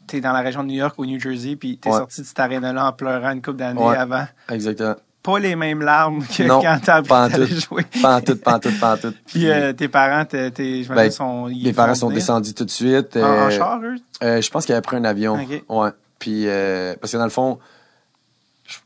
t'es 0.08 0.22
dans 0.22 0.32
la 0.32 0.42
région 0.42 0.64
de 0.64 0.70
New 0.70 0.78
York 0.78 0.94
ou 1.00 1.06
New 1.06 1.20
Jersey, 1.20 1.56
puis 1.56 1.78
t'es 1.80 1.90
sorti 1.90 2.22
de 2.22 2.26
cette 2.28 2.40
arène-là 2.40 2.86
en 2.86 2.94
pleurant 2.94 3.32
une 3.32 3.42
couple 3.42 3.58
d'années 3.58 3.84
avant. 3.84 4.28
Exactement 4.50 4.96
pas 5.24 5.40
les 5.40 5.56
mêmes 5.56 5.82
larmes 5.82 6.26
que 6.26 6.48
quand 6.48 6.80
t'as 6.84 6.98
appris 6.98 7.60
jouer. 7.60 7.86
Pas 8.02 8.18
en 8.18 8.22
tout, 8.22 8.36
pas 8.36 8.56
en 8.56 8.60
tout, 8.60 8.72
pas 8.80 8.96
en 8.96 8.98
tout. 8.98 9.14
Puis 9.28 9.50
euh, 9.50 9.74
tes 9.74 9.88
parents, 9.88 10.26
t'es, 10.26 10.52
je 10.84 10.94
ben, 10.94 11.12
sont... 11.12 11.48
Mes 11.48 11.74
parents 11.74 11.96
sont 11.96 12.10
descendus 12.10 12.54
tout 12.54 12.66
de 12.66 12.72
suite. 12.72 13.18
En, 13.18 13.20
euh, 13.20 13.50
char, 13.50 13.80
eux? 13.84 13.96
Euh, 14.24 14.42
je 14.42 14.50
pense 14.50 14.66
qu'ils 14.66 14.74
avaient 14.74 14.82
pris 14.82 14.98
un 14.98 15.04
avion. 15.04 15.38
Ouais. 15.70 15.90
Puis, 16.20 16.44
euh, 16.48 16.96
parce 17.00 17.12
que 17.12 17.18
dans 17.18 17.24
le 17.24 17.30
fond, 17.30 17.60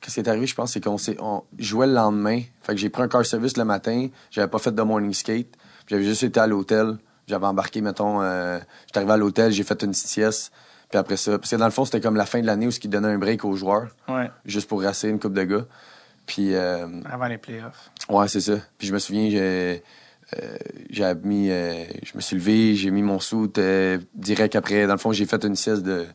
qu'est-ce 0.02 0.16
qui 0.16 0.20
est 0.20 0.30
arrivé, 0.30 0.48
je 0.48 0.56
pense, 0.56 0.74
c'est 0.74 0.84
qu'on 0.84 0.98
s'est, 0.98 1.18
on 1.20 1.44
jouait 1.58 1.88
le 1.88 1.94
lendemain. 1.94 2.42
Fait 2.64 2.74
que 2.74 2.80
j'ai 2.80 2.90
pris 2.90 3.04
un 3.04 3.08
car 3.08 3.26
service 3.26 3.58
le 3.58 3.66
matin. 3.66 4.08
J'avais 4.32 4.48
pas 4.48 4.60
fait 4.60 4.74
de 4.74 4.82
morning 4.82 5.14
skate. 5.14 5.48
J'avais 5.88 6.04
juste 6.04 6.24
été 6.24 6.40
à 6.40 6.48
l'hôtel. 6.48 6.98
J'avais 7.28 7.46
embarqué, 7.48 7.82
mettons, 7.82 8.22
euh, 8.22 8.60
j'étais 8.86 9.00
arrivé 9.00 9.14
à 9.14 9.18
l'hôtel, 9.18 9.52
j'ai 9.52 9.64
fait 9.64 9.82
une 9.84 9.94
sieste. 9.94 10.52
Puis 10.90 11.00
après 11.00 11.18
ça, 11.18 11.40
parce 11.40 11.50
que 11.50 11.56
dans 11.56 11.66
le 11.66 11.72
fond, 11.72 11.84
c'était 11.84 12.00
comme 12.00 12.16
la 12.16 12.28
fin 12.28 12.40
de 12.40 12.46
l'année 12.46 12.68
où 12.68 12.72
ce 12.72 12.80
qui 12.80 12.88
donnait 12.88 13.08
un 13.08 13.18
break 13.18 13.44
aux 13.44 13.56
joueurs. 13.56 13.88
Ouais. 14.08 14.30
Juste 14.46 14.70
pour 14.70 14.84
rasser 14.84 15.10
une 15.10 15.20
coupe 15.20 15.34
de 15.34 15.44
gars. 15.44 15.66
Puis, 16.26 16.54
euh, 16.54 16.88
Avant 17.06 17.28
les 17.28 17.38
playoffs. 17.38 17.92
Ouais, 18.10 18.28
c'est 18.28 18.42
ça. 18.42 18.54
Puis 18.78 18.88
je 18.88 18.94
me 18.94 19.00
souviens, 19.00 19.30
j'ai, 19.30 19.84
euh, 20.38 20.58
j'ai 20.90 21.14
mis, 21.24 21.50
euh, 21.50 21.84
je 22.04 22.16
me 22.16 22.22
suis 22.22 22.36
levé, 22.36 22.76
j'ai 22.76 22.92
mis 22.92 23.04
mon 23.04 23.20
soute 23.20 23.60
direct 24.14 24.56
après. 24.56 24.88
Dans 24.88 24.94
le 24.94 25.00
fond, 25.00 25.12
j'ai 25.12 25.26
fait 25.26 25.44
une 25.46 25.56
sieste 25.56 25.84
de 25.84 26.06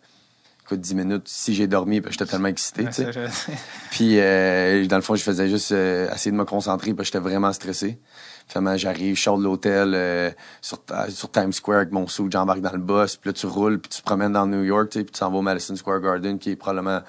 écoute, 0.65 0.81
10 0.81 0.95
minutes 0.95 1.27
si 1.29 1.53
j'ai 1.55 1.67
dormi, 1.67 2.01
parce 2.01 2.15
que 2.15 2.21
j'étais 2.21 2.31
tellement 2.31 2.49
excité. 2.49 2.85
tu 2.85 2.93
sais. 2.93 3.11
puis 3.91 4.17
dans 4.89 4.97
le 4.97 5.03
fond, 5.03 5.15
je 5.15 5.23
faisais 5.23 5.49
juste 5.49 5.73
essayer 5.73 6.31
de 6.31 6.37
me 6.37 6.45
concentrer 6.45 6.95
parce 6.95 7.11
que 7.11 7.19
j'étais 7.19 7.29
vraiment 7.29 7.53
stressé. 7.53 7.99
Finalement, 8.47 8.77
j'arrive, 8.77 9.17
je 9.17 9.23
sors 9.23 9.39
de 9.39 9.45
l'hôtel 9.45 10.35
sur, 10.61 10.83
sur, 11.09 11.31
Times 11.31 11.53
Square 11.53 11.79
avec 11.79 11.93
mon 11.93 12.09
suit, 12.09 12.25
j'embarque 12.31 12.61
dans 12.61 12.73
le 12.73 12.79
bus, 12.79 13.17
puis 13.17 13.31
là, 13.31 13.33
tu 13.33 13.47
roules, 13.47 13.81
puis 13.81 13.91
tu 13.91 14.01
te 14.01 14.05
promènes 14.05 14.33
dans 14.33 14.47
New 14.47 14.63
York, 14.65 14.91
puis 14.91 15.05
tu 15.05 15.19
s'en 15.19 15.31
vas 15.31 15.39
au 15.39 15.43
Madison 15.43 15.77
Square 15.77 16.01
Garden, 16.01 16.39
qui 16.39 16.51
est 16.51 16.57
probablement 16.57 17.01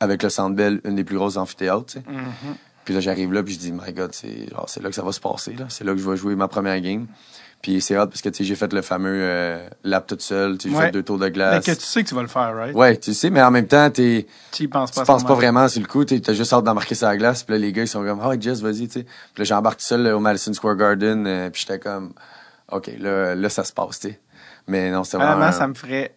avec 0.00 0.22
le 0.22 0.28
Centre 0.28 0.54
Bell, 0.54 0.80
une 0.84 0.96
des 0.96 1.04
plus 1.04 1.16
grosses 1.16 1.36
amphithéâtres, 1.36 1.86
tu 1.86 1.92
sais. 1.94 2.00
Mm-hmm. 2.00 2.54
Puis 2.84 2.94
là, 2.94 3.00
j'arrive 3.00 3.32
là, 3.32 3.42
puis 3.42 3.54
je 3.54 3.58
dis, 3.58 3.72
my 3.72 3.92
God, 3.92 4.14
c'est 4.14 4.48
genre, 4.48 4.64
c'est 4.66 4.82
là 4.82 4.88
que 4.88 4.94
ça 4.94 5.02
va 5.02 5.12
se 5.12 5.20
passer, 5.20 5.52
là. 5.52 5.66
C'est 5.68 5.84
là 5.84 5.92
que 5.92 5.98
je 5.98 6.08
vais 6.08 6.16
jouer 6.16 6.34
ma 6.36 6.48
première 6.48 6.80
game. 6.80 7.06
Puis 7.60 7.80
c'est 7.80 7.98
hot 7.98 8.06
parce 8.06 8.22
que, 8.22 8.28
tu 8.28 8.38
sais, 8.38 8.44
j'ai 8.44 8.54
fait 8.54 8.72
le 8.72 8.82
fameux 8.82 9.18
euh, 9.20 9.68
lap 9.82 10.06
toute 10.06 10.22
seule, 10.22 10.58
tu 10.58 10.68
sais, 10.68 10.74
j'ai 10.74 10.80
fait 10.80 10.90
deux 10.92 11.02
tours 11.02 11.18
de 11.18 11.28
glace. 11.28 11.66
Mais 11.66 11.74
que 11.74 11.78
tu 11.78 11.84
sais 11.84 12.04
que 12.04 12.08
tu 12.08 12.14
vas 12.14 12.22
le 12.22 12.28
faire, 12.28 12.54
right? 12.54 12.74
Ouais, 12.74 12.96
tu 12.96 13.12
sais, 13.12 13.30
mais 13.30 13.42
en 13.42 13.50
même 13.50 13.66
temps, 13.66 13.90
t'es... 13.90 14.26
Tu 14.52 14.68
penses 14.68 14.92
pas. 14.92 15.00
Tu 15.00 15.06
penses 15.06 15.24
pas 15.24 15.34
vraiment 15.34 15.68
sur 15.68 15.80
le 15.80 15.88
coup, 15.88 16.04
t'as 16.04 16.32
juste 16.32 16.52
hâte 16.52 16.64
d'embarquer 16.64 16.94
sur 16.94 17.08
la 17.08 17.16
glace, 17.16 17.42
puis 17.42 17.54
là, 17.54 17.58
les 17.58 17.72
gars, 17.72 17.82
ils 17.82 17.88
sont 17.88 18.04
comme, 18.04 18.22
oh, 18.24 18.32
Jess, 18.40 18.60
vas-y, 18.60 18.86
tu 18.86 19.00
sais. 19.00 19.02
Puis 19.02 19.42
là, 19.42 19.44
j'embarque 19.44 19.80
tout 19.80 19.86
seul 19.86 20.06
au 20.06 20.20
Madison 20.20 20.52
Square 20.52 20.76
Garden, 20.76 21.26
euh, 21.26 21.50
puis 21.50 21.62
j'étais 21.66 21.80
comme, 21.80 22.12
OK, 22.70 22.90
là, 23.00 23.34
là 23.34 23.48
ça 23.48 23.64
se 23.64 23.72
passe, 23.72 23.98
tu 23.98 24.08
sais. 24.08 24.20
Mais 24.68 24.90
non, 24.90 25.02
c'est 25.02 25.16
vraiment... 25.16 25.36
vraiment... 25.36 25.52
ça 25.52 25.66
me 25.66 25.74
ferait 25.74 26.14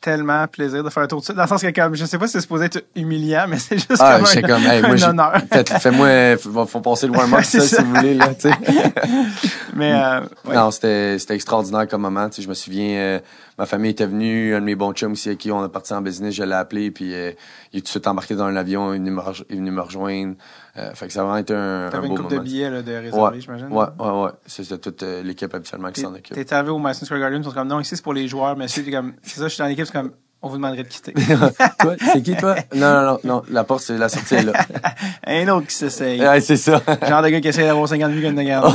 tellement 0.00 0.46
plaisir 0.46 0.82
de 0.82 0.90
faire 0.90 1.02
un 1.02 1.06
tour 1.06 1.20
de 1.20 1.24
suite. 1.24 1.36
Dans 1.36 1.42
le 1.42 1.48
sens 1.48 1.62
que, 1.62 1.70
comme, 1.70 1.94
je 1.94 2.04
sais 2.04 2.18
pas 2.18 2.26
si 2.26 2.32
c'est 2.32 2.40
supposé 2.40 2.66
être 2.66 2.84
humiliant, 2.96 3.44
mais 3.48 3.58
c'est 3.58 3.76
juste 3.76 3.96
ah, 4.00 4.18
comme, 4.18 4.26
un, 4.26 4.42
comme 4.42 4.66
hey, 4.66 4.82
moi, 4.82 4.90
un 4.92 5.10
honneur. 5.10 5.42
Fais-moi, 5.80 6.36
faut, 6.38 6.66
faut 6.66 6.80
passer 6.80 7.06
le 7.06 7.12
warm-up, 7.12 7.42
ça, 7.44 7.60
si 7.60 7.76
vous 7.76 7.94
voulez, 7.94 8.14
là, 8.14 8.34
tu 8.34 8.48
sais. 8.48 8.54
mais, 9.74 9.92
euh, 9.92 10.20
ouais. 10.46 10.54
Non, 10.54 10.70
c'était, 10.70 11.18
c'était 11.18 11.34
extraordinaire 11.34 11.86
comme 11.86 12.02
moment, 12.02 12.28
tu 12.28 12.36
sais. 12.36 12.42
Je 12.42 12.48
me 12.48 12.54
souviens, 12.54 12.96
euh, 12.96 13.20
ma 13.60 13.66
famille 13.66 13.90
était 13.90 14.06
venue, 14.06 14.54
un 14.54 14.60
de 14.60 14.64
mes 14.64 14.74
bons 14.74 14.94
chums 14.94 15.12
aussi, 15.12 15.28
avec 15.28 15.38
qui 15.38 15.52
on 15.52 15.62
est 15.62 15.68
parti 15.68 15.92
en 15.92 16.00
business, 16.00 16.34
je 16.34 16.42
l'ai 16.42 16.54
appelé, 16.54 16.90
puis 16.90 17.12
euh, 17.12 17.32
il 17.74 17.78
est 17.78 17.80
tout 17.82 17.84
de 17.84 17.88
suite 17.88 18.06
embarqué 18.06 18.34
dans 18.34 18.44
un 18.44 18.56
avion, 18.56 18.94
il 18.94 18.96
est 18.96 18.98
venu 19.00 19.10
me, 19.10 19.20
il 19.50 19.54
est 19.54 19.58
venu 19.58 19.70
me 19.70 19.82
rejoindre. 19.82 20.34
Euh, 20.78 20.94
fait 20.94 21.08
que 21.08 21.12
ça 21.12 21.20
a 21.20 21.24
vraiment 21.24 21.36
été 21.36 21.52
un, 21.52 21.90
un 21.92 22.00
beau 22.00 22.06
une 22.06 22.14
moment. 22.14 22.28
de 22.30 22.38
billets 22.38 22.70
là, 22.70 22.80
de 22.80 23.10
ouais, 23.10 23.40
j'imagine. 23.40 23.66
Ouais, 23.66 23.84
ouais, 23.98 24.22
ouais. 24.22 24.30
C'était 24.46 24.78
toute 24.78 25.02
euh, 25.02 25.22
l'équipe 25.22 25.54
habituellement 25.54 25.92
qui 25.92 26.00
s'en 26.00 26.14
occupe. 26.14 26.34
T'es 26.34 26.52
arrivé 26.54 26.70
au 26.70 26.78
Madison 26.78 27.04
Square 27.04 27.20
Garden, 27.20 27.42
ils 27.42 27.44
sont 27.44 27.50
comme, 27.50 27.68
non, 27.68 27.80
ici 27.80 27.96
c'est 27.96 28.02
pour 28.02 28.14
les 28.14 28.28
joueurs, 28.28 28.56
mais 28.56 28.66
c'est 28.66 28.90
comme, 28.90 29.12
c'est 29.22 29.40
ça, 29.40 29.48
je 29.48 29.52
suis 29.52 29.62
dans 29.62 29.68
l'équipe, 29.68 29.84
c'est 29.84 29.92
comme, 29.92 30.12
on 30.42 30.48
vous 30.48 30.56
demanderait 30.56 30.84
de 30.84 30.88
quitter. 30.88 31.12
toi, 31.80 31.96
c'est 32.12 32.22
qui, 32.22 32.34
toi? 32.36 32.56
Non, 32.74 32.92
non, 32.92 33.02
non, 33.02 33.18
non. 33.24 33.42
La 33.50 33.64
porte, 33.64 33.82
c'est 33.82 33.98
la 33.98 34.08
sortie 34.08 34.36
est 34.36 34.42
là. 34.42 34.52
Un 35.26 35.48
autre 35.48 35.66
qui 35.66 35.74
s'essaye. 35.74 36.20
Ouais, 36.20 36.40
c'est 36.40 36.56
ça. 36.56 36.80
Genre 37.06 37.22
de 37.22 37.28
gars 37.28 37.40
qui 37.40 37.48
essaie 37.48 37.64
d'avoir 37.64 37.86
50 37.88 38.10
vues 38.10 38.22
comme 38.22 38.36
de 38.36 38.42
garde. 38.42 38.74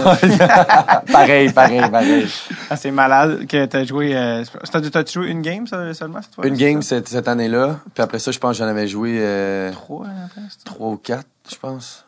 pareil, 1.12 1.52
pareil, 1.52 1.82
pareil. 1.90 2.28
Ah, 2.70 2.76
c'est 2.76 2.92
malade 2.92 3.48
que 3.48 3.66
t'as 3.66 3.84
joué, 3.84 4.16
euh, 4.16 4.44
t'as 4.72 5.06
joué 5.06 5.28
une 5.30 5.42
game 5.42 5.66
seulement 5.68 6.22
cette 6.22 6.36
fois? 6.36 6.46
Une 6.46 6.56
game 6.56 6.82
cette, 6.82 7.08
cette 7.08 7.28
année-là. 7.28 7.80
Puis 7.94 8.04
après 8.04 8.20
ça, 8.20 8.32
je 8.32 8.40
pense 8.40 8.52
que 8.52 8.64
j'en 8.64 8.70
avais 8.70 8.88
joué, 8.88 9.18
euh, 9.20 9.72
Trois, 9.72 10.06
après, 10.26 10.42
Trois 10.66 10.90
ou 10.90 10.98
quatre, 10.98 11.28
je 11.50 11.56
pense. 11.56 12.06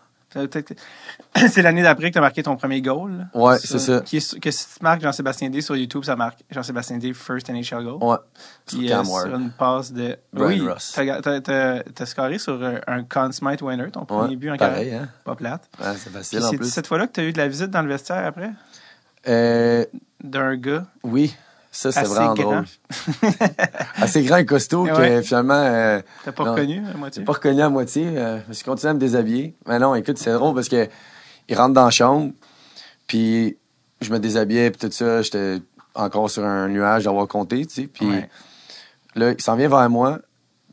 C'est 1.50 1.62
l'année 1.62 1.84
d'après 1.84 2.08
que 2.08 2.14
tu 2.14 2.18
as 2.18 2.22
marqué 2.22 2.44
ton 2.44 2.56
premier 2.56 2.82
goal. 2.82 3.28
Ouais, 3.34 3.58
c'est 3.60 3.80
ça. 3.80 4.02
Qui 4.02 4.18
est, 4.18 4.40
que 4.40 4.52
si 4.52 4.66
tu 4.68 4.84
marques 4.84 5.02
Jean-Sébastien 5.02 5.50
D 5.50 5.62
sur 5.62 5.76
YouTube, 5.76 6.04
ça 6.04 6.16
marque 6.16 6.40
Jean-Sébastien 6.50 6.98
D 6.98 7.14
First 7.14 7.50
NHL 7.50 7.84
Goal. 7.84 8.04
Ouais. 8.04 8.18
Euh, 8.74 9.04
sur 9.04 9.36
une 9.36 9.52
passe 9.52 9.92
de. 9.92 10.18
Brian 10.34 10.66
oui, 10.66 10.70
Ross. 10.70 10.94
T'as 10.96 11.82
as, 12.00 12.06
scoré 12.06 12.38
sur 12.38 12.60
un, 12.88 13.04
Conn 13.04 13.32
Smythe 13.32 13.62
winner, 13.62 13.90
ton 13.92 14.06
premier 14.06 14.30
ouais, 14.30 14.36
but 14.36 14.52
en 14.52 14.58
pareil, 14.58 14.90
carrière. 14.90 15.04
Hein? 15.04 15.10
Pas 15.24 15.36
plate. 15.36 15.70
Ouais, 15.80 15.94
c'est 15.98 16.12
facile 16.12 16.44
en 16.44 16.50
plus. 16.50 16.66
C'est 16.66 16.72
cette 16.72 16.88
fois-là 16.88 17.08
que 17.08 17.14
tu 17.14 17.22
as 17.22 17.24
eu 17.26 17.34
de 17.34 17.38
la 17.38 17.48
visite 17.48 17.70
dans 17.70 17.82
le 17.82 17.90
vestiaire 17.90 18.26
après? 18.26 18.52
Euh, 19.28 19.86
D'un 20.24 20.56
gars. 20.56 20.86
Oui. 21.04 21.36
Ça, 21.72 21.92
c'est 21.92 22.04
vraiment 22.04 22.34
grand. 22.34 22.52
drôle. 22.52 22.66
Assez 24.02 24.24
grand 24.24 24.38
et 24.38 24.46
costaud 24.46 24.86
que 24.86 24.92
ouais. 24.98 25.22
finalement. 25.22 25.54
Euh, 25.54 26.02
T'as 26.26 26.32
pas 26.32 26.44
reconnu 26.52 26.82
à 26.92 26.98
moitié? 26.98 27.24
pas 27.24 27.34
reconnu 27.34 27.62
à 27.62 27.70
moitié. 27.70 28.08
Euh, 28.18 28.40
je 28.48 28.54
suis 28.54 28.64
continué 28.64 28.90
à 28.90 28.94
me 28.96 29.00
déshabiller. 29.00 29.56
Mais 29.68 29.78
non, 29.78 29.94
écoute, 29.94 30.18
c'est 30.18 30.34
drôle 30.34 30.56
parce 30.56 30.70
que 30.70 30.88
il 31.48 31.58
rentre 31.58 31.74
dans 31.74 31.86
la 31.86 31.92
chambre, 31.92 32.32
puis 33.08 33.58
je 34.02 34.12
me 34.12 34.20
déshabillais, 34.20 34.72
puis 34.72 34.88
tout 34.88 34.94
ça. 34.94 35.22
J'étais 35.22 35.60
encore 35.96 36.30
sur 36.30 36.44
un 36.44 36.68
nuage 36.68 37.06
d'avoir 37.06 37.28
compté, 37.28 37.66
tu 37.66 37.74
sais. 37.74 37.88
Puis 37.88 38.08
ouais. 38.08 38.30
là, 39.16 39.32
il 39.32 39.42
s'en 39.42 39.56
vient 39.56 39.70
vers 39.70 39.90
moi, 39.90 40.20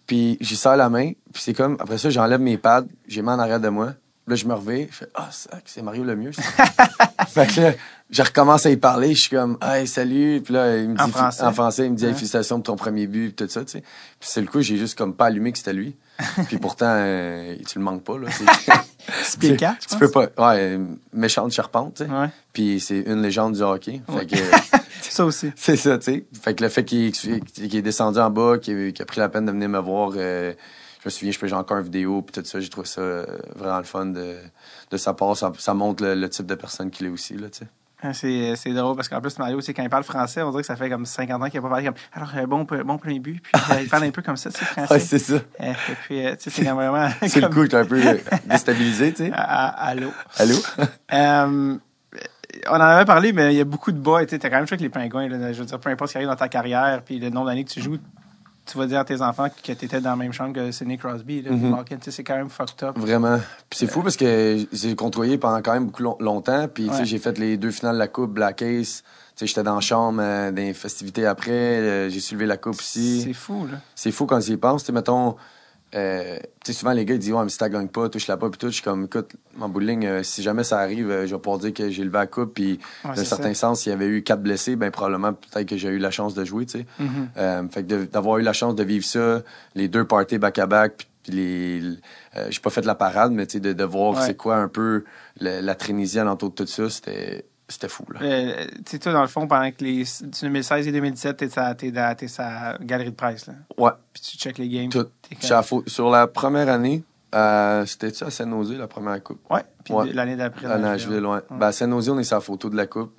puis 0.06 0.36
j'y 0.40 0.56
sers 0.56 0.76
la 0.76 0.88
main, 0.88 1.12
puis 1.32 1.42
c'est 1.42 1.54
comme, 1.54 1.76
après 1.80 1.98
ça, 1.98 2.10
j'enlève 2.10 2.40
mes 2.40 2.58
pads, 2.58 2.84
j'ai 3.08 3.22
mis 3.22 3.28
en 3.28 3.38
arrière 3.38 3.60
de 3.60 3.68
moi. 3.68 3.94
Là, 4.26 4.36
je 4.36 4.46
me 4.46 4.54
reviens, 4.54 4.86
je 4.90 4.96
fais 4.96 5.08
Ah, 5.14 5.28
oh, 5.30 5.56
c'est 5.66 5.82
Mario 5.82 6.02
le 6.02 6.16
mieux, 6.16 6.30
fait 7.28 7.46
que 7.46 7.60
là, 7.60 7.72
je 8.08 8.22
recommence 8.22 8.64
à 8.64 8.70
y 8.70 8.76
parler, 8.78 9.14
je 9.14 9.20
suis 9.20 9.30
comme 9.36 9.58
Hey, 9.60 9.86
salut. 9.86 10.40
Puis 10.42 10.54
là, 10.54 10.78
il 10.78 10.88
me 10.88 10.96
dit 10.96 11.02
en 11.02 11.08
français, 11.08 11.42
en 11.42 11.52
français 11.52 11.86
il 11.86 11.92
me 11.92 11.96
dit 11.96 12.06
ouais. 12.06 12.14
félicitations 12.14 12.56
pour 12.56 12.64
ton 12.64 12.76
premier 12.76 13.06
but, 13.06 13.36
puis 13.36 13.46
tout 13.46 13.52
ça, 13.52 13.64
tu 13.64 13.72
sais. 13.72 13.80
Puis 13.80 14.30
c'est 14.30 14.40
le 14.40 14.46
coup, 14.46 14.62
j'ai 14.62 14.78
juste 14.78 14.96
comme 14.96 15.14
pas 15.14 15.26
allumé 15.26 15.52
que 15.52 15.58
c'était 15.58 15.74
lui. 15.74 15.94
puis 16.46 16.58
pourtant, 16.58 16.94
euh, 16.96 17.56
tu 17.66 17.78
le 17.78 17.84
manques 17.84 18.04
pas, 18.04 18.18
là. 18.18 18.28
C'est 19.22 19.40
P4, 19.40 19.76
tu 19.88 19.98
peux 19.98 20.10
pas. 20.10 20.28
Ouais, 20.38 20.78
méchante 21.12 21.52
charpente, 21.52 21.96
tu 21.96 22.04
sais. 22.04 22.10
Ouais. 22.10 22.28
Puis 22.52 22.80
c'est 22.80 23.00
une 23.00 23.20
légende 23.20 23.54
du 23.54 23.62
hockey. 23.62 24.00
Fait 24.06 24.14
ouais. 24.14 24.26
que. 24.26 24.36
ça 25.14 25.24
aussi. 25.24 25.52
C'est 25.56 25.76
ça, 25.76 25.96
tu 25.98 26.04
sais. 26.04 26.24
Fait 26.42 26.54
que 26.54 26.62
le 26.62 26.68
fait 26.68 26.84
qu'il 26.84 27.12
qu 27.12 27.42
est 27.56 27.82
descendu 27.82 28.18
en 28.18 28.30
bas, 28.30 28.58
qu'il 28.58 28.92
a 28.98 29.04
pris 29.04 29.20
la 29.20 29.28
peine 29.28 29.46
de 29.46 29.52
venir 29.52 29.68
me 29.68 29.78
voir, 29.78 30.12
euh, 30.16 30.52
je 31.00 31.08
me 31.08 31.10
souviens, 31.10 31.32
je 31.32 31.46
j'ai 31.46 31.54
encore 31.54 31.78
une 31.78 31.84
vidéo, 31.84 32.22
puis 32.22 32.32
tout 32.40 32.46
ça, 32.46 32.60
j'ai 32.60 32.68
trouvé 32.68 32.86
ça 32.86 33.00
euh, 33.00 33.26
vraiment 33.54 33.78
le 33.78 33.84
fun 33.84 34.06
de, 34.06 34.36
de 34.90 34.96
sa 34.96 35.14
part. 35.14 35.36
Ça, 35.36 35.52
ça 35.58 35.74
montre 35.74 36.02
le, 36.02 36.14
le, 36.14 36.28
type 36.28 36.46
de 36.46 36.54
personne 36.54 36.90
qu'il 36.90 37.06
est 37.06 37.10
aussi, 37.10 37.34
là, 37.34 37.48
tu 37.48 37.60
sais. 37.60 37.66
C'est 38.12 38.72
drôle 38.72 38.96
parce 38.96 39.08
qu'en 39.08 39.20
plus, 39.20 39.38
Mario, 39.38 39.58
quand 39.58 39.82
il 39.82 39.88
parle 39.88 40.04
français, 40.04 40.42
on 40.42 40.50
dirait 40.50 40.62
que 40.62 40.66
ça 40.66 40.76
fait 40.76 40.90
comme 40.90 41.06
50 41.06 41.42
ans 41.42 41.46
qu'il 41.46 41.60
n'a 41.60 41.62
pas 41.62 41.68
parlé 41.68 41.84
comme 41.84 41.94
Alors, 42.12 42.32
euh, 42.36 42.46
bon, 42.46 42.64
bon 42.64 42.98
premier 42.98 43.18
but, 43.18 43.40
puis 43.40 43.62
euh, 43.70 43.82
il 43.82 43.88
parle 43.88 44.04
un 44.04 44.10
peu 44.10 44.22
comme 44.22 44.36
ça, 44.36 44.50
tu 44.50 44.58
sais, 44.58 44.64
français. 44.64 44.94
Ouais, 44.94 45.00
c'est 45.00 45.18
ça. 45.18 45.36
Et 45.60 45.72
puis, 46.04 46.24
euh, 46.24 46.36
tu 46.36 46.50
sais, 46.50 46.50
c'est 46.50 46.62
vraiment. 46.62 47.08
c'est 47.26 47.40
le 47.40 47.48
coup, 47.48 47.62
j'étais 47.62 47.76
un 47.76 47.84
peu 47.84 48.00
déstabilisé, 48.46 49.12
tu 49.12 49.26
sais. 49.26 49.32
Allô. 49.34 50.10
Allô? 50.36 50.56
um, 51.12 51.80
on 52.68 52.76
en 52.76 52.80
avait 52.80 53.04
parlé, 53.04 53.32
mais 53.32 53.52
il 53.52 53.58
y 53.58 53.60
a 53.60 53.64
beaucoup 53.64 53.92
de 53.92 53.98
bas. 53.98 54.24
Tu 54.26 54.34
as 54.34 54.38
quand 54.38 54.50
même 54.50 54.66
joué 54.66 54.74
avec 54.74 54.80
les 54.80 54.88
pingouins. 54.88 55.28
Là, 55.28 55.52
je 55.52 55.58
veux 55.58 55.66
dire, 55.66 55.80
peu 55.80 55.90
importe 55.90 56.10
ce 56.10 56.12
qui 56.12 56.18
arrive 56.18 56.28
dans 56.28 56.36
ta 56.36 56.48
carrière, 56.48 57.02
puis 57.04 57.18
le 57.18 57.30
nombre 57.30 57.46
d'années 57.46 57.64
que 57.64 57.70
tu 57.70 57.80
joues, 57.80 57.98
tu 58.66 58.78
vas 58.78 58.86
dire 58.86 59.00
à 59.00 59.04
tes 59.04 59.20
enfants 59.20 59.48
que 59.48 59.72
tu 59.72 59.84
étais 59.84 60.00
dans 60.00 60.10
la 60.10 60.16
même 60.16 60.32
chambre 60.32 60.54
que 60.54 60.70
Sidney 60.70 60.96
Crosby. 60.96 61.42
Là, 61.42 61.50
mm 61.50 61.74
-hmm. 61.74 62.10
C'est 62.10 62.24
quand 62.24 62.36
même 62.36 62.48
fucked 62.48 62.82
up. 62.82 62.98
Vraiment. 62.98 63.38
Puis 63.68 63.78
c'est 63.80 63.86
fou 63.86 64.02
parce 64.02 64.16
que 64.16 64.66
j'ai 64.72 64.94
contrôlé 64.94 65.38
pendant 65.38 65.60
quand 65.62 65.74
même 65.74 65.86
beaucoup 65.86 66.02
long 66.02 66.16
longtemps. 66.20 66.68
Puis 66.68 66.88
ouais. 66.88 67.04
j'ai 67.04 67.18
fait 67.18 67.38
les 67.38 67.56
deux 67.56 67.70
finales 67.70 67.94
de 67.94 68.00
la 68.00 68.08
Coupe, 68.08 68.32
Black 68.32 68.62
Ace. 68.62 69.02
J'étais 69.40 69.64
dans 69.64 69.74
la 69.74 69.80
chambre, 69.80 70.20
euh, 70.22 70.50
dans 70.52 70.62
les 70.62 70.74
festivités 70.74 71.26
après. 71.26 71.50
Euh, 71.50 72.08
j'ai 72.08 72.20
soulevé 72.20 72.46
la 72.46 72.56
Coupe 72.56 72.78
aussi. 72.78 73.22
C'est 73.22 73.32
fou, 73.32 73.66
là. 73.66 73.78
C'est 73.94 74.12
fou 74.12 74.26
quand 74.26 74.38
tu 74.40 74.52
y 74.52 74.56
penses. 74.56 74.88
mettons, 74.90 75.36
euh, 75.94 76.38
tu 76.64 76.72
sais, 76.72 76.78
souvent 76.78 76.92
les 76.92 77.04
gars 77.04 77.14
ils 77.14 77.20
disent 77.20 77.32
Ouais, 77.32 77.42
mais 77.42 77.48
si 77.48 77.58
tu 77.58 77.68
gagnes 77.68 77.88
pas, 77.88 78.08
touche-la 78.08 78.36
pas, 78.36 78.50
puis 78.50 78.58
tout. 78.58 78.68
Je 78.68 78.74
suis 78.74 78.82
comme, 78.82 79.04
écoute, 79.04 79.32
en 79.60 79.68
bout 79.68 79.80
de 79.80 79.86
ligne, 79.86 80.06
euh, 80.06 80.22
si 80.22 80.42
jamais 80.42 80.64
ça 80.64 80.78
arrive, 80.78 81.10
euh, 81.10 81.26
je 81.26 81.34
vais 81.34 81.40
pouvoir 81.40 81.58
dire 81.58 81.72
que 81.72 81.88
j'ai 81.90 82.04
levé 82.04 82.18
la 82.18 82.26
coupe, 82.26 82.54
puis 82.54 82.80
ouais, 83.04 83.14
d'un 83.14 83.24
certain 83.24 83.54
ça. 83.54 83.68
sens, 83.68 83.82
s'il 83.82 83.90
y 83.90 83.94
avait 83.94 84.06
eu 84.08 84.22
quatre 84.22 84.42
blessés, 84.42 84.76
ben 84.76 84.90
probablement 84.90 85.32
peut-être 85.32 85.68
que 85.68 85.76
j'ai 85.76 85.88
eu 85.88 85.98
la 85.98 86.10
chance 86.10 86.34
de 86.34 86.44
jouer, 86.44 86.66
tu 86.66 86.78
sais. 86.78 86.86
Mm 86.98 87.06
-hmm. 87.36 87.70
fait 87.70 87.84
que 87.84 88.04
d'avoir 88.04 88.38
eu 88.38 88.42
la 88.42 88.52
chance 88.52 88.74
de 88.74 88.84
vivre 88.84 89.04
ça, 89.04 89.42
les 89.74 89.88
deux 89.88 90.04
parties 90.04 90.38
back-à-back, 90.38 90.96
puis 90.96 91.06
puis 91.24 91.32
les, 91.32 91.80
j'ai 92.50 92.60
pas 92.60 92.68
fait 92.68 92.84
la 92.84 92.94
parade, 92.94 93.32
mais 93.32 93.46
tu 93.46 93.52
sais, 93.52 93.60
de, 93.60 93.72
de 93.72 93.84
voir 93.84 94.12
ouais. 94.12 94.26
c'est 94.26 94.36
quoi 94.36 94.56
un 94.56 94.68
peu 94.68 95.04
la, 95.40 95.62
la 95.62 95.74
Trénisie 95.74 96.18
alentour 96.18 96.50
de 96.50 96.54
tout 96.54 96.66
ça, 96.66 96.90
c'était 96.90 97.46
c'était 97.68 97.88
fou, 97.88 98.04
là. 98.12 98.20
Euh, 98.22 98.66
tu 98.84 98.92
sais, 98.92 98.98
toi, 98.98 99.12
dans 99.12 99.22
le 99.22 99.28
fond, 99.28 99.46
pendant 99.46 99.70
que 99.70 99.82
les 99.82 100.04
2016 100.42 100.86
et 100.86 100.92
2017, 100.92 101.36
t'es 101.36 101.48
sa, 101.48 101.74
t'es 101.74 102.28
sa 102.28 102.76
galerie 102.80 103.10
de 103.10 103.16
presse, 103.16 103.46
là. 103.46 103.54
Ouais. 103.78 103.92
Puis 104.12 104.22
tu 104.22 104.36
check 104.36 104.58
les 104.58 104.68
games. 104.68 104.90
Tout. 104.90 105.08
Sur 105.86 106.10
la 106.10 106.26
première 106.26 106.68
année, 106.68 107.04
euh, 107.34 107.86
c'était-tu 107.86 108.24
à 108.24 108.30
Saint-Nosé, 108.30 108.76
la 108.76 108.86
première 108.86 109.22
coupe? 109.22 109.40
Ouais. 109.50 109.62
Puis 109.82 109.94
ouais. 109.94 110.12
l'année 110.12 110.36
d'après. 110.36 110.66
À 110.66 110.78
Nashville, 110.78 111.18
loin. 111.18 111.42
Ouais. 111.50 111.58
Ben, 111.58 111.68
à 111.68 111.86
on 111.86 112.18
est 112.18 112.24
sur 112.24 112.36
la 112.36 112.40
photo 112.40 112.68
de 112.68 112.76
la 112.76 112.86
coupe. 112.86 113.12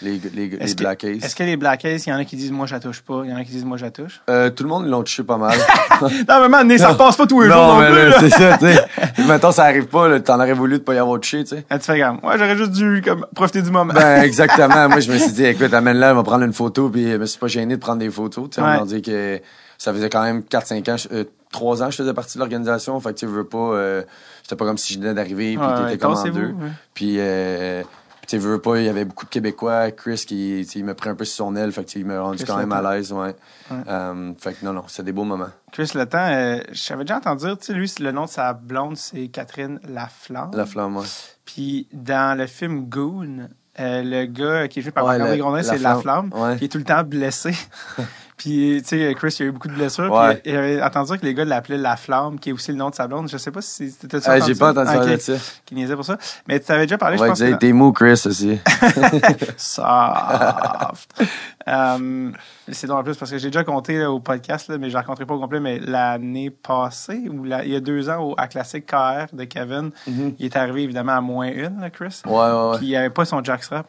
Les, 0.00 0.20
les, 0.32 0.48
les 0.48 0.74
Black 0.74 1.02
Ace. 1.04 1.24
Est-ce 1.24 1.34
que 1.34 1.42
les 1.42 1.56
Black 1.56 1.84
Ace, 1.84 2.06
il 2.06 2.10
y 2.10 2.12
en 2.12 2.18
a 2.18 2.24
qui 2.24 2.36
disent 2.36 2.52
moi 2.52 2.66
je 2.66 2.74
la 2.74 2.80
touche 2.80 3.00
pas, 3.00 3.22
il 3.24 3.30
y 3.30 3.32
en 3.32 3.36
a 3.36 3.44
qui 3.44 3.50
disent 3.50 3.64
moi 3.64 3.76
je 3.76 3.84
la 3.84 3.90
touche? 3.90 4.20
Euh, 4.30 4.48
tout 4.50 4.62
le 4.62 4.68
monde 4.68 4.86
l'ont 4.86 5.02
touché 5.02 5.24
pas 5.24 5.38
mal. 5.38 5.58
non, 6.00 6.40
mais 6.40 6.48
man, 6.48 6.78
ça 6.78 6.90
repasse 6.90 7.16
pas 7.16 7.26
tous 7.26 7.42
les 7.42 7.48
non, 7.48 7.54
jours. 7.54 7.78
mais 7.78 7.90
là, 7.90 8.20
c'est 8.20 8.30
ça, 8.30 8.58
tu 8.58 8.66
sais. 8.66 8.84
Mettons, 9.28 9.50
ça 9.50 9.64
arrive 9.64 9.86
pas, 9.86 10.20
t'en 10.20 10.36
aurais 10.36 10.52
voulu 10.52 10.78
de 10.78 10.84
pas 10.84 10.94
y 10.94 10.98
avoir 10.98 11.18
touché, 11.18 11.42
tu 11.42 11.56
sais. 11.56 11.64
Ah, 11.68 11.78
tu 11.78 11.86
fais 11.86 12.00
comme, 12.00 12.20
ouais, 12.22 12.38
j'aurais 12.38 12.56
juste 12.56 12.72
dû, 12.72 13.02
comme, 13.04 13.26
profiter 13.34 13.62
du 13.62 13.70
moment. 13.70 13.92
ben, 13.92 14.22
exactement. 14.22 14.88
Moi, 14.88 15.00
je 15.00 15.10
me 15.10 15.18
suis 15.18 15.32
dit, 15.32 15.44
écoute, 15.44 15.74
amène-la, 15.74 16.12
on 16.12 16.16
va 16.16 16.22
prendre 16.22 16.44
une 16.44 16.52
photo, 16.52 16.88
puis 16.88 17.10
je 17.10 17.16
me 17.16 17.26
suis 17.26 17.38
pas 17.38 17.48
gêné 17.48 17.74
de 17.74 17.80
prendre 17.80 17.98
des 17.98 18.10
photos, 18.10 18.50
tu 18.50 18.56
sais. 18.56 18.60
Ouais. 18.60 18.76
On 18.76 18.80
m'a 18.80 18.86
dit 18.86 19.02
que 19.02 19.40
ça 19.78 19.92
faisait 19.92 20.10
quand 20.10 20.22
même 20.22 20.40
4-5 20.40 20.90
ans, 20.90 20.96
euh, 21.12 21.24
3 21.52 21.82
ans, 21.82 21.90
je 21.90 21.96
faisais 21.96 22.14
partie 22.14 22.34
de 22.34 22.40
l'organisation. 22.40 22.98
Fait 23.00 23.14
que 23.14 23.18
tu 23.18 23.26
veux 23.26 23.44
pas, 23.44 23.58
euh, 23.58 24.02
c'était 24.42 24.56
pas 24.56 24.64
comme 24.64 24.78
si 24.78 24.94
je 24.94 24.98
venais 24.98 25.14
d'arriver, 25.14 25.56
puis 25.56 25.66
Ouais, 25.66 25.84
t'étais 25.84 25.98
comme 25.98 26.14
en 26.14 26.28
deux. 26.28 26.54
Puis, 26.94 27.16
euh, 27.18 27.82
tu 28.28 28.36
veux 28.36 28.60
pas, 28.60 28.78
il 28.78 28.84
y 28.84 28.88
avait 28.88 29.06
beaucoup 29.06 29.24
de 29.24 29.30
Québécois. 29.30 29.90
Chris, 29.90 30.24
qui, 30.26 30.60
il 30.60 30.84
m'a 30.84 30.94
pris 30.94 31.08
un 31.08 31.14
peu 31.14 31.24
sur 31.24 31.46
son 31.46 31.56
aile, 31.56 31.72
fait 31.72 31.84
que 31.84 31.98
il 31.98 32.04
m'a 32.04 32.20
rendu 32.20 32.36
Chris 32.36 32.46
quand 32.46 32.58
même 32.58 32.72
à 32.72 32.82
l'aise, 32.82 33.10
ouais. 33.10 33.34
Ouais. 33.70 33.76
Euh, 33.88 34.32
fait 34.38 34.52
que 34.52 34.66
non, 34.66 34.74
non, 34.74 34.84
c'est 34.86 35.02
des 35.02 35.12
beaux 35.12 35.24
moments. 35.24 35.48
Chris 35.72 35.90
Le 35.94 36.04
Temps, 36.04 36.28
euh, 36.28 36.60
j'avais 36.70 37.04
déjà 37.04 37.16
entendu 37.16 37.46
dire, 37.46 37.56
tu 37.58 37.64
sais, 37.64 37.72
lui, 37.72 37.90
le 38.00 38.12
nom 38.12 38.26
de 38.26 38.30
sa 38.30 38.52
blonde, 38.52 38.98
c'est 38.98 39.28
Catherine 39.28 39.80
Laflamme. 39.88 40.50
La 40.52 40.66
flamme, 40.66 40.98
ouais. 40.98 41.06
Puis 41.46 41.88
dans 41.92 42.36
le 42.36 42.46
film 42.46 42.86
Goon, 42.86 43.48
euh, 43.80 44.02
le 44.04 44.26
gars 44.26 44.68
qui 44.68 44.80
est 44.80 44.82
joué 44.82 44.92
par 44.92 45.06
Ouais, 45.06 45.16
Marc-André 45.16 45.38
Grondin, 45.38 45.62
c'est 45.62 45.78
Laflamme, 45.78 46.30
Laflamme, 46.30 46.58
qui 46.58 46.66
est 46.66 46.68
tout 46.68 46.78
le 46.78 46.84
temps 46.84 47.04
blessé. 47.04 47.52
puis, 48.38 48.80
tu 48.82 48.88
sais, 48.88 49.14
Chris, 49.14 49.34
il 49.38 49.42
y 49.42 49.46
a 49.46 49.48
eu 49.48 49.52
beaucoup 49.52 49.68
de 49.68 49.74
blessures. 49.74 50.10
Ouais. 50.10 50.36
Puis, 50.36 50.52
il 50.52 50.56
avait 50.56 50.80
entendu 50.82 51.18
que 51.18 51.26
les 51.26 51.34
gars 51.34 51.44
l'appelaient 51.44 51.76
Laflamme, 51.76 52.38
qui 52.38 52.48
est 52.50 52.52
aussi 52.52 52.70
le 52.70 52.78
nom 52.78 52.88
de 52.88 52.94
sa 52.94 53.06
blonde. 53.06 53.28
Je 53.28 53.36
sais 53.36 53.50
pas 53.50 53.60
si 53.60 53.90
c'était 53.90 54.18
Ah, 54.26 54.38
j'ai 54.40 54.54
pas 54.54 54.70
entendu 54.70 54.86
parler 54.96 55.16
de 55.16 55.20
ça. 55.20 55.34
Qui 55.66 55.74
niaisait 55.74 55.96
pour 55.96 56.04
ça. 56.04 56.16
Mais 56.46 56.58
tu 56.60 56.72
avais 56.72 56.84
déjà 56.86 56.96
parlé, 56.96 57.16
On 57.20 57.24
je 57.24 57.28
pense 57.28 57.38
dire, 57.38 57.50
que... 57.52 57.56
t'es 57.58 57.72
mou, 57.72 57.92
Chris, 57.92 58.22
aussi. 58.24 58.58
Soft. 59.56 61.22
Euh, 61.68 62.30
c'est 62.70 62.86
donc 62.86 62.98
en 63.00 63.02
plus 63.02 63.14
parce 63.18 63.30
que 63.30 63.36
j'ai 63.36 63.48
déjà 63.48 63.62
compté 63.62 63.98
là, 63.98 64.10
au 64.10 64.20
podcast, 64.20 64.68
là, 64.70 64.78
mais 64.78 64.88
je 64.88 64.94
ne 64.96 65.02
rencontrerai 65.02 65.26
pas 65.26 65.34
au 65.34 65.38
complet, 65.38 65.60
mais 65.60 65.78
l'année 65.78 66.48
passée, 66.48 67.28
ou 67.28 67.44
la- 67.44 67.62
il 67.62 67.70
y 67.72 67.76
a 67.76 67.80
deux 67.80 68.08
ans, 68.08 68.22
au, 68.30 68.34
à 68.38 68.48
Classique 68.48 68.86
KR 68.86 69.26
de 69.34 69.44
Kevin, 69.44 69.90
Mhm. 70.06 70.34
il 70.38 70.46
est 70.46 70.56
arrivé 70.56 70.84
évidemment 70.84 71.12
à 71.12 71.20
moins 71.20 71.48
une, 71.48 71.78
là, 71.82 71.90
Chris. 71.90 72.22
Ouais, 72.24 72.32
ouais, 72.32 72.70
ouais. 72.70 72.78
Puis 72.78 72.86
il 72.86 72.96
avait 72.96 73.10
pas 73.10 73.26
son 73.26 73.44
jackstrap. 73.44 73.86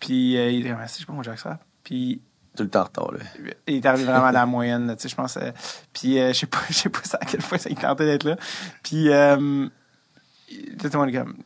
Puis 0.00 0.36
euh, 0.36 0.50
il 0.50 0.64
dit, 0.64 0.70
ah, 0.76 0.88
si, 0.88 0.98
j'ai 0.98 1.06
pas 1.06 1.12
mon 1.12 1.22
jackstrap. 1.22 1.60
Puis 1.84 2.20
Tout 2.58 2.64
le 2.64 2.70
temps 2.70 2.80
en 2.80 2.84
retard, 2.84 3.12
là. 3.12 3.20
il 3.68 3.76
est 3.76 3.86
arrivé 3.86 4.04
vraiment 4.04 4.26
à 4.26 4.32
la 4.32 4.44
moyenne, 4.44 4.94
tu 4.96 5.02
sais, 5.02 5.08
je 5.08 5.14
pense. 5.14 5.36
euh, 5.36 5.52
puis 5.92 6.18
euh, 6.18 6.32
je 6.32 6.40
sais 6.40 6.46
pas, 6.46 6.58
je 6.68 6.74
sais 6.74 6.88
pas 6.88 7.00
à 7.20 7.24
quelle 7.24 7.40
fois 7.40 7.56
ça 7.56 7.70
il 7.70 7.76
tentait 7.76 8.04
d'être 8.04 8.24
là. 8.24 8.36
Puis 8.82 9.10
euh, 9.10 9.68
tout 10.46 10.88
le 10.92 10.98
monde 10.98 11.08
est 11.10 11.18
comme, 11.18 11.36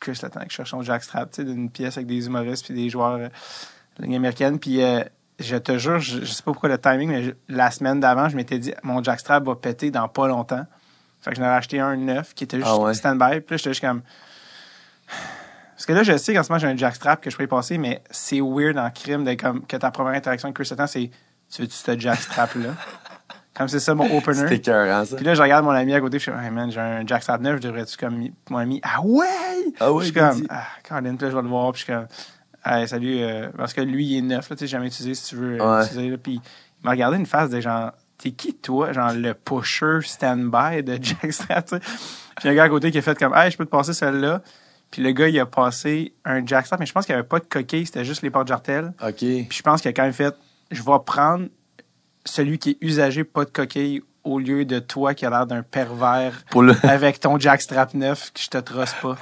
Chris 0.00 0.18
le 0.22 0.28
temps 0.28 0.40
que 0.40 0.50
je 0.50 0.54
cherche 0.54 0.70
son 0.70 0.82
jackstrap, 0.82 1.30
tu 1.30 1.36
sais, 1.36 1.44
d'une 1.44 1.70
pièce 1.70 1.96
avec 1.96 2.06
des 2.06 2.26
humoristes 2.26 2.64
puis 2.64 2.74
des 2.74 2.88
joueurs 2.90 3.14
euh, 3.14 3.28
de 3.28 4.00
la 4.00 4.06
Ligue 4.06 4.16
américaine. 4.16 4.58
Puis 4.58 4.82
euh, 4.82 5.02
je 5.38 5.56
te 5.56 5.78
jure, 5.78 5.98
je, 5.98 6.24
sais 6.24 6.42
pas 6.42 6.52
pourquoi 6.52 6.68
le 6.68 6.78
timing, 6.78 7.08
mais 7.08 7.34
la 7.48 7.70
semaine 7.70 8.00
d'avant, 8.00 8.28
je 8.28 8.36
m'étais 8.36 8.58
dit, 8.58 8.72
mon 8.82 9.02
jackstrap 9.02 9.44
va 9.44 9.56
péter 9.56 9.90
dans 9.90 10.08
pas 10.08 10.28
longtemps. 10.28 10.64
Fait 11.20 11.30
que 11.30 11.36
j'en 11.36 11.42
avais 11.44 11.56
acheté 11.56 11.80
un 11.80 11.96
neuf 11.96 12.34
qui 12.34 12.44
était 12.44 12.58
juste 12.58 12.70
ah 12.70 12.94
stand-by. 12.94 13.40
Puis 13.40 13.54
là, 13.54 13.56
j'étais 13.56 13.70
juste 13.70 13.80
comme. 13.80 14.02
Parce 15.76 15.84
que 15.84 15.92
là, 15.92 16.02
je 16.02 16.16
sais 16.16 16.32
qu'en 16.32 16.42
ce 16.42 16.48
moment, 16.48 16.58
j'ai 16.58 16.68
un 16.68 16.76
jackstrap 16.76 17.20
que 17.20 17.28
je 17.28 17.42
y 17.42 17.46
passer, 17.46 17.76
mais 17.76 18.02
c'est 18.10 18.40
weird 18.40 18.78
en 18.78 18.90
crime 18.90 19.24
de, 19.24 19.34
comme, 19.34 19.66
que 19.66 19.76
ta 19.76 19.90
première 19.90 20.14
interaction 20.14 20.46
avec 20.46 20.56
Chris 20.56 20.64
Sutton, 20.64 20.86
c'est 20.86 21.10
Tu 21.52 21.62
veux-tu 21.62 21.74
ce 21.74 21.98
jackstrap-là? 21.98 22.70
comme 23.54 23.68
c'est 23.68 23.80
ça 23.80 23.94
mon 23.94 24.04
opener. 24.16 24.48
C'était 24.48 24.62
ça. 24.64 25.16
Puis 25.16 25.24
là, 25.24 25.34
je 25.34 25.42
regarde 25.42 25.66
mon 25.66 25.72
ami 25.72 25.94
à 25.94 26.00
côté, 26.00 26.18
je 26.18 26.30
suis 26.30 26.32
hey 26.32 26.50
man, 26.50 26.70
j'ai 26.70 26.80
un 26.80 27.06
jackstrap 27.06 27.42
neuf, 27.42 27.56
je 27.56 27.68
devrais-tu 27.68 27.98
comme. 27.98 28.26
Mon 28.48 28.56
ami, 28.56 28.80
ah 28.82 29.02
ouais! 29.02 29.26
Ah 29.78 29.92
ouais! 29.92 30.04
Je 30.04 30.10
suis 30.10 30.18
comme, 30.18 30.46
ah, 30.48 30.64
Colin, 30.88 31.14
puis 31.16 31.26
là, 31.26 31.30
je 31.30 31.36
vais 31.36 31.42
le 31.42 31.48
voir, 31.48 31.72
puis 31.72 31.80
je 31.80 31.84
suis 31.84 31.92
comme, 31.92 32.06
hey, 32.64 32.88
salut, 32.88 33.18
euh, 33.20 33.48
parce 33.54 33.74
que 33.74 33.82
lui, 33.82 34.06
il 34.06 34.18
est 34.18 34.22
neuf, 34.22 34.48
là, 34.48 34.56
tu 34.56 34.60
sais, 34.60 34.66
jamais 34.66 34.86
utilisé 34.86 35.14
si 35.14 35.28
tu 35.28 35.36
veux 35.36 35.60
euh, 35.60 35.82
utiliser, 35.82 36.08
là, 36.08 36.16
puis 36.16 36.34
il 36.34 36.84
m'a 36.84 36.92
regardé 36.92 37.18
une 37.18 37.26
face 37.26 37.50
de 37.50 37.60
genre, 37.60 37.92
t'es 38.16 38.30
qui 38.30 38.54
toi? 38.54 38.92
Genre 38.92 39.12
le 39.12 39.34
pusher 39.34 40.00
stand-by 40.02 40.82
de 40.82 40.98
jackstrap, 41.02 41.66
tu 41.66 41.76
sais. 41.76 41.82
Puis 42.36 42.48
un 42.48 42.54
gars 42.54 42.64
à 42.64 42.68
côté 42.70 42.90
qui 42.90 42.98
a 42.98 43.02
fait 43.02 43.18
comme, 43.18 43.34
hey, 43.34 43.50
je 43.50 43.58
peux 43.58 43.66
te 43.66 43.70
passer 43.70 43.92
celle-là. 43.92 44.40
Puis 44.90 45.02
le 45.02 45.12
gars, 45.12 45.28
il 45.28 45.38
a 45.38 45.46
passé 45.46 46.14
un 46.24 46.44
jackstrap, 46.46 46.80
mais 46.80 46.86
je 46.86 46.92
pense 46.92 47.06
qu'il 47.06 47.14
n'y 47.14 47.18
avait 47.18 47.28
pas 47.28 47.38
de 47.38 47.44
coquille, 47.44 47.86
c'était 47.86 48.04
juste 48.04 48.22
les 48.22 48.30
portes 48.30 48.48
jartelles. 48.48 48.92
OK. 49.02 49.16
Puis 49.18 49.48
je 49.50 49.62
pense 49.62 49.82
qu'il 49.82 49.88
a 49.88 49.92
quand 49.92 50.04
même 50.04 50.12
fait, 50.12 50.34
je 50.70 50.82
vais 50.82 50.98
prendre 51.04 51.46
celui 52.24 52.58
qui 52.58 52.70
est 52.70 52.78
usagé, 52.80 53.24
pas 53.24 53.44
de 53.44 53.50
coquille, 53.50 54.02
au 54.26 54.40
lieu 54.40 54.64
de 54.64 54.80
toi 54.80 55.14
qui 55.14 55.24
a 55.24 55.30
l'air 55.30 55.46
d'un 55.46 55.62
pervers 55.62 56.42
avec 56.82 57.20
ton 57.20 57.38
jackstrap 57.38 57.94
neuf 57.94 58.32
que 58.32 58.40
je 58.40 58.48
te 58.48 58.58
trosse 58.58 58.94
pas. 59.00 59.16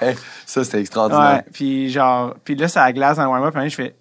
ça, 0.46 0.64
c'était 0.64 0.80
extraordinaire. 0.80 1.36
Ouais, 1.36 1.44
puis 1.52 1.90
genre, 1.90 2.34
puis 2.42 2.54
là, 2.54 2.68
ça 2.68 2.90
glace 2.92 3.18
dans 3.18 3.24
le 3.24 3.30
warm-up, 3.30 3.54
puis 3.54 3.70
je 3.70 3.74
fais, 3.74 3.94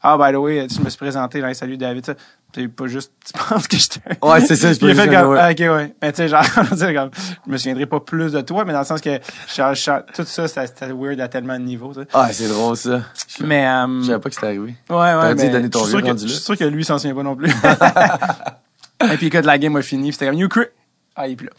ah, 0.00 0.16
by 0.16 0.32
the 0.32 0.36
way, 0.36 0.66
tu 0.68 0.80
me 0.80 0.88
suis 0.88 0.98
présenté, 0.98 1.40
là, 1.40 1.52
salut 1.52 1.76
David, 1.76 2.16
c'est 2.56 2.68
pas 2.68 2.86
juste, 2.86 3.12
tu 3.22 3.32
penses 3.34 3.68
que 3.68 3.76
j'étais. 3.76 4.00
Ouais, 4.22 4.40
c'est 4.40 4.56
ça, 4.56 4.72
je 4.72 4.78
peux 4.78 4.94
fait 4.94 5.08
comme, 5.08 5.32
ok, 5.34 5.58
ouais. 5.58 5.94
Mais 6.00 6.12
tu 6.12 6.16
sais, 6.16 6.28
genre, 6.28 6.42
comme, 6.54 7.10
je 7.46 7.52
me 7.52 7.58
souviendrai 7.58 7.84
pas 7.84 8.00
plus 8.00 8.32
de 8.32 8.40
toi, 8.40 8.64
mais 8.64 8.72
dans 8.72 8.78
le 8.78 8.86
sens 8.86 9.02
que, 9.02 9.18
tout 9.18 10.24
ça, 10.24 10.48
c'était 10.48 10.92
weird 10.92 11.20
à 11.20 11.28
tellement 11.28 11.58
de 11.58 11.64
niveaux, 11.64 11.92
tu 11.92 12.00
sais. 12.00 12.06
Ah, 12.14 12.32
c'est 12.32 12.48
drôle, 12.48 12.74
ça. 12.78 13.02
Mais, 13.40 13.66
euh, 13.66 14.00
Je 14.00 14.06
savais 14.06 14.20
pas 14.20 14.30
que 14.30 14.34
c'était 14.34 14.46
arrivé. 14.46 14.74
Ouais, 14.88 14.96
ouais. 14.96 15.34
dit 15.34 15.50
donner 15.50 15.68
ton 15.68 15.84
je 15.84 16.16
suis 16.16 16.30
sûr 16.30 16.56
que 16.56 16.64
lui, 16.64 16.80
il 16.80 16.84
s'en 16.86 16.98
souvient 16.98 17.14
pas 17.14 17.22
non 17.22 17.36
plus. 17.36 17.50
Et 19.12 19.16
puis, 19.18 19.28
quand 19.28 19.44
la 19.44 19.58
game 19.58 19.76
a 19.76 19.82
fini, 19.82 20.14
c'était 20.14 20.26
comme, 20.26 20.36
you 20.36 20.48
crit. 20.48 20.64
Ah, 21.16 21.26
il 21.26 21.32
est 21.32 21.36
plus 21.36 21.46
là. 21.46 21.52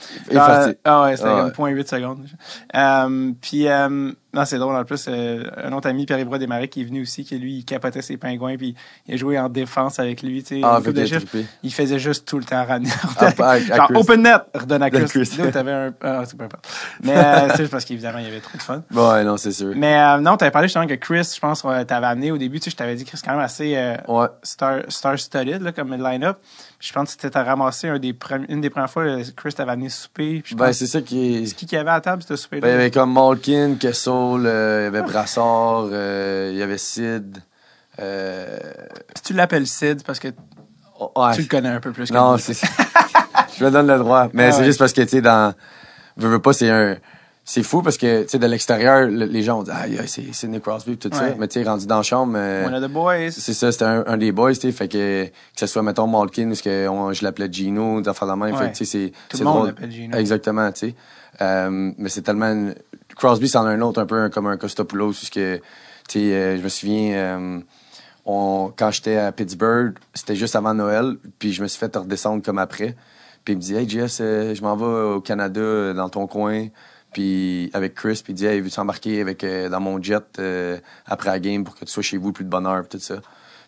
Parti. 0.45 0.77
Ah 0.83 1.03
ouais, 1.03 1.17
c'était 1.17 1.29
ah, 1.29 1.49
comme 1.53 1.67
0.8 1.67 1.87
secondes. 1.87 2.27
Euh, 2.75 3.31
puis, 3.41 3.67
euh, 3.67 4.11
non, 4.37 4.45
c'est 4.45 4.59
drôle. 4.59 4.75
En 4.75 4.85
plus, 4.85 5.07
euh, 5.09 5.43
un 5.57 5.71
autre 5.71 5.89
ami, 5.89 6.05
Pierre-Yves 6.05 6.29
Desmarais, 6.37 6.67
qui 6.67 6.81
est 6.81 6.83
venu 6.83 7.01
aussi, 7.01 7.23
qui 7.23 7.39
lui, 7.39 7.57
il 7.57 7.65
capotait 7.65 8.03
ses 8.03 8.17
pingouins, 8.17 8.55
puis 8.55 8.75
il 9.07 9.15
a 9.15 9.17
joué 9.17 9.39
en 9.39 9.49
défense 9.49 9.97
avec 9.97 10.21
lui. 10.21 10.43
Tu 10.43 10.57
sais, 10.57 10.61
ah, 10.63 10.79
il 11.63 11.73
faisait 11.73 11.97
juste 11.97 12.27
tout 12.27 12.37
le 12.37 12.43
temps 12.43 12.63
ramener. 12.63 12.91
Ah, 13.39 13.59
genre, 13.59 13.91
open 13.95 14.21
net, 14.21 14.41
redonne 14.53 14.83
à 14.83 14.89
Chris. 14.89 15.29
t'avais 15.51 15.71
un. 15.71 15.93
Ah, 16.01 16.23
c'est 16.25 16.37
pas 16.37 16.47
Mais 17.03 17.17
euh, 17.17 17.49
c'est 17.51 17.57
juste 17.63 17.71
parce 17.71 17.85
qu'évidemment, 17.85 18.19
il 18.19 18.25
y 18.25 18.27
avait 18.27 18.39
trop 18.39 18.57
de 18.57 18.63
fun. 18.63 18.83
Ouais, 18.93 19.23
non, 19.23 19.37
c'est 19.37 19.51
sûr. 19.51 19.73
Mais 19.75 19.97
euh, 19.97 20.17
non, 20.19 20.37
t'avais 20.37 20.51
parlé 20.51 20.67
justement 20.67 20.85
que 20.85 20.93
Chris, 20.93 21.31
je 21.33 21.39
pense, 21.39 21.61
t'avais 21.61 22.05
amené 22.05 22.31
au 22.31 22.37
début, 22.37 22.59
tu 22.59 22.65
sais, 22.65 22.71
je 22.71 22.75
t'avais 22.75 22.95
dit 22.95 23.05
Chris, 23.05 23.19
quand 23.23 23.31
même 23.31 23.39
assez 23.39 23.75
ouais. 24.07 24.27
star, 24.43 24.81
star-studded, 24.87 25.61
là, 25.61 25.71
comme 25.71 25.95
line-up. 25.95 26.37
Je 26.79 26.93
pense 26.93 27.15
que 27.15 27.21
c'était 27.21 27.41
ramassé 27.41 27.87
un 27.87 27.97
des 27.97 28.15
une 28.49 28.61
des 28.61 28.69
premières 28.69 28.89
fois, 28.89 29.05
Chris 29.35 29.53
t'avait 29.53 29.71
amené 29.71 29.89
souper. 29.89 30.43
Ben, 30.55 30.71
c'est 30.73 30.85
ça 30.85 31.01
qui 31.01 31.35
est. 31.35 31.45
C'est 31.47 31.55
qui 31.55 31.65
qui 31.65 31.75
avait 31.75 31.89
à 31.89 32.01
table, 32.01 32.21
c'était 32.21 32.37
souper 32.37 32.59
Ben, 32.59 32.67
il 32.67 32.71
y 32.71 32.75
avait 32.75 32.91
comme 32.91 33.13
Malkin, 33.13 33.75
Kessel, 33.79 34.13
il 34.13 34.43
y 34.43 34.47
avait 34.47 35.01
Brassard, 35.07 35.87
euh, 35.91 36.51
il 36.51 36.57
y 36.57 36.61
avait 36.61 36.77
Sid. 36.77 37.41
Euh... 37.99 38.59
Si 39.15 39.23
tu 39.23 39.33
l'appelles 39.33 39.65
Sid, 39.65 40.03
parce 40.03 40.19
que 40.19 40.27
tu 40.27 41.41
le 41.41 41.47
connais 41.47 41.69
un 41.69 41.79
peu 41.79 41.91
plus 41.91 42.09
que 42.09 42.13
Non, 42.13 42.37
c'est 42.37 42.53
Je 43.57 43.65
me 43.65 43.71
donne 43.71 43.87
le 43.87 43.97
droit. 43.97 44.29
Mais 44.33 44.45
ah 44.45 44.51
c'est 44.51 44.65
juste 44.65 44.77
parce 44.77 44.93
que, 44.93 45.01
tu 45.01 45.09
sais, 45.09 45.21
dans. 45.21 45.53
Veux, 46.15 46.29
veux 46.29 46.39
pas, 46.39 46.53
c'est 46.53 46.69
un. 46.69 46.97
C'est 47.49 47.63
fou 47.63 47.81
parce 47.81 47.95
que, 47.95 48.23
tu 48.23 48.27
sais, 48.27 48.39
de 48.39 48.45
l'extérieur, 48.45 49.07
les 49.07 49.41
gens 49.41 49.61
ont 49.61 49.63
dit, 49.63 49.71
ah, 49.73 49.85
c'est 50.05 50.33
Sidney 50.33 50.59
Crosby 50.59 50.97
tout 50.97 51.09
ça. 51.13 51.33
Mais, 51.39 51.47
tu 51.47 51.61
sais, 51.61 51.65
rendu 51.65 51.87
dans 51.87 51.95
la 51.95 52.03
chambre. 52.03 52.33
Euh, 52.35 52.67
One 52.67 52.73
of 52.73 52.83
the 52.83 52.91
boys. 52.91 53.31
C'est 53.31 53.53
ça, 53.53 53.71
c'était 53.71 53.85
un, 53.85 54.17
des 54.17 54.33
boys, 54.33 54.51
tu 54.51 54.59
sais. 54.59 54.71
Fait 54.73 54.89
que, 54.89 55.23
que 55.27 55.31
ce 55.55 55.65
soit, 55.65 55.81
mettons, 55.81 56.07
Malkin 56.07 56.51
ou 56.51 56.55
que 56.55 57.13
je 57.13 57.23
l'appelais 57.23 57.47
Gino, 57.49 58.01
d'affaire 58.01 58.27
de 58.27 58.33
la 58.33 58.35
main. 58.35 58.53
Fait 58.53 58.73
tu 58.73 58.83
sais, 58.83 58.85
c'est. 58.85 59.11
Tout 59.29 59.37
le 59.37 59.45
monde 59.45 59.67
l'appelle 59.67 59.89
Gino. 59.89 60.17
Exactement, 60.17 60.69
tu 60.73 60.89
sais. 60.89 60.95
Euh, 61.39 61.93
mais 61.97 62.09
c'est 62.09 62.23
tellement. 62.23 62.73
Crosby, 63.15 63.47
c'en 63.47 63.65
a 63.65 63.69
un 63.69 63.79
autre, 63.79 64.01
un 64.01 64.05
peu 64.05 64.27
comme 64.27 64.47
un 64.47 64.57
Costopoulos, 64.57 65.13
parce 65.13 65.29
que, 65.29 65.55
tu 66.09 66.19
sais, 66.19 66.33
euh, 66.33 66.57
je 66.57 66.61
me 66.63 66.67
souviens, 66.67 67.13
euh, 67.13 67.59
on, 68.25 68.73
quand 68.75 68.91
j'étais 68.91 69.15
à 69.15 69.31
Pittsburgh, 69.31 69.93
c'était 70.13 70.35
juste 70.35 70.57
avant 70.57 70.73
Noël, 70.73 71.15
puis 71.39 71.53
je 71.53 71.63
me 71.63 71.69
suis 71.69 71.79
fait 71.79 71.95
redescendre 71.95 72.43
comme 72.43 72.59
après. 72.59 72.97
Puis 73.45 73.53
il 73.53 73.55
me 73.55 73.61
dit, 73.61 73.73
hey 73.73 73.87
Jess, 73.87 74.17
je 74.17 74.61
m'en 74.61 74.75
vais 74.75 75.13
au 75.15 75.21
Canada, 75.21 75.93
dans 75.93 76.09
ton 76.09 76.27
coin, 76.27 76.67
puis 77.13 77.69
avec 77.73 77.95
Chris, 77.95 78.21
puis 78.23 78.33
il 78.33 78.35
dit, 78.35 78.45
hey, 78.45 78.61
veux-tu 78.61 78.79
embarquer 78.79 79.21
avec, 79.21 79.45
dans 79.45 79.79
mon 79.79 80.01
jet 80.01 80.41
après 81.05 81.29
la 81.29 81.39
game 81.39 81.63
pour 81.63 81.75
que 81.75 81.85
tu 81.85 81.91
sois 81.91 82.03
chez 82.03 82.17
vous 82.17 82.31
plus 82.31 82.43
de 82.43 82.49
bonheur, 82.49 82.81
puis 82.81 82.99
tout 82.99 83.03
ça? 83.03 83.15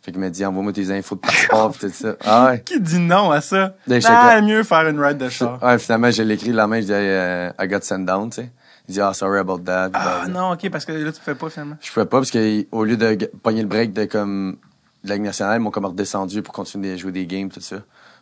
Fait 0.01 0.11
qu'il 0.11 0.21
m'a 0.21 0.29
dit, 0.29 0.45
envoie-moi 0.45 0.71
tes 0.71 0.91
infos 0.91 1.15
de 1.15 1.19
passeport, 1.19 1.71
pis 1.73 1.79
tout 1.79 1.89
ça. 1.89 2.15
Ah 2.25 2.45
ouais. 2.45 2.61
Qui 2.61 2.79
dit 2.79 2.99
non 2.99 3.31
à 3.31 3.41
ça? 3.41 3.75
Ben, 3.85 4.01
ah, 4.05 4.41
mieux 4.41 4.63
faire 4.63 4.87
une 4.87 4.99
ride 4.99 5.17
de 5.17 5.27
char. 5.27 5.61
Ouais, 5.61 5.77
finalement, 5.77 6.09
j'ai 6.09 6.23
l'écrit 6.23 6.53
la 6.53 6.67
main, 6.67 6.79
je 6.79 6.85
dis, 6.85 6.93
hey, 6.93 7.51
I 7.59 7.67
got 7.67 7.81
sent 7.81 7.99
down, 7.99 8.29
tu 8.29 8.41
sais. 8.41 8.51
Il 8.87 8.93
dit, 8.93 9.01
ah, 9.01 9.13
sorry 9.13 9.39
about 9.39 9.59
that. 9.59 9.91
Ah, 9.93 10.25
non, 10.29 10.53
ok, 10.53 10.69
parce 10.69 10.85
que 10.85 10.93
là, 10.93 11.11
tu 11.11 11.19
fais 11.21 11.35
pas, 11.35 11.49
finalement. 11.49 11.75
Je 11.81 11.91
pouvais 11.91 12.05
pas, 12.05 12.17
parce 12.17 12.31
qu'au 12.31 12.83
lieu 12.83 12.97
de 12.97 13.29
pogner 13.43 13.61
le 13.61 13.67
break 13.67 13.93
de 13.93 14.05
comme, 14.05 14.57
de 15.03 15.09
la 15.09 15.15
Ligue 15.15 15.25
nationale, 15.25 15.59
ils 15.59 15.63
m'ont 15.63 15.71
comme 15.71 15.85
redescendu 15.85 16.41
pour 16.41 16.53
continuer 16.53 16.93
à 16.93 16.95
jouer 16.95 17.11
des 17.11 17.25
games, 17.25 17.49
tout 17.49 17.61
ça. 17.61 17.77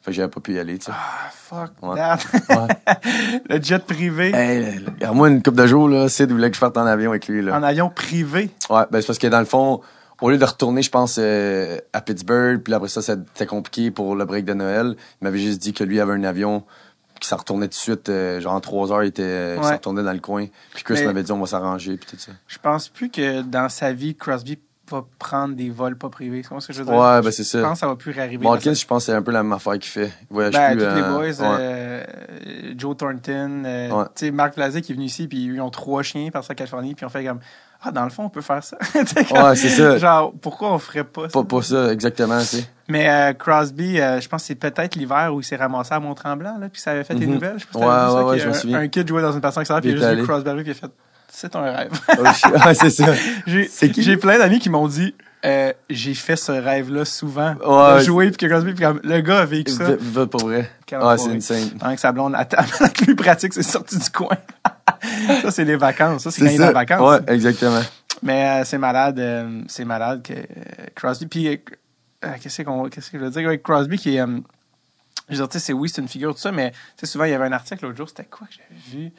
Fait 0.07 0.11
que 0.11 0.15
j'avais 0.15 0.29
pas 0.29 0.39
pu 0.39 0.53
y 0.53 0.59
aller, 0.59 0.77
tu 0.77 0.85
sais. 0.85 0.93
Ah, 0.93 1.29
fuck 1.33 1.71
that. 1.81 2.19
Ouais. 2.47 3.41
le 3.49 3.61
jet 3.61 3.85
privé. 3.85 4.31
Hey, 4.33 4.85
moi, 5.13 5.27
une 5.27 5.43
couple 5.43 5.57
de 5.57 5.67
jours, 5.67 5.89
là, 5.89 6.07
Sid 6.07 6.31
voulait 6.31 6.49
que 6.49 6.55
je 6.55 6.61
parte 6.61 6.77
en 6.77 6.85
avion 6.85 7.09
avec 7.09 7.27
lui, 7.27 7.41
là. 7.41 7.57
En 7.57 7.61
avion 7.61 7.89
privé? 7.89 8.49
Ouais, 8.69 8.83
ben, 8.89 9.01
c'est 9.01 9.07
parce 9.07 9.19
que 9.19 9.27
dans 9.27 9.39
le 9.39 9.45
fond, 9.45 9.81
au 10.21 10.29
lieu 10.29 10.37
de 10.37 10.45
retourner, 10.45 10.81
je 10.81 10.89
pense, 10.89 11.17
euh, 11.19 11.79
à 11.91 11.99
Pittsburgh, 11.99 12.61
puis 12.63 12.73
après 12.73 12.87
ça, 12.87 13.01
c'était 13.01 13.45
compliqué 13.45 13.91
pour 13.91 14.15
le 14.15 14.23
break 14.23 14.45
de 14.45 14.53
Noël. 14.53 14.95
Il 15.21 15.25
m'avait 15.25 15.39
juste 15.39 15.61
dit 15.61 15.73
que 15.73 15.83
lui 15.83 15.99
avait 15.99 16.13
un 16.13 16.23
avion 16.23 16.63
qui 17.19 17.27
s'en 17.27 17.35
retournait 17.35 17.67
tout 17.67 17.71
de 17.71 17.75
suite, 17.75 18.07
euh, 18.07 18.39
genre 18.39 18.53
en 18.53 18.61
trois 18.61 18.93
heures, 18.93 19.03
il, 19.03 19.07
était, 19.07 19.57
il 19.57 19.61
s'en 19.61 19.73
retournait 19.73 20.03
dans 20.03 20.13
le 20.13 20.19
coin. 20.19 20.45
Puis 20.73 20.85
Chris 20.85 21.03
m'avait 21.03 21.23
dit, 21.23 21.33
on 21.33 21.39
va 21.41 21.47
s'arranger, 21.47 21.97
puis 21.97 22.11
tout 22.11 22.17
ça. 22.17 22.31
Je 22.47 22.59
pense 22.59 22.87
plus 22.87 23.09
que 23.09 23.41
dans 23.41 23.67
sa 23.67 23.91
vie, 23.91 24.15
Crosby 24.15 24.57
va 24.89 25.05
prendre 25.19 25.55
des 25.55 25.69
vols 25.69 25.97
pas 25.97 26.09
privés. 26.09 26.43
C'est 26.43 26.59
ce 26.59 26.67
que 26.67 26.73
je 26.73 26.79
veux 26.79 26.85
dire? 26.85 26.95
Ouais, 26.95 27.21
ben 27.21 27.31
c'est 27.31 27.43
ça. 27.43 27.59
Je 27.59 27.63
pense 27.63 27.73
que 27.73 27.79
ça 27.79 27.87
va 27.87 27.95
plus 27.95 28.11
réarriver. 28.11 28.47
Malkin, 28.47 28.73
je 28.73 28.85
pense 28.85 29.03
que 29.03 29.11
c'est 29.11 29.17
un 29.17 29.21
peu 29.21 29.31
la 29.31 29.43
même 29.43 29.53
affaire 29.53 29.73
qu'il 29.73 29.91
fait. 29.91 30.11
Il 30.29 30.33
voyage 30.33 30.53
ben, 30.53 30.77
plus. 30.77 30.85
Tous 30.85 30.95
les 30.95 31.01
euh, 31.01 31.31
boys, 31.31 31.41
euh, 31.41 32.73
Joe 32.77 32.97
Thornton, 32.97 33.63
euh, 33.65 34.03
tu 34.15 34.25
sais, 34.25 34.31
Marc 34.31 34.55
Vlasic 34.55 34.85
qui 34.85 34.91
est 34.91 34.95
venu 34.95 35.05
ici, 35.05 35.27
puis 35.27 35.45
ils 35.45 35.61
ont 35.61 35.69
trois 35.69 36.03
chiens 36.03 36.29
par 36.31 36.43
sa 36.43 36.55
Californie, 36.55 36.95
puis 36.95 37.05
on 37.05 37.09
fait 37.09 37.25
comme 37.25 37.39
ah, 37.81 37.91
dans 37.91 38.03
le 38.03 38.09
fond, 38.09 38.23
on 38.23 38.29
peut 38.29 38.41
faire 38.41 38.63
ça. 38.63 38.77
ouais, 38.95 39.55
c'est 39.55 39.69
ça. 39.69 39.97
Genre, 39.97 40.33
pourquoi 40.41 40.73
on 40.73 40.79
ferait 40.79 41.03
pas 41.03 41.29
ça? 41.29 41.29
Pas, 41.29 41.43
pas 41.43 41.61
ça, 41.61 41.91
exactement, 41.93 42.39
tu 42.41 42.57
Mais 42.87 43.07
euh, 43.07 43.33
Crosby, 43.33 43.99
euh, 43.99 44.19
je 44.19 44.27
pense 44.27 44.41
que 44.41 44.47
c'est 44.47 44.55
peut-être 44.55 44.95
l'hiver 44.95 45.31
où 45.33 45.41
il 45.41 45.43
s'est 45.43 45.55
ramassé 45.55 45.93
à 45.93 45.99
Mont-Tremblant, 45.99 46.57
là, 46.57 46.69
puis 46.69 46.81
ça 46.81 46.91
avait 46.91 47.03
fait 47.03 47.13
des 47.13 47.27
mhm. 47.27 47.35
nouvelles. 47.35 47.59
Je 47.59 47.67
pense 47.67 47.81
ouais, 47.81 48.19
ouais, 48.19 48.29
ouais, 48.29 48.39
je 48.39 48.47
me 48.47 48.53
souviens. 48.53 48.79
Un 48.79 48.87
kid 48.87 49.07
jouait 49.07 49.21
dans 49.21 49.31
une 49.31 49.41
personne 49.41 49.61
extérieure, 49.61 49.81
puis 49.81 49.91
il 49.91 50.03
a 50.03 50.09
juste 50.09 50.21
vu 50.21 50.27
Crosby, 50.27 50.49
puis 50.49 50.63
il 50.65 50.71
a 50.71 50.73
fait 50.73 50.91
c'est 51.39 51.55
un 51.55 51.61
rêve. 51.61 51.91
ouais, 52.65 52.73
c'est 52.73 52.89
ça. 52.89 53.13
J'ai 53.45 54.17
plein 54.17 54.39
d'amis 54.39 54.59
qui 54.59 54.71
m'ont 54.71 54.87
dit 54.87 55.13
euh, 55.45 55.71
j'ai 55.87 56.15
fait 56.15 56.35
ce 56.35 56.51
rêve-là 56.51 57.05
souvent. 57.05 57.53
Ouais, 57.63 57.99
de 57.99 58.03
jouer, 58.03 58.31
puis 58.31 58.37
que 58.37 58.45
Crosby, 58.47 58.73
puis 58.73 58.83
comme, 58.83 58.99
le 59.03 59.21
gars 59.21 59.41
a 59.41 59.45
vécu 59.45 59.71
ça. 59.71 59.95
Va 59.99 60.25
pour 60.25 60.41
vrai. 60.41 60.71
Ah, 60.93 61.15
c'est 61.15 61.29
insane. 61.29 61.69
Pendant 61.79 61.93
que 61.93 62.01
sa 62.01 62.11
blonde, 62.11 62.33
la 62.33 62.45
plus 62.89 63.15
pratique, 63.15 63.53
c'est 63.53 63.61
sorti 63.61 63.99
du 63.99 64.09
coin. 64.09 64.35
ça, 65.43 65.51
c'est 65.51 65.63
les 65.63 65.75
vacances. 65.75 66.23
Ça, 66.23 66.31
c'est 66.31 66.41
quand 66.41 66.49
il 66.49 66.59
est 66.59 66.65
en 66.65 66.73
vacances. 66.73 67.01
Ouais, 67.01 67.33
exactement. 67.33 67.81
Mais 68.23 68.61
euh, 68.61 68.65
c'est 68.65 68.79
malade, 68.79 69.19
euh, 69.19 69.61
c'est 69.67 69.85
malade 69.85 70.23
que 70.23 70.33
Crosby. 70.95 71.27
Puis 71.27 71.61
qu'est-ce 72.41 72.63
qu'on, 72.63 72.89
qu'est-ce 72.89 73.11
que 73.11 73.19
je 73.19 73.23
veux 73.23 73.29
dire? 73.29 73.47
Avec 73.47 73.61
Crosby 73.61 73.99
qui 73.99 74.15
est, 74.15 74.25
je 75.29 75.35
veux 75.35 75.35
dire, 75.35 75.49
tu 75.49 75.59
sais, 75.59 75.65
c'est 75.67 75.73
oui, 75.73 75.87
c'est 75.87 76.01
une 76.01 76.07
figure 76.07 76.33
tout 76.33 76.41
ça, 76.41 76.51
mais 76.51 76.71
tu 76.71 76.77
sais, 77.01 77.05
souvent 77.05 77.25
il 77.25 77.31
y 77.31 77.35
avait 77.35 77.45
un 77.45 77.51
article 77.51 77.85
l'autre 77.85 77.97
jour, 77.97 78.09
c'était 78.09 78.25
quoi 78.25 78.47
que 78.47 78.53
j'avais 78.53 79.03
vu? 79.03 79.11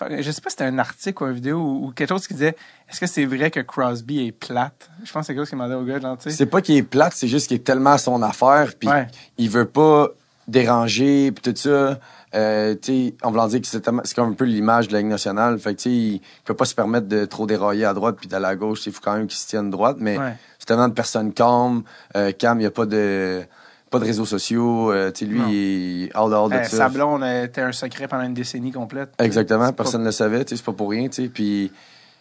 Ah, 0.00 0.06
je 0.20 0.30
sais 0.30 0.40
pas 0.40 0.50
si 0.50 0.54
c'était 0.54 0.64
un 0.64 0.78
article 0.78 1.22
ou 1.22 1.26
une 1.26 1.32
vidéo 1.32 1.58
ou, 1.58 1.92
quelque 1.94 2.08
chose 2.08 2.26
qui 2.26 2.34
disait 2.34 2.56
est-ce 2.88 3.00
que 3.00 3.06
c'est 3.06 3.24
vrai 3.24 3.50
que 3.50 3.60
Crosby 3.60 4.26
est 4.26 4.32
plate? 4.32 4.90
Je 5.04 5.12
pense 5.12 5.22
que 5.22 5.26
c'est 5.26 5.34
quelque 5.34 5.42
chose 5.42 5.48
qu'il 5.50 5.58
demandait 5.58 5.74
au 5.74 5.84
gars, 5.84 6.00
genre, 6.00 6.16
tu 6.16 6.30
sais. 6.30 6.36
C'est 6.36 6.46
pas 6.46 6.62
qu'il 6.62 6.76
est 6.76 6.82
plate, 6.82 7.12
c'est 7.14 7.28
juste 7.28 7.48
qu'il 7.48 7.56
est 7.56 7.64
tellement 7.64 7.92
à 7.92 7.98
son 7.98 8.22
affaire, 8.22 8.72
puis 8.78 8.88
il 9.36 9.50
veut 9.50 9.66
pas 9.66 10.08
déranger, 10.46 11.32
puis 11.32 11.52
tout 11.52 11.58
ça. 11.58 11.98
Euh, 12.34 12.74
en 13.22 13.30
voulant 13.30 13.46
dire 13.48 13.60
que 13.60 13.66
c'est 13.66 13.82
comme 13.82 14.30
un 14.30 14.34
peu 14.34 14.44
l'image 14.44 14.88
de 14.88 14.92
la 14.92 14.98
Ligue 14.98 15.08
nationale. 15.08 15.58
Fait 15.58 15.74
que, 15.74 15.88
il 15.88 16.20
peut 16.44 16.54
pas 16.54 16.66
se 16.66 16.74
permettre 16.74 17.08
de 17.08 17.24
trop 17.24 17.46
dérailler 17.46 17.86
à 17.86 17.94
droite 17.94 18.16
puis 18.18 18.28
d'aller 18.28 18.46
à 18.46 18.56
gauche. 18.56 18.86
Il 18.86 18.92
faut 18.92 19.00
quand 19.02 19.14
même 19.14 19.26
qu'il 19.26 19.38
se 19.38 19.46
tienne 19.46 19.70
droite. 19.70 19.96
Mais 19.98 20.18
c'est 20.58 20.66
tellement 20.66 20.88
de 20.88 20.94
personnes 20.94 21.32
calmes. 21.32 21.82
Euh, 22.16 22.32
Cam, 22.32 22.58
il 22.58 22.60
n'y 22.60 22.66
a 22.66 22.70
pas 22.70 22.86
de 22.86 23.42
pas 23.90 23.98
de 23.98 24.04
réseaux 24.04 24.24
sociaux. 24.24 24.92
Euh, 24.92 25.12
lui, 25.22 25.40
il 25.48 26.04
est 26.04 26.16
all, 26.16 26.32
all 26.34 26.50
de 26.50 26.64
ça. 26.64 26.76
Sablon 26.76 27.22
était 27.44 27.62
un 27.62 27.72
secret 27.72 28.08
pendant 28.08 28.24
une 28.24 28.34
décennie 28.34 28.72
complète. 28.72 29.10
Exactement. 29.18 29.72
Personne 29.72 30.02
ne 30.02 30.06
le 30.06 30.12
savait. 30.12 30.44
C'est 30.46 30.62
pas 30.62 30.72
pour 30.72 30.90
rien. 30.90 31.08
Puis 31.08 31.72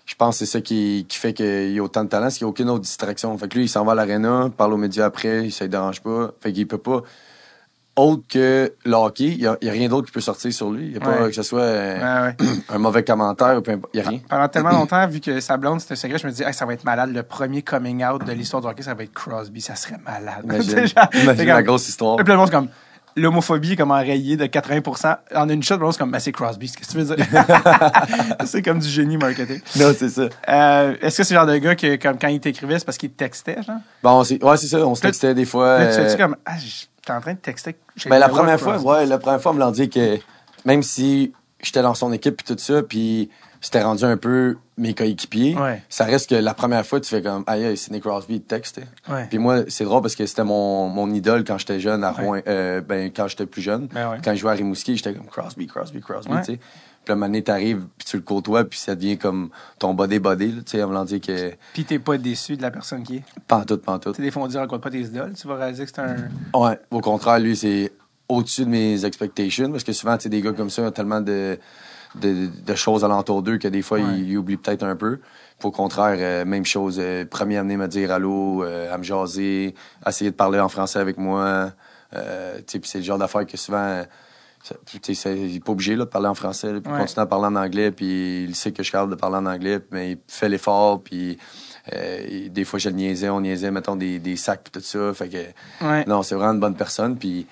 je 0.05 0.15
pense 0.15 0.39
que 0.39 0.45
c'est 0.45 0.51
ça 0.51 0.61
qui, 0.61 1.05
qui 1.07 1.17
fait 1.17 1.33
qu'il 1.33 1.71
y 1.71 1.79
a 1.79 1.83
autant 1.83 2.03
de 2.03 2.09
talent, 2.09 2.29
c'est 2.29 2.37
qu'il 2.37 2.45
n'y 2.45 2.49
a 2.49 2.51
aucune 2.51 2.69
autre 2.69 2.83
distraction. 2.83 3.37
Fait 3.37 3.49
que 3.49 3.55
lui, 3.55 3.65
il 3.65 3.69
s'en 3.69 3.83
va 3.83 3.91
à 3.91 3.95
l'aréna, 3.95 4.49
parle 4.55 4.73
aux 4.73 4.77
médias 4.77 5.05
après, 5.05 5.49
ça 5.49 5.65
ne 5.65 5.71
dérange 5.71 6.01
pas. 6.01 6.31
Fait 6.39 6.53
qu'il 6.53 6.67
peut 6.67 6.77
pas 6.77 7.03
autre 7.97 8.23
que 8.29 8.73
le 8.85 8.93
hockey, 8.93 9.25
il 9.25 9.39
n'y 9.39 9.45
a, 9.45 9.57
rien 9.61 9.89
d'autre 9.89 10.07
qui 10.07 10.13
peut 10.13 10.21
sortir 10.21 10.53
sur 10.53 10.71
lui. 10.71 10.85
Il 10.85 10.91
n'y 10.91 10.97
a 10.97 10.99
pas 10.99 11.27
que 11.27 11.31
ce 11.31 11.43
soit 11.43 11.65
un 12.69 12.77
mauvais 12.77 13.03
commentaire, 13.03 13.61
il 13.65 13.79
n'y 13.93 14.01
a 14.01 14.09
rien. 14.09 14.19
Pendant 14.29 14.47
tellement 14.47 14.71
longtemps, 14.71 15.05
vu 15.07 15.19
que 15.19 15.39
sa 15.39 15.57
blonde, 15.57 15.81
c'était 15.81 15.95
secret, 15.95 16.17
je 16.17 16.27
me 16.27 16.31
dis, 16.31 16.43
ça 16.51 16.65
va 16.65 16.73
être 16.73 16.83
malade. 16.83 17.11
Le 17.13 17.23
premier 17.23 17.61
coming 17.61 18.05
out 18.05 18.23
de 18.23 18.31
l'histoire 18.31 18.61
du 18.61 18.67
hockey, 18.67 18.83
ça 18.83 18.93
va 18.93 19.03
être 19.03 19.13
Crosby. 19.13 19.61
Ça 19.61 19.75
serait 19.75 19.97
malade. 20.05 20.45
Imagine, 21.13 21.47
la 21.47 21.63
grosse 21.63 21.89
histoire. 21.89 22.19
Et 22.19 22.23
puis 22.23 22.31
le 22.31 22.39
monde, 22.39 22.51
comme, 22.51 22.69
l'homophobie 23.17 23.75
comme 23.75 23.91
enrayée 23.91 24.37
de 24.37 24.45
80 24.45 24.81
En 25.35 25.49
une 25.49 25.63
shot, 25.63 25.79
c'est 25.91 25.97
comme, 25.97 26.11
ben, 26.11 26.19
c'est 26.19 26.31
Crosby. 26.31 26.71
Qu'est-ce 26.71 26.87
que 26.87 26.99
tu 26.99 27.03
veux 27.03 27.15
dire? 27.15 27.25
c'est 28.45 28.61
comme 28.61 28.79
du 28.79 28.87
génie 28.87 29.17
marketing. 29.17 29.59
Non, 29.77 29.93
c'est 29.97 30.09
ça. 30.09 30.29
Euh, 30.47 30.95
est-ce 31.01 31.17
que 31.17 31.23
c'est 31.23 31.33
le 31.33 31.39
genre 31.39 31.47
de 31.47 31.57
gars 31.57 31.75
que, 31.75 31.95
comme, 31.95 32.17
quand 32.19 32.27
il 32.27 32.39
t'écrivait, 32.39 32.79
c'est 32.79 32.85
parce 32.85 32.97
qu'il 32.97 33.09
te 33.09 33.17
textait, 33.17 33.61
genre? 33.63 33.79
Bon, 34.03 34.19
ouais, 34.19 34.57
c'est 34.57 34.67
ça. 34.67 34.85
On 34.85 34.95
se 34.95 35.01
textait 35.01 35.33
des 35.33 35.45
fois. 35.45 35.79
Là, 35.79 36.11
tu 36.11 36.17
comme, 36.17 36.37
ah, 36.45 36.53
t'es 37.07 37.13
en 37.13 37.21
train 37.21 37.33
de 37.33 37.39
texter. 37.39 37.75
Ben, 38.05 38.19
la 38.19 38.29
première 38.29 38.59
fois, 38.59 38.77
ouais, 38.79 39.05
la 39.05 39.17
première 39.17 39.41
fois, 39.41 39.51
on 39.51 39.55
me 39.55 39.59
l'a 39.59 39.71
dit 39.71 39.89
que 39.89 40.17
même 40.65 40.83
si 40.83 41.33
j'étais 41.61 41.81
dans 41.81 41.95
son 41.95 42.11
équipe 42.11 42.37
puis 42.37 42.55
tout 42.55 42.61
ça, 42.61 42.83
puis 42.83 43.29
c'était 43.61 43.81
rendu 43.81 44.03
un 44.03 44.17
peu 44.17 44.57
mes 44.77 44.93
coéquipiers, 44.93 45.55
ça 45.89 46.05
reste 46.05 46.29
que 46.29 46.35
la 46.35 46.53
première 46.53 46.85
fois, 46.85 46.99
tu 46.99 47.09
fais 47.09 47.21
comme, 47.21 47.43
aïe, 47.47 47.75
c'est 47.77 47.91
Nick 47.91 48.03
Crosby, 48.03 48.41
texte. 48.41 48.81
Puis 49.29 49.39
moi, 49.39 49.61
c'est 49.67 49.85
drôle 49.85 50.01
parce 50.01 50.15
que 50.15 50.25
c'était 50.25 50.43
mon, 50.43 50.89
mon 50.89 51.11
idole 51.11 51.43
quand 51.43 51.57
j'étais 51.57 51.79
jeune 51.79 52.03
à 52.03 52.11
Rouen, 52.11 52.41
euh, 52.47 52.81
ben, 52.81 53.11
quand 53.15 53.27
j'étais 53.27 53.45
plus 53.45 53.61
jeune. 53.61 53.87
Ben 53.87 54.17
quand 54.23 54.33
je 54.33 54.39
jouais 54.39 54.51
à 54.51 54.55
Rimouski, 54.55 54.97
j'étais 54.97 55.13
comme 55.13 55.27
Crosby, 55.27 55.65
Crosby, 55.65 56.01
Crosby, 56.01 56.33
tu 56.39 56.43
sais. 56.43 56.59
Puis 57.13 57.19
là, 57.19 57.29
tu 57.29 57.43
t'arrives, 57.43 57.85
puis 57.97 58.07
tu 58.07 58.17
le 58.17 58.23
côtoies, 58.23 58.63
puis 58.65 58.79
ça 58.79 58.95
devient 58.95 59.17
comme 59.17 59.49
ton 59.79 59.93
body-body, 59.93 60.55
tu 60.57 60.63
sais, 60.65 60.83
en 60.83 60.87
voulant 60.87 61.05
dire 61.05 61.21
que... 61.21 61.53
Puis 61.73 61.85
t'es 61.85 61.99
pas 61.99 62.17
déçu 62.17 62.57
de 62.57 62.61
la 62.61 62.71
personne 62.71 63.03
qui 63.03 63.17
est? 63.17 63.23
Pantoute, 63.47 63.83
pantoute. 63.83 64.15
Tu 64.15 64.17
sais, 64.17 64.23
des 64.23 64.31
fois, 64.31 64.43
on 64.43 64.47
dit, 64.47 64.57
rencontre 64.57 64.81
pas 64.81 64.89
tes 64.91 65.01
idoles, 65.01 65.33
tu 65.33 65.47
vas 65.47 65.55
réaliser 65.55 65.85
que 65.85 65.91
c'est 65.93 66.01
un... 66.01 66.15
Ouais, 66.53 66.79
au 66.91 67.01
contraire, 67.01 67.39
lui, 67.39 67.55
c'est 67.55 67.91
au-dessus 68.29 68.65
de 68.65 68.69
mes 68.69 69.05
expectations, 69.05 69.71
parce 69.71 69.83
que 69.83 69.93
souvent, 69.93 70.17
tu 70.17 70.23
sais, 70.23 70.29
des 70.29 70.41
gars 70.41 70.53
comme 70.53 70.69
ça 70.69 70.81
ont 70.81 70.91
tellement 70.91 71.21
de, 71.21 71.57
de, 72.15 72.49
de 72.65 72.75
choses 72.75 73.03
alentour 73.03 73.41
d'eux 73.41 73.57
que 73.57 73.67
des 73.67 73.81
fois, 73.81 73.99
ils, 73.99 74.37
oublient 74.37 74.57
peut-être 74.57 74.83
un 74.83 74.95
peu. 74.95 75.19
Puis 75.59 75.67
au 75.67 75.71
contraire, 75.71 76.17
euh, 76.19 76.45
même 76.45 76.65
chose, 76.65 76.97
euh, 76.99 77.25
premier 77.25 77.57
amené 77.57 77.77
me 77.77 77.87
dire 77.87 78.11
allô, 78.11 78.63
euh, 78.63 78.93
à 78.93 78.97
me 78.97 79.03
jaser, 79.03 79.75
essayer 80.05 80.31
de 80.31 80.35
parler 80.35 80.59
en 80.59 80.69
français 80.69 80.99
avec 80.99 81.17
moi. 81.17 81.71
Euh, 82.15 82.57
tu 82.57 82.63
sais, 82.67 82.79
puis 82.79 82.89
c'est 82.89 82.99
le 82.99 83.03
genre 83.03 83.17
d'affaires 83.17 83.45
que 83.45 83.57
souvent 83.57 84.03
il 84.93 85.53
n'est 85.53 85.59
pas 85.59 85.71
obligé 85.71 85.95
là, 85.95 86.05
de 86.05 86.09
parler 86.09 86.27
en 86.27 86.35
français. 86.35 86.71
Il 86.75 86.81
continue 86.81 87.23
à 87.23 87.25
parler 87.25 87.45
en 87.45 87.55
anglais, 87.55 87.91
puis 87.91 88.43
il 88.43 88.55
sait 88.55 88.71
que 88.71 88.79
je 88.79 88.83
suis 88.83 88.91
capable 88.91 89.11
de 89.11 89.19
parler 89.19 89.37
en 89.37 89.45
anglais, 89.45 89.79
mais 89.91 90.11
il 90.11 90.17
fait 90.27 90.49
l'effort, 90.49 91.01
puis 91.01 91.37
euh, 91.93 92.49
des 92.49 92.65
fois, 92.65 92.79
je 92.79 92.89
le 92.89 92.95
niaisais, 92.95 93.29
on 93.29 93.41
niaisait, 93.41 93.71
mettons, 93.71 93.95
des, 93.95 94.19
des 94.19 94.35
sacs, 94.35 94.63
puis 94.63 94.71
tout 94.71 94.85
ça. 94.85 95.13
Fait 95.13 95.29
que, 95.29 96.07
non, 96.09 96.23
c'est 96.23 96.35
vraiment 96.35 96.53
une 96.53 96.59
bonne 96.59 96.75
personne, 96.75 97.17
puis 97.17 97.47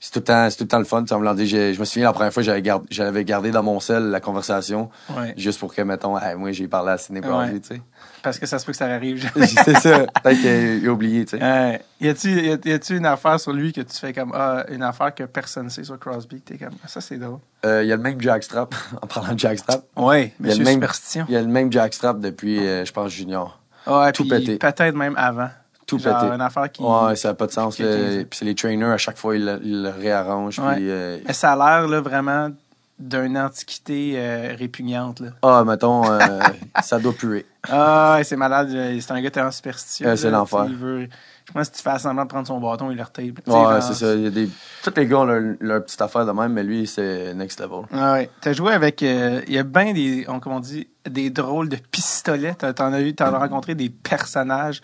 c'est 0.00 0.12
tout 0.12 0.20
le 0.20 0.24
temps, 0.24 0.48
c'est 0.48 0.56
tout 0.56 0.64
le 0.64 0.68
temps 0.68 0.78
le 0.78 0.84
fun. 0.84 1.00
me 1.00 1.34
dit, 1.34 1.48
je, 1.48 1.78
me 1.78 1.84
souviens 1.84 2.06
la 2.06 2.12
première 2.12 2.32
fois, 2.32 2.42
j'avais 2.42 2.62
gardé, 2.62 2.86
j'avais 2.88 3.24
gardé 3.24 3.50
dans 3.50 3.64
mon 3.64 3.80
sel 3.80 4.10
la 4.10 4.20
conversation, 4.20 4.90
juste 5.36 5.58
pour 5.58 5.74
que, 5.74 5.82
mettons, 5.82 6.16
moi, 6.36 6.52
j'ai 6.52 6.68
parlé 6.68 6.92
à 6.92 6.98
Sidney 6.98 7.20
tu 7.20 7.28
sais. 7.62 7.82
Parce 8.22 8.38
que 8.38 8.46
ça 8.46 8.58
se 8.58 8.66
peut 8.66 8.72
que 8.72 8.78
ça 8.78 8.86
arrive 8.86 9.28
c'est 9.36 9.78
ça. 9.78 10.06
Peut-être 10.22 10.40
qu'il 10.40 10.88
a 10.88 10.92
oublié, 10.92 11.24
tu 11.24 11.38
sais. 11.38 11.82
y 12.00 12.08
a-tu, 12.08 12.58
y 12.64 12.72
a-tu 12.72 12.96
une 12.96 13.06
affaire 13.06 13.40
sur 13.40 13.52
lui 13.52 13.72
que 13.72 13.80
tu 13.80 13.96
fais 13.96 14.12
comme, 14.12 14.32
ah, 14.34 14.64
une 14.70 14.82
affaire 14.82 15.14
que 15.14 15.24
personne 15.24 15.64
ne 15.64 15.70
sait 15.70 15.84
sur 15.84 15.98
Crosby, 15.98 16.40
t'es 16.40 16.58
comme, 16.58 16.74
ça, 16.86 17.00
c'est 17.00 17.16
drôle. 17.16 17.40
Euh, 17.66 17.82
il 17.82 17.88
y 17.88 17.92
a 17.92 17.96
le 17.96 18.02
même 18.02 18.20
jackstrap, 18.20 18.74
en 19.02 19.06
parlant 19.06 19.34
de 19.34 19.38
jackstrap. 19.38 19.82
Oui, 19.96 20.32
il 20.38 20.46
y 20.46 20.52
a 20.52 20.54
le 20.54 20.64
même, 20.64 20.74
superstition. 20.74 21.26
Il 21.28 21.34
y 21.34 21.36
a 21.36 21.42
le 21.42 21.48
même 21.48 21.72
jackstrap 21.72 22.20
depuis, 22.20 22.58
euh, 22.58 22.84
je 22.84 22.92
pense, 22.92 23.10
junior. 23.10 23.60
Ouais, 23.86 24.12
tout 24.12 24.28
pété. 24.28 24.58
Peut-être 24.58 24.94
même 24.94 25.14
avant 25.16 25.48
tout 25.88 25.98
Genre 25.98 26.32
une 26.32 26.40
affaire 26.40 26.70
qui. 26.70 26.82
Ouais, 26.82 27.16
ça 27.16 27.28
n'a 27.28 27.34
pas 27.34 27.46
de 27.46 27.52
sens. 27.52 27.76
Puis 27.76 27.84
c'est 28.30 28.44
les 28.44 28.54
trainers, 28.54 28.92
à 28.92 28.98
chaque 28.98 29.16
fois, 29.16 29.34
ils 29.34 29.44
le, 29.44 29.88
réarrangent. 29.88 30.60
Puis, 30.60 30.90
euh, 30.90 31.18
Mais 31.26 31.32
ça 31.32 31.54
a 31.54 31.56
l'air 31.56 31.88
là, 31.88 32.00
vraiment 32.00 32.50
d'une 32.98 33.38
antiquité 33.38 34.14
euh, 34.16 34.54
répugnante. 34.58 35.20
Là. 35.20 35.28
Ah, 35.42 35.64
mettons, 35.64 36.04
euh, 36.10 36.18
ça 36.82 36.98
doit 36.98 37.12
puer. 37.14 37.46
Ah, 37.68 38.18
c'est 38.22 38.36
malade. 38.36 38.68
C'est 39.00 39.12
un 39.12 39.20
gars 39.20 39.30
tellement 39.30 39.50
superstitieux. 39.50 40.14
c'est 40.14 40.30
l'enfer. 40.30 40.66
Je 40.68 41.54
pense 41.54 41.70
que 41.70 41.76
si 41.76 41.82
tu 41.82 41.88
fais 41.90 41.98
semblant 41.98 42.24
de 42.24 42.28
prendre 42.28 42.46
son 42.46 42.60
bâton, 42.60 42.90
il 42.90 42.98
le 42.98 43.02
retape. 43.02 43.38
Ouais, 43.46 43.80
c'est 43.80 43.94
ça. 43.94 44.14
Il 44.14 44.24
y 44.24 44.26
a 44.26 44.30
des... 44.30 44.50
Tous 44.84 44.92
les 44.94 45.06
gars 45.06 45.20
ont 45.20 45.24
leur, 45.24 45.82
petite 45.82 46.02
affaire 46.02 46.26
de 46.26 46.32
même, 46.32 46.52
mais 46.52 46.62
lui, 46.62 46.86
c'est 46.86 47.32
next 47.32 47.58
level. 47.60 47.84
Ah 47.90 48.12
ouais. 48.12 48.30
T'as 48.42 48.52
joué 48.52 48.74
avec... 48.74 49.00
il 49.00 49.44
y 49.48 49.56
a 49.56 49.62
bien 49.62 49.94
des, 49.94 50.26
on, 50.28 50.40
comment 50.40 50.56
on 50.56 50.60
dit, 50.60 50.88
des 51.08 51.30
drôles 51.30 51.70
de 51.70 51.76
pistolets. 51.76 52.54
T'en 52.54 52.92
as, 52.92 53.00
eu, 53.00 53.14
t'en 53.14 53.32
as 53.32 53.38
rencontré 53.38 53.74
des 53.74 53.88
personnages. 53.88 54.82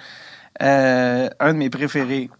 Euh, 0.62 1.28
un 1.40 1.52
de 1.52 1.58
mes 1.58 1.70
préférés, 1.70 2.30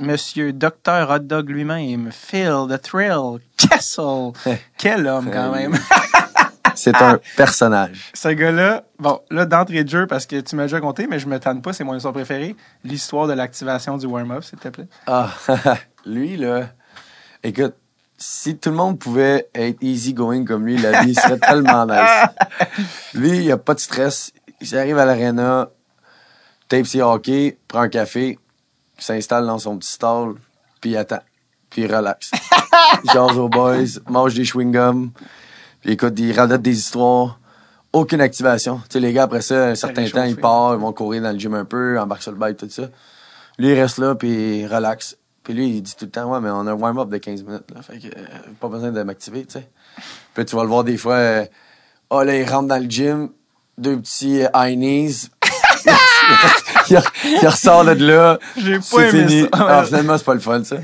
Monsieur 0.00 0.52
Docteur 0.52 1.10
Hot 1.10 1.18
Dog 1.20 1.50
lui-même, 1.50 2.10
Phil 2.10 2.66
The 2.70 2.80
Thrill 2.80 3.40
Kessel. 3.56 4.32
Quel 4.78 5.06
homme 5.06 5.30
quand 5.30 5.52
même. 5.52 5.74
c'est 6.74 6.96
un 6.96 7.20
personnage. 7.36 8.10
Ce 8.14 8.28
gars-là, 8.28 8.84
bon, 8.98 9.20
là, 9.30 9.44
d'entrée 9.44 9.84
de 9.84 9.88
jeu, 9.90 10.06
parce 10.06 10.26
que 10.26 10.40
tu 10.40 10.56
m'as 10.56 10.62
déjà 10.62 10.80
compté, 10.80 11.06
mais 11.06 11.18
je 11.18 11.26
me 11.26 11.38
tanne 11.38 11.60
pas, 11.60 11.72
c'est 11.72 11.84
mon 11.84 11.94
histoire 11.94 12.14
préférée, 12.14 12.56
l'histoire 12.84 13.26
de 13.26 13.34
l'activation 13.34 13.98
du 13.98 14.06
warm-up, 14.06 14.44
s'il 14.44 14.58
te 14.58 14.68
plaît. 14.68 14.88
Ah, 15.06 15.30
lui, 16.06 16.36
là, 16.36 16.70
écoute, 17.42 17.74
si 18.16 18.56
tout 18.56 18.70
le 18.70 18.76
monde 18.76 18.98
pouvait 18.98 19.48
être 19.54 19.78
easy 19.82 20.14
going 20.14 20.44
comme 20.44 20.64
lui, 20.64 20.78
la 20.78 21.02
vie 21.02 21.14
serait 21.14 21.38
tellement 21.38 21.86
nice. 21.86 22.86
Lui, 23.14 23.44
il 23.44 23.52
a 23.52 23.58
pas 23.58 23.74
de 23.74 23.80
stress. 23.80 24.32
Il 24.60 24.78
arrive 24.78 24.98
à 24.98 25.04
l'arena, 25.04 25.68
tape 26.72 26.86
ses 26.86 27.02
hockey, 27.02 27.58
prend 27.68 27.82
un 27.82 27.88
café, 27.90 28.38
s'installe 28.96 29.44
dans 29.44 29.58
son 29.58 29.76
petit 29.76 29.90
stall, 29.90 30.36
puis 30.80 30.96
attend. 30.96 31.20
Puis 31.68 31.82
il 31.82 31.94
relaxe. 31.94 32.30
Jase 33.12 33.36
aux 33.36 33.50
boys, 33.50 34.00
mange 34.08 34.32
des 34.32 34.44
chewing-gums, 34.44 35.10
puis 35.82 35.92
écoute, 35.92 36.14
il 36.18 36.32
radote 36.32 36.62
des 36.62 36.78
histoires. 36.78 37.38
Aucune 37.92 38.22
activation. 38.22 38.78
Tu 38.88 38.92
sais, 38.92 39.00
les 39.00 39.12
gars, 39.12 39.24
après 39.24 39.42
ça, 39.42 39.66
un 39.66 39.74
certain 39.74 40.08
temps, 40.08 40.24
ils 40.24 40.34
partent, 40.36 40.78
ils 40.78 40.80
vont 40.80 40.94
courir 40.94 41.20
dans 41.20 41.32
le 41.32 41.38
gym 41.38 41.52
un 41.52 41.66
peu, 41.66 42.00
embarquent 42.00 42.22
sur 42.22 42.32
le 42.32 42.38
bike, 42.38 42.56
tout 42.56 42.70
ça. 42.70 42.84
Lui, 43.58 43.68
il 43.68 43.78
reste 43.78 43.98
là, 43.98 44.14
puis 44.14 44.60
il 44.60 44.66
relaxe. 44.66 45.18
Puis 45.42 45.52
lui, 45.52 45.68
il 45.68 45.82
dit 45.82 45.94
tout 45.94 46.06
le 46.06 46.10
temps, 46.10 46.32
ouais, 46.32 46.40
mais 46.40 46.48
on 46.48 46.66
a 46.66 46.70
un 46.70 46.74
warm-up 46.74 47.10
de 47.10 47.18
15 47.18 47.42
minutes, 47.42 47.70
là. 47.74 47.82
Fait 47.82 47.98
que, 47.98 48.06
euh, 48.06 48.24
pas 48.58 48.68
besoin 48.68 48.92
de 48.92 49.02
m'activer, 49.02 49.44
tu 49.44 49.58
sais. 49.58 49.68
Puis 50.32 50.46
tu 50.46 50.56
vas 50.56 50.62
le 50.62 50.70
voir 50.70 50.84
des 50.84 50.96
fois, 50.96 51.16
euh, 51.16 51.44
oh 52.08 52.22
là, 52.22 52.34
il 52.34 52.48
rentre 52.48 52.68
dans 52.68 52.82
le 52.82 52.88
gym, 52.88 53.28
deux 53.76 53.98
petits 53.98 54.44
high 54.54 54.78
knees, 54.78 55.28
il, 56.90 57.46
ressort 57.46 57.84
de 57.84 57.92
là. 57.92 58.38
J'ai 58.56 58.78
pas 58.78 59.08
aimé 59.08 59.26
fini. 59.26 59.42
ça. 59.42 59.48
Ah, 59.52 59.84
finalement, 59.84 60.18
c'est 60.18 60.24
pas 60.24 60.34
le 60.34 60.40
fun, 60.40 60.64
ça. 60.64 60.76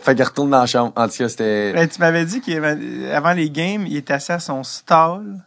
Fait 0.00 0.14
qu'il 0.14 0.24
retourne 0.24 0.50
dans 0.50 0.60
la 0.60 0.66
chambre. 0.66 0.92
En 0.96 1.08
tout 1.08 1.16
cas, 1.16 1.28
c'était... 1.28 1.72
Ben, 1.72 1.88
tu 1.88 2.00
m'avais 2.00 2.24
dit 2.24 2.40
qu'avant 2.40 3.32
les 3.32 3.50
games, 3.50 3.86
il 3.86 3.96
était 3.96 4.14
assis 4.14 4.32
à 4.32 4.38
son 4.38 4.62
stall 4.62 5.44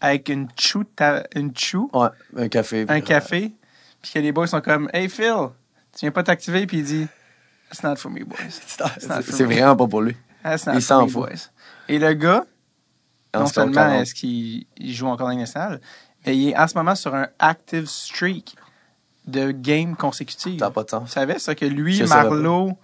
avec 0.00 0.28
une 0.28 0.48
chou, 0.58 0.84
une 1.34 1.56
chou. 1.56 1.90
Ouais, 1.92 2.08
un 2.36 2.48
café. 2.48 2.84
Un 2.88 3.00
café. 3.00 3.52
Puis 4.02 4.12
que 4.14 4.18
les 4.18 4.32
boys 4.32 4.48
sont 4.48 4.60
comme, 4.60 4.90
Hey 4.92 5.08
Phil, 5.08 5.48
tu 5.92 6.00
viens 6.00 6.10
pas 6.10 6.24
t'activer? 6.24 6.66
Puis 6.66 6.78
il 6.78 6.84
dit, 6.84 7.06
It's 7.72 7.82
not 7.82 7.96
for 7.96 8.10
me, 8.10 8.24
boys. 8.24 8.36
C'est 9.22 9.44
vraiment 9.44 9.76
pas 9.76 9.86
pour 9.86 10.02
lui. 10.02 10.16
il 10.74 10.82
s'en 10.82 11.06
fout. 11.06 11.28
Et 11.88 11.98
le 11.98 12.12
gars, 12.14 12.44
non 13.34 13.46
seulement 13.46 13.92
est-ce 14.00 14.14
qu'il 14.14 14.66
joue 14.80 15.06
encore 15.06 15.28
dans 15.28 15.36
nationale, 15.36 15.80
mais 16.26 16.36
il 16.36 16.50
est 16.50 16.56
en 16.56 16.68
ce 16.68 16.74
moment 16.74 16.94
sur 16.94 17.14
un 17.14 17.28
active 17.38 17.86
streak 17.86 18.56
de 19.26 19.50
games 19.50 19.96
consécutives. 19.96 20.58
Ça 20.58 20.66
n'a 20.66 20.70
pas 20.70 20.84
de 20.84 20.90
sens. 20.90 21.08
Tu 21.08 21.12
savais 21.12 21.38
ça 21.38 21.54
que 21.54 21.64
lui, 21.64 22.02
Marlowe, 22.04 22.76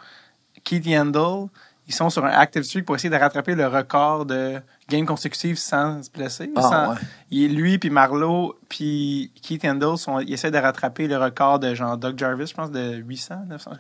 Keith 0.65 0.87
Yandel, 0.87 1.49
ils 1.89 1.95
sont 1.95 2.11
sur 2.11 2.25
un 2.25 2.31
active 2.31 2.63
streak 2.63 2.85
pour 2.85 2.97
essayer 2.97 3.09
de 3.09 3.17
rattraper 3.17 3.55
le 3.55 3.67
record 3.67 4.27
de 4.27 4.61
games 4.91 5.07
consécutives 5.07 5.57
sans 5.57 6.03
se 6.03 6.11
blesser. 6.11 6.51
Ah, 6.55 6.95
ouais. 7.31 7.49
lui, 7.49 7.79
puis 7.79 7.89
Marlowe, 7.89 8.57
puis 8.69 9.33
Keith 9.43 9.65
Yandel, 9.65 9.97
sont, 9.97 10.21
ils 10.21 10.35
essaient 10.35 10.51
de 10.51 10.59
rattraper 10.59 11.09
le 11.09 11.17
record 11.17 11.59
de 11.59 11.75
genre 11.75 11.97
Doug 11.97 12.19
Jarvis, 12.19 12.49
je 12.49 12.55
pense, 12.55 12.71
de 12.71 12.97
800, 12.97 13.35
900. 13.49 13.71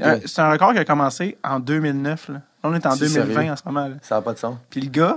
Euh, 0.00 0.20
c'est 0.24 0.40
un 0.40 0.50
record 0.50 0.72
qui 0.72 0.78
a 0.78 0.84
commencé 0.84 1.36
en 1.42 1.58
2009. 1.58 2.28
Là. 2.28 2.42
On 2.62 2.74
est 2.74 2.86
en 2.86 2.96
2020 2.96 3.52
en 3.52 3.56
ce 3.56 3.62
moment. 3.66 3.88
Là. 3.88 3.96
Ça 4.02 4.16
n'a 4.16 4.22
pas 4.22 4.34
de 4.34 4.38
sens. 4.38 4.56
Puis 4.70 4.80
le 4.80 4.90
gars, 4.90 5.16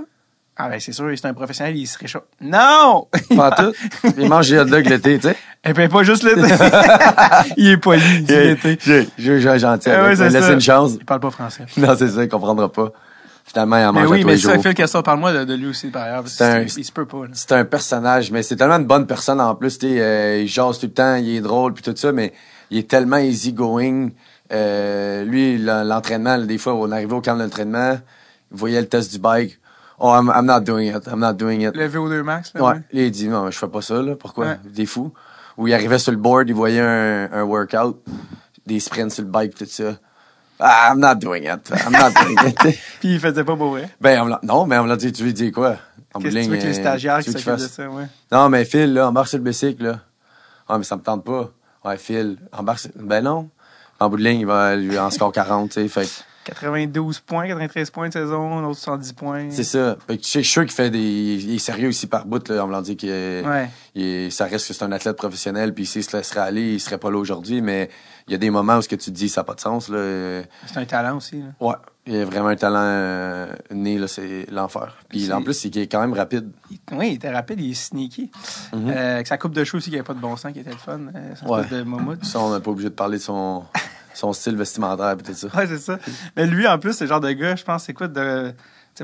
ah 0.56 0.68
ben 0.68 0.78
c'est 0.78 0.92
sûr, 0.92 1.10
c'est 1.16 1.26
un 1.26 1.32
professionnel, 1.32 1.76
il 1.76 1.86
se 1.86 1.98
réchauffe. 1.98 2.24
Non! 2.40 3.08
Pas 3.34 3.52
tout. 3.52 3.72
Il 4.18 4.28
mange 4.28 4.50
des 4.50 4.58
hot 4.58 4.66
dogs 4.66 4.86
l'été, 4.86 5.18
tu 5.18 5.28
sais. 5.28 5.36
Et 5.64 5.72
puis 5.72 5.88
pas 5.88 6.02
juste 6.02 6.24
l'été. 6.24 6.42
il 7.56 7.68
est 7.68 7.76
poli, 7.78 8.02
il 8.16 8.24
dit 8.24 8.34
l'été. 8.34 8.78
Je 9.16 9.38
suis 9.38 9.58
gentil. 9.58 9.88
Ah, 9.88 10.12
laisse 10.12 10.50
une 10.50 10.60
chance. 10.60 10.92
Il 10.98 11.04
parle 11.06 11.20
pas 11.20 11.30
français. 11.30 11.64
Non, 11.78 11.94
c'est 11.98 12.08
ça, 12.08 12.22
il 12.22 12.28
comprendra 12.28 12.70
pas. 12.70 12.92
Finalement, 13.44 13.78
il 13.78 13.84
en 13.84 13.92
mange 13.92 14.02
mais 14.04 14.10
oui, 14.10 14.24
mais 14.24 14.36
ça, 14.36 14.58
Phil 14.58 14.74
Kessel, 14.74 15.02
parle-moi 15.02 15.32
de, 15.32 15.44
de, 15.44 15.54
lui 15.54 15.66
aussi, 15.66 15.88
par 15.88 16.04
ailleurs. 16.04 16.24
Un, 16.40 16.60
il 16.60 16.84
se 16.84 16.92
peut 16.92 17.06
pas. 17.06 17.22
C'est 17.32 17.52
un 17.52 17.64
personnage, 17.64 18.30
mais 18.30 18.42
c'est 18.42 18.56
tellement 18.56 18.76
une 18.76 18.86
bonne 18.86 19.06
personne 19.06 19.40
en 19.40 19.54
plus. 19.54 19.78
Tu 19.78 20.00
euh, 20.00 20.42
il 20.42 20.48
jase 20.48 20.78
tout 20.78 20.86
le 20.86 20.92
temps, 20.92 21.16
il 21.16 21.36
est 21.36 21.40
drôle, 21.40 21.72
puis 21.72 21.82
tout 21.82 21.96
ça, 21.96 22.12
mais 22.12 22.32
il 22.70 22.78
est 22.78 22.88
tellement 22.88 23.16
easy-going. 23.16 24.10
Euh, 24.52 25.24
lui, 25.24 25.58
l'entraînement, 25.58 26.38
des 26.38 26.58
fois, 26.58 26.74
on 26.74 26.92
arrivait 26.92 27.14
au 27.14 27.22
camp 27.22 27.36
d'entraînement, 27.36 27.98
il 28.52 28.58
voyait 28.58 28.80
le 28.80 28.88
test 28.88 29.10
du 29.10 29.18
bike 29.18 29.58
Oh, 30.04 30.10
I'm, 30.10 30.28
I'm, 30.30 30.44
not 30.44 30.62
doing 30.62 30.88
it. 30.88 31.06
I'm 31.06 31.20
not 31.20 31.34
doing 31.34 31.60
it. 31.60 31.76
Le 31.76 31.88
VO2 31.88 32.22
max, 32.22 32.52
là? 32.54 32.62
Ouais. 32.62 32.80
Il 32.92 33.08
dit, 33.12 33.28
non, 33.28 33.48
je 33.52 33.56
fais 33.56 33.68
pas 33.68 33.82
ça, 33.82 34.02
là. 34.02 34.16
Pourquoi? 34.16 34.56
Des 34.64 34.84
fous. 34.84 35.12
Ou 35.56 35.68
il 35.68 35.74
arrivait 35.74 35.98
sur 36.00 36.10
le 36.10 36.18
board, 36.18 36.48
il 36.48 36.54
voyait 36.54 36.80
un, 36.80 37.30
un 37.32 37.42
workout, 37.44 38.02
des 38.66 38.80
sprints 38.80 39.12
sur 39.12 39.22
le 39.22 39.30
bike, 39.30 39.54
tout 39.54 39.64
ça. 39.64 39.94
Ah, 40.58 40.90
I'm 40.90 40.98
not 40.98 41.14
doing 41.16 41.44
it. 41.44 41.70
I'm 41.70 41.92
not 41.92 42.10
doing 42.20 42.36
it. 42.48 42.58
Puis 43.00 43.14
il 43.14 43.20
faisait 43.20 43.44
pas 43.44 43.54
beau, 43.54 43.76
Ben, 44.00 44.38
non, 44.42 44.66
mais 44.66 44.78
on 44.78 44.84
me 44.84 44.88
l'a 44.88 44.96
dit, 44.96 45.12
tu 45.12 45.22
lui 45.22 45.32
dis 45.32 45.52
quoi? 45.52 45.76
Qu'est-ce 46.20 46.34
que 46.34 46.42
tu 46.42 46.50
veux 46.50 46.56
que 46.56 46.62
les 46.64 46.74
stagiaires 46.74 47.20
qui 47.20 47.30
s'occupent 47.30 47.52
de 47.52 47.68
ça, 47.68 47.88
ouais? 47.88 48.06
Non, 48.32 48.48
mais 48.48 48.64
Phil, 48.64 48.92
là, 48.92 49.08
embarque 49.08 49.28
sur 49.28 49.38
le 49.38 49.44
bicycle, 49.44 49.84
là. 49.84 50.00
Ah, 50.68 50.78
mais 50.78 50.84
ça 50.84 50.96
me 50.96 51.02
tente 51.02 51.24
pas. 51.24 51.50
Ouais, 51.84 51.96
Phil, 51.96 52.38
embarque 52.52 52.80
sur... 52.80 52.90
Ben 52.96 53.22
non. 53.22 53.48
En 54.00 54.08
bout 54.08 54.16
de 54.16 54.24
ligne, 54.24 54.40
il 54.40 54.46
va 54.46 54.74
lui 54.74 54.98
en 54.98 55.10
score 55.10 55.30
40, 55.30 55.70
tu 55.70 55.74
sais. 55.74 55.88
Fait 55.88 56.24
92 56.44 57.20
points, 57.20 57.46
93 57.46 57.90
points 57.90 58.08
de 58.08 58.12
saison, 58.12 58.58
un 58.58 58.64
autre 58.64 58.78
70 58.78 59.12
points. 59.12 59.50
C'est 59.50 59.64
ça. 59.64 59.96
Fait 60.06 60.18
que 60.18 60.24
je 60.24 60.28
suis 60.28 60.44
sûr 60.44 60.62
qu'il 60.62 60.72
fait 60.72 60.90
des. 60.90 60.98
Il 60.98 61.54
est 61.54 61.58
sérieux 61.58 61.88
aussi 61.88 62.06
par 62.06 62.26
bout, 62.26 62.46
là. 62.48 62.64
On 62.64 62.68
me 62.68 62.72
l'a 62.72 62.82
dit 62.82 62.96
qu'il 62.96 63.10
ouais. 63.10 64.30
ça 64.30 64.46
reste 64.46 64.68
que 64.68 64.74
c'est 64.74 64.84
un 64.84 64.92
athlète 64.92 65.16
professionnel, 65.16 65.74
puis 65.74 65.86
s'il 65.86 66.04
se 66.04 66.16
laisserait 66.16 66.40
aller, 66.40 66.74
il 66.74 66.80
serait 66.80 66.98
pas 66.98 67.10
là 67.10 67.18
aujourd'hui, 67.18 67.62
mais 67.62 67.90
il 68.28 68.32
y 68.32 68.34
a 68.34 68.38
des 68.38 68.50
moments 68.50 68.76
où 68.76 68.82
ce 68.82 68.88
que 68.88 68.96
tu 68.96 69.10
te 69.10 69.16
dis, 69.16 69.28
ça 69.28 69.40
n'a 69.40 69.44
pas 69.44 69.54
de 69.54 69.60
sens, 69.60 69.88
là. 69.88 70.42
C'est 70.66 70.78
un 70.78 70.84
talent 70.84 71.16
aussi, 71.16 71.40
là. 71.40 71.48
Ouais. 71.60 71.74
Il 72.04 72.16
a 72.16 72.24
vraiment 72.24 72.48
un 72.48 72.56
talent 72.56 72.82
euh, 72.82 73.52
né, 73.70 73.96
là, 73.96 74.08
c'est 74.08 74.46
l'enfer. 74.50 74.96
Puis 75.08 75.32
en 75.32 75.40
plus, 75.40 75.64
il 75.64 75.78
est 75.78 75.86
quand 75.86 76.00
même 76.00 76.14
rapide. 76.14 76.50
oui, 76.90 77.10
il 77.10 77.14
était 77.14 77.30
rapide, 77.30 77.60
il 77.60 77.70
est 77.70 77.74
sneaky. 77.74 78.32
Euh, 78.74 79.14
avec 79.14 79.28
sa 79.28 79.38
coupe 79.38 79.54
de 79.54 79.62
cheveux 79.62 79.78
aussi, 79.78 79.90
qui 79.90 79.96
n'avait 79.96 80.06
pas 80.06 80.14
de 80.14 80.20
bon 80.20 80.36
sens, 80.36 80.52
qui 80.52 80.58
était 80.58 80.70
le 80.70 80.78
fun. 80.78 80.98
Euh, 81.14 81.34
ouais. 81.46 81.64
de 82.18 82.24
Ça, 82.24 82.40
on 82.40 82.52
n'est 82.52 82.60
pas 82.60 82.70
obligé 82.72 82.88
de 82.88 82.94
parler 82.94 83.18
de 83.18 83.22
son 83.22 83.64
son 84.22 84.32
style 84.32 84.56
vestimentaire 84.56 85.16
et 85.18 85.22
tout 85.22 85.34
ça. 85.34 85.48
Ouais, 85.48 85.66
c'est 85.66 85.78
ça. 85.78 85.98
Mais 86.36 86.46
lui, 86.46 86.66
en 86.68 86.78
plus, 86.78 86.92
c'est 86.92 87.04
le 87.04 87.08
genre 87.08 87.20
de 87.20 87.32
gars, 87.32 87.56
je 87.56 87.64
pense, 87.64 87.84
c'est 87.84 87.92
quoi 87.92 88.08
de. 88.08 88.54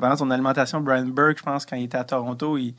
Pendant 0.01 0.17
son 0.17 0.31
alimentation, 0.31 0.81
Brian 0.81 1.07
Burke, 1.07 1.39
je 1.39 1.43
pense, 1.43 1.67
quand 1.67 1.75
il 1.75 1.85
était 1.85 1.99
à 1.99 2.05
Toronto, 2.05 2.57
il, 2.57 2.75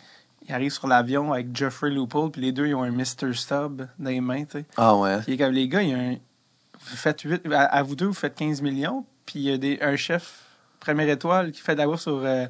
il 0.47 0.53
arrive 0.53 0.71
sur 0.71 0.87
l'avion 0.87 1.33
avec 1.33 1.53
Jeffrey 1.53 1.89
Loopold, 1.89 2.31
puis 2.31 2.41
les 2.41 2.51
deux, 2.51 2.67
ils 2.67 2.75
ont 2.75 2.83
un 2.83 2.91
Mr. 2.91 3.33
Stubb 3.33 3.87
dans 3.97 4.09
les 4.09 4.21
mains, 4.21 4.45
tu 4.45 4.59
sais. 4.59 4.65
Ah 4.77 4.95
ouais. 4.95 5.17
Puis 5.25 5.37
comme 5.37 5.51
les 5.51 5.67
gars, 5.67 5.81
il 5.81 5.89
y 5.89 5.93
a 5.93 5.97
un. 5.97 6.13
Vous 6.13 6.95
faites 6.95 7.21
8, 7.21 7.41
à, 7.51 7.83
vous 7.83 7.95
deux, 7.95 8.05
vous 8.05 8.13
faites 8.13 8.35
15 8.35 8.61
millions, 8.61 9.05
puis 9.25 9.39
il 9.39 9.49
y 9.49 9.51
a 9.51 9.57
des, 9.57 9.79
un 9.81 9.97
chef 9.97 10.43
première 10.79 11.09
étoile 11.09 11.51
qui 11.51 11.59
fait 11.59 11.75
de 11.75 11.95
sur 11.97 12.21
euh, 12.23 12.45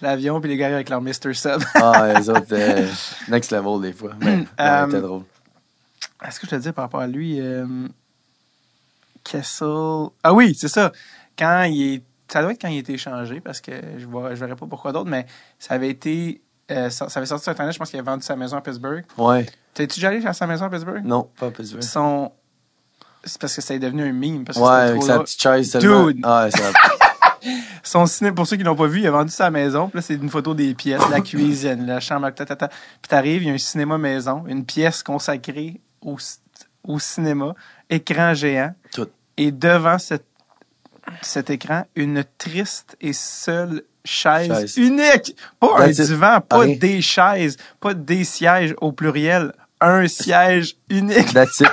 l'avion, 0.00 0.40
puis 0.40 0.48
les 0.48 0.56
gars 0.56 0.68
avec 0.68 0.88
leur 0.88 1.02
Mr. 1.02 1.34
Sub. 1.34 1.62
ah, 1.74 2.14
les 2.14 2.30
autres, 2.30 2.46
euh, 2.52 2.86
next 3.28 3.52
level 3.52 3.82
des 3.82 3.92
fois. 3.92 4.12
Mais, 4.20 4.46
euh, 4.60 4.86
c'était 4.86 5.00
drôle. 5.02 5.22
Est-ce 6.26 6.40
que 6.40 6.46
je 6.46 6.52
te 6.52 6.60
dis 6.60 6.72
par 6.72 6.84
rapport 6.84 7.00
à 7.00 7.06
lui, 7.06 7.38
Kessel. 9.26 10.08
Ah 10.22 10.32
oui, 10.32 10.54
c'est 10.58 10.68
ça. 10.68 10.92
Quand 11.38 11.62
il 11.64 11.94
est. 11.94 12.02
Ça 12.28 12.42
doit 12.42 12.52
être 12.52 12.60
quand 12.60 12.68
il 12.68 12.76
a 12.76 12.80
été 12.80 12.94
échangé, 12.94 13.40
parce 13.40 13.60
que 13.60 13.70
je 13.98 14.06
ne 14.06 14.34
je 14.34 14.40
verrai 14.40 14.56
pas 14.56 14.66
pourquoi 14.66 14.92
d'autre, 14.92 15.08
mais 15.08 15.26
ça 15.58 15.74
avait 15.74 15.90
été. 15.90 16.42
Euh, 16.70 16.90
ça, 16.90 17.06
avait 17.14 17.26
sorti 17.26 17.44
sur 17.44 17.52
Internet, 17.52 17.72
je 17.72 17.78
pense 17.78 17.90
qu'il 17.90 18.00
a 18.00 18.02
vendu 18.02 18.24
sa 18.24 18.34
maison 18.34 18.56
à 18.56 18.60
Pittsburgh. 18.60 19.04
Ouais. 19.16 19.46
T'es-tu 19.74 20.00
déjà 20.00 20.08
allé 20.08 20.26
à 20.26 20.32
sa 20.32 20.48
maison 20.48 20.64
à 20.64 20.70
Pittsburgh? 20.70 21.04
Non, 21.04 21.30
pas 21.38 21.46
à 21.46 21.50
Pittsburgh. 21.52 21.82
Son... 21.82 22.32
C'est 23.22 23.40
parce 23.40 23.54
que 23.54 23.62
ça 23.62 23.74
est 23.74 23.78
devenu 23.78 24.02
un 24.02 24.12
meme. 24.12 24.44
Parce 24.44 24.58
que 24.58 24.64
ouais, 24.64 24.90
avec 24.90 25.02
sa 25.04 25.20
petite 25.20 25.40
chaise 25.40 25.76
Dude! 25.76 26.18
Ah, 26.24 26.48
ça... 26.50 26.72
Son 27.82 28.06
ciné, 28.06 28.32
pour 28.32 28.46
ceux 28.46 28.56
qui 28.56 28.62
l'ont 28.62 28.76
pas 28.76 28.86
vu, 28.86 29.00
il 29.00 29.06
a 29.06 29.10
vendu 29.10 29.30
sa 29.30 29.50
maison. 29.50 29.88
Puis 29.88 29.98
là, 29.98 30.02
c'est 30.02 30.14
une 30.14 30.30
photo 30.30 30.54
des 30.54 30.74
pièces, 30.74 31.08
la 31.10 31.20
cuisine, 31.20 31.86
la 31.86 32.00
chambre, 32.00 32.30
tata. 32.30 32.68
Puis 32.68 33.08
t'arrives, 33.08 33.42
il 33.42 33.48
y 33.48 33.50
a 33.50 33.54
un 33.54 33.58
cinéma 33.58 33.98
maison, 33.98 34.44
une 34.46 34.64
pièce 34.64 35.02
consacrée 35.02 35.80
au, 36.00 36.16
au 36.84 36.98
cinéma, 36.98 37.54
écran 37.88 38.34
géant. 38.34 38.74
Tout 38.92 39.08
et 39.36 39.50
devant 39.50 39.96
cet 39.98 41.50
écran, 41.50 41.84
une 41.94 42.24
triste 42.38 42.96
et 43.00 43.12
seule 43.12 43.82
chaise, 44.04 44.76
unique. 44.76 45.36
Pas 45.60 45.80
un 45.80 45.88
divan, 45.88 46.40
pas 46.40 46.66
des 46.66 47.00
chaises, 47.00 47.56
pas 47.80 47.94
des 47.94 48.24
sièges 48.24 48.74
au 48.80 48.92
pluriel, 48.92 49.52
un 49.80 50.06
siège 50.08 50.76
unique. 50.88 51.32
That's 51.32 51.60
it. 51.60 51.72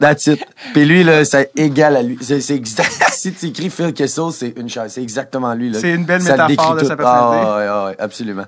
That's 0.00 0.26
it. 0.26 0.44
Puis 0.72 0.84
lui, 0.84 1.04
là, 1.04 1.24
c'est 1.24 1.50
égal 1.56 1.96
à 1.96 2.02
lui. 2.02 2.18
C'est 2.20 2.50
exact. 2.50 2.90
si 3.12 3.32
tu 3.32 3.46
écris 3.46 3.70
Phil 3.70 3.92
Kessel, 3.92 4.32
c'est 4.32 4.58
une 4.58 4.68
chaise. 4.68 4.92
C'est 4.92 5.02
exactement 5.02 5.54
lui. 5.54 5.72
C'est 5.74 5.94
une 5.94 6.04
belle 6.04 6.22
métaphore 6.22 6.76
de 6.76 6.84
sa 6.84 6.96
personnalité. 6.96 7.46
Ah, 7.48 7.56
ouais, 7.56 7.90
ouais, 7.90 7.96
absolument. 7.98 8.46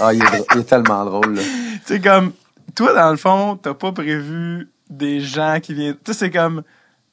Ah, 0.00 0.12
il 0.12 0.22
est, 0.22 0.44
il 0.54 0.60
est 0.60 0.64
tellement 0.64 1.04
drôle. 1.04 1.38
C'est 1.86 2.00
comme, 2.00 2.32
toi, 2.74 2.92
dans 2.92 3.10
le 3.10 3.16
fond, 3.16 3.56
t'as 3.56 3.74
pas 3.74 3.92
prévu 3.92 4.68
des 4.90 5.20
gens 5.20 5.58
qui 5.62 5.74
viennent. 5.74 5.96
Tu 6.04 6.12
sais, 6.12 6.18
c'est 6.18 6.30
comme, 6.30 6.62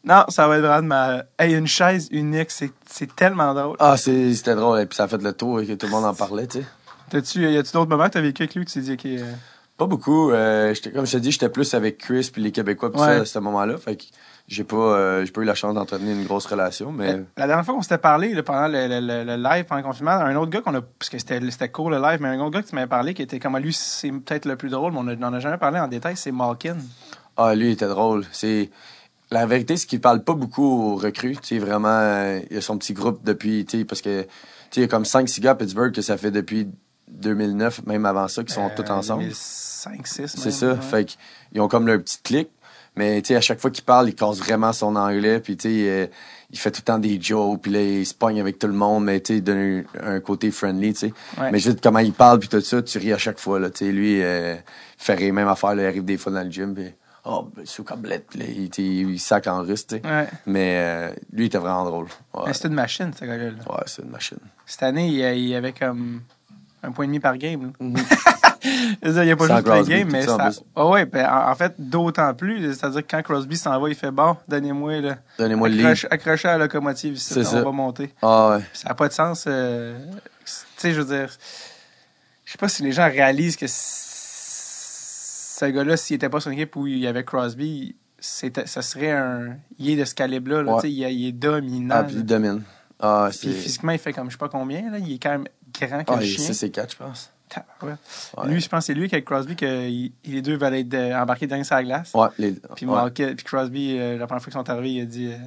non, 0.05 0.23
ça 0.29 0.47
va 0.47 0.57
être 0.57 0.63
vraiment 0.63 0.87
ma. 0.87 1.23
Hey, 1.39 1.55
une 1.55 1.67
chaise 1.67 2.07
unique, 2.11 2.51
c'est 2.51 3.15
tellement 3.15 3.53
drôle. 3.53 3.75
Ah, 3.79 3.97
c'était 3.97 4.55
drôle. 4.55 4.81
Et 4.81 4.85
puis 4.85 4.95
ça 4.95 5.05
a 5.05 5.07
fait 5.07 5.21
le 5.21 5.33
tour 5.33 5.59
et 5.59 5.65
que 5.65 5.73
tout 5.73 5.87
le 5.87 5.91
monde 5.91 6.05
en 6.05 6.13
parlait, 6.13 6.47
tu 6.47 6.59
sais. 6.59 6.65
T'as-tu, 7.09 7.41
y 7.41 7.57
a-tu 7.57 7.71
d'autres 7.71 7.89
moments 7.89 8.05
que 8.05 8.13
t'as 8.13 8.21
vécu 8.21 8.43
avec 8.43 8.55
lui 8.55 8.65
que 8.65 8.69
tu 8.69 8.79
t'es 8.79 8.85
dit, 8.85 8.93
OK. 8.93 9.05
Euh, 9.05 9.33
pas 9.77 9.87
beaucoup. 9.87 10.31
Euh, 10.31 10.73
comme 10.93 11.05
je 11.05 11.11
t'ai 11.11 11.19
dit, 11.19 11.31
j'étais 11.31 11.49
plus 11.49 11.73
avec 11.73 11.97
Chris 11.97 12.29
puis 12.31 12.41
les 12.41 12.51
Québécois 12.51 12.91
pis 12.91 12.99
ça 12.99 13.09
à 13.09 13.25
ce 13.25 13.39
moment-là. 13.39 13.77
Fait 13.77 13.95
que 13.95 14.03
j'ai 14.47 14.63
pas, 14.63 14.75
euh, 14.75 15.25
j'ai 15.25 15.31
pas 15.31 15.41
eu 15.41 15.45
la 15.45 15.55
chance 15.55 15.73
d'entretenir 15.73 16.15
une 16.15 16.25
grosse 16.25 16.45
relation, 16.45 16.91
mais... 16.91 17.23
La 17.35 17.47
dernière 17.47 17.65
fois 17.65 17.73
qu'on 17.73 17.81
s'était 17.81 17.97
parlé, 17.97 18.41
pendant 18.43 18.67
le, 18.67 18.87
le, 18.87 19.35
live, 19.35 19.65
pendant 19.65 19.81
le 19.81 19.87
confinement, 19.87 20.11
un 20.11 20.35
autre 20.35 20.51
gars 20.51 20.61
qu'on 20.61 20.75
a... 20.75 20.81
Parce 20.81 21.09
que 21.09 21.17
c'était, 21.17 21.39
c'était 21.49 21.69
cool, 21.69 21.93
le 21.93 22.01
live, 22.01 22.19
mais 22.21 22.29
un 22.29 22.39
autre 22.39 22.51
gars 22.51 22.61
que 22.61 22.67
tu 22.67 22.75
m'avais 22.75 22.87
parlé, 22.87 23.13
qui 23.13 23.23
était 23.23 23.39
comme 23.39 23.57
lui, 23.57 23.73
c'est 23.73 24.11
peut-être 24.11 24.45
le 24.45 24.55
plus 24.55 24.69
drôle, 24.69 24.93
mais 24.93 24.99
on 24.99 25.03
n'en 25.03 25.33
a 25.33 25.39
jamais 25.39 25.57
parlé 25.57 25.79
en 25.79 25.87
détail, 25.87 26.15
c'est 26.15 26.31
Malkin. 26.31 26.77
Ah, 27.37 27.53
lui, 27.53 27.67
il 27.67 27.71
était 27.71 27.87
drôle. 27.87 28.23
C'est 28.31 28.69
la 29.31 29.45
vérité, 29.45 29.77
c'est 29.77 29.87
qu'il 29.87 30.01
parle 30.01 30.23
pas 30.23 30.33
beaucoup 30.33 30.63
aux 30.63 30.95
recrues. 30.95 31.37
Tu 31.37 31.47
sais, 31.55 31.59
vraiment, 31.59 31.87
euh, 31.89 32.39
il 32.49 32.57
a 32.57 32.61
son 32.61 32.77
petit 32.77 32.93
groupe 32.93 33.23
depuis, 33.23 33.65
tu 33.65 33.79
sais, 33.79 33.85
parce 33.85 34.01
que, 34.01 34.21
tu 34.21 34.27
sais, 34.71 34.81
il 34.81 34.81
y 34.81 34.85
a 34.85 34.87
comme 34.87 35.03
5-6 35.03 35.39
gars 35.41 35.51
à 35.51 35.55
Pittsburgh 35.55 35.93
que 35.93 36.01
ça 36.01 36.17
fait 36.17 36.31
depuis 36.31 36.67
2009, 37.09 37.85
même 37.85 38.05
avant 38.05 38.27
ça, 38.27 38.43
qui 38.43 38.53
sont 38.53 38.69
tous 38.75 38.89
ensemble. 38.89 39.23
2005, 39.23 40.07
6 40.07 40.35
C'est 40.37 40.51
ça. 40.51 40.75
Fait 40.75 41.05
qu'ils 41.05 41.61
ont 41.61 41.67
comme 41.67 41.87
leur 41.87 41.99
petit 41.99 42.19
clic. 42.23 42.49
Mais, 42.97 43.21
tu 43.21 43.29
sais, 43.29 43.35
à 43.35 43.41
chaque 43.41 43.59
fois 43.59 43.71
qu'il 43.71 43.83
parle, 43.83 44.07
il 44.07 44.15
casse 44.15 44.37
vraiment 44.37 44.71
son 44.71 44.95
anglais. 44.95 45.41
Puis, 45.41 45.57
tu 45.57 45.69
sais, 45.69 45.89
euh, 45.89 46.07
il 46.51 46.57
fait 46.57 46.71
tout 46.71 46.79
le 46.79 46.85
temps 46.85 46.99
des 46.99 47.19
jokes. 47.21 47.61
Puis 47.61 47.71
là, 47.71 47.81
il 47.81 48.05
se 48.05 48.13
pogne 48.13 48.39
avec 48.39 48.57
tout 48.57 48.67
le 48.67 48.73
monde. 48.73 49.03
Mais, 49.03 49.19
tu 49.19 49.33
sais, 49.33 49.39
il 49.39 49.43
donne 49.43 49.83
un, 50.01 50.19
côté 50.21 50.49
friendly, 50.49 50.93
tu 50.93 50.99
sais. 50.99 51.13
Mais 51.51 51.59
juste 51.59 51.81
comment 51.81 51.99
il 51.99 52.13
parle, 52.13 52.39
puis 52.39 52.47
tout 52.47 52.61
ça, 52.61 52.81
tu 52.81 52.97
ris 52.97 53.11
à 53.11 53.17
chaque 53.17 53.39
fois, 53.39 53.59
là. 53.59 53.69
Tu 53.69 53.85
sais, 53.85 53.91
lui, 53.91 54.23
euh, 54.23 54.55
il 54.55 55.03
fait 55.03 55.15
rire 55.15 55.33
même 55.33 55.49
affaire, 55.49 55.75
là, 55.75 55.83
il 55.83 55.87
arrive 55.87 56.05
des 56.05 56.17
fois 56.17 56.31
dans 56.31 56.43
le 56.43 56.49
gym. 56.49 56.73
Puis 56.73 56.93
oh, 57.25 57.49
ben, 57.55 57.65
sous 57.65 57.83
câblette, 57.83 58.27
il, 58.35 58.69
il, 58.77 59.19
sac 59.19 59.47
en 59.47 59.61
russe, 59.61 59.87
tu 59.87 59.95
sais. 59.95 60.01
Ouais. 60.05 60.27
Mais 60.45 60.77
euh, 60.77 61.09
lui, 61.31 61.45
il 61.45 61.47
était 61.47 61.57
vraiment 61.57 61.85
drôle. 61.85 62.07
Ouais. 62.33 62.53
c'était 62.53 62.69
une 62.69 62.75
machine, 62.75 63.11
ce 63.13 63.25
gars-là. 63.25 63.45
Ouais, 63.45 63.83
c'est 63.85 64.03
une 64.03 64.09
machine. 64.09 64.37
Cette 64.65 64.83
année, 64.83 65.07
il, 65.07 65.37
il 65.37 65.55
avait 65.55 65.73
comme 65.73 66.21
un 66.83 66.91
point 66.91 67.05
et 67.05 67.07
demi 67.07 67.19
par 67.19 67.37
game. 67.37 67.73
Mm 67.79 67.95
il 69.03 69.11
n'y 69.11 69.31
a 69.31 69.35
pas 69.35 69.47
juste 69.47 69.67
un 69.67 69.83
game, 69.83 70.09
mais 70.11 70.25
ça. 70.25 70.49
Oh, 70.75 70.89
ouais, 70.91 71.05
ben, 71.05 71.27
en, 71.29 71.55
fait, 71.55 71.73
d'autant 71.77 72.33
plus. 72.33 72.73
C'est-à-dire 72.73 73.01
que 73.05 73.11
quand 73.11 73.21
Crosby 73.21 73.57
s'en 73.57 73.79
va, 73.79 73.89
il 73.89 73.95
fait 73.95 74.11
bon, 74.11 74.35
donnez-moi 74.47 75.01
le. 75.01 75.13
Donnez-moi 75.37 75.69
le. 75.69 75.85
Accrochez 76.11 76.47
à 76.47 76.57
la 76.57 76.65
locomotive 76.65 77.13
ici, 77.13 77.33
on 77.37 77.43
ça. 77.43 77.61
va 77.61 77.71
monter. 77.71 78.13
Ah 78.21 78.51
ouais. 78.51 78.63
Ça 78.73 78.89
n'a 78.89 78.95
pas 78.95 79.07
de 79.07 79.13
sens. 79.13 79.45
Euh, 79.47 79.97
tu 80.45 80.51
sais, 80.77 80.93
je 80.93 81.01
veux 81.01 81.17
dire. 81.17 81.29
Je 82.45 82.51
sais 82.51 82.57
pas 82.57 82.69
si 82.69 82.83
les 82.83 82.91
gens 82.91 83.05
réalisent 83.05 83.57
que 83.57 83.65
ce 85.59 85.65
gars-là, 85.65 85.97
s'il 85.97 86.15
n'était 86.15 86.29
pas 86.29 86.39
sur 86.39 86.51
une 86.51 86.59
équipe 86.59 86.75
où 86.75 86.87
il 86.87 86.99
y 86.99 87.07
avait 87.07 87.23
Crosby, 87.23 87.95
ça 88.19 88.81
serait 88.81 89.11
un. 89.11 89.57
Il 89.77 89.91
est 89.91 89.95
de 89.95 90.05
ce 90.05 90.15
calibre-là. 90.15 90.79
Il, 90.83 90.89
il, 90.89 91.27
est 91.27 91.31
dominant. 91.31 92.03
Ah, 92.05 92.07
il 92.09 92.25
domine. 92.25 92.63
Ah, 92.99 93.29
puis 93.29 93.53
physiquement, 93.53 93.91
il 93.91 93.99
fait 93.99 94.13
comme 94.13 94.27
je 94.27 94.33
sais 94.33 94.37
pas 94.37 94.49
combien. 94.49 94.91
Là. 94.91 94.99
Il 94.99 95.13
est 95.13 95.19
quand 95.19 95.31
même 95.31 95.47
grand 95.73 96.03
que 96.03 96.11
ah, 96.11 96.19
le 96.19 96.25
chien. 96.25 96.53
c'est 96.53 96.69
4, 96.69 96.91
je 96.91 96.97
pense. 96.97 97.31
Ouais. 97.83 97.93
Lui, 98.47 98.59
je 98.59 98.67
pense 98.67 98.79
que 98.79 98.85
c'est 98.87 98.93
lui 98.93 99.07
qui 99.07 99.15
avec 99.15 99.25
Crosby 99.25 99.55
que 99.55 99.87
les 100.25 100.41
deux 100.41 100.57
veulent 100.57 100.73
être 100.73 100.93
euh, 100.93 101.15
embarqués 101.15 101.47
dans 101.47 101.61
la 101.69 101.83
glace. 101.83 102.11
Ouais, 102.13 102.27
les... 102.37 102.53
Puis, 102.75 102.85
puis 103.13 103.45
Crosby, 103.45 103.97
euh, 103.97 104.17
la 104.17 104.27
première 104.27 104.41
fois 104.41 104.51
qu'ils 104.51 104.59
sont 104.59 104.69
arrivés, 104.69 104.91
il 104.91 105.01
a 105.01 105.05
dit. 105.05 105.27
Euh, 105.27 105.37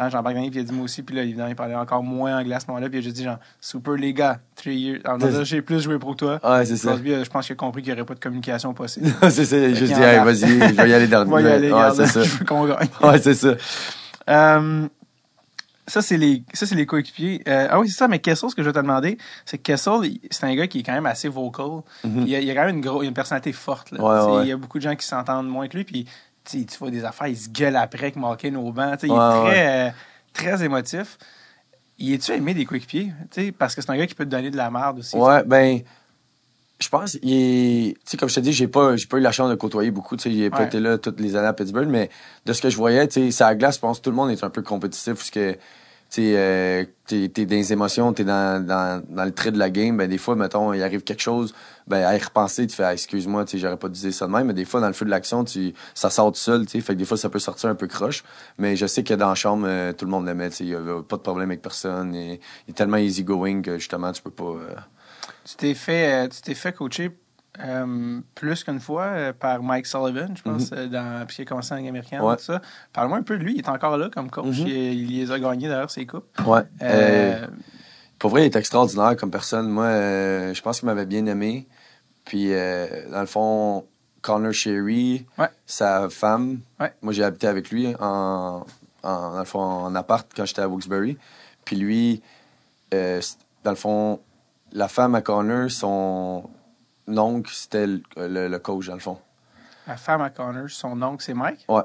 ah, 0.00 0.08
Jean-Marc 0.08 0.36
puis 0.36 0.50
il 0.54 0.58
a 0.60 0.62
dit 0.62 0.72
moi 0.72 0.84
aussi. 0.84 1.02
Puis 1.02 1.16
là, 1.16 1.22
évidemment, 1.24 1.48
il 1.48 1.56
parlait 1.56 1.74
encore 1.74 2.04
moins 2.04 2.38
anglais 2.38 2.54
à 2.54 2.60
ce 2.60 2.66
moment-là. 2.68 2.88
Puis 2.88 3.02
j'ai 3.02 3.10
dit, 3.10 3.24
genre, 3.24 3.38
super 3.60 3.94
les 3.94 4.14
gars, 4.14 4.38
three 4.54 4.76
years. 4.76 5.00
Alors, 5.04 5.44
j'ai 5.44 5.60
plus 5.60 5.80
joué 5.80 5.98
pour 5.98 6.14
toi. 6.14 6.38
Ouais, 6.44 6.64
c'est 6.64 6.76
ça. 6.76 6.90
Euh, 6.90 7.24
je 7.24 7.28
pense 7.28 7.46
qu'il 7.46 7.54
a 7.54 7.56
compris 7.56 7.82
qu'il 7.82 7.92
n'y 7.92 7.98
aurait 7.98 8.06
pas 8.06 8.14
de 8.14 8.20
communication 8.20 8.72
possible. 8.74 9.08
c'est 9.22 9.44
ça. 9.44 9.58
J'ai 9.58 9.74
juste 9.74 9.94
dit, 9.94 10.00
hey, 10.00 10.24
vas-y, 10.24 10.46
je 10.46 10.74
vais 10.74 10.90
y 10.90 10.94
aller 10.94 11.12
aller, 11.48 11.72
ouais, 11.72 11.90
c'est 11.96 12.06
ça. 12.06 12.22
Je 12.22 12.36
veux 12.36 12.44
qu'on 12.44 12.64
gagne. 12.64 12.88
Ouais, 13.02 13.18
c'est 13.18 13.34
ça. 13.34 13.54
Euh, 14.28 14.86
ça, 15.88 16.02
c'est 16.02 16.16
les, 16.16 16.44
ça, 16.52 16.66
c'est 16.66 16.74
les 16.74 16.86
coéquipiers. 16.86 17.42
Euh, 17.48 17.66
ah 17.70 17.80
oui, 17.80 17.88
c'est 17.88 17.96
ça, 17.96 18.06
mais 18.06 18.18
Kessel, 18.20 18.50
ce 18.50 18.54
que 18.54 18.62
je 18.62 18.68
vais 18.68 18.74
te 18.74 18.78
demander, 18.78 19.18
c'est 19.44 19.58
que 19.58 19.62
Kessel, 19.62 19.94
c'est 20.30 20.44
un 20.44 20.54
gars 20.54 20.66
qui 20.66 20.80
est 20.80 20.82
quand 20.82 20.92
même 20.92 21.06
assez 21.06 21.28
vocal. 21.28 21.82
Mm-hmm. 22.06 22.24
il, 22.26 22.34
a, 22.36 22.40
il, 22.40 22.50
a, 22.50 22.54
quand 22.54 22.66
même 22.66 22.76
une, 22.76 22.82
gros, 22.82 23.02
une 23.02 23.14
personnalité 23.14 23.52
forte. 23.52 23.90
Là. 23.90 24.28
Ouais, 24.28 24.44
Il 24.44 24.48
y 24.48 24.52
a 24.52 24.56
beaucoup 24.56 24.78
de 24.78 24.82
gens 24.82 24.94
qui 24.94 25.06
s'entendent 25.06 25.48
moins 25.48 25.66
que 25.66 25.76
lui. 25.76 25.84
Puis, 25.84 26.06
tu 26.50 26.78
vois 26.78 26.90
des 26.90 27.04
affaires, 27.04 27.28
il 27.28 27.36
se 27.36 27.48
gueule 27.48 27.76
après 27.76 28.12
que 28.12 28.18
Malkin 28.18 28.54
au 28.56 28.72
banc. 28.72 28.96
il 29.02 29.10
est 29.10 29.12
très 29.12 29.94
très 30.32 30.64
émotif. 30.64 31.18
Il 31.98 32.12
est-tu 32.12 32.32
aimé 32.32 32.54
des 32.54 32.64
coéquipiers? 32.64 33.12
Parce 33.58 33.74
que 33.74 33.82
c'est 33.82 33.90
un 33.90 33.96
gars 33.96 34.06
qui 34.06 34.14
peut 34.14 34.24
te 34.24 34.30
donner 34.30 34.50
de 34.50 34.56
la 34.56 34.70
merde 34.70 35.00
aussi. 35.00 35.16
Ouais, 35.16 35.42
ben, 35.44 35.80
je 36.78 36.88
pense, 36.88 37.18
il 37.22 37.32
est, 37.32 37.94
tu 37.94 38.00
sais, 38.04 38.16
comme 38.16 38.28
je 38.28 38.36
te 38.36 38.40
dis, 38.40 38.52
j'ai 38.52 38.68
pas, 38.68 38.94
j'ai 38.96 39.06
pas 39.06 39.18
eu 39.18 39.20
la 39.20 39.32
chance 39.32 39.50
de 39.50 39.56
côtoyer 39.56 39.90
beaucoup, 39.90 40.16
tu 40.16 40.22
sais, 40.22 40.30
il 40.30 40.42
n'a 40.42 40.50
pas 40.50 40.64
été 40.64 40.78
là 40.78 40.96
toutes 40.96 41.18
les 41.18 41.34
années 41.34 41.48
à 41.48 41.52
Pittsburgh, 41.52 41.88
mais 41.88 42.08
de 42.46 42.52
ce 42.52 42.62
que 42.62 42.70
je 42.70 42.76
voyais, 42.76 43.08
tu 43.08 43.14
sais, 43.14 43.30
sa 43.32 43.54
glace, 43.56 43.76
je 43.76 43.80
pense 43.80 43.98
que 43.98 44.04
tout 44.04 44.10
le 44.10 44.16
monde 44.16 44.30
est 44.30 44.44
un 44.44 44.50
peu 44.50 44.62
compétitif, 44.62 45.14
parce 45.14 45.30
que, 45.30 45.58
tu 46.10 46.22
euh, 46.34 46.84
t'es, 47.06 47.28
dans 47.28 47.54
les 47.54 47.72
émotions, 47.72 48.14
t'es 48.14 48.24
dans, 48.24 48.64
dans, 48.64 49.04
dans 49.10 49.24
le 49.24 49.30
trait 49.32 49.50
de 49.50 49.58
la 49.58 49.68
game, 49.68 49.96
ben 49.96 50.08
des 50.08 50.16
fois, 50.16 50.36
mettons, 50.36 50.72
il 50.72 50.82
arrive 50.82 51.02
quelque 51.02 51.20
chose, 51.20 51.54
ben 51.86 52.02
à 52.02 52.16
y 52.16 52.18
repenser, 52.18 52.66
tu 52.66 52.74
fais 52.74 52.84
ah, 52.84 52.92
excuse-moi, 52.94 53.44
tu 53.44 53.58
j'aurais 53.58 53.76
pas 53.76 53.90
dû 53.90 54.00
dire 54.00 54.14
ça 54.14 54.26
de 54.26 54.32
même, 54.32 54.46
mais 54.46 54.54
des 54.54 54.64
fois, 54.64 54.80
dans 54.80 54.86
le 54.86 54.94
feu 54.94 55.04
de 55.04 55.10
l'action, 55.10 55.44
tu 55.44 55.74
ça 55.94 56.08
sort 56.08 56.32
tout 56.32 56.38
seul, 56.38 56.64
tu 56.66 56.80
fait 56.80 56.94
que 56.94 56.98
des 56.98 57.04
fois, 57.04 57.18
ça 57.18 57.28
peut 57.28 57.38
sortir 57.38 57.68
un 57.68 57.74
peu 57.74 57.86
croche, 57.86 58.24
mais 58.56 58.74
je 58.74 58.86
sais 58.86 59.04
que 59.04 59.12
dans 59.12 59.28
la 59.28 59.34
chambre, 59.34 59.66
euh, 59.68 59.92
tout 59.92 60.06
le 60.06 60.10
monde 60.10 60.24
l'aimait, 60.26 60.48
tu 60.48 60.62
il 60.62 60.70
y 60.70 60.74
avait 60.74 61.02
pas 61.02 61.16
de 61.16 61.22
problème 61.22 61.50
avec 61.50 61.60
personne, 61.60 62.14
il 62.14 62.40
est 62.68 62.72
tellement 62.72 62.96
easy-going 62.96 63.60
que 63.60 63.78
justement, 63.78 64.10
tu 64.12 64.22
peux 64.22 64.30
pas... 64.30 64.44
Euh, 64.44 64.74
tu 65.44 65.56
t'es 65.56 65.74
fait, 65.74 66.28
tu 66.30 66.40
t'es 66.40 66.54
fait 66.54 66.72
coacher 66.72 67.10
euh, 67.60 68.20
plus 68.34 68.62
qu'une 68.62 68.80
fois 68.80 69.04
euh, 69.04 69.32
par 69.32 69.62
Mike 69.62 69.86
Sullivan, 69.86 70.36
je 70.36 70.42
pense, 70.42 70.70
euh, 70.72 70.86
dans, 70.86 71.26
puis 71.26 71.36
il 71.40 71.42
a 71.42 71.44
commencé 71.44 71.74
en 71.74 71.76
Ligue 71.76 71.88
américaine, 71.88 72.20
tout 72.20 72.36
ça. 72.38 72.60
Parle-moi 72.92 73.18
un 73.18 73.22
peu 73.22 73.36
de 73.36 73.42
lui, 73.42 73.54
il 73.54 73.58
est 73.58 73.68
encore 73.68 73.96
là 73.96 74.10
comme 74.12 74.30
coach, 74.30 74.60
mhm. 74.60 74.68
il, 74.68 75.18
les 75.18 75.30
a 75.30 75.38
gagnés 75.38 75.68
d'ailleurs, 75.68 75.90
ses 75.90 76.06
coupes. 76.06 76.28
Ouais. 76.46 76.62
pour 78.18 78.30
vrai, 78.30 78.42
il 78.42 78.44
est 78.46 78.56
extraordinaire 78.56 79.16
comme 79.16 79.30
personne. 79.30 79.68
Moi, 79.68 79.88
je 80.52 80.60
pense 80.62 80.80
qu'il 80.80 80.86
m'avait 80.86 81.06
bien 81.06 81.26
aimé. 81.26 81.66
Puis, 82.24 82.50
dans 82.50 83.20
le 83.20 83.26
fond, 83.26 83.84
Connor 84.22 84.52
Sherry, 84.52 85.26
sa 85.66 86.08
femme, 86.10 86.60
moi 87.02 87.12
j'ai 87.12 87.24
habité 87.24 87.46
avec 87.46 87.70
lui 87.70 87.94
en, 87.98 88.64
en, 89.02 89.32
dans 89.32 89.38
le 89.38 89.44
fond, 89.44 89.60
en 89.60 89.94
appart 89.94 90.28
quand 90.34 90.44
j'étais 90.44 90.62
à 90.62 90.68
Wilkes-Barre. 90.68 91.16
Puis 91.64 91.76
lui, 91.76 92.22
dans 92.92 93.70
le 93.70 93.74
fond, 93.74 94.20
la 94.72 94.88
femme 94.88 95.14
à 95.14 95.22
Connor, 95.22 95.70
son, 95.70 96.48
oncle, 97.16 97.50
c'était 97.52 97.86
le, 97.86 98.58
coach, 98.58 98.86
dans 98.86 98.94
le 98.94 99.00
fond. 99.00 99.18
La 99.86 99.96
femme 99.96 100.20
à 100.20 100.30
Connor, 100.30 100.68
son 100.68 101.00
oncle, 101.00 101.22
c'est 101.22 101.34
Mike? 101.34 101.64
Ouais. 101.68 101.82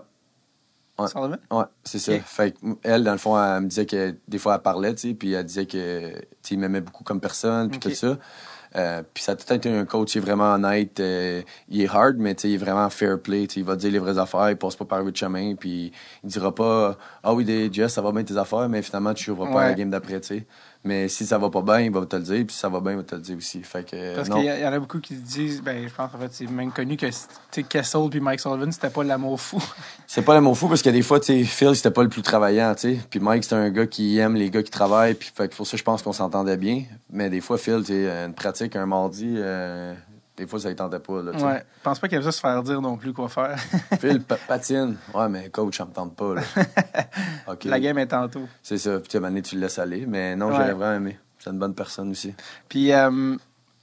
Ouais, 0.99 1.07
Sullivan? 1.07 1.39
ouais 1.49 1.63
c'est 1.83 1.97
ça. 1.97 2.19
Fait 2.19 2.55
elle, 2.83 3.03
dans 3.03 3.13
le 3.13 3.17
fond, 3.17 3.41
elle 3.41 3.61
me 3.61 3.67
disait 3.67 3.87
que 3.87 4.15
des 4.27 4.37
fois, 4.37 4.55
elle 4.55 4.61
parlait, 4.61 4.93
tu 4.93 5.09
sais, 5.09 5.13
puis 5.15 5.33
elle 5.33 5.45
disait 5.45 5.65
que, 5.65 6.13
tu 6.43 6.57
m'aimait 6.57 6.81
beaucoup 6.81 7.03
comme 7.03 7.19
personne, 7.19 7.69
puis 7.69 7.79
tout 7.79 7.91
ça. 7.91 8.17
Euh, 8.75 9.03
puis 9.13 9.23
ça 9.23 9.33
a 9.33 9.35
tout 9.35 9.51
été 9.53 9.69
un 9.69 9.85
coach, 9.85 10.15
il 10.15 10.17
est 10.17 10.21
vraiment 10.21 10.51
honnête, 10.53 10.99
euh, 10.99 11.43
il 11.69 11.81
est 11.81 11.87
hard, 11.87 12.15
mais 12.17 12.31
il 12.31 12.55
est 12.55 12.57
vraiment 12.57 12.89
fair 12.89 13.19
play, 13.19 13.43
il 13.43 13.63
va 13.63 13.75
dire 13.75 13.91
les 13.91 13.99
vraies 13.99 14.17
affaires, 14.17 14.49
il 14.49 14.57
passe 14.57 14.75
pas 14.75 14.85
par 14.85 15.03
le 15.03 15.11
chemin, 15.13 15.53
puis 15.53 15.91
il 16.23 16.29
dira 16.29 16.53
pas 16.53 16.97
«Ah 17.23 17.33
oui, 17.35 17.69
Jess, 17.71 17.93
ça 17.93 18.01
va 18.01 18.11
bien 18.11 18.23
tes 18.23 18.35
affaires», 18.35 18.67
mais 18.69 18.81
finalement, 18.81 19.13
tu 19.13 19.29
ouvres 19.29 19.51
pas 19.51 19.69
la 19.69 19.73
game 19.73 19.91
d'après, 19.91 20.19
tu 20.21 20.39
sais. 20.39 20.47
Mais 20.85 21.07
si 21.07 21.25
ça 21.25 21.37
va 21.37 21.49
pas 21.49 21.61
bien, 21.61 21.79
il 21.79 21.91
va 21.91 22.05
te 22.05 22.15
le 22.15 22.23
dire. 22.23 22.45
Puis 22.45 22.53
si 22.53 22.59
ça 22.59 22.67
va 22.67 22.81
bien, 22.81 22.91
il 22.91 22.97
va 22.97 23.03
te 23.03 23.15
le 23.15 23.21
dire 23.21 23.37
aussi. 23.37 23.63
Fait 23.63 23.89
que, 23.89 24.15
Parce 24.15 24.29
qu'il 24.29 24.43
y, 24.43 24.67
en 24.67 24.73
a 24.73 24.79
beaucoup 24.79 24.99
qui 24.99 25.15
disent, 25.15 25.61
ben, 25.61 25.87
je 25.87 25.93
pense 25.93 26.13
en 26.13 26.17
fait, 26.17 26.29
c'est 26.31 26.49
même 26.49 26.71
connu 26.71 26.97
que 26.97 27.05
Kessel 27.61 28.09
puis 28.09 28.19
Mike 28.19 28.41
Sullivan, 28.41 28.71
c'était 28.71 28.89
pas 28.89 29.03
l'amour 29.03 29.39
fou. 29.39 29.63
c'est 30.07 30.23
pas 30.23 30.33
l'amour 30.33 30.57
fou 30.57 30.67
parce 30.67 30.81
que 30.81 30.89
des 30.89 31.01
fois, 31.01 31.19
tu 31.19 31.45
Phil, 31.45 31.75
c'était 31.75 31.91
pas 31.91 32.03
le 32.03 32.09
plus 32.09 32.21
travaillant, 32.21 32.75
tu 32.75 32.95
sais. 32.95 32.99
Puis 33.09 33.19
Mike, 33.21 33.43
c'était 33.43 33.55
un 33.55 33.69
gars 33.69 33.87
qui 33.87 34.17
aime 34.17 34.35
les 34.35 34.49
gars 34.49 34.61
qui 34.61 34.71
travaillent. 34.71 35.13
Puis 35.13 35.31
fait 35.33 35.47
que 35.47 35.55
pour 35.55 35.65
ça, 35.65 35.77
je 35.77 35.83
pense 35.83 36.01
qu'on 36.01 36.13
s'entendait 36.13 36.57
bien. 36.57 36.83
Mais 37.09 37.29
des 37.29 37.39
fois, 37.39 37.57
Phil, 37.57 37.81
tu 37.85 38.07
une 38.07 38.33
pratique 38.33 38.75
un 38.75 38.85
mardi, 38.85 39.35
euh, 39.37 39.93
des 40.35 40.47
fois, 40.47 40.59
ça 40.59 40.69
ne 40.69 40.73
tentait 40.73 40.99
pas. 40.99 41.21
Là, 41.21 41.31
ouais. 41.31 41.63
Je 41.77 41.83
pense 41.83 41.99
pas 41.99 42.07
qu'il 42.07 42.15
y 42.15 42.17
avait 42.17 42.25
ça 42.25 42.31
se 42.31 42.39
faire 42.39 42.63
dire 42.63 42.81
non 42.81 42.97
plus 42.97 43.13
quoi 43.13 43.29
faire. 43.29 43.55
Phil, 43.99 44.21
patine. 44.21 44.97
Ouais, 45.13 45.29
mais 45.29 45.49
coach, 45.49 45.77
ça 45.77 45.85
me 45.85 45.91
tente 45.91 46.15
pas. 46.15 46.35
Là. 46.35 46.41
La 47.65 47.79
game 47.79 47.97
est 47.99 48.07
tantôt. 48.07 48.47
C'est 48.63 48.79
ça. 48.79 48.99
Puis, 48.99 49.09
tu 49.09 49.41
tu 49.43 49.55
le 49.55 49.61
laisses 49.61 49.77
aller. 49.77 50.05
Mais 50.07 50.35
non, 50.35 50.51
j'aurais 50.51 50.73
vraiment 50.73 50.95
aimé. 50.95 51.19
C'est 51.37 51.51
une 51.51 51.59
bonne 51.59 51.75
personne 51.75 52.09
aussi. 52.09 52.33
Puis, 52.67 52.91
euh, 52.93 53.35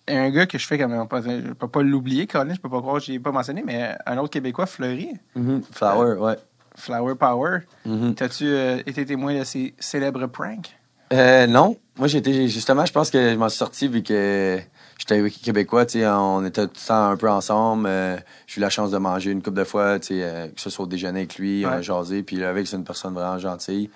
un 0.09 0.31
gars 0.31 0.47
que 0.47 0.59
je 0.59 0.66
fais 0.66 0.78
quand 0.78 0.89
même, 0.89 1.06
je 1.12 1.52
peux 1.52 1.68
pas 1.68 1.82
l'oublier, 1.82 2.27
Colin, 2.27 2.55
je 2.55 2.60
peux 2.60 2.70
pas 2.70 2.81
croire 2.81 2.98
que 2.98 3.05
je 3.05 3.12
l'ai 3.12 3.20
pas 3.20 3.32
mentionné, 3.32 3.62
mais 3.64 3.94
un 4.06 4.18
autre 4.18 4.31
Québécois, 4.31 4.66
Fleury. 4.66 5.12
Mm-hmm. 5.36 5.62
Flower, 5.70 6.16
ouais. 6.18 6.36
Flower 6.74 7.14
Power. 7.14 7.59
Mm-hmm. 7.86 8.14
T'as-tu 8.14 8.47
euh, 8.47 8.78
été 8.86 9.05
témoin 9.05 9.39
de 9.39 9.44
ces 9.44 9.74
célèbres 9.78 10.27
pranks? 10.27 10.74
Euh, 11.12 11.47
non. 11.47 11.77
Moi, 11.97 12.09
j'étais 12.09 12.48
justement, 12.48 12.86
je 12.86 12.93
pense 12.93 13.10
que 13.10 13.31
je 13.31 13.36
m'en 13.36 13.48
suis 13.48 13.59
sorti 13.59 13.89
vu 13.89 14.02
que 14.02 14.59
j'étais 15.01 15.14
avec 15.14 15.40
Québécois, 15.40 15.86
tu 15.86 16.01
sais, 16.01 16.06
on 16.06 16.44
était 16.44 16.66
tout 16.66 16.74
le 16.74 16.86
temps 16.86 17.10
un 17.10 17.16
peu 17.16 17.31
ensemble. 17.31 17.86
Euh, 17.89 18.16
j'ai 18.47 18.59
eu 18.59 18.60
la 18.60 18.68
chance 18.68 18.90
de 18.90 18.98
manger 18.98 19.31
une 19.31 19.43
couple 19.43 19.56
de 19.56 19.64
fois, 19.64 19.98
tu 19.98 20.09
sais, 20.09 20.22
euh, 20.22 20.48
que 20.48 20.60
ce 20.60 20.68
soit 20.68 20.85
au 20.85 20.89
déjeuner 20.89 21.20
avec 21.20 21.36
lui, 21.36 21.64
on 21.66 21.70
a 21.70 21.82
jasé, 21.82 22.22
puis 22.22 22.44
avec, 22.44 22.66
c'est 22.66 22.77
une 22.77 22.85
personne 22.85 23.14
vraiment 23.14 23.39
gentille. 23.39 23.90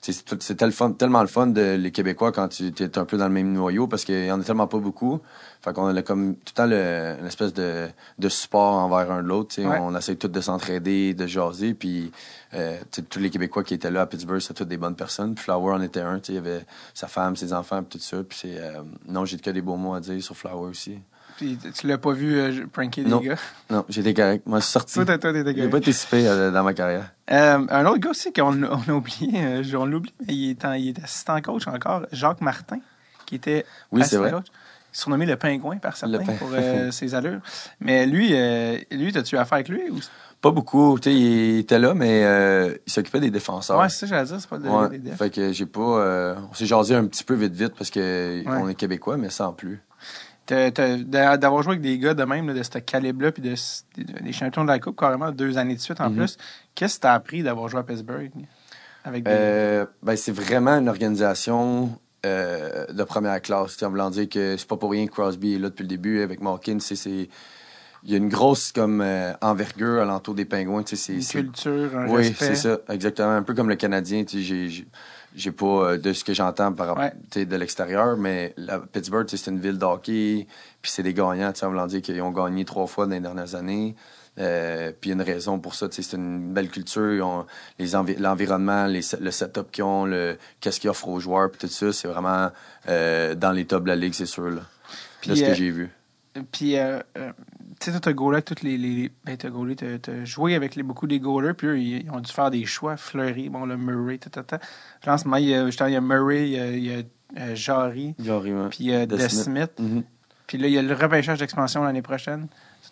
C'est 0.00 0.56
tellement 0.96 1.22
le 1.22 1.26
fun 1.26 1.48
de 1.48 1.74
les 1.74 1.90
Québécois 1.90 2.30
quand 2.30 2.48
tu 2.48 2.68
es 2.68 2.98
un 2.98 3.04
peu 3.04 3.16
dans 3.16 3.26
le 3.26 3.32
même 3.32 3.52
noyau 3.52 3.88
parce 3.88 4.04
qu'il 4.04 4.26
y 4.26 4.30
en 4.30 4.40
a 4.40 4.44
tellement 4.44 4.68
pas 4.68 4.78
beaucoup. 4.78 5.20
Fait 5.60 5.72
qu'on 5.72 5.94
a 5.94 6.02
comme 6.02 6.36
tout 6.36 6.52
le 6.56 7.16
temps 7.16 7.18
une 7.20 7.26
espèce 7.26 7.52
de, 7.52 7.88
de 8.18 8.28
support 8.28 8.74
envers 8.74 9.10
un 9.10 9.22
de 9.22 9.28
l'autre. 9.28 9.60
On 9.60 9.96
essaie 9.96 10.14
tous 10.14 10.28
de 10.28 10.40
s'entraider, 10.40 11.14
de 11.14 11.26
jaser. 11.26 11.74
Puis 11.74 12.12
euh, 12.54 12.78
tous 13.10 13.18
les 13.18 13.30
Québécois 13.30 13.64
qui 13.64 13.74
étaient 13.74 13.90
là 13.90 14.02
à 14.02 14.06
Pittsburgh, 14.06 14.40
c'est 14.40 14.54
toutes 14.54 14.68
des 14.68 14.76
bonnes 14.76 14.96
personnes. 14.96 15.34
Puis 15.34 15.44
Flower 15.44 15.74
en 15.74 15.82
était 15.82 16.00
un. 16.00 16.20
Il 16.28 16.34
y 16.34 16.38
avait 16.38 16.64
sa 16.94 17.08
femme, 17.08 17.34
ses 17.34 17.52
enfants, 17.52 17.82
puis 17.82 17.98
tout 17.98 18.04
ça. 18.04 18.22
Puis 18.22 18.56
euh, 18.56 18.82
non, 19.08 19.24
j'ai 19.24 19.36
que 19.38 19.50
des 19.50 19.62
beaux 19.62 19.76
mots 19.76 19.94
à 19.94 20.00
dire 20.00 20.22
sur 20.22 20.36
Flower 20.36 20.70
aussi. 20.70 20.98
Puis 21.38 21.56
tu 21.72 21.86
l'as 21.86 21.98
pas 21.98 22.10
vu 22.10 22.36
euh, 22.36 22.66
pranker 22.72 23.04
des 23.04 23.10
gars? 23.10 23.36
Non, 23.70 23.84
j'étais 23.88 24.12
correct. 24.12 24.44
Moi, 24.44 24.58
je 24.58 24.64
suis 24.64 24.72
sorti. 24.72 24.94
Toi, 24.94 25.04
toi, 25.18 25.32
t'étais 25.32 25.54
J'ai 25.54 25.68
pas 25.68 25.78
été 25.78 25.92
euh, 26.26 26.50
dans 26.50 26.64
ma 26.64 26.74
carrière. 26.74 27.12
Euh, 27.30 27.64
un 27.70 27.86
autre 27.86 27.98
gars 27.98 28.10
aussi 28.10 28.32
qu'on 28.32 28.60
on 28.64 28.82
a 28.88 28.92
oublié, 28.92 29.44
euh, 29.44 29.62
on 29.78 29.86
l'oublie, 29.86 30.12
mais 30.26 30.34
il 30.34 30.50
est, 30.50 30.80
il 30.80 30.88
est 30.88 31.04
assistant 31.04 31.40
coach 31.40 31.68
encore, 31.68 32.06
Jacques 32.10 32.40
Martin, 32.40 32.80
qui 33.24 33.36
était 33.36 33.64
oui, 33.92 34.02
c'est 34.04 34.16
vrai. 34.16 34.32
coach. 34.32 34.46
Surnommé 34.90 35.26
le 35.26 35.36
pingouin 35.36 35.76
par 35.76 35.96
certains 35.96 36.24
pour 36.24 36.50
ses 36.90 37.14
allures. 37.14 37.40
Mais 37.78 38.04
lui, 38.04 38.30
lui, 38.90 39.16
as-tu 39.16 39.38
affaire 39.38 39.56
avec 39.56 39.68
lui? 39.68 39.88
Ou... 39.90 40.00
Pas 40.40 40.50
beaucoup. 40.50 40.98
Tu 40.98 41.10
sais, 41.10 41.14
il 41.14 41.58
était 41.58 41.78
là, 41.78 41.94
mais 41.94 42.22
il 42.84 42.92
s'occupait 42.92 43.20
des 43.20 43.30
défenseurs. 43.30 43.78
Ouais, 43.78 43.88
c'est 43.90 44.06
ça, 44.06 44.06
j'allais 44.06 44.26
dire, 44.26 44.40
c'est 44.40 44.50
pas 44.50 44.58
des, 44.58 44.68
ouais. 44.68 44.98
des 44.98 45.12
Fait 45.12 45.30
que 45.30 45.52
j'ai 45.52 45.66
pas. 45.66 46.34
on 46.50 46.54
s'est 46.54 46.66
jasé 46.66 46.96
un 46.96 47.04
petit 47.06 47.22
peu 47.22 47.34
vite 47.34 47.52
vite 47.52 47.74
parce 47.78 47.92
qu'on 47.92 48.68
est 48.68 48.74
québécois, 48.74 49.18
mais 49.18 49.30
sans 49.30 49.52
plus 49.52 49.80
d'avoir 50.48 51.62
joué 51.62 51.72
avec 51.72 51.82
des 51.82 51.98
gars 51.98 52.14
de 52.14 52.24
même, 52.24 52.52
de 52.52 52.62
ce 52.62 52.78
calibre-là, 52.78 53.32
puis 53.32 53.42
de, 53.42 53.54
des 54.22 54.32
champions 54.32 54.64
de 54.64 54.68
la 54.68 54.78
Coupe, 54.78 54.98
carrément, 54.98 55.30
deux 55.30 55.58
années 55.58 55.76
de 55.76 55.80
suite 55.80 56.00
en 56.00 56.10
mm-hmm. 56.10 56.16
plus. 56.16 56.36
Qu'est-ce 56.74 56.96
que 56.96 57.02
tu 57.02 57.06
as 57.06 57.12
appris 57.12 57.42
d'avoir 57.42 57.68
joué 57.68 57.80
à 57.80 57.82
Pittsburgh? 57.82 58.30
Avec 59.04 59.26
euh, 59.26 59.86
ben, 60.02 60.16
c'est 60.16 60.32
vraiment 60.32 60.72
une 60.72 60.88
organisation 60.88 61.98
euh, 62.26 62.86
de 62.86 63.04
première 63.04 63.40
classe. 63.40 63.82
En 63.82 63.90
voulant 63.90 64.10
dire 64.10 64.28
que 64.28 64.56
c'est 64.56 64.68
pas 64.68 64.76
pour 64.76 64.90
rien 64.90 65.06
que 65.06 65.12
Crosby 65.12 65.54
est 65.54 65.58
là 65.58 65.68
depuis 65.68 65.82
le 65.82 65.88
début 65.88 66.20
avec 66.22 66.40
Malkin. 66.40 66.78
C'est, 66.80 67.28
il 68.04 68.10
y 68.10 68.14
a 68.14 68.16
une 68.16 68.28
grosse 68.28 68.72
comme 68.72 69.00
euh, 69.00 69.32
envergure 69.40 70.02
alentour 70.02 70.34
des 70.34 70.44
pingouins. 70.44 70.82
C'est, 70.84 71.14
une 71.14 71.24
culture, 71.24 71.96
un 71.96 72.08
Oui, 72.08 72.34
c'est 72.36 72.54
ça, 72.54 72.78
exactement. 72.88 73.30
Un 73.30 73.42
peu 73.42 73.54
comme 73.54 73.68
le 73.68 73.76
Canadien. 73.76 74.24
J'ai, 74.26 74.86
j'ai 75.34 75.52
pas 75.52 75.66
euh, 75.66 75.98
de 75.98 76.12
ce 76.12 76.24
que 76.24 76.32
j'entends 76.32 76.72
par 76.72 76.88
rapport 76.88 77.10
de 77.34 77.56
l'extérieur, 77.56 78.16
mais 78.16 78.54
la, 78.56 78.80
Pittsburgh, 78.80 79.26
c'est 79.28 79.50
une 79.50 79.60
ville 79.60 79.78
d'hockey, 79.78 80.46
puis 80.82 80.90
c'est 80.90 81.02
des 81.02 81.14
gagnants, 81.14 81.52
tu 81.52 81.60
sais, 81.60 81.86
dire 81.88 82.02
qu'ils 82.02 82.22
ont 82.22 82.30
gagné 82.30 82.64
trois 82.64 82.86
fois 82.86 83.06
dans 83.06 83.12
les 83.12 83.20
dernières 83.20 83.54
années. 83.54 83.94
Euh, 84.38 84.92
puis 84.92 85.10
il 85.10 85.16
y 85.16 85.18
a 85.18 85.20
une 85.20 85.28
raison 85.28 85.58
pour 85.58 85.74
ça, 85.74 85.88
c'est 85.90 86.12
une 86.12 86.52
belle 86.52 86.70
culture, 86.70 87.46
l'environnement, 88.18 88.86
le 88.86 89.30
setup 89.30 89.70
qu'ils 89.72 89.84
ont, 89.84 90.04
le, 90.04 90.38
qu'est-ce 90.60 90.78
qu'ils 90.78 90.90
offrent 90.90 91.08
aux 91.08 91.18
joueurs, 91.18 91.50
puis 91.50 91.58
tout 91.58 91.66
ça, 91.66 91.92
c'est 91.92 92.06
vraiment 92.06 92.50
euh, 92.88 93.34
dans 93.34 93.50
les 93.50 93.66
tops 93.66 93.82
de 93.82 93.88
la 93.88 93.96
ligue, 93.96 94.14
c'est 94.14 94.26
sûr, 94.26 94.50
là. 94.50 94.62
Puis, 95.20 95.36
ce 95.36 95.42
que 95.42 95.54
j'ai 95.54 95.70
vu. 95.70 95.90
Puis 96.52 96.76
tu 97.80 97.92
sais, 97.92 98.00
t'as 98.00 98.12
goalé 98.12 98.42
toutes 98.42 98.62
les. 98.62 98.76
les 98.76 99.10
ben, 99.24 99.36
t'as 99.36 99.50
goalé, 99.50 99.76
t'as 99.76 100.24
joué 100.24 100.54
avec 100.54 100.74
les, 100.74 100.82
beaucoup 100.82 101.06
des 101.06 101.20
goalers, 101.20 101.54
puis 101.54 101.66
eux, 101.66 101.78
ils, 101.78 102.10
ont 102.10 102.20
dû 102.20 102.32
faire 102.32 102.50
des 102.50 102.64
choix. 102.66 102.96
Fleury, 102.96 103.48
bon, 103.48 103.66
le 103.66 103.76
Murray, 103.76 104.18
en 105.06 105.18
ce 105.18 105.24
moment, 105.24 105.36
il 105.36 105.48
y 105.48 105.54
a, 105.54 105.68
il 105.68 105.92
y 105.92 105.96
a 105.96 106.00
Murray, 106.00 106.50
il 106.50 106.84
y 106.84 106.94
a, 106.94 107.02
euh, 107.38 107.54
Jarry, 107.54 108.14
puis 108.16 108.78
il 108.80 108.86
y 108.86 108.94
a 108.94 109.06
Desmith. 109.06 109.78
Mm-hmm. 109.78 110.02
Puis 110.46 110.58
là, 110.58 110.66
il 110.66 110.72
y 110.72 110.78
a 110.78 110.82
le 110.82 110.94
repêchage 110.94 111.38
d'expansion 111.38 111.84
l'année 111.84 112.02
prochaine. 112.02 112.48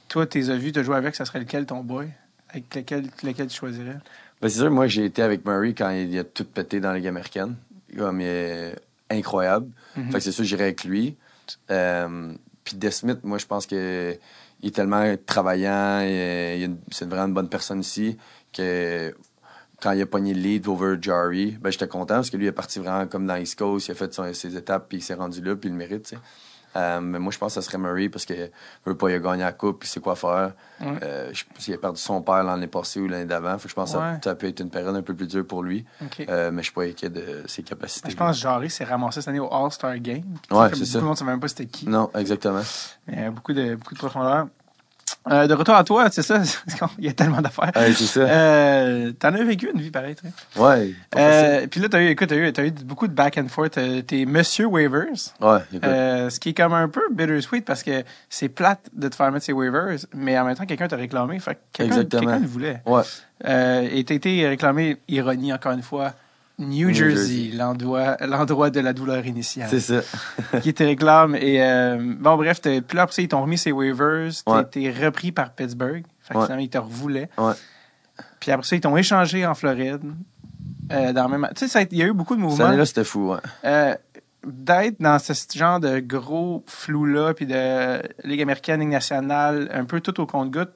Toi, 0.08 0.26
t'es 0.26 0.50
as 0.50 0.56
vu, 0.56 0.72
t'as 0.72 0.82
joué 0.82 0.96
avec, 0.96 1.16
ça 1.16 1.24
serait 1.24 1.40
lequel 1.40 1.66
ton 1.66 1.82
boy? 1.82 2.08
Avec 2.50 2.74
lequel, 2.74 3.06
lequel 3.24 3.48
tu 3.48 3.56
choisirais? 3.56 3.98
Ben, 4.40 4.48
C'est 4.48 4.58
sûr, 4.58 4.70
moi, 4.70 4.86
j'ai 4.86 5.06
été 5.06 5.22
avec 5.22 5.44
Murray 5.44 5.72
quand 5.72 5.90
il 5.90 6.16
a 6.18 6.24
tout 6.24 6.44
pété 6.44 6.80
dans 6.80 6.90
la 6.90 6.98
Ligue 6.98 7.06
américaine. 7.08 7.56
Comme, 7.96 8.20
il 8.20 8.26
est 8.26 8.76
incroyable. 9.10 9.68
Mm-hmm. 9.96 10.06
Fait 10.06 10.18
que 10.18 10.20
c'est 10.20 10.32
sûr, 10.32 10.44
j'irais 10.44 10.64
avec 10.64 10.84
lui. 10.84 11.16
Euh, 11.70 12.34
puis 12.62 12.76
Desmith, 12.76 13.24
moi, 13.24 13.38
je 13.38 13.46
pense 13.46 13.66
que 13.66 14.18
il 14.62 14.68
est 14.68 14.72
tellement 14.72 15.14
travaillant, 15.26 16.00
c'est 16.90 17.04
vraiment 17.04 17.26
une 17.26 17.34
bonne 17.34 17.48
personne 17.48 17.80
ici 17.80 18.16
que 18.52 19.14
quand 19.80 19.92
il 19.92 20.00
a 20.00 20.06
pogné 20.06 20.32
le 20.32 20.40
lead 20.40 20.68
over 20.68 20.96
Jari, 21.00 21.58
ben 21.60 21.70
j'étais 21.70 21.88
content 21.88 22.14
parce 22.14 22.30
que 22.30 22.36
lui 22.36 22.46
est 22.46 22.52
parti 22.52 22.78
vraiment 22.78 23.06
comme 23.06 23.26
dans 23.26 23.36
East 23.36 23.58
Coast, 23.58 23.88
il 23.88 23.92
a 23.92 23.94
fait 23.94 24.20
ses 24.32 24.56
étapes 24.56 24.86
puis 24.88 24.98
il 24.98 25.02
s'est 25.02 25.14
rendu 25.14 25.42
là 25.42 25.54
puis 25.54 25.68
il 25.68 25.72
le 25.72 25.78
mérite, 25.78 26.14
euh, 26.76 27.00
mais 27.00 27.18
moi, 27.18 27.32
je 27.32 27.38
pense 27.38 27.54
que 27.54 27.60
ça 27.60 27.66
serait 27.66 27.78
Murray 27.78 28.08
parce 28.08 28.24
qu'il 28.24 28.50
veut 28.84 28.96
pas, 28.96 29.10
il 29.10 29.14
a 29.14 29.18
gagné 29.18 29.42
la 29.42 29.52
coupe, 29.52 29.84
il 29.84 29.86
sait 29.86 30.00
quoi 30.00 30.14
faire. 30.14 30.52
Euh, 30.82 31.32
il 31.66 31.74
a 31.74 31.78
perdu 31.78 32.00
son 32.00 32.20
père 32.22 32.44
l'année 32.44 32.66
passée 32.66 33.00
ou 33.00 33.08
l'année 33.08 33.24
d'avant. 33.24 33.56
Je 33.58 33.72
pense 33.72 33.92
que 33.92 33.98
ça, 34.22 34.34
peut 34.34 34.48
être 34.48 34.60
une 34.60 34.70
période 34.70 34.94
un 34.94 35.02
peu 35.02 35.14
plus 35.14 35.26
dure 35.26 35.46
pour 35.46 35.62
lui. 35.62 35.84
Euh, 36.28 36.50
mais 36.50 36.62
je 36.62 36.66
suis 36.66 36.74
pas 36.74 36.84
inquiet 36.84 37.08
de 37.08 37.44
ses 37.46 37.62
capacités. 37.62 38.10
je 38.10 38.16
pense 38.16 38.36
que 38.36 38.42
Jarry 38.42 38.70
s'est 38.70 38.84
ramassé 38.84 39.20
cette 39.20 39.28
année 39.28 39.40
au 39.40 39.52
All-Star 39.52 39.98
Game. 39.98 40.24
Ouais, 40.50 40.68
c'est 40.74 40.84
ça. 40.84 40.98
Beaucoup 40.98 41.00
de 41.00 41.04
monde 41.04 41.10
ne 41.14 41.18
savait 41.18 41.30
même 41.30 41.40
pas 41.40 41.48
c'était 41.48 41.66
qui. 41.66 41.88
Non, 41.88 42.10
exactement. 42.14 42.62
Mais 43.06 43.30
beaucoup 43.30 43.52
de, 43.52 43.74
beaucoup 43.76 43.94
de 43.94 43.98
profondeur. 43.98 44.48
Euh, 45.28 45.46
de 45.48 45.54
retour 45.54 45.74
à 45.74 45.82
toi, 45.82 46.08
c'est 46.10 46.22
ça. 46.22 46.40
Il 46.98 47.04
y 47.04 47.08
a 47.08 47.12
tellement 47.12 47.40
d'affaires. 47.40 47.72
Ouais, 47.74 47.92
c'est 47.92 48.04
ça. 48.06 48.20
Euh, 48.20 49.12
T'en 49.12 49.34
as 49.34 49.42
vécu 49.42 49.70
une 49.74 49.80
vie 49.80 49.90
pareille, 49.90 50.14
toi? 50.14 50.30
Ouais. 50.70 50.94
Euh, 51.16 51.66
puis 51.68 51.80
là, 51.80 51.88
t'as 51.88 52.00
eu, 52.00 52.08
écoute, 52.08 52.28
t'as 52.28 52.36
eu, 52.36 52.52
as 52.56 52.64
eu 52.64 52.70
beaucoup 52.70 53.08
de 53.08 53.12
back 53.12 53.36
and 53.38 53.48
forth. 53.48 53.78
T'es 54.06 54.24
Monsieur 54.24 54.66
Waivers. 54.66 55.34
Ouais, 55.40 55.58
écoute. 55.72 55.82
Ce 56.30 56.38
qui 56.38 56.50
est 56.50 56.54
comme 56.54 56.74
un 56.74 56.88
peu 56.88 57.02
bittersweet 57.10 57.64
parce 57.64 57.82
que 57.82 58.04
c'est 58.30 58.48
plate 58.48 58.88
de 58.92 59.08
te 59.08 59.16
faire 59.16 59.32
mettre 59.32 59.44
ces 59.46 59.52
waivers, 59.52 59.98
mais 60.14 60.38
en 60.38 60.44
même 60.44 60.54
temps, 60.54 60.66
quelqu'un 60.66 60.88
t'a 60.88 60.96
réclamé. 60.96 61.38
Fait 61.40 61.54
que 61.54 61.60
quelqu'un 61.72 61.92
Exactement. 61.94 62.22
quelqu'un 62.22 62.38
le 62.40 62.46
voulait. 62.46 62.82
Ouais. 62.86 63.02
Et 63.92 64.04
t'as 64.04 64.14
été 64.14 64.46
réclamé, 64.46 64.96
ironie 65.08 65.52
encore 65.52 65.72
une 65.72 65.82
fois, 65.82 66.14
New, 66.58 66.88
New 66.88 66.94
Jersey, 66.94 67.50
l'endroit 67.52 68.16
l'endroit 68.20 68.70
de 68.70 68.80
la 68.80 68.92
douleur 68.94 69.26
initiale. 69.26 69.68
C'est 69.70 69.80
ça. 69.80 70.00
qui 70.62 70.72
te 70.72 70.82
réclame. 70.82 71.34
Et 71.34 71.62
euh, 71.62 71.98
bon, 72.18 72.36
bref, 72.36 72.60
puis 72.62 72.82
là, 72.94 73.02
après 73.02 73.22
ils 73.24 73.28
t'ont 73.28 73.42
remis 73.42 73.58
ces 73.58 73.72
waivers. 73.72 74.30
T'es 74.70 74.80
Ouais. 74.88 75.04
repris 75.06 75.32
par 75.32 75.50
Pittsburgh. 75.52 76.04
Fait 76.20 76.32
que 76.34 76.38
Ouais. 76.38 76.44
finalement, 76.44 76.62
ils 76.64 76.70
te 76.70 76.78
revoulaient. 76.78 77.28
Ouais. 77.36 77.52
Puis 78.40 78.50
après 78.50 78.66
ça, 78.66 78.74
ils 78.76 78.80
t'ont 78.80 78.96
échangé 78.96 79.44
en 79.46 79.54
Floride. 79.54 80.00
Euh, 80.92 81.12
dans 81.12 81.28
même... 81.28 81.48
Tu 81.56 81.68
sais, 81.68 81.88
il 81.90 81.98
y 81.98 82.02
a 82.02 82.06
eu 82.06 82.12
beaucoup 82.12 82.36
de 82.36 82.40
Cette 82.40 82.48
mouvements. 82.50 82.64
année-là, 82.66 82.86
c'était 82.86 83.04
fou, 83.04 83.32
ouais. 83.32 83.38
Euh, 83.64 83.94
D'être 84.46 85.00
dans 85.00 85.18
ce 85.18 85.32
genre 85.56 85.80
de 85.80 85.98
gros 85.98 86.62
flou-là, 86.68 87.34
puis 87.34 87.46
de 87.46 88.00
Ligue 88.24 88.40
américaine, 88.42 88.78
Ligue 88.80 88.90
nationale, 88.90 89.68
un 89.74 89.84
peu 89.84 90.00
tout 90.00 90.20
au 90.20 90.26
compte-goutte, 90.26 90.70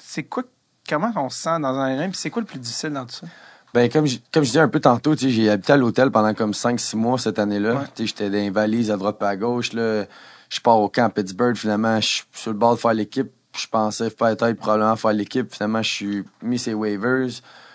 c'est 0.00 0.22
quoi, 0.22 0.44
comment 0.88 1.10
on 1.16 1.28
se 1.28 1.40
sent 1.42 1.58
dans 1.60 1.74
un 1.76 1.96
même, 1.96 2.12
puis 2.12 2.20
c'est 2.20 2.30
quoi 2.30 2.42
le 2.42 2.46
plus 2.46 2.60
difficile 2.60 2.90
dans 2.90 3.04
tout 3.04 3.16
ça? 3.16 3.26
Ben, 3.74 3.90
comme 3.90 4.06
je, 4.06 4.18
comme 4.32 4.42
je 4.44 4.48
disais 4.48 4.60
un 4.60 4.68
peu 4.68 4.80
tantôt, 4.80 5.14
tu 5.14 5.26
sais, 5.26 5.30
j'ai 5.30 5.50
habité 5.50 5.72
à 5.74 5.76
l'hôtel 5.76 6.10
pendant 6.10 6.32
comme 6.34 6.52
5-6 6.52 6.96
mois 6.96 7.18
cette 7.18 7.38
année-là. 7.38 7.74
Ouais. 7.74 7.84
Tu 7.94 8.02
sais, 8.02 8.06
j'étais 8.06 8.30
dans 8.30 8.36
les 8.36 8.50
valises 8.50 8.90
à 8.90 8.96
droite 8.96 9.18
et 9.20 9.24
à 9.24 9.36
gauche, 9.36 9.72
là. 9.72 10.04
Je 10.50 10.60
pars 10.60 10.78
au 10.80 10.88
camp 10.88 11.04
à 11.04 11.10
Pittsburgh, 11.10 11.54
finalement, 11.56 12.00
je 12.00 12.06
suis 12.06 12.24
sur 12.32 12.50
le 12.52 12.58
bord 12.58 12.74
de 12.74 12.80
faire 12.80 12.94
l'équipe. 12.94 13.30
Je 13.56 13.66
pensais 13.66 14.08
peut-être 14.10 14.54
probablement 14.54 14.96
faire 14.96 15.12
l'équipe. 15.12 15.52
Finalement, 15.52 15.82
je 15.82 15.90
suis 15.92 16.24
mis 16.42 16.58
ces 16.58 16.72
waivers. 16.74 17.28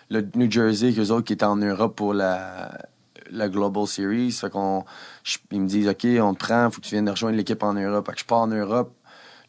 Le 0.09 0.25
New 0.35 0.49
Jersey, 0.49 0.93
qu'eux 0.93 1.09
autres 1.11 1.25
qui 1.25 1.33
étaient 1.33 1.43
en 1.45 1.55
Europe 1.57 1.95
pour 1.95 2.13
la, 2.13 2.71
la 3.31 3.47
Global 3.49 3.85
Series. 3.85 4.31
Fait 4.31 4.49
qu'on, 4.49 4.85
je- 5.23 5.37
ils 5.51 5.61
me 5.61 5.67
disent, 5.67 5.87
OK, 5.87 6.05
on 6.21 6.33
te 6.33 6.39
prend, 6.39 6.69
faut 6.71 6.81
que 6.81 6.85
tu 6.87 6.95
viennes 6.95 7.09
rejoindre 7.09 7.37
l'équipe 7.37 7.61
en 7.61 7.73
Europe. 7.73 8.05
Fait 8.07 8.13
que 8.13 8.19
je 8.19 8.25
pars 8.25 8.39
en 8.39 8.47
Europe. 8.47 8.93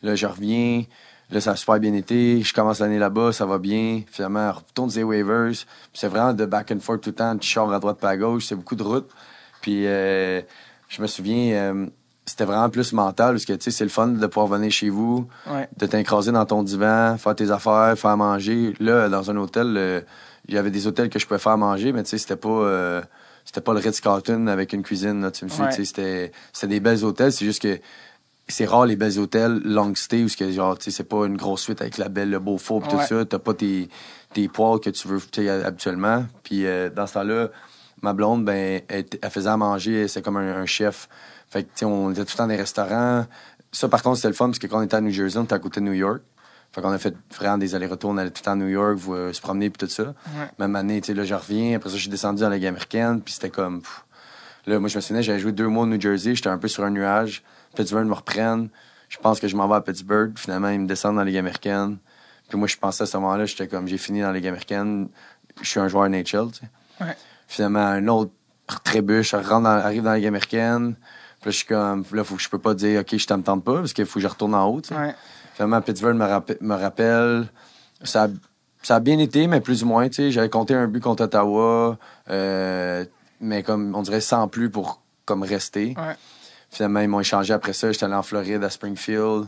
Là, 0.03 0.15
je 0.15 0.27
reviens. 0.27 0.85
Là, 1.31 1.41
ça 1.41 1.53
a 1.53 1.57
super 1.57 1.81
bien 1.81 1.95
été. 1.95 2.43
Je 2.43 2.53
commence 2.55 2.81
l'année 2.81 2.99
là-bas, 2.99 3.33
ça 3.33 3.47
va 3.47 3.59
bien. 3.59 4.03
Finalement, 4.11 4.53
retourne 4.53 4.91
des 4.91 5.03
waivers. 5.03 5.53
C'est 5.93 6.09
vraiment 6.09 6.33
de 6.35 6.45
back 6.45 6.71
and 6.71 6.81
forth 6.81 7.01
tout 7.01 7.11
le 7.11 7.15
temps. 7.17 7.37
Tu 7.39 7.51
sors 7.51 7.73
à 7.73 7.79
droite 7.79 7.99
pas 7.99 8.11
à 8.11 8.17
gauche. 8.17 8.45
C'est 8.47 8.55
beaucoup 8.55 8.77
de 8.77 8.83
route. 8.83 9.09
Puis 9.63 9.87
euh, 9.87 10.43
je 10.89 11.01
me 11.01 11.07
souviens, 11.07 11.55
euh, 11.55 11.87
c'était 12.27 12.45
vraiment 12.45 12.69
plus 12.69 12.93
mental 12.93 13.33
parce 13.35 13.47
que, 13.47 13.55
tu 13.55 13.65
sais, 13.65 13.71
c'est 13.71 13.85
le 13.85 13.91
fun 13.91 14.09
de 14.09 14.27
pouvoir 14.27 14.47
venir 14.47 14.71
chez 14.71 14.91
vous, 14.91 15.27
Ouais. 15.51 15.69
de 15.77 15.87
t'incraser 15.87 16.31
dans 16.33 16.45
ton 16.45 16.63
divan, 16.63 17.17
faire 17.19 17.35
tes 17.35 17.51
affaires, 17.51 17.95
faire 17.97 18.17
manger. 18.17 18.75
Là, 18.79 19.09
dans 19.09 19.31
un 19.31 19.37
hôtel, 19.37 19.75
euh, 19.77 20.01
il 20.47 20.55
y 20.55 20.59
avait 20.59 20.71
des 20.71 20.87
hôtels 20.87 21.09
que 21.09 21.19
je 21.19 21.27
pouvais 21.27 21.41
faire 21.41 21.57
manger, 21.57 21.93
mais 21.93 22.03
tu 22.03 22.11
sais, 22.11 22.19
c'était 22.19 22.37
pas... 22.37 22.49
euh, 22.49 23.03
c'était 23.47 23.61
pas 23.61 23.73
le 23.75 23.81
Ritz-Carlton 23.81 24.47
avec 24.47 24.73
une 24.73 24.83
cuisine, 24.83 25.21
là, 25.23 25.31
tu 25.31 25.45
me 25.45 25.51
suis, 25.51 25.63
Ouais. 25.63 25.71
c'était, 25.73 26.33
c'était 26.53 26.67
des 26.69 26.81
belles 26.81 27.05
hôtels, 27.05 27.31
c'est 27.33 27.45
juste 27.45 27.61
que 27.63 27.79
c'est 28.49 28.67
rare 28.67 28.87
les 28.87 28.97
belles 28.97 29.19
hôtels 29.19 29.61
long 29.65 29.95
stay 29.95 30.25
où 30.25 30.29
ce 30.29 30.37
que, 30.37 30.51
genre, 30.51 30.77
tu 30.79 30.85
sais, 30.85 30.91
c'est 30.91 31.05
pas 31.05 31.27
une 31.27 31.37
grosse 31.37 31.63
suite 31.63 31.81
avec 31.81 31.99
la 31.99 32.09
belle, 32.09 32.31
le 32.31 32.39
beau 32.39 32.59
four 32.59 32.83
pis 32.83 32.89
tout 32.89 33.01
ça, 33.01 33.25
t'as 33.25 33.39
pas 33.39 33.55
tes, 33.55 33.89
tes 34.33 34.49
poils 34.49 34.81
que 34.81 34.91
tu 34.91 35.09
veux, 35.09 35.21
tu 35.21 35.43
sais, 35.43 35.49
habituellement. 35.49 36.27
Puis 36.43 36.67
euh, 36.67 36.91
dans 36.91 37.07
ce 37.07 37.15
temps-là, 37.15 37.49
ma 38.03 38.13
blonde, 38.13 38.45
ben, 38.45 38.83
elle, 38.89 39.07
faisait 39.31 39.49
à 39.49 39.57
manger, 39.57 40.09
c'est 40.09 40.23
comme 40.23 40.37
un, 40.37 40.57
un 40.57 40.67
chef. 40.67 41.09
Fait 41.49 41.63
que, 41.63 41.69
tu 41.69 41.81
sais, 41.81 41.85
on 41.85 42.11
était 42.11 42.25
tout 42.25 42.33
le 42.33 42.37
temps 42.37 42.45
dans 42.45 42.49
des 42.49 42.57
restaurants. 42.57 43.27
Ça, 43.73 43.89
par 43.89 44.03
contre, 44.03 44.17
c'était 44.17 44.29
le 44.29 44.35
fun 44.35 44.47
parce 44.47 44.59
que 44.59 44.67
quand 44.67 44.79
on 44.79 44.83
était 44.83 44.97
à 44.97 45.01
New 45.01 45.11
Jersey, 45.11 45.39
on 45.39 45.45
était 45.45 45.55
à 45.55 45.59
côté 45.59 45.81
de 45.81 45.87
New 45.87 45.93
York. 45.93 46.21
Fait 46.73 46.81
qu'on 46.81 46.91
a 46.91 46.99
fait 46.99 47.15
vraiment 47.37 47.57
des 47.57 47.77
allers-retours, 47.77 48.11
on 48.11 48.17
allait 48.17 48.31
tout 48.31 48.41
le 48.41 48.45
temps 48.45 48.53
à 48.53 48.57
New 48.57 48.69
York, 48.69 48.97
vous, 48.97 49.15
euh, 49.15 49.33
se 49.33 49.41
promener 49.41 49.71
puis 49.71 49.87
tout 49.87 49.93
ça. 49.93 50.03
Ouais. 50.03 50.51
Même 50.59 50.75
année, 50.75 51.01
tu 51.01 51.07
sais, 51.07 51.15
là, 51.15 51.25
je 51.25 51.35
reviens. 51.35 51.77
Après 51.77 51.89
ça, 51.89 51.97
je 51.97 52.01
suis 52.01 52.11
descendu 52.11 52.43
dans 52.43 52.49
la 52.49 52.57
Ligue 52.57 52.67
américaine, 52.67 53.21
puis 53.21 53.33
c'était 53.33 53.51
comme... 53.51 53.81
pff. 53.81 54.05
Là, 54.67 54.81
moi, 54.81 54.89
je 54.89 54.97
me 54.97 55.01
souviens, 55.01 55.23
j'avais 55.23 55.39
joué 55.39 55.53
deux 55.53 55.69
mois 55.69 55.85
au 55.85 55.87
New 55.87 56.01
Jersey, 56.01 56.35
j'étais 56.35 56.49
un 56.49 56.59
peu 56.59 56.69
sur 56.69 56.85
un 56.85 56.91
nuage. 56.91 57.45
Pittsburgh 57.75 58.07
me 58.07 58.15
reprennent. 58.15 58.69
Je 59.09 59.19
pense 59.19 59.39
que 59.41 59.49
je 59.49 59.57
m'en 59.57 59.69
vais 59.69 59.75
à 59.77 59.81
Pittsburgh. 59.81 60.33
Finalement, 60.37 60.69
ils 60.69 60.81
me 60.81 60.87
descendent 60.87 61.15
dans 61.17 61.21
la 61.23 61.27
Ligue 61.27 61.37
américaine. 61.39 61.99
Puis 62.49 62.59
moi, 62.59 62.67
je 62.69 62.77
pensais 62.77 63.03
à 63.05 63.07
ce 63.07 63.17
moment-là, 63.19 63.47
j'étais 63.47 63.69
comme, 63.69 63.87
j'ai 63.89 63.99
fini 63.99 64.21
dans 64.21 64.29
la 64.29 64.33
Ligue 64.35 64.47
américaine. 64.49 65.09
Je 65.63 65.69
suis 65.69 65.81
un 65.81 65.89
joueur 65.89 66.09
NHL, 66.09 66.25
tu 66.53 66.61
sais. 66.61 66.69
Ouais. 67.01 67.17
Finalement, 67.47 67.81
un 67.87 68.07
autre 68.09 68.33
trébuche, 68.83 69.31
je 69.33 69.37
rentre 69.37 69.63
dans, 69.63 69.67
arrive 69.67 70.03
dans 70.03 70.11
la 70.11 70.17
Ligue 70.17 70.27
américaine. 70.27 70.95
Puis 71.41 71.47
là, 71.47 71.51
je 71.51 71.57
suis 71.57 71.67
comme, 71.67 72.05
là, 72.13 72.25
faut 72.25 72.37
que 72.37 72.43
je 72.43 72.49
peux 72.49 72.59
pas 72.59 72.75
dire, 72.75 73.01
OK, 73.03 73.17
je 73.17 73.27
t'aime 73.27 73.43
tente 73.43 73.63
pas, 73.65 73.77
parce 73.77 73.93
qu'il 73.93 74.07
faut 74.07 74.15
que 74.19 74.23
je 74.23 74.29
retourne 74.29 74.55
en 74.55 74.67
haut, 74.67 74.81
tu 74.81 74.89
sais. 74.89 74.97
Ouais. 75.01 75.15
Finalement, 75.55 75.81
Pittsburgh 75.81 76.17
me, 76.17 76.25
rappe- 76.25 76.61
me 76.61 76.75
rappelle. 76.75 77.47
Ça 78.03 78.25
a, 78.25 78.29
ça 78.83 78.97
a 78.97 79.01
bien 79.01 79.19
été, 79.19 79.47
mais 79.47 79.61
plus 79.61 79.85
ou 79.85 79.87
moins. 79.87 80.09
tu 80.09 80.15
sais. 80.15 80.31
J'avais 80.33 80.49
compté 80.51 80.75
un 80.75 80.89
but 80.89 81.01
contre 81.01 81.25
Ottawa, 81.25 81.97
euh, 82.31 83.05
mais 83.41 83.63
comme 83.63 83.95
on 83.95 84.03
dirait 84.03 84.21
sans 84.21 84.49
plus 84.49 84.69
pour 84.71 85.01
comme 85.25 85.43
rester. 85.43 85.95
Ouais. 85.97 86.17
Finalement, 86.75 87.01
ils 87.01 87.09
m'ont 87.09 87.21
échangé 87.21 87.55
après 87.55 87.73
ça. 87.73 87.91
J'étais 87.93 88.05
allé 88.05 88.15
en 88.15 88.23
Floride, 88.23 88.63
à 88.65 88.69
Springfield. 88.71 89.47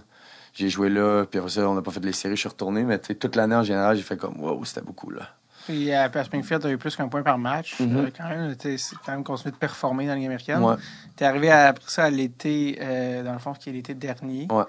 J'ai 0.54 0.68
joué 0.70 0.88
là, 0.88 1.24
puis 1.26 1.38
après 1.38 1.50
ça, 1.50 1.68
on 1.68 1.74
n'a 1.74 1.82
pas 1.82 1.90
fait 1.90 2.04
les 2.04 2.12
séries. 2.12 2.36
Je 2.36 2.40
suis 2.40 2.48
retourné, 2.48 2.82
mais 2.84 2.98
tu 2.98 3.14
toute 3.16 3.36
l'année 3.36 3.56
en 3.56 3.62
général, 3.62 3.96
j'ai 3.96 4.02
fait 4.02 4.16
comme, 4.16 4.40
wow, 4.40 4.64
c'était 4.64 4.80
beaucoup 4.80 5.10
là. 5.10 5.28
Puis 5.66 5.92
à 5.92 6.08
Springfield, 6.24 6.62
tu 6.62 6.68
as 6.68 6.70
eu 6.70 6.78
plus 6.78 6.94
qu'un 6.94 7.08
point 7.08 7.22
par 7.22 7.36
match. 7.38 7.80
Mhm. 7.80 7.96
Euh, 7.96 8.10
quand 8.16 8.28
même, 8.28 8.54
t'es- 8.54 8.78
c'est 8.78 8.94
quand 9.04 9.10
même 9.12 9.24
continué 9.24 9.50
de 9.50 9.56
performer 9.56 10.04
dans 10.04 10.10
la 10.12 10.16
Ligue 10.16 10.26
américaine. 10.26 10.62
Ouais. 10.62 10.76
Tu 11.16 11.24
es 11.24 11.26
arrivé 11.26 11.50
à- 11.50 11.66
après 11.66 11.84
ça 11.90 12.04
à 12.04 12.10
l'été, 12.10 12.78
euh, 12.80 13.24
dans 13.24 13.32
le 13.32 13.38
fond, 13.40 13.52
qui 13.52 13.70
est 13.70 13.72
l'été 13.72 13.92
dernier. 13.94 14.46
Ouais. 14.50 14.62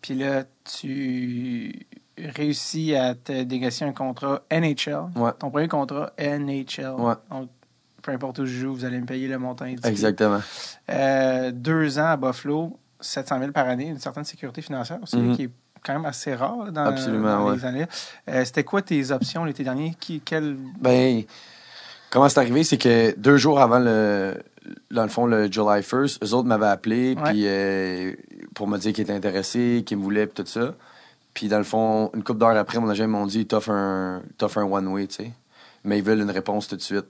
Puis 0.00 0.14
là, 0.14 0.44
tu 0.64 1.86
réussis 2.16 2.94
à 2.94 3.14
te 3.14 3.32
négocier 3.32 3.86
un 3.86 3.92
contrat 3.92 4.42
NHL. 4.50 5.06
Ouais. 5.16 5.32
Ton 5.38 5.50
premier 5.50 5.66
contrat 5.68 6.12
NHL. 6.18 6.94
Donc, 7.30 7.48
peu 8.04 8.12
importe 8.12 8.38
où 8.40 8.46
je 8.46 8.52
joue, 8.60 8.74
vous 8.74 8.84
allez 8.84 9.00
me 9.00 9.06
payer 9.06 9.26
le 9.28 9.38
montant 9.38 9.64
indiqué. 9.64 9.88
Exactement. 9.88 10.40
Euh, 10.90 11.50
deux 11.52 11.98
ans 11.98 12.06
à 12.10 12.16
Buffalo, 12.16 12.78
700 13.00 13.38
000 13.40 13.52
par 13.52 13.66
année, 13.68 13.86
une 13.88 13.98
certaine 13.98 14.24
sécurité 14.24 14.60
financière 14.62 14.98
aussi, 15.02 15.16
Mhm. 15.16 15.36
qui 15.36 15.42
est 15.44 15.50
quand 15.84 15.94
même 15.94 16.04
assez 16.04 16.34
rare 16.34 16.70
dans, 16.72 16.84
Absolument, 16.86 17.38
dans 17.38 17.50
ouais. 17.50 17.56
les 17.56 17.64
années. 17.64 17.86
Euh, 18.28 18.44
C'était 18.44 18.64
quoi 18.64 18.82
tes 18.82 19.10
options 19.10 19.44
l'été 19.44 19.64
dernier? 19.64 19.94
Qui, 19.98 20.20
quel... 20.20 20.56
Ben, 20.80 21.22
comment 22.10 22.28
c'est 22.28 22.38
arrivé, 22.40 22.62
c'est 22.64 22.78
que 22.78 23.14
deux 23.18 23.36
jours 23.36 23.60
avant 23.60 23.78
le, 23.78 24.34
dans 24.90 25.02
le 25.02 25.08
fond, 25.08 25.26
le 25.26 25.50
July 25.50 25.80
1st, 25.82 26.18
eux 26.24 26.34
autres 26.34 26.48
m'avaient 26.48 26.66
appelé, 26.66 27.14
Ouais. 27.16 27.22
puis 27.30 27.42
euh, 27.46 28.12
pour 28.54 28.68
me 28.68 28.78
dire 28.78 28.92
qu'ils 28.92 29.02
étaient 29.04 29.12
intéressés, 29.12 29.82
qu'ils 29.86 29.98
me 29.98 30.02
voulaient, 30.02 30.26
puis 30.26 30.42
tout 30.44 30.48
ça. 30.50 30.74
Puis 31.34 31.48
dans 31.48 31.58
le 31.58 31.64
fond, 31.64 32.10
une 32.14 32.22
couple 32.22 32.38
d'heures 32.40 32.56
après, 32.56 32.78
mon 32.78 32.88
agent 32.88 33.08
m'ont 33.08 33.26
dit, 33.26 33.46
t'offres 33.46 33.70
un, 33.70 34.22
un 34.40 34.62
one-way, 34.62 35.06
tu 35.08 35.14
sais. 35.16 35.32
Mais 35.84 35.98
ils 35.98 36.04
veulent 36.04 36.20
une 36.20 36.30
réponse 36.30 36.68
tout 36.68 36.76
de 36.76 36.80
suite, 36.80 37.04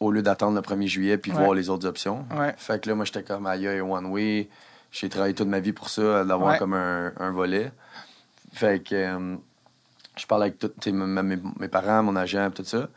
au 0.00 0.10
lieu 0.10 0.22
d'attendre 0.22 0.56
le 0.56 0.62
1er 0.62 0.86
juillet, 0.88 1.18
puis 1.18 1.30
Ouais. 1.32 1.38
voir 1.38 1.52
les 1.54 1.68
autres 1.68 1.86
options. 1.86 2.24
Ouais. 2.36 2.54
Fait 2.56 2.82
que 2.82 2.88
là, 2.88 2.94
moi, 2.94 3.04
j'étais 3.04 3.22
comme, 3.22 3.46
aïe, 3.46 3.68
aïe, 3.68 3.80
one-way. 3.80 4.48
J'ai 4.90 5.08
travaillé 5.08 5.34
toute 5.34 5.46
ma 5.48 5.60
vie 5.60 5.72
pour 5.72 5.88
ça, 5.90 6.24
d'avoir 6.24 6.52
Ouais. 6.52 6.58
comme 6.58 6.74
un, 6.74 7.12
un 7.18 7.30
volet. 7.30 7.70
Fait 8.52 8.82
que 8.82 8.94
euh, 8.94 9.36
je 10.16 10.26
parlais 10.26 10.46
avec 10.46 10.56
sais, 10.82 10.90
mes, 10.92 11.22
mes- 11.36 11.68
parents, 11.68 12.02
mon 12.02 12.16
agent, 12.16 12.50
tout 12.50 12.64
ça. 12.64 12.88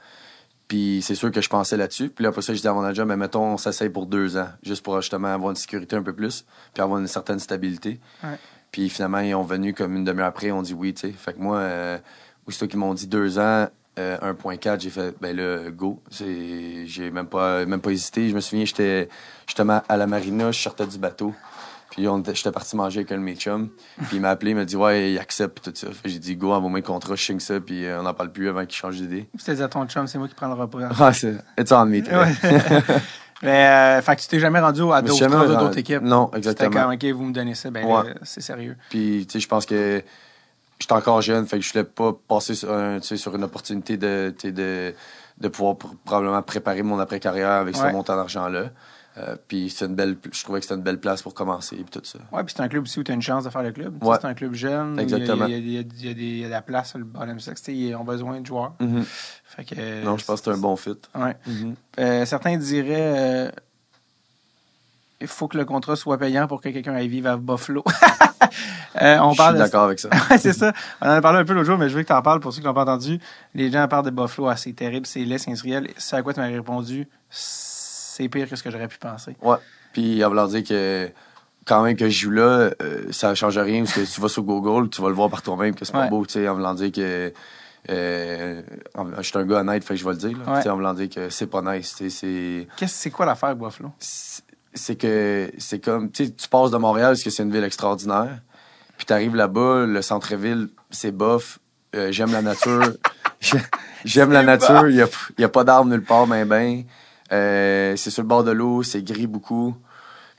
Puis 0.67 1.01
c'est 1.03 1.13
sûr 1.13 1.30
que 1.30 1.41
je 1.41 1.49
pensais 1.49 1.77
là-dessus. 1.77 2.09
Puis 2.09 2.23
là, 2.23 2.30
après 2.30 2.41
ça, 2.41 2.53
je 2.53 2.57
disais 2.57 2.69
à 2.69 2.73
mon 2.73 2.84
agent, 2.84 3.05
mais 3.05 3.17
mettons, 3.17 3.43
on 3.53 3.57
s'essaye 3.57 3.89
pour 3.89 4.05
deux 4.07 4.38
ans, 4.38 4.47
juste 4.63 4.81
pour 4.84 4.99
justement 5.01 5.27
avoir 5.27 5.51
une 5.51 5.55
sécurité 5.55 5.95
un 5.95 6.01
peu 6.01 6.13
plus, 6.13 6.45
puis 6.73 6.81
avoir 6.81 6.99
une 6.99 7.07
certaine 7.07 7.38
stabilité. 7.39 7.99
Puis 8.71 8.89
finalement, 8.89 9.19
ils 9.19 9.35
ont 9.35 9.43
venu 9.43 9.73
comme 9.75 9.95
une 9.95 10.03
demi-heure 10.03 10.27
après, 10.27 10.49
on 10.51 10.63
dit 10.63 10.73
oui, 10.73 10.93
tu 10.95 11.01
sais. 11.01 11.11
Fait 11.13 11.34
que 11.34 11.39
moi, 11.39 11.57
euh, 11.57 11.99
aussitôt 12.47 12.65
qu'ils 12.67 12.80
m'ont 12.80 12.93
dit 12.95 13.05
deux 13.07 13.38
ans, 13.38 13.67
euh, 13.99 14.17
1.4, 14.33 14.79
j'ai 14.79 14.89
fait, 14.89 15.15
ben 15.21 15.35
là, 15.35 15.69
go. 15.71 16.01
J'ai 16.11 17.11
même 17.11 17.27
pas, 17.27 17.65
même 17.65 17.81
pas 17.81 17.91
hésité. 17.91 18.29
Je 18.29 18.35
me 18.35 18.39
souviens, 18.39 18.65
j'étais 18.65 19.09
justement 19.47 19.81
à 19.87 19.97
la 19.97 20.07
marina, 20.07 20.51
je 20.51 20.59
sortais 20.59 20.87
du 20.87 20.97
bateau. 20.97 21.33
Puis 21.91 22.07
j'étais 22.33 22.51
parti 22.51 22.75
manger 22.75 23.01
avec 23.01 23.11
un 23.11 23.17
de 23.17 23.21
mes 23.21 23.35
chums. 23.35 23.69
Puis 24.07 24.17
il 24.17 24.21
m'a 24.21 24.31
appelé, 24.31 24.51
il 24.51 24.55
m'a 24.55 24.65
dit, 24.65 24.75
ouais, 24.75 25.11
il 25.11 25.19
accepte, 25.19 25.63
tout 25.63 25.71
ça. 25.75 25.87
J'ai 26.05 26.17
dit, 26.17 26.35
go, 26.35 26.51
envoie-moi 26.51 26.79
le 26.79 26.85
contrat, 26.85 27.13
je 27.15 27.23
signe 27.23 27.39
ça, 27.39 27.59
puis 27.59 27.85
euh, 27.85 27.99
on 27.99 28.03
n'en 28.03 28.15
parle 28.15 28.31
plus 28.31 28.49
avant 28.49 28.65
qu'il 28.65 28.75
change 28.75 28.95
d'idée. 28.95 29.29
C'était 29.37 29.61
à 29.61 29.67
ton 29.67 29.85
chum, 29.85 30.07
c'est 30.07 30.17
moi 30.17 30.27
qui 30.27 30.33
prends 30.33 30.47
le 30.47 30.55
repas. 30.55 30.79
Ah, 30.99 31.13
c'est, 31.13 31.35
it's 31.59 31.71
on 31.71 31.85
me. 31.85 32.01
Mais, 33.43 33.67
euh, 33.67 34.01
fait 34.01 34.15
que 34.15 34.21
tu 34.21 34.27
t'es 34.27 34.39
jamais 34.39 34.59
rendu 34.59 34.81
à 34.91 35.01
d'autres 35.03 35.77
équipes? 35.77 36.01
Non, 36.01 36.27
C'était 36.33 36.37
exactement. 36.37 36.83
comme, 36.83 36.93
OK, 36.93 37.05
vous 37.05 37.25
me 37.25 37.33
donnez 37.33 37.55
ça, 37.55 37.69
ben 37.69 37.85
Ouais. 37.85 38.15
c'est 38.23 38.41
sérieux. 38.41 38.77
Puis, 38.89 39.25
tu 39.27 39.33
sais, 39.33 39.39
je 39.41 39.47
pense 39.47 39.65
que 39.65 40.01
j'étais 40.84 40.93
encore 40.93 41.22
jeune, 41.22 41.45
fait 41.47 41.57
que 41.57 41.64
je 41.64 41.72
voulais 41.73 41.84
pas 41.85 42.14
passer 42.27 42.55
sur, 42.55 42.72
un- 42.72 42.99
une 43.35 43.43
opportunité 43.43 43.97
de, 43.97 44.34
de, 44.43 44.93
de 45.39 45.47
pouvoir 45.47 45.76
pr- 45.76 45.95
probablement 46.05 46.41
préparer 46.41 46.84
mon 46.84 46.99
après-carrière 46.99 47.51
avec 47.51 47.76
Ouais. 47.76 47.88
ce 47.89 47.93
montant 47.93 48.15
d'argent-là. 48.15 48.65
Euh, 49.15 49.35
puis 49.47 49.69
c'est 49.69 49.85
une 49.85 49.93
belle, 49.93 50.18
je 50.31 50.43
trouvais 50.43 50.60
que 50.60 50.65
c'était 50.65 50.73
une 50.76 50.81
belle 50.81 50.99
place 50.99 51.22
pour 51.22 51.35
commencer 51.35 51.76
et 51.76 51.84
tout 51.84 52.01
ça. 52.03 52.18
Ouais, 52.31 52.43
puis 52.43 52.53
c'est 52.57 52.64
un 52.64 52.68
club 52.68 52.81
aussi 52.84 52.99
où 52.99 53.03
tu 53.03 53.11
as 53.11 53.14
une 53.15 53.22
chance 53.22 53.43
de 53.43 53.51
faire 53.51 53.61
le 53.61 53.72
club. 53.72 54.03
Ouais. 54.03 54.18
C'est 54.19 54.26
un 54.26 54.34
club 54.34 54.55
jeune. 54.55 54.99
Exactement. 54.99 55.45
Il 55.45 55.51
y 55.51 55.55
a, 55.55 55.57
il 55.60 55.72
y 55.72 55.77
a- 55.77 55.81
il 55.81 56.05
y 56.07 56.10
a 56.10 56.14
des- 56.15 56.22
il 56.23 56.38
y 56.39 56.43
a 56.43 56.47
de 56.47 56.51
la 56.51 56.64
place 56.64 56.89
sur 56.89 56.97
le 56.97 57.05
bottom 57.05 57.39
sais, 57.39 57.53
Ils 57.68 57.93
ont 57.95 58.03
besoin 58.03 58.41
de 58.41 58.45
joueurs. 58.47 58.73
Fait 59.45 59.65
que, 59.65 60.03
Non, 60.03 60.18
je 60.18 60.26
pense 60.26 60.41
que 60.41 60.45
c'est 60.45 60.57
un 60.57 60.60
bon 60.60 60.76
fit. 60.76 60.95
Ouais. 61.15 61.38
Euh, 61.99 62.26
certains 62.26 62.57
diraient 62.57 63.14
euh, 63.15 63.51
il 65.23 65.27
faut 65.27 65.47
que 65.47 65.57
le 65.57 65.65
contrat 65.65 65.95
soit 65.95 66.17
payant 66.17 66.47
pour 66.47 66.61
que 66.61 66.69
quelqu'un 66.69 66.93
aille 66.93 67.07
vivre 67.07 67.29
à 67.29 67.37
Buffalo. 67.37 67.83
Euh, 69.01 69.17
on 69.21 69.31
je 69.31 69.37
parle 69.37 69.55
suis 69.55 69.63
d'accord 69.63 69.85
avec 69.85 69.97
ça. 69.97 70.09
c'est 70.37 70.53
ça. 70.53 70.71
On 71.01 71.07
en 71.07 71.11
a 71.13 71.21
parlé 71.21 71.39
un 71.39 71.45
peu 71.45 71.53
l'autre 71.53 71.65
jour, 71.65 71.79
mais 71.79 71.89
je 71.89 71.95
veux 71.95 72.03
que 72.03 72.07
tu 72.07 72.13
en 72.13 72.21
parles 72.21 72.39
pour 72.39 72.53
ceux 72.53 72.59
qui 72.59 72.67
l'ont 72.67 72.75
pas 72.75 72.83
entendu. 72.83 73.19
Les 73.55 73.71
gens 73.71 73.87
parlent 73.87 74.05
de 74.05 74.11
Buffalo, 74.11 74.49
ah, 74.49 74.55
c'est 74.55 74.73
terrible, 74.73 75.07
c'est 75.07 75.25
laid, 75.25 75.39
c'est 75.39 75.49
industriel. 75.49 75.89
C'est 75.97 76.15
à 76.15 76.21
quoi 76.21 76.33
tu 76.33 76.39
m'as 76.39 76.45
répondu, 76.45 77.07
c'est 77.29 78.29
pire 78.29 78.47
que 78.47 78.55
ce 78.55 78.61
que 78.61 78.69
j'aurais 78.69 78.87
pu 78.87 78.99
penser. 78.99 79.35
Ouais. 79.41 79.57
Puis, 79.91 80.19
va 80.19 80.29
leur 80.29 80.47
dire 80.47 80.63
que 80.63 81.09
quand 81.65 81.81
même 81.81 81.97
que 81.97 82.07
je 82.07 82.19
joue 82.19 82.29
là, 82.29 82.71
euh, 82.81 83.05
ça 83.09 83.33
change 83.33 83.57
rien 83.57 83.83
parce 83.83 83.95
que 83.95 84.13
tu 84.13 84.21
vas 84.21 84.29
sur 84.29 84.43
Google, 84.43 84.89
tu 84.89 85.01
vas 85.01 85.09
le 85.09 85.15
voir 85.15 85.29
par 85.29 85.41
toi-même 85.41 85.73
que 85.73 85.85
c'est 85.85 85.93
pas 85.93 86.07
beau, 86.07 86.23
tu 86.25 86.33
sais, 86.33 86.47
en 86.47 86.53
voulant 86.53 86.75
dire 86.75 86.91
que 86.91 87.33
euh, 87.89 88.61
je 89.17 89.21
suis 89.23 89.37
un 89.37 89.45
gars 89.45 89.61
honnête, 89.61 89.83
fait 89.83 89.95
que 89.95 89.99
je 89.99 90.05
vais 90.05 90.11
le 90.11 90.17
dire, 90.17 90.37
là, 90.45 90.61
en 90.71 90.75
voulant 90.75 90.93
dire 90.93 91.09
que 91.09 91.29
c'est 91.29 91.47
pas 91.47 91.61
nice, 91.61 91.95
c'est... 92.09 92.67
Qu'est-ce 92.77 92.93
c'est 92.93 93.09
quoi 93.09 93.25
l'affaire 93.25 93.55
Buffalo? 93.55 93.91
C'est 93.97 94.43
que 94.95 95.51
c'est 95.57 95.79
comme, 95.79 96.11
tu 96.11 96.25
sais, 96.25 96.31
tu 96.31 96.47
passes 96.47 96.71
de 96.71 96.77
Montréal 96.77 97.11
parce 97.11 97.23
que 97.23 97.29
c'est 97.29 97.43
une 97.43 97.51
ville 97.51 97.63
extraordinaire, 97.63 98.39
puis 98.97 99.05
t'arrives 99.05 99.35
là-bas, 99.35 99.85
le 99.85 100.01
centre-ville, 100.01 100.69
c'est 100.89 101.11
bof, 101.11 101.59
euh, 101.95 102.11
j'aime 102.11 102.31
la 102.31 102.41
nature, 102.41 102.93
j'aime 104.05 104.31
la 104.31 104.43
nature, 104.43 104.89
il 104.89 104.95
y 104.95 105.01
a, 105.01 105.07
y 105.37 105.43
a, 105.43 105.49
pas 105.49 105.63
d'arbres 105.63 105.89
nulle 105.89 106.03
part, 106.03 106.27
ben 106.27 106.47
ben, 106.47 106.83
euh, 107.31 107.95
c'est 107.95 108.09
sur 108.09 108.23
le 108.23 108.27
bord 108.27 108.43
de 108.43 108.51
l'eau, 108.51 108.83
c'est 108.83 109.03
gris 109.03 109.27
beaucoup. 109.27 109.75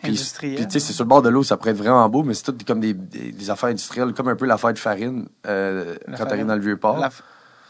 Puis, 0.03 0.17
tu 0.17 0.19
sais, 0.19 0.67
c'est 0.69 0.93
sur 0.93 1.05
le 1.05 1.09
bord 1.09 1.23
de 1.23 1.31
l'eau, 1.31 1.43
ça 1.43 1.57
pourrait 1.57 1.71
être 1.71 1.79
vraiment 1.79 2.07
beau, 2.11 2.23
mais 2.23 2.35
c'est 2.35 2.45
tout 2.45 2.57
comme 2.67 2.81
des, 2.81 2.93
des, 2.93 3.51
affaires 3.51 3.71
industrielles, 3.71 4.13
comme 4.13 4.29
un 4.29 4.37
peu 4.37 4.45
l'affaire 4.45 4.73
de 4.73 4.79
farine 4.79 5.27
euh, 5.47 5.97
quand 6.19 6.27
t'arrives 6.27 6.47
dans 6.47 6.57
le 6.57 6.61
vieux 6.61 6.77
port. 6.77 7.03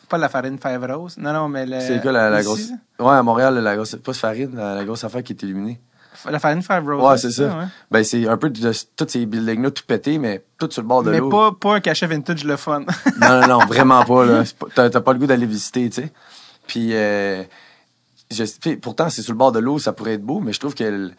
Pas 0.09 0.19
la 0.19 0.29
farine 0.29 0.59
Five 0.59 0.85
Rose. 0.85 1.17
Non, 1.17 1.33
non, 1.33 1.49
mais 1.49 1.65
le... 1.65 1.81
C'est 1.81 2.01
quoi 2.03 2.13
la, 2.13 2.43
grosse. 2.43 2.71
Ouais, 2.99 3.15
à 3.15 3.23
Montréal, 3.23 3.55
la 3.55 3.75
grosse. 3.77 3.97
Pas 3.97 4.13
farine, 4.13 4.55
la, 4.57 4.85
grosse 4.85 5.05
affaire 5.05 5.23
qui 5.23 5.33
est 5.33 5.43
illuminée. 5.43 5.81
La 6.31 6.39
farine 6.39 6.63
Five 6.63 6.85
Rose. 6.87 7.03
Ouais, 7.03 7.19
c'est 7.19 7.31
ça. 7.31 7.69
Ben, 7.91 8.05
c'est 8.05 8.27
un 8.27 8.37
peu 8.37 8.51
de, 8.51 8.73
tous 8.97 9.09
ces 9.09 9.27
buildings-là 9.27 9.71
tout 9.71 9.85
pétés, 9.87 10.19
mais 10.19 10.45
tout 10.59 10.71
sur 10.71 10.83
le 10.83 10.89
bord 10.89 11.03
de 11.03 11.11
l'eau. 11.11 11.27
Mais 11.27 11.31
pas, 11.31 11.53
pas 11.53 11.75
un 11.77 11.81
cachet 11.81 12.07
vintage 12.07 12.45
le 12.45 12.57
fun. 12.57 12.81
non, 13.21 13.41
non, 13.41 13.47
non, 13.47 13.59
vraiment 13.69 14.05
pas, 14.05 14.25
là. 14.25 14.43
T'as 14.75 15.01
pas 15.01 15.13
le 15.13 15.19
goût 15.19 15.27
d'aller 15.27 15.47
visiter, 15.47 15.89
tu 15.91 16.03
sais. 16.03 16.13
Puis, 16.67 16.91
euh, 16.93 17.43
je, 18.31 18.75
pourtant, 18.77 19.11
c'est 19.11 19.23
sur 19.23 19.33
le 19.33 19.39
bord 19.39 19.53
de 19.53 19.59
l'eau, 19.59 19.79
ça 19.79 19.93
pourrait 19.93 20.15
être 20.15 20.25
beau, 20.25 20.41
mais 20.41 20.53
je 20.53 20.61
trouve 20.61 20.75
que 20.75 21.11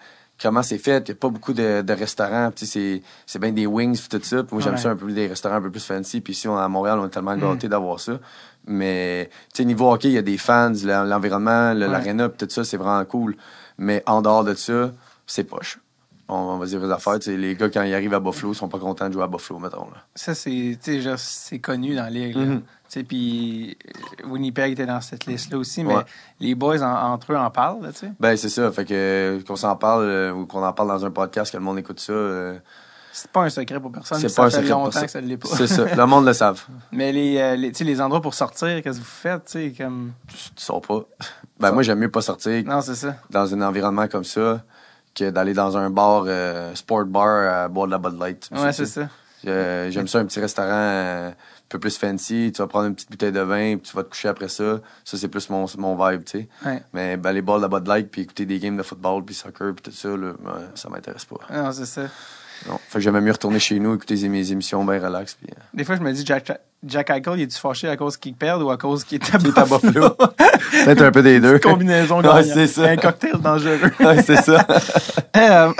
comment 0.41 0.63
c'est 0.63 0.77
fait. 0.77 1.07
Il 1.07 1.11
n'y 1.11 1.17
a 1.17 1.19
pas 1.19 1.29
beaucoup 1.29 1.53
de, 1.53 1.81
de 1.81 1.93
restaurants. 1.93 2.51
C'est, 2.55 3.01
c'est 3.25 3.39
bien 3.39 3.51
des 3.51 3.65
wings 3.65 3.99
tout 4.09 4.19
ça. 4.21 4.43
moi, 4.51 4.61
j'aime 4.61 4.77
ça 4.77 4.91
un 4.91 4.95
peu 4.95 5.11
des 5.11 5.27
restaurants 5.27 5.55
un 5.55 5.61
peu 5.61 5.71
plus 5.71 5.85
fancy. 5.85 6.21
Puis 6.21 6.33
ici, 6.33 6.47
à 6.47 6.67
Montréal, 6.67 6.99
on 6.99 7.05
est 7.05 7.09
tellement 7.09 7.35
gâtés 7.35 7.67
mm. 7.67 7.71
d'avoir 7.71 7.99
ça. 7.99 8.19
Mais, 8.67 9.29
tu 9.53 9.57
sais, 9.57 9.65
niveau 9.65 9.91
hockey, 9.91 10.09
il 10.09 10.13
y 10.13 10.17
a 10.17 10.23
des 10.23 10.37
fans, 10.37 10.73
l'environnement, 10.83 11.73
l'aréna, 11.73 12.29
tout 12.29 12.47
ça, 12.49 12.63
c'est 12.63 12.77
vraiment 12.77 13.05
cool. 13.05 13.37
Mais 13.77 14.03
en 14.05 14.21
dehors 14.21 14.43
de 14.43 14.53
ça, 14.53 14.91
c'est 15.27 15.43
poche. 15.43 15.79
On, 16.27 16.57
va 16.57 16.65
dire 16.65 16.79
les 16.79 16.91
affaires. 16.91 17.19
Les 17.27 17.55
gars, 17.55 17.69
quand 17.69 17.83
ils 17.83 17.93
arrivent 17.93 18.13
à 18.15 18.19
Buffalo, 18.19 18.53
sont 18.55 18.67
pas 18.67 18.79
contents 18.79 19.07
de 19.07 19.13
jouer 19.13 19.23
à 19.23 19.27
Buffalo, 19.27 19.59
mettons. 19.59 19.85
Là. 19.91 20.05
Ça, 20.15 20.33
c'est, 20.33 20.77
c'est 21.17 21.59
connu 21.59 21.95
dans 21.95 22.03
la 22.03 22.09
ligue. 22.09 22.35
Mm-hmm. 22.35 22.61
Puis 23.03 23.77
euh, 24.23 24.27
Winnipeg 24.27 24.71
était 24.71 24.85
dans 24.85 25.01
cette 25.01 25.25
liste-là 25.25 25.57
aussi, 25.57 25.83
mais 25.83 25.95
les 26.39 26.55
boys 26.55 26.81
entre 26.81 27.33
eux 27.33 27.37
en 27.37 27.49
parlent. 27.49 27.91
sais. 27.93 28.11
ben, 28.19 28.37
c'est 28.37 28.49
ça. 28.49 28.71
Fait 28.71 28.85
que 28.85 29.41
qu'on 29.45 29.55
s'en 29.55 29.75
parle 29.75 30.03
euh, 30.03 30.31
ou 30.31 30.45
qu'on 30.45 30.63
en 30.63 30.73
parle 30.73 30.89
dans 30.89 31.05
un 31.05 31.11
podcast, 31.11 31.51
que 31.51 31.57
le 31.57 31.63
monde 31.63 31.79
écoute 31.79 31.99
ça. 31.99 32.13
Euh, 32.13 32.57
c'est 33.15 33.31
pas 33.31 33.43
un 33.43 33.49
secret 33.49 33.79
pour 33.79 33.93
personne. 33.93 34.19
C'est 34.19 34.35
pas 34.35 34.49
ça 34.49 34.57
un 34.57 34.61
fait 34.61 34.67
longtemps 34.67 35.01
que 35.01 35.07
ça 35.07 35.21
ne 35.21 35.27
l'est 35.27 35.37
pas. 35.37 35.47
C'est 35.55 35.67
ça. 35.67 35.95
Le 35.95 36.05
monde 36.05 36.25
le 36.25 36.33
savent. 36.33 36.65
Mais 36.91 37.13
les, 37.13 37.55
les, 37.55 37.71
les 37.71 38.01
endroits 38.01 38.21
pour 38.21 38.33
sortir, 38.33 38.81
qu'est-ce 38.83 38.99
que 38.99 39.03
vous 39.03 39.09
faites? 39.09 39.47
sais 39.47 39.73
comme... 39.77 40.11
Tu 40.27 40.37
sors 40.57 40.81
pas. 40.81 41.01
Ben, 41.57 41.71
moi, 41.71 41.83
j'aime 41.83 41.99
mieux 41.99 42.11
pas 42.11 42.19
sortir. 42.19 42.65
Non, 42.65 42.81
c'est 42.81 42.95
ça. 42.95 43.15
Dans 43.29 43.53
un 43.53 43.61
environnement 43.61 44.09
comme 44.09 44.25
ça 44.25 44.61
que 45.17 45.29
d'aller 45.29 45.53
dans 45.53 45.77
un 45.77 45.89
bar, 45.89 46.25
sport 46.73 47.05
bar, 47.05 47.63
à 47.63 47.67
boire 47.69 47.87
de 47.87 47.91
la 47.91 47.97
Bud 47.97 48.19
Light. 48.19 48.49
Ouais, 48.51 48.73
c'est 48.73 48.85
ça. 48.85 49.07
J'aime 49.41 50.09
ça, 50.09 50.19
un 50.19 50.25
petit 50.25 50.41
restaurant 50.41 51.31
un 51.65 51.67
peu 51.69 51.79
plus 51.79 51.97
fancy, 51.97 52.51
tu 52.53 52.61
vas 52.61 52.67
prendre 52.67 52.87
une 52.87 52.95
petite 52.95 53.09
bouteille 53.09 53.31
de 53.31 53.39
vin, 53.39 53.77
puis 53.77 53.89
tu 53.89 53.95
vas 53.95 54.03
te 54.03 54.09
coucher 54.09 54.27
après 54.27 54.49
ça. 54.49 54.81
Ça, 55.03 55.17
c'est 55.17 55.29
plus 55.29 55.49
mon, 55.49 55.65
mon 55.77 55.95
vibe, 55.95 56.23
tu 56.25 56.39
sais. 56.39 56.49
Ouais. 56.65 56.83
Mais 56.93 57.17
ben, 57.17 57.31
les 57.31 57.41
balles 57.41 57.61
de 57.61 57.67
Bud 57.67 57.87
Light, 57.87 58.11
puis 58.11 58.21
écouter 58.21 58.45
des 58.45 58.59
games 58.59 58.77
de 58.77 58.83
football, 58.83 59.23
puis 59.23 59.33
soccer, 59.33 59.73
puis 59.73 59.81
tout 59.81 59.91
ça, 59.91 60.09
là, 60.09 60.33
ça 60.75 60.89
m'intéresse 60.89 61.25
pas. 61.25 61.37
Non, 61.51 61.71
c'est 61.71 61.85
ça. 61.85 62.03
Non. 62.67 62.79
Fait 62.87 62.99
que 62.99 62.99
j'aime 62.99 63.19
mieux 63.19 63.31
retourner 63.31 63.59
chez 63.59 63.79
nous, 63.79 63.95
écouter 63.95 64.27
mes 64.27 64.51
émissions 64.51 64.83
bien 64.83 64.99
relax. 64.99 65.35
Puis, 65.35 65.47
euh. 65.51 65.61
Des 65.73 65.83
fois, 65.83 65.95
je 65.95 66.01
me 66.01 66.11
dis, 66.11 66.25
Jack, 66.25 66.51
Jack 66.83 67.09
Eichel, 67.09 67.33
il 67.37 67.41
est-tu 67.43 67.59
fâché 67.59 67.87
à 67.87 67.97
cause 67.97 68.17
qu'il 68.17 68.33
perd 68.33 68.61
ou 68.61 68.69
à 68.69 68.77
cause 68.77 69.03
qu'il 69.03 69.21
est 69.21 69.35
à 69.35 69.37
Buffalo? 69.37 70.09
Peut-être 70.09 71.01
un 71.01 71.11
peu 71.11 71.21
des 71.21 71.39
deux. 71.39 71.59
combinaison 71.59 72.21
ouais, 72.21 72.43
c'est 72.43 72.67
ça. 72.67 72.85
Un 72.85 72.97
cocktail 72.97 73.39
dangereux. 73.39 73.91
ouais, 73.99 74.21
c'est 74.21 74.41
ça. 74.41 74.65
Euh, 75.37 75.73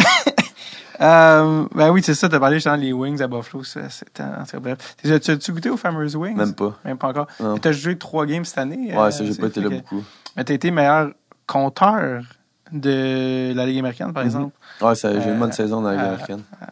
euh, 1.02 1.66
ben 1.74 1.92
oui, 1.92 2.02
c'est 2.04 2.14
ça, 2.14 2.28
t'as 2.28 2.40
parlé 2.40 2.58
justement 2.58 2.76
les 2.76 2.92
wings 2.92 3.22
à 3.22 3.28
Buffalo. 3.28 3.64
C'était 3.64 4.24
bref. 4.60 4.96
As-tu 5.04 5.52
goûté 5.54 5.70
aux 5.70 5.78
Famous 5.78 6.14
Wings? 6.16 6.36
Même 6.36 6.54
pas. 6.54 6.78
Même 6.84 6.98
pas 6.98 7.08
encore. 7.08 7.28
T'as 7.62 7.72
joué 7.72 7.98
trois 7.98 8.26
games 8.26 8.44
cette 8.44 8.58
année? 8.58 8.94
Ouais, 8.94 9.12
ça, 9.12 9.24
j'ai 9.24 9.34
pas 9.34 9.48
été 9.48 9.62
là 9.62 9.70
beaucoup. 9.70 10.04
Mais 10.36 10.44
t'as 10.44 10.54
été 10.54 10.72
meilleur 10.72 11.12
compteur 11.48 12.24
de 12.72 13.54
la 13.56 13.66
Ligue 13.66 13.80
américaine, 13.80 14.14
par 14.14 14.24
mhm. 14.24 14.30
exemple. 14.30 14.56
Ouais, 14.82 14.96
j'ai 14.96 15.10
une 15.10 15.40
bonne 15.40 15.50
euh, 15.50 15.54
saison 15.54 15.82
dans 15.82 15.90
la 15.90 15.96
Ligue 15.96 16.06
américaine. 16.06 16.44
Euh, 16.62 16.66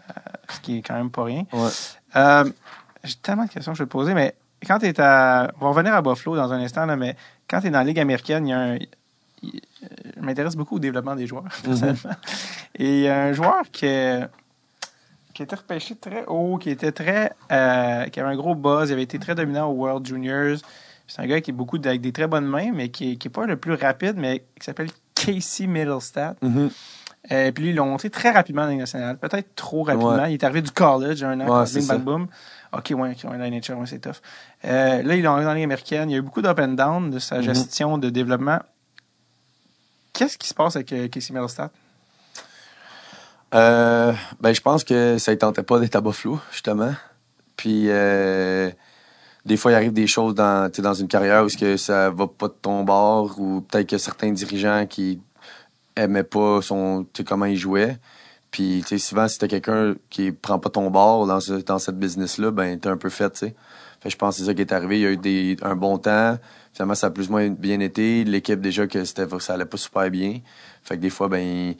ce 0.49 0.59
qui 0.59 0.77
est 0.77 0.81
quand 0.81 0.95
même 0.95 1.11
pas 1.11 1.23
rien. 1.23 1.43
Ouais. 1.53 2.51
j'ai 3.03 3.15
tellement 3.15 3.45
de 3.45 3.49
questions 3.49 3.71
que 3.73 3.77
je 3.77 3.83
vais 3.83 3.87
te 3.87 3.91
poser, 3.91 4.13
mais 4.13 4.35
quand 4.65 4.79
t'es 4.79 4.99
à. 4.99 5.51
On 5.59 5.65
va 5.65 5.69
revenir 5.69 5.93
à 5.93 6.01
Buffalo 6.01 6.35
dans 6.35 6.51
un 6.51 6.59
instant, 6.59 6.85
là, 6.85 6.95
mais 6.95 7.15
quand 7.49 7.61
t'es 7.61 7.69
dans 7.69 7.79
la 7.79 7.83
Ligue 7.83 7.99
américaine, 7.99 8.47
il 8.47 8.51
y 8.51 8.53
a 8.53 8.59
un 8.59 8.77
je 10.15 10.21
m'intéresse 10.21 10.55
beaucoup 10.55 10.75
au 10.75 10.79
développement 10.79 11.15
des 11.15 11.27
joueurs, 11.27 11.43
mhm. 11.43 11.51
personnellement. 11.63 12.15
Et 12.75 12.97
il 12.99 13.01
y 13.01 13.07
a 13.07 13.23
un 13.23 13.33
joueur 13.33 13.63
qui, 13.71 13.87
qui 15.33 15.43
était 15.43 15.55
repêché 15.55 15.95
très 15.95 16.25
haut, 16.25 16.57
qui 16.57 16.69
était 16.69 16.91
très. 16.91 17.33
Euh, 17.51 18.05
qui 18.05 18.19
avait 18.19 18.29
un 18.29 18.35
gros 18.35 18.55
buzz, 18.55 18.89
il 18.89 18.93
avait 18.93 19.03
été 19.03 19.19
très 19.19 19.35
dominant 19.35 19.69
au 19.69 19.73
World 19.73 20.05
Juniors. 20.05 20.57
C'est 21.07 21.21
un 21.21 21.27
gars 21.27 21.41
qui 21.41 21.51
est 21.51 21.53
beaucoup 21.53 21.77
avec 21.83 22.01
des 22.01 22.11
très 22.11 22.27
bonnes 22.27 22.45
mains, 22.45 22.71
mais 22.73 22.89
qui 22.89 23.19
n'est 23.21 23.29
pas 23.29 23.45
le 23.45 23.57
plus 23.57 23.73
rapide, 23.73 24.15
mais 24.17 24.39
qui 24.59 24.65
s'appelle 24.65 24.89
Casey 25.13 25.67
Middlestat. 25.67 26.35
Mhm. 26.41 26.69
Euh, 27.31 27.51
puis 27.51 27.63
lui, 27.63 27.69
ils 27.71 27.75
l'ont 27.75 27.85
monté 27.85 28.09
très 28.09 28.31
rapidement 28.31 28.63
dans 28.63 28.69
la 28.69 28.75
nationale. 28.75 29.17
Peut-être 29.17 29.55
trop 29.55 29.83
rapidement. 29.83 30.25
Il 30.25 30.33
est 30.33 30.43
arrivé 30.43 30.61
du 30.61 30.71
college 30.71 31.23
un 31.23 31.39
an, 31.39 31.63
ouais, 31.63 31.81
bam, 31.87 32.01
boom. 32.01 32.27
OK, 32.73 32.93
ouais, 32.95 33.11
okay, 33.11 33.27
ouais, 33.27 33.37
la 33.37 33.49
nature, 33.49 33.77
ouais, 33.77 33.85
c'est 33.85 33.99
tough. 33.99 34.21
Euh, 34.65 35.03
là, 35.03 35.15
il 35.15 35.19
est 35.19 35.23
dans 35.23 35.37
la 35.37 35.53
Ligue 35.53 35.63
américaine. 35.63 36.09
Il 36.09 36.13
y 36.13 36.15
a 36.15 36.19
eu 36.19 36.21
beaucoup 36.21 36.41
d'up 36.41 36.59
and 36.59 36.69
down 36.69 37.11
de 37.11 37.19
sa 37.19 37.37
mhm. 37.37 37.43
gestion 37.43 37.97
de 37.97 38.09
développement. 38.09 38.59
Qu'est-ce 40.11 40.37
qui 40.37 40.47
se 40.47 40.53
passe 40.53 40.75
avec 40.75 40.91
euh, 40.91 41.07
Casey 41.07 41.33
Middlestat? 41.33 41.71
Euh, 43.53 44.13
ben, 44.41 44.53
je 44.53 44.61
pense 44.61 44.83
que 44.83 45.17
ça 45.17 45.31
ne 45.31 45.37
tentait 45.37 45.63
pas 45.63 45.79
d'être 45.79 45.95
à 45.95 46.01
Buffalo, 46.01 46.39
justement. 46.51 46.93
Puis, 47.55 47.85
euh, 47.87 48.71
des 49.45 49.57
fois, 49.57 49.71
il 49.71 49.75
arrive 49.75 49.93
des 49.93 50.07
choses 50.07 50.33
dans, 50.33 50.71
dans 50.75 50.93
une 50.93 51.07
carrière 51.07 51.43
où 51.43 51.47
que 51.47 51.77
ça 51.77 52.09
va 52.09 52.27
pas 52.27 52.47
de 52.47 52.55
ton 52.59 52.83
bord 52.83 53.39
ou 53.39 53.61
peut-être 53.61 53.89
que 53.89 53.97
certains 53.97 54.31
dirigeants 54.31 54.85
qui 54.87 55.21
aimaient 55.95 56.23
pas 56.23 56.61
son, 56.61 57.05
comment 57.25 57.45
il 57.45 57.57
jouait. 57.57 57.97
Puis, 58.51 58.83
souvent, 58.99 59.27
si 59.27 59.39
t'as 59.39 59.47
quelqu'un 59.47 59.95
qui 60.09 60.31
prend 60.31 60.59
pas 60.59 60.69
ton 60.69 60.91
bord 60.91 61.25
dans, 61.25 61.39
ce, 61.39 61.53
dans 61.53 61.79
cette 61.79 61.97
business-là, 61.97 62.51
ben, 62.51 62.79
t'es 62.79 62.89
un 62.89 62.97
peu 62.97 63.09
fait, 63.09 63.31
tu 63.31 63.39
sais. 63.39 63.55
Fait 63.99 64.09
je 64.09 64.17
pense 64.17 64.35
que 64.35 64.41
c'est 64.41 64.45
ça 64.45 64.53
qui 64.53 64.61
est 64.61 64.71
arrivé. 64.71 64.99
Il 64.99 65.01
y 65.01 65.05
a 65.05 65.11
eu 65.11 65.17
des, 65.17 65.57
un 65.61 65.75
bon 65.75 65.97
temps. 65.97 66.37
Finalement, 66.73 66.93
ça 66.93 67.07
a 67.07 67.09
plus 67.09 67.29
ou 67.29 67.31
moins 67.31 67.49
bien 67.49 67.79
été. 67.79 68.23
L'équipe, 68.25 68.59
déjà, 68.59 68.85
que 68.85 69.05
c'était, 69.05 69.27
ça 69.39 69.53
allait 69.53 69.65
pas 69.65 69.77
super 69.77 70.09
bien. 70.11 70.39
Fait 70.83 70.97
que 70.97 71.01
des 71.01 71.09
fois, 71.09 71.29
ben, 71.29 71.73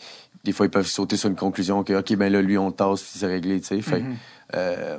des 0.44 0.52
fois, 0.52 0.66
ils 0.66 0.70
peuvent 0.72 0.88
sauter 0.88 1.18
sur 1.18 1.30
une 1.30 1.36
conclusion 1.36 1.84
que, 1.84 1.94
OK, 1.94 2.16
ben 2.16 2.32
là, 2.32 2.42
lui, 2.42 2.58
on 2.58 2.72
tasse, 2.72 3.02
puis 3.04 3.20
c'est 3.20 3.28
réglé, 3.28 3.60
tu 3.62 3.68
sais. 3.68 3.82
Fait 3.82 4.00
mm-hmm. 4.00 4.16
euh, 4.56 4.98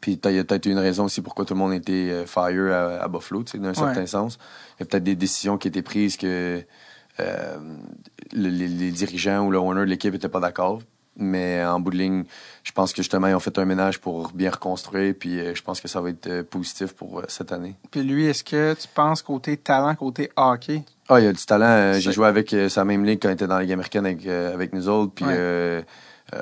puis 0.00 0.20
il 0.22 0.32
y 0.32 0.38
a 0.38 0.44
peut-être 0.44 0.66
une 0.66 0.78
raison 0.78 1.04
aussi 1.04 1.22
pourquoi 1.22 1.46
tout 1.46 1.54
le 1.54 1.60
monde 1.60 1.72
était 1.72 2.10
euh, 2.10 2.26
fire 2.26 3.00
à, 3.00 3.08
Buffalo, 3.08 3.42
tu 3.42 3.52
sais, 3.52 3.58
d'un 3.58 3.72
certain 3.72 4.04
sens. 4.04 4.38
Il 4.76 4.80
y 4.80 4.82
a 4.82 4.86
peut-être 4.86 5.04
des 5.04 5.14
décisions 5.14 5.56
qui 5.56 5.68
étaient 5.68 5.80
prises 5.80 6.18
que 6.18 6.62
euh, 7.20 7.56
les, 8.32 8.90
dirigeants 8.90 9.46
ou 9.46 9.50
le 9.50 9.58
owner 9.58 9.80
de 9.80 9.86
l'équipe 9.86 10.12
n'étaient 10.12 10.28
pas 10.28 10.40
d'accord. 10.40 10.80
Mais 11.16 11.64
en 11.64 11.78
bout 11.78 11.92
de 11.92 11.96
ligne, 11.96 12.24
je 12.64 12.72
pense 12.72 12.92
que 12.92 12.96
justement, 12.96 13.28
ils 13.28 13.34
ont 13.34 13.40
fait 13.40 13.56
un 13.58 13.64
ménage 13.64 14.00
pour 14.00 14.32
bien 14.32 14.50
reconstruire. 14.50 15.14
Puis 15.18 15.54
je 15.54 15.62
pense 15.62 15.80
que 15.80 15.86
ça 15.86 16.00
va 16.00 16.10
être 16.10 16.42
positif 16.42 16.92
pour 16.92 17.22
cette 17.28 17.52
année. 17.52 17.76
Puis 17.92 18.02
lui, 18.02 18.26
est-ce 18.26 18.42
que 18.42 18.74
tu 18.74 18.88
penses 18.92 19.22
côté 19.22 19.56
talent, 19.56 19.94
côté 19.94 20.30
hockey, 20.34 20.82
ah, 21.08 21.20
il 21.20 21.24
y 21.24 21.28
a 21.28 21.32
du 21.32 21.44
talent. 21.44 21.66
Euh, 21.66 22.00
j'ai 22.00 22.12
joué 22.12 22.26
avec 22.26 22.52
euh, 22.54 22.68
sa 22.68 22.84
même 22.84 23.04
ligue 23.04 23.18
quand 23.20 23.28
il 23.28 23.32
était 23.32 23.46
dans 23.46 23.56
la 23.56 23.62
Ligue 23.62 23.72
américaine 23.72 24.06
avec, 24.06 24.26
euh, 24.26 24.54
avec 24.54 24.72
nous 24.72 24.88
autres. 24.88 25.12
Puis 25.14 25.26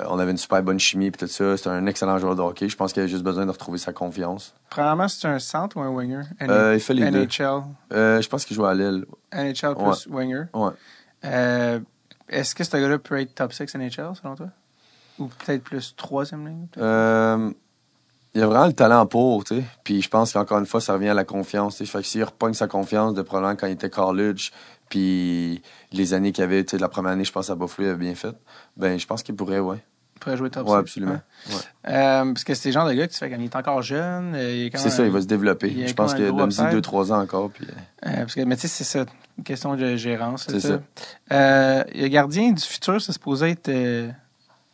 on 0.08 0.18
avait 0.18 0.30
une 0.30 0.38
super 0.38 0.62
bonne 0.62 0.78
chimie 0.78 1.10
puis 1.10 1.26
tout 1.26 1.32
ça. 1.32 1.56
C'était 1.56 1.70
un 1.70 1.86
excellent 1.86 2.18
joueur 2.18 2.36
de 2.36 2.40
hockey. 2.40 2.68
Je 2.68 2.76
pense 2.76 2.92
qu'il 2.92 3.02
a 3.02 3.06
juste 3.06 3.22
besoin 3.22 3.46
de 3.46 3.50
retrouver 3.50 3.78
sa 3.78 3.92
confiance. 3.92 4.54
Premièrement, 4.70 5.08
c'est 5.08 5.28
un 5.28 5.38
centre 5.38 5.76
ou 5.76 5.80
un 5.80 5.88
winger? 5.88 6.22
il 6.40 6.80
fait 6.80 6.94
les 6.94 7.10
NHL. 7.10 7.62
je 7.90 8.28
pense 8.28 8.44
qu'il 8.44 8.56
joue 8.56 8.64
à 8.64 8.74
l'aile. 8.74 9.04
NHL 9.32 9.74
plus 9.74 10.06
winger? 10.08 10.44
Ouais. 10.54 11.80
Est-ce 12.28 12.54
que 12.54 12.64
ce 12.64 12.76
gars-là 12.76 12.98
peut 12.98 13.20
être 13.20 13.34
top 13.34 13.52
6 13.52 13.74
NHL, 13.74 14.14
selon 14.20 14.34
toi? 14.34 14.48
Ou 15.18 15.26
peut-être 15.26 15.62
plus 15.62 15.94
troisième 15.94 16.46
ligne? 16.46 16.66
il 18.34 18.40
y 18.40 18.44
a 18.44 18.46
vraiment 18.46 18.66
le 18.66 18.72
talent 18.72 19.04
pour, 19.06 19.44
tu 19.44 19.56
sais. 19.56 19.64
Puis 19.84 20.00
je 20.00 20.08
pense 20.08 20.32
qu'encore 20.32 20.58
une 20.58 20.66
fois, 20.66 20.80
ça 20.80 20.94
revient 20.94 21.10
à 21.10 21.14
la 21.14 21.24
confiance. 21.24 21.74
T'sais. 21.74 21.84
Fait 21.84 22.00
que 22.00 22.06
s'il 22.06 22.24
repogne 22.24 22.54
sa 22.54 22.66
confiance 22.66 23.12
de 23.14 23.22
probablement 23.22 23.56
quand 23.56 23.66
il 23.66 23.72
était 23.72 23.90
college, 23.90 24.52
puis 24.92 25.62
les 25.90 26.12
années 26.12 26.32
qu'il 26.32 26.44
avait, 26.44 26.62
tu 26.64 26.72
sais, 26.72 26.78
la 26.78 26.90
première 26.90 27.12
année, 27.12 27.24
je 27.24 27.32
pense 27.32 27.48
à 27.48 27.54
Buffalo, 27.54 27.88
il 27.88 27.90
avait 27.92 27.98
bien 28.04 28.14
fait. 28.14 28.36
Ben, 28.76 28.98
je 29.00 29.06
pense 29.06 29.22
qu'il 29.22 29.34
pourrait, 29.34 29.58
ouais. 29.58 29.78
pourrait 30.20 30.36
jouer 30.36 30.50
top 30.50 30.68
Ouais, 30.68 30.76
absolument. 30.76 31.18
Ouais. 31.48 31.54
Euh, 31.88 32.24
parce 32.26 32.44
que 32.44 32.52
c'est 32.52 32.68
le 32.68 32.74
genre 32.74 32.86
de 32.86 32.92
gars 32.92 33.08
qui 33.08 33.14
se 33.14 33.18
fait 33.20 33.30
quand 33.30 33.38
il 33.38 33.44
est 33.44 33.56
encore 33.56 33.80
jeune. 33.80 34.34
euh, 34.34 34.68
C'est 34.74 34.90
ça, 34.90 35.02
il 35.02 35.10
va 35.10 35.22
se 35.22 35.26
développer. 35.26 35.86
Je 35.86 35.94
pense 35.94 36.12
que 36.12 36.30
donne-y 36.30 36.76
2-3 36.76 37.10
ans 37.10 37.22
encore. 37.22 37.48
Puis... 37.50 37.66
Euh, 38.06 38.16
parce 38.16 38.34
que, 38.34 38.42
mais 38.42 38.56
tu 38.56 38.62
sais, 38.62 38.68
c'est 38.68 38.84
ça, 38.84 39.06
une 39.38 39.44
question 39.44 39.74
de 39.76 39.96
gérance. 39.96 40.44
C'est 40.46 40.60
ça. 40.60 40.78
Euh, 41.32 41.84
le 41.94 42.08
gardien 42.08 42.52
du 42.52 42.62
futur, 42.62 43.00
c'est 43.00 43.12
supposé 43.12 43.52
être 43.52 43.70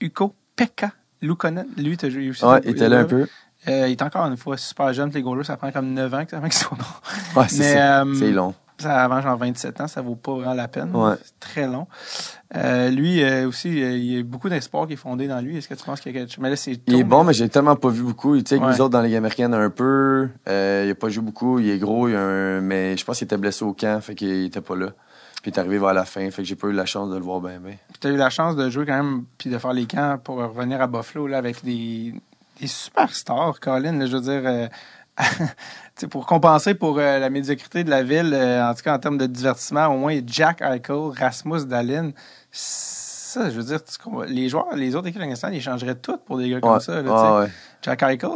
Uko 0.00 0.34
Pekka 0.56 0.90
Lukonen. 1.22 1.68
Lui, 1.76 1.96
tu 1.96 2.06
as 2.06 2.10
joué 2.10 2.28
aussi. 2.30 2.44
Ouais, 2.44 2.60
il 2.64 2.70
était 2.70 2.88
là 2.88 2.98
un 2.98 3.04
peu. 3.04 3.28
Il 3.68 3.72
est 3.72 4.02
encore 4.02 4.26
une 4.26 4.36
fois 4.36 4.56
super 4.56 4.92
jeune. 4.92 5.10
Les 5.10 5.22
goalers, 5.22 5.44
ça 5.44 5.56
prend 5.56 5.70
comme 5.70 5.92
9 5.92 6.12
ans 6.12 6.24
avant 6.32 6.48
qu'ils 6.48 6.52
soient 6.54 6.76
bons. 6.76 7.40
Ouais, 7.40 7.46
c'est 7.48 7.74
ça. 7.74 8.02
C'est 8.18 8.32
long. 8.32 8.52
Ça 8.80 9.02
avant 9.02 9.20
genre 9.20 9.36
27 9.36 9.80
ans, 9.80 9.88
ça 9.88 10.02
vaut 10.02 10.14
pas 10.14 10.32
vraiment 10.34 10.54
la 10.54 10.68
peine. 10.68 10.94
Ouais. 10.94 11.14
C'est 11.24 11.40
très 11.40 11.66
long. 11.66 11.86
Euh, 12.54 12.90
lui 12.90 13.22
euh, 13.22 13.48
aussi, 13.48 13.82
euh, 13.82 13.96
il 13.96 14.04
y 14.04 14.18
a 14.18 14.22
beaucoup 14.22 14.48
d'espoir 14.48 14.86
qui 14.86 14.92
est 14.92 14.96
fondé 14.96 15.26
dans 15.26 15.40
lui. 15.40 15.56
Est-ce 15.56 15.66
que 15.68 15.74
tu 15.74 15.84
penses 15.84 16.00
qu'il 16.00 16.12
y 16.14 16.16
a 16.16 16.20
quelque 16.20 16.30
chose? 16.30 16.42
Mais 16.42 16.50
là, 16.50 16.56
c'est 16.56 16.80
Il 16.86 16.94
est 16.94 17.04
bon, 17.04 17.24
mais 17.24 17.32
j'ai 17.32 17.48
tellement 17.48 17.74
pas 17.76 17.88
vu 17.88 18.02
beaucoup. 18.04 18.36
Tu 18.38 18.44
sais, 18.46 18.58
Ouais. 18.58 18.66
nous 18.66 18.80
autres 18.80 18.90
dans 18.90 19.00
la 19.00 19.06
Ligue 19.08 19.16
américaine, 19.16 19.52
un 19.52 19.70
peu. 19.70 20.28
Euh, 20.48 20.84
il 20.86 20.90
a 20.90 20.94
pas 20.94 21.08
joué 21.08 21.24
beaucoup. 21.24 21.58
Il 21.58 21.68
est 21.68 21.78
gros. 21.78 22.08
Il 22.08 22.14
a 22.14 22.20
un... 22.20 22.60
Mais 22.60 22.96
je 22.96 23.04
pense 23.04 23.18
qu'il 23.18 23.24
était 23.24 23.36
blessé 23.36 23.64
au 23.64 23.72
camp, 23.72 24.00
fait 24.00 24.14
qu'il 24.14 24.44
était 24.44 24.60
pas 24.60 24.76
là. 24.76 24.88
Puis 25.42 25.50
il 25.50 25.54
est 25.54 25.58
arrivé 25.58 25.78
vers 25.78 25.92
la 25.94 26.04
fin, 26.04 26.28
fait 26.30 26.42
que 26.42 26.48
j'ai 26.48 26.56
pas 26.56 26.68
eu 26.68 26.72
la 26.72 26.86
chance 26.86 27.10
de 27.10 27.16
le 27.16 27.22
voir 27.22 27.40
bien, 27.40 27.58
bien. 27.60 27.74
Tu 28.00 28.06
as 28.08 28.10
eu 28.10 28.16
la 28.16 28.30
chance 28.30 28.56
de 28.56 28.70
jouer 28.70 28.86
quand 28.86 28.96
même, 29.02 29.24
puis 29.38 29.50
de 29.50 29.58
faire 29.58 29.72
les 29.72 29.86
camps 29.86 30.18
pour 30.22 30.36
revenir 30.36 30.80
à 30.80 30.86
Buffalo 30.88 31.26
là, 31.28 31.38
avec 31.38 31.64
des, 31.64 32.12
des 32.60 32.66
superstars, 32.66 33.60
Colin. 33.60 33.92
là, 33.98 34.06
je 34.06 34.16
veux 34.16 34.22
dire, 34.22 34.68
pour 36.10 36.26
compenser 36.26 36.74
pour 36.74 36.98
euh, 36.98 37.18
la 37.18 37.30
médiocrité 37.30 37.84
de 37.84 37.90
la 37.90 38.02
ville, 38.02 38.32
euh, 38.34 38.64
en 38.68 38.74
tout 38.74 38.82
cas 38.82 38.94
en 38.94 38.98
termes 38.98 39.18
de 39.18 39.26
divertissement, 39.26 39.86
au 39.88 39.96
moins 39.98 40.18
Jack 40.26 40.62
Eichel, 40.62 41.10
Rasmus 41.18 41.64
Dallin. 41.66 42.10
Ça, 42.52 43.50
je 43.50 43.56
veux 43.60 43.64
dire, 43.64 43.80
les 44.28 44.48
joueurs, 44.48 44.74
les 44.74 44.94
autres 44.94 45.08
équipes 45.08 45.20
d'Afghanistan, 45.20 45.48
ils 45.52 45.60
changeraient 45.60 45.96
toutes 45.96 46.24
pour 46.24 46.38
des 46.38 46.48
gars 46.48 46.60
comme 46.60 46.72
Ouais. 46.74 46.80
ça. 46.80 47.02
là, 47.02 47.40
ouais. 47.40 47.48
Jack 47.82 48.02
Eichel, 48.02 48.30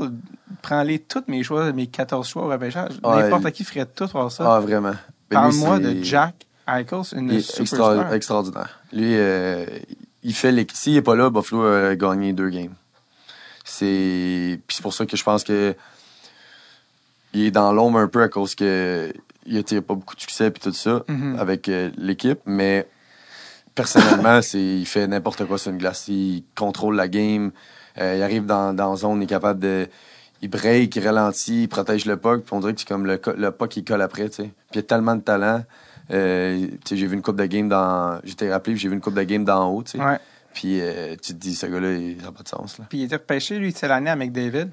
prends-les 0.60 0.98
toutes 0.98 1.28
mes 1.28 1.42
choix, 1.42 1.72
mes 1.72 1.86
14 1.86 2.28
choix 2.28 2.44
au 2.44 2.48
repêchage. 2.48 3.00
N'importe 3.02 3.50
qui 3.52 3.64
ferait 3.64 3.86
tout 3.86 4.08
pour 4.08 4.30
ça. 4.30 4.56
Ah, 4.56 4.60
vraiment. 4.60 4.90
Lui, 4.90 4.96
Parle-moi 5.30 5.78
de 5.78 6.02
Jack 6.02 6.34
Eichel, 6.68 7.04
c'est 7.04 7.16
une 7.16 7.40
superstar. 7.40 7.92
extra- 7.94 8.16
extraordinaire. 8.16 8.80
Lui, 8.92 9.14
euh, 9.16 9.64
il 10.22 10.34
fait 10.34 10.52
les. 10.52 10.66
S'il 10.74 10.96
est 10.96 11.02
pas 11.02 11.16
là, 11.16 11.30
Buffalo 11.30 11.62
a 11.64 11.96
gagné 11.96 12.32
deux 12.34 12.50
games. 12.50 12.74
C'est. 13.64 14.60
Puis 14.66 14.76
c'est 14.76 14.82
pour 14.82 14.92
ça 14.94 15.06
que 15.06 15.16
je 15.16 15.22
pense 15.24 15.42
que. 15.44 15.74
Il 17.34 17.46
est 17.46 17.50
dans 17.50 17.72
l'ombre 17.72 17.98
un 17.98 18.08
peu 18.08 18.22
à 18.22 18.28
cause 18.28 18.54
que. 18.54 19.12
Il 19.44 19.58
a 19.58 19.62
pas 19.82 19.94
beaucoup 19.94 20.14
de 20.14 20.20
succès 20.20 20.50
puis 20.52 20.60
tout 20.62 20.72
ça 20.72 21.02
Mhm. 21.08 21.36
avec 21.38 21.68
euh, 21.68 21.90
l'équipe, 21.98 22.38
mais 22.46 22.86
personnellement, 23.74 24.40
c'est 24.42 24.60
il 24.62 24.86
fait 24.86 25.06
n'importe 25.06 25.44
quoi 25.46 25.58
sur 25.58 25.72
une 25.72 25.78
glace. 25.78 26.06
Il 26.08 26.44
contrôle 26.56 26.94
la 26.96 27.08
game. 27.08 27.50
Euh, 27.98 28.14
il 28.16 28.22
arrive 28.22 28.46
dans, 28.46 28.72
dans 28.74 28.94
zone, 28.96 29.20
il 29.20 29.24
est 29.24 29.26
capable 29.26 29.60
de. 29.60 29.88
Il 30.42 30.48
break, 30.50 30.94
il 30.96 31.06
ralentit, 31.06 31.62
il 31.64 31.68
protège 31.68 32.04
le 32.04 32.16
puck, 32.16 32.42
puis 32.44 32.52
on 32.54 32.60
dirait 32.60 32.74
que 32.74 32.80
c'est 32.80 32.88
comme 32.88 33.06
le, 33.06 33.20
le 33.36 33.50
puck 33.52 33.76
il 33.76 33.84
colle 33.84 34.02
après, 34.02 34.28
tu 34.28 34.36
sais. 34.36 34.42
Puis 34.44 34.74
il 34.74 34.78
a 34.80 34.82
tellement 34.82 35.14
de 35.16 35.20
talent. 35.22 35.62
Euh, 36.10 36.66
j'ai 36.90 37.06
vu 37.06 37.14
une 37.14 37.22
coupe 37.22 37.36
de 37.36 37.46
game 37.46 37.68
dans. 37.68 38.20
J'étais 38.24 38.52
rappelé, 38.52 38.74
puis 38.74 38.82
j'ai 38.82 38.88
vu 38.88 38.94
une 38.94 39.00
coupe 39.00 39.14
de 39.14 39.22
game 39.22 39.44
d'en 39.44 39.70
haut, 39.70 39.82
tu 39.82 39.92
sais. 39.92 40.04
Ouais. 40.04 40.18
Puis 40.52 40.80
tu 41.22 41.32
te 41.34 41.38
dis, 41.38 41.54
ce 41.54 41.66
gars-là, 41.66 41.92
il 41.94 42.16
n'a 42.18 42.30
pas 42.32 42.42
de 42.42 42.48
sens, 42.48 42.78
là. 42.78 42.84
Puis 42.88 42.98
il 42.98 43.04
était 43.04 43.16
repêché, 43.16 43.58
lui, 43.58 43.72
c'est 43.72 43.88
l'année 43.88 44.10
avec 44.10 44.32
David. 44.32 44.68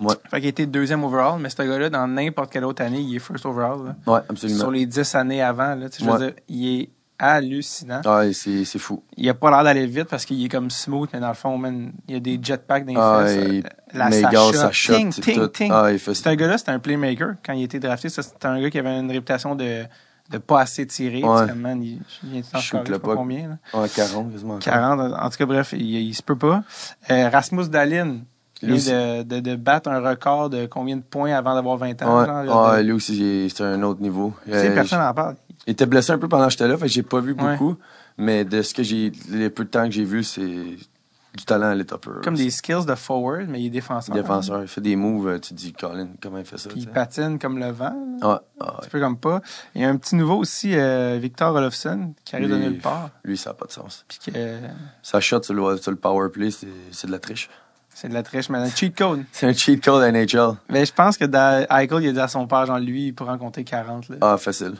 Ouais, 0.00 0.14
Fait 0.30 0.40
qu'il 0.40 0.48
était 0.48 0.66
deuxième 0.66 1.04
overall, 1.04 1.38
mais 1.40 1.50
ce 1.50 1.62
gars-là, 1.62 1.90
dans 1.90 2.06
n'importe 2.06 2.50
quelle 2.52 2.64
autre 2.64 2.82
année, 2.82 3.00
il 3.00 3.14
est 3.16 3.18
first 3.18 3.44
overall. 3.46 3.78
là. 3.84 4.12
ouais, 4.12 4.20
Sur 4.20 4.30
absolument. 4.30 4.70
les 4.70 4.86
dix 4.86 5.14
années 5.14 5.42
avant, 5.42 5.74
là, 5.74 5.86
je 5.98 6.04
veux 6.04 6.10
Ouais. 6.12 6.18
dire, 6.18 6.32
il 6.48 6.80
est 6.80 6.88
hallucinant. 7.18 8.00
Ah, 8.06 8.26
et 8.26 8.32
c'est 8.32 8.64
c'est 8.64 8.78
fou. 8.78 9.02
Il 9.16 9.28
a 9.28 9.34
pas 9.34 9.50
l'air 9.50 9.62
d'aller 9.64 9.86
vite 9.86 10.08
parce 10.08 10.24
qu'il 10.24 10.42
est 10.44 10.48
comme 10.48 10.70
smooth, 10.70 11.10
mais 11.12 11.20
dans 11.20 11.28
le 11.28 11.34
fond, 11.34 11.58
man, 11.58 11.92
il 12.08 12.14
y 12.14 12.16
a 12.16 12.20
des 12.20 12.38
jetpacks 12.42 12.86
dans 12.86 12.92
les 12.92 12.98
Ah, 12.98 13.22
fesses. 13.26 13.36
euh, 13.36 13.62
La 13.92 14.08
mais 14.08 14.22
sa 14.22 14.28
gars, 14.30 14.38
shot, 14.40 14.52
sa 14.54 14.72
shot, 14.72 14.92
ting. 15.52 15.70
Ah, 15.70 15.88
il 15.92 15.98
fait 15.98 16.14
C'est 16.14 16.28
un 16.28 16.34
gars-là, 16.36 16.56
c'était 16.58 16.70
un 16.72 16.78
playmaker. 16.78 17.34
Quand 17.44 17.52
il 17.52 17.62
été 17.62 17.78
drafté, 17.78 18.08
c'était 18.08 18.46
un 18.46 18.60
gars 18.60 18.70
qui 18.70 18.78
avait 18.78 18.98
une 18.98 19.10
réputation 19.10 19.54
de 19.54 19.84
de 20.30 20.38
pas 20.38 20.60
assez 20.60 20.86
tirer. 20.86 21.24
Ouais. 21.24 21.42
Tu 21.42 21.48
sais, 21.48 21.54
man, 21.58 21.82
il, 21.82 22.00
il 22.22 22.30
vient 22.30 22.40
de 22.40 22.46
je 22.54 22.58
sais 22.70 22.98
pas 23.00 23.14
combien. 23.16 23.48
Là. 23.74 23.80
Ouais, 23.80 23.88
40, 23.88 24.30
quasiment. 24.30 24.54
encore. 24.54 24.64
40. 24.64 25.12
En 25.20 25.28
tout 25.28 25.36
cas, 25.38 25.44
bref, 25.46 25.74
il, 25.76 25.82
il 25.82 26.14
se 26.14 26.22
peut 26.22 26.38
pas. 26.38 26.62
Euh, 27.10 27.28
Rasmus 27.28 27.68
Dallin 27.68 28.18
Lui 28.62 28.76
de, 28.84 29.22
de, 29.22 29.40
de 29.40 29.56
battre 29.56 29.88
un 29.90 30.00
record 30.00 30.50
de 30.50 30.66
combien 30.66 30.96
de 30.96 31.02
points 31.02 31.32
avant 31.34 31.54
d'avoir 31.54 31.76
20 31.78 32.02
ans. 32.02 32.20
Ouais, 32.20 32.46
genre, 32.46 32.76
de- 32.76 32.82
lui 32.82 32.92
aussi, 32.92 33.50
c'est 33.54 33.64
un 33.64 33.82
autre 33.82 34.00
niveau. 34.02 34.34
Euh, 34.48 34.74
personne 34.74 34.98
n'en 35.00 35.14
parle. 35.14 35.36
Il 35.66 35.70
était 35.72 35.86
blessé 35.86 36.12
un 36.12 36.18
peu 36.18 36.28
pendant 36.28 36.46
que 36.46 36.52
j'étais 36.52 36.68
là, 36.68 36.76
fait 36.76 36.86
que 36.86 36.92
j'ai 36.92 37.02
pas 37.02 37.20
vu 37.20 37.32
Ouais. 37.32 37.52
beaucoup. 37.52 37.76
Mais 38.18 38.44
de 38.44 38.60
ce 38.62 38.74
que 38.74 38.82
j'ai, 38.82 39.12
les 39.30 39.48
peu 39.50 39.64
de 39.64 39.70
temps 39.70 39.84
que 39.84 39.92
j'ai 39.92 40.04
vu, 40.04 40.22
c'est 40.24 40.40
du 40.42 41.44
talent 41.46 41.68
à 41.68 41.74
l'état 41.74 41.96
pur. 41.96 42.20
Comme 42.24 42.34
des 42.34 42.50
skills 42.50 42.84
de 42.86 42.94
forward, 42.96 43.46
mais 43.48 43.60
il 43.62 43.66
est 43.66 43.70
défenseur. 43.70 44.14
défenseurs. 44.14 44.62
Il 44.62 44.68
fait 44.68 44.80
des 44.80 44.96
moves, 44.96 45.28
euh, 45.28 45.38
tu 45.38 45.50
te 45.50 45.54
dis, 45.54 45.72
Colin, 45.72 46.08
comment 46.20 46.38
il 46.38 46.44
fait 46.44 46.58
ça? 46.58 46.68
Puis 46.68 46.80
il 46.80 46.88
patine 46.88 47.38
comme 47.38 47.58
le 47.58 47.70
vent. 47.70 47.94
ah, 48.22 48.42
Un 48.60 48.88
peu 48.90 48.98
comme 49.00 49.16
pas. 49.16 49.40
Il 49.74 49.80
y 49.80 49.84
a 49.84 49.88
un 49.88 49.96
petit 49.96 50.16
nouveau 50.16 50.36
aussi, 50.38 50.72
euh, 50.74 51.18
Victor 51.22 51.54
Olofsson, 51.54 52.14
qui 52.24 52.34
arrive 52.36 52.50
de 52.50 52.56
Lui- 52.56 52.64
nulle 52.64 52.78
part. 52.78 53.10
Lui, 53.24 53.36
ça 53.38 53.50
n'a 53.50 53.54
pas 53.54 53.66
de 53.66 53.72
sens. 53.72 54.04
Puis 54.08 54.18
que 54.26 54.32
Sa 55.02 55.20
shot 55.20 55.42
sur 55.44 55.54
le, 55.54 55.76
sur 55.76 55.92
le 55.92 55.96
power 55.96 56.28
play, 56.30 56.50
c'est 56.50 57.06
de 57.06 57.12
la 57.12 57.18
triche. 57.20 57.48
C'est 58.00 58.08
de 58.08 58.14
la 58.14 58.22
triche, 58.22 58.48
mais 58.48 58.58
un 58.58 58.70
cheat 58.70 58.96
code. 58.96 59.24
C'est 59.30 59.46
un 59.46 59.52
cheat 59.52 59.84
code 59.84 60.02
NHL. 60.02 60.56
Mais 60.70 60.86
je 60.86 60.92
pense 60.92 61.18
que 61.18 61.26
dans 61.26 61.66
Eichel, 61.70 62.02
il 62.02 62.08
a 62.08 62.12
dit 62.12 62.20
à 62.20 62.28
son 62.28 62.46
père, 62.46 62.64
genre 62.64 62.78
lui, 62.78 63.08
il 63.08 63.12
pourrait 63.14 63.32
en 63.32 63.38
compter 63.38 63.62
40. 63.62 64.08
Là. 64.08 64.16
Ah, 64.22 64.36
facile. 64.38 64.74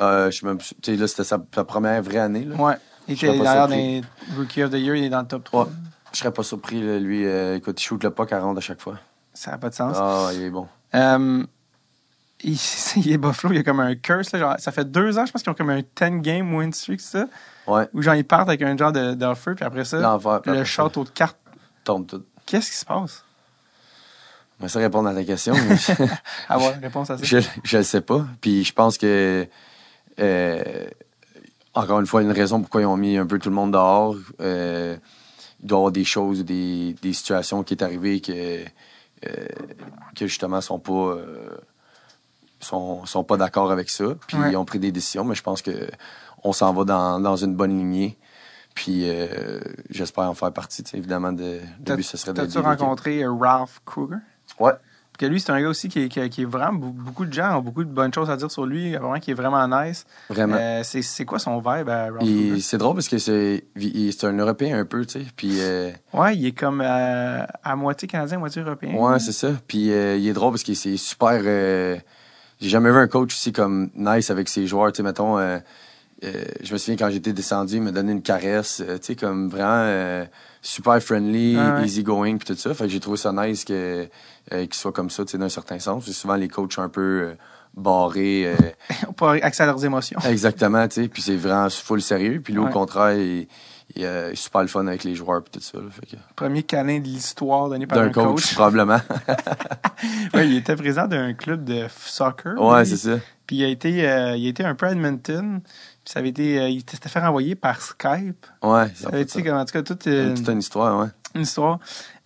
Euh, 0.00 0.28
je 0.30 0.44
même, 0.44 0.58
tu 0.58 0.74
sais, 0.82 0.96
là, 0.96 1.06
c'était 1.06 1.22
sa, 1.22 1.38
sa 1.54 1.62
première 1.64 2.02
vraie 2.02 2.18
année, 2.18 2.44
là. 2.44 2.56
Ouais. 2.56 2.74
Il 3.06 3.14
était 3.14 3.28
pas 3.38 3.44
d'ailleurs 3.44 3.68
dans 3.68 4.02
Rookie 4.36 4.62
of 4.64 4.70
the 4.70 4.74
Year, 4.74 4.96
il 4.96 5.04
est 5.04 5.08
dans 5.10 5.20
le 5.20 5.26
top 5.26 5.44
3. 5.44 5.64
Ouais. 5.64 5.70
Je 6.12 6.18
serais 6.18 6.32
pas 6.32 6.42
surpris, 6.42 6.80
là, 6.82 6.98
lui. 6.98 7.24
euh, 7.26 7.56
écoute, 7.56 7.80
il 7.80 7.84
shoot 7.84 8.02
le 8.02 8.12
à 8.18 8.40
ronde 8.40 8.58
à 8.58 8.60
chaque 8.60 8.80
fois. 8.80 8.98
Ça 9.32 9.52
n'a 9.52 9.58
pas 9.58 9.68
de 9.70 9.74
sens. 9.74 9.96
Ah, 9.98 10.30
il 10.32 10.42
est 10.42 10.50
bon. 10.50 10.66
Euh, 10.94 11.44
il, 12.42 12.58
il 12.96 13.12
est 13.12 13.18
Buffalo, 13.18 13.52
il 13.54 13.58
y 13.58 13.60
a 13.60 13.62
comme 13.62 13.80
un 13.80 13.94
curse. 13.94 14.32
Là, 14.32 14.38
genre, 14.40 14.54
ça 14.58 14.72
fait 14.72 14.90
deux 14.90 15.16
ans, 15.18 15.26
je 15.26 15.32
pense 15.32 15.42
qu'ils 15.42 15.50
ont 15.52 15.54
comme 15.54 15.70
un 15.70 15.80
10 15.80 16.20
game 16.22 16.52
win 16.54 16.72
streak, 16.72 17.00
ça? 17.00 17.26
Ouais. 17.66 17.88
Où 17.94 18.02
genre 18.02 18.14
ils 18.16 18.24
partent 18.24 18.48
avec 18.48 18.62
un 18.62 18.76
genre 18.76 18.92
de- 18.92 19.14
d'offer, 19.14 19.54
puis 19.54 19.64
après 19.64 19.84
ça, 19.84 19.96
puis 20.18 20.24
le 20.24 20.36
après 20.36 20.56
ça, 20.58 20.64
château 20.64 21.04
de 21.04 21.10
cartes. 21.10 21.38
Tombe 21.84 22.06
tout. 22.06 22.22
Qu'est-ce 22.46 22.70
qui 22.70 22.76
se 22.76 22.84
passe? 22.84 23.24
Mais 24.60 24.68
ça 24.68 24.78
répond 24.78 25.04
à 25.04 25.14
ta 25.14 25.24
question. 25.24 25.54
Avoir 26.48 26.72
une 26.76 26.80
réponse 26.82 27.10
à 27.10 27.18
ça. 27.18 27.24
je, 27.24 27.76
le 27.76 27.82
sais 27.82 28.00
pas. 28.00 28.24
Puis 28.40 28.64
je 28.64 28.72
pense 28.72 28.98
que, 28.98 29.46
euh, 30.20 30.84
encore 31.74 32.00
une 32.00 32.06
fois, 32.06 32.22
une 32.22 32.30
raison 32.30 32.60
pourquoi 32.60 32.82
ils 32.82 32.86
ont 32.86 32.96
mis 32.96 33.16
un 33.16 33.26
peu 33.26 33.38
tout 33.38 33.48
le 33.48 33.54
monde 33.54 33.72
dehors. 33.72 34.14
Euh, 34.40 34.96
il 35.60 35.66
doit 35.66 35.76
y 35.76 35.80
avoir 35.80 35.92
des 35.92 36.04
choses, 36.04 36.44
des, 36.44 36.94
des 37.02 37.12
situations 37.12 37.62
qui 37.62 37.74
est 37.74 37.82
arrivées 37.82 38.20
que, 38.20 38.64
euh, 39.26 39.46
que 40.14 40.26
justement 40.26 40.60
sont 40.60 40.78
pas, 40.78 41.16
sont, 42.60 43.06
sont 43.06 43.24
pas 43.24 43.36
d'accord 43.36 43.72
avec 43.72 43.90
ça. 43.90 44.04
Puis 44.26 44.36
Ouais. 44.36 44.52
ils 44.52 44.56
ont 44.56 44.64
pris 44.64 44.78
des 44.78 44.92
décisions, 44.92 45.24
mais 45.24 45.34
je 45.34 45.42
pense 45.42 45.62
que 45.62 45.88
on 46.44 46.52
s'en 46.52 46.72
va 46.74 46.84
dans, 46.84 47.20
dans 47.20 47.36
une 47.36 47.54
bonne 47.54 47.76
lignée. 47.76 48.18
Puis 48.74 49.02
euh, 49.08 49.60
j'espère 49.90 50.24
en 50.24 50.34
faire 50.34 50.52
partie. 50.52 50.82
Évidemment, 50.94 51.32
de, 51.32 51.60
le 51.86 51.96
but, 51.96 52.02
ce 52.02 52.16
serait 52.16 52.34
T'as-tu 52.34 52.58
rencontré 52.58 53.22
euh, 53.22 53.32
Ralph 53.32 53.80
Kruger? 53.86 54.16
Ouais. 54.58 54.72
Parce 54.72 55.20
que 55.20 55.26
lui, 55.26 55.40
c'est 55.40 55.52
un 55.52 55.62
gars 55.62 55.68
aussi 55.68 55.88
qui 55.88 56.00
est, 56.00 56.08
qui 56.08 56.18
est- 56.18 56.28
qui 56.28 56.42
est 56.42 56.44
vraiment. 56.44 56.72
be- 56.88 56.92
Beaucoup 56.92 57.24
de 57.24 57.32
gens 57.32 57.56
ont 57.58 57.62
beaucoup 57.62 57.84
de 57.84 57.88
bonnes 57.88 58.12
choses 58.12 58.28
à 58.30 58.36
dire 58.36 58.50
sur 58.50 58.66
lui. 58.66 58.96
Vraiment, 58.96 59.20
qui 59.20 59.30
est 59.30 59.34
vraiment 59.34 59.68
nice. 59.68 60.04
Vraiment. 60.28 60.56
Euh, 60.58 60.82
c'est 60.82 61.24
quoi 61.24 61.38
son 61.38 61.58
vibe 61.58 61.88
à 61.88 62.06
Ralph 62.10 62.28
c'est 62.60 62.78
drôle 62.78 62.94
parce 62.94 63.06
que 63.06 63.18
c'est 63.18 63.62
un 64.24 64.32
Européen 64.36 64.76
un 64.80 64.84
peu, 64.84 65.06
tu 65.06 65.20
sais. 65.20 65.26
Puis 65.36 65.60
euh, 65.60 65.92
Ouais, 66.12 66.36
il 66.36 66.44
est 66.46 66.52
comme 66.52 66.80
à 66.80 67.76
moitié 67.76 68.08
canadien, 68.08 68.38
moitié 68.38 68.62
européen. 68.62 68.92
ouais, 68.94 69.20
c'est 69.20 69.30
ça. 69.30 69.50
Puis 69.68 69.86
il 69.86 70.26
est 70.26 70.32
drôle 70.32 70.50
parce 70.50 70.64
que 70.64 70.74
c'est 70.74 70.96
super. 70.96 71.40
J'ai 72.60 72.68
jamais 72.68 72.90
vu 72.90 72.96
un 72.98 73.06
coach 73.08 73.32
aussi 73.34 73.52
comme 73.52 73.90
nice 73.94 74.30
avec 74.30 74.48
ses 74.48 74.66
joueurs. 74.66 74.90
Tu 74.90 74.96
sais, 74.96 75.02
mettons, 75.04 75.38
euh, 76.24 76.44
je 76.62 76.72
me 76.72 76.78
souviens 76.78 76.96
quand 76.96 77.10
j'étais 77.10 77.32
descendu, 77.32 77.76
il 77.76 77.82
m'a 77.82 77.90
donné 77.92 78.12
une 78.12 78.22
caresse. 78.22 78.80
euh, 78.86 78.98
tu 78.98 79.04
sais, 79.06 79.16
comme 79.16 79.48
vraiment 79.48 79.84
euh, 79.86 80.24
super 80.62 81.00
friendly, 81.02 81.56
Ah 81.58 81.76
ouais. 81.76 81.84
easy 81.84 82.02
going, 82.02 82.36
puis 82.38 82.46
tout 82.46 82.56
ça. 82.60 82.72
Fait 82.74 82.84
que 82.84 82.90
j'ai 82.90 83.00
trouvé 83.00 83.16
ça 83.16 83.32
nice 83.32 83.64
que 83.64 84.08
qu'il 84.50 84.74
soit 84.74 84.92
comme 84.92 85.10
ça, 85.10 85.24
tu 85.24 85.32
sais, 85.32 85.38
d'un 85.38 85.48
certain 85.48 85.78
sens. 85.78 86.10
Souvent 86.10 86.34
les 86.36 86.48
coachs 86.48 86.78
un 86.78 86.88
peu 86.88 87.34
barrés. 87.76 88.54
Pour 89.16 89.28
accès 89.30 89.62
à 89.62 89.66
leurs 89.66 89.84
émotions. 89.84 90.18
Exactement, 90.28 90.86
tu 90.88 91.02
sais. 91.02 91.08
Puis 91.08 91.22
c'est 91.22 91.36
vraiment 91.36 91.68
full 91.70 92.02
sérieux. 92.02 92.40
Puis 92.44 92.52
lui, 92.52 92.60
Ouais. 92.60 92.68
au 92.68 92.72
contraire, 92.72 93.16
il, 93.18 93.46
est 93.96 94.34
super 94.34 94.62
le 94.62 94.66
fun 94.68 94.86
avec 94.86 95.04
les 95.04 95.14
joueurs 95.14 95.42
puis 95.42 95.52
tout 95.52 95.60
ça. 95.60 95.78
là. 95.78 95.84
Fait 95.90 96.06
que- 96.06 96.20
Premier 96.36 96.62
câlin 96.62 96.98
de 97.00 97.04
l'histoire 97.04 97.68
donné 97.68 97.86
par 97.86 97.98
D'un 97.98 98.06
un 98.06 98.10
coach, 98.10 98.26
coach. 98.42 98.54
probablement. 98.54 99.00
Ouais, 100.34 100.46
il 100.48 100.56
était 100.56 100.76
président 100.76 101.06
d'un 101.06 101.32
club 101.34 101.64
de 101.64 101.86
soccer. 102.04 102.60
ouais, 102.60 102.80
lui. 102.84 102.86
c'est 102.90 102.96
ça. 102.96 103.18
Puis 103.46 103.56
il 103.56 103.64
a 103.64 103.68
été, 103.68 103.90
il 103.90 104.06
a 104.06 104.36
été 104.36 104.64
un 104.64 104.74
peu 104.74 104.86
à 104.86 104.92
Edmonton. 104.92 105.60
Puis 106.04 106.12
ça 106.12 106.18
avait 106.20 106.28
été, 106.28 106.58
euh, 106.60 106.68
il 106.68 106.80
s'était 106.80 107.08
fait 107.08 107.20
renvoyer 107.20 107.54
par 107.54 107.80
Skype. 107.80 108.46
Ouais, 108.62 108.88
Ça 108.94 109.04
ça 109.04 109.08
avait 109.08 109.22
été, 109.22 109.50
en 109.50 109.64
tout 109.64 109.72
cas, 109.72 109.82
toute 109.82 110.06
euh, 110.06 110.34
Toute 110.36 110.48
une 110.48 110.58
histoire, 110.58 111.00
ouais. 111.00 111.08
une 111.34 111.42
histoire. 111.42 111.78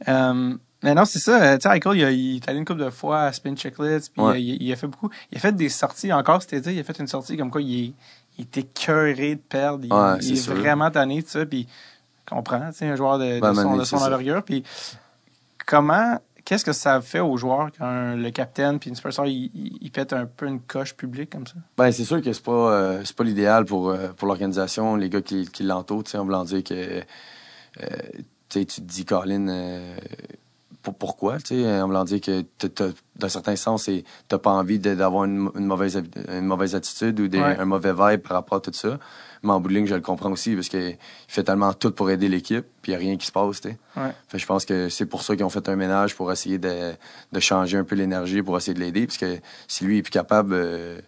Euh, 0.09 0.55
mais 0.83 0.95
non, 0.95 1.05
c'est 1.05 1.19
ça. 1.21 1.41
euh, 1.43 1.59
Tu 1.59 1.69
sais, 1.69 1.77
Eichel, 1.77 1.97
il, 1.97 2.05
a- 2.05 2.11
il 2.11 2.37
est 2.37 2.49
allé 2.49 2.59
une 2.59 2.65
couple 2.65 2.81
de 2.85 2.91
fois 2.91 3.23
à 3.23 3.33
Spin 3.33 3.55
Checklist. 3.55 4.13
Puis 4.13 4.23
Ouais. 4.23 4.43
il, 4.43 4.63
il 4.63 4.73
a 4.73 4.77
fait 4.77 4.87
beaucoup. 4.89 5.11
Il 5.31 5.39
a 5.39 5.41
fait 5.41 5.53
des 5.55 5.69
sorties. 5.69 6.13
Encore 6.13 6.43
cet 6.43 6.53
été, 6.55 6.75
il 6.75 6.81
a 6.81 6.85
fait 6.85 6.99
une 6.99 7.07
sortie 7.07 7.37
comme 7.37 7.51
quoi 7.51 7.63
il, 7.63 7.85
est, 7.87 7.93
il 8.39 8.43
était 8.45 8.63
cœuré 8.65 9.37
de 9.37 9.41
perdre. 9.41 9.85
Il, 9.85 9.93
Ouais, 9.93 10.19
est 10.19 10.37
sûr. 10.37 10.55
vraiment 10.55 10.91
tanné 10.91 11.23
de 11.23 11.29
ça. 11.29 11.47
Puis 11.47 11.69
comprends, 12.29 12.71
un 12.81 12.97
joueur 12.97 13.19
de, 13.19 13.41
son, 13.55 13.77
de 13.77 13.85
son 13.85 13.97
envergure. 13.97 14.43
Puis 14.43 14.63
comment, 15.67 16.19
qu'est-ce 16.49 16.65
que 16.65 16.73
ça 16.73 17.03
fait 17.03 17.21
aux 17.21 17.37
joueurs 17.37 17.69
quand 17.77 18.15
le 18.17 18.31
capitaine 18.31 18.79
puis 18.79 18.89
une 18.89 18.97
superstar, 18.97 19.27
il, 19.27 19.51
il, 19.83 19.91
pète 19.91 20.15
un 20.15 20.25
peu 20.25 20.47
une 20.47 20.61
coche 20.61 20.95
publique 20.95 21.29
comme 21.29 21.47
ça? 21.47 21.57
Ben, 21.77 21.93
c'est 21.93 22.05
sûr 22.05 22.23
que 22.23 22.33
c'est 22.33 22.43
pas, 22.43 22.73
euh, 22.73 23.03
c'est 23.05 23.15
pas 23.15 23.25
l'idéal 23.25 23.67
pour, 23.67 23.91
euh, 23.91 24.09
pour 24.17 24.27
l'organisation, 24.27 24.97
les 24.97 25.11
gars 25.11 25.21
qui, 25.21 25.47
qui 25.47 25.63
l'entourent, 25.63 26.05
en 26.15 26.25
voulant 26.25 26.45
dire 26.45 26.65
que, 26.65 27.03
euh, 27.83 27.87
tu 28.49 28.65
te 28.65 28.81
dis, 28.81 29.05
Colin, 29.05 29.95
pour, 30.83 30.95
pourquoi, 30.95 31.37
tu 31.37 31.63
sais, 31.63 31.83
en 31.83 31.87
voulant 31.87 32.05
dire 32.05 32.23
que, 32.23 32.43
d'un 33.17 33.29
certain 33.29 33.57
sens, 33.57 33.91
t'as 34.27 34.39
pas 34.39 34.53
envie 34.53 34.79
d'avoir 34.79 35.25
une, 35.25 35.51
une, 35.55 35.67
mauvaise, 35.67 36.03
une 36.29 36.47
mauvaise 36.47 36.75
attitude 36.75 37.21
ou 37.21 37.29
un 37.39 37.65
mauvais 37.67 37.93
vibe 37.93 38.23
par 38.23 38.39
rapport 38.39 38.57
à 38.57 38.61
tout 38.63 38.73
ça. 38.73 38.99
Mais 39.43 39.53
en 39.53 39.61
bout 39.61 39.69
de 39.69 39.75
ligne, 39.75 39.87
je 39.87 39.95
le 39.95 40.01
comprends 40.01 40.31
aussi 40.31 40.55
parce 40.55 40.69
qu'il 40.69 40.97
fait 41.29 41.45
tellement 41.45 41.73
tout 41.73 41.93
pour 41.93 42.11
aider 42.11 42.29
l'équipe, 42.29 42.67
puis 42.83 42.93
il 42.93 42.97
n'y 42.97 42.97
a 42.97 42.99
rien 42.99 43.17
qui 43.17 43.27
se 43.27 43.33
passe. 43.33 43.61
Ouais. 43.65 43.75
Fait, 44.29 44.39
je 44.39 44.47
pense 44.47 44.65
que 44.65 44.89
c'est 44.89 45.07
pour 45.07 45.23
ça 45.23 45.37
qu'ils 45.37 45.45
ont 45.45 45.51
fait 45.51 45.69
un 45.69 45.77
ménage 45.77 46.15
pour 46.15 46.31
essayer 46.33 46.59
de, 46.59 46.93
de 47.33 47.41
changer 47.41 47.79
un 47.79 47.85
peu 47.85 47.95
l'énergie, 47.95 48.43
pour 48.43 48.57
essayer 48.57 48.75
de 48.75 48.81
l'aider. 48.81 49.07
Parce 49.07 49.19
que 49.19 49.39
si 49.67 49.85
lui 49.85 49.99
est 49.99 50.03
plus 50.03 50.11
capable, 50.11 50.55
euh, 50.55 51.01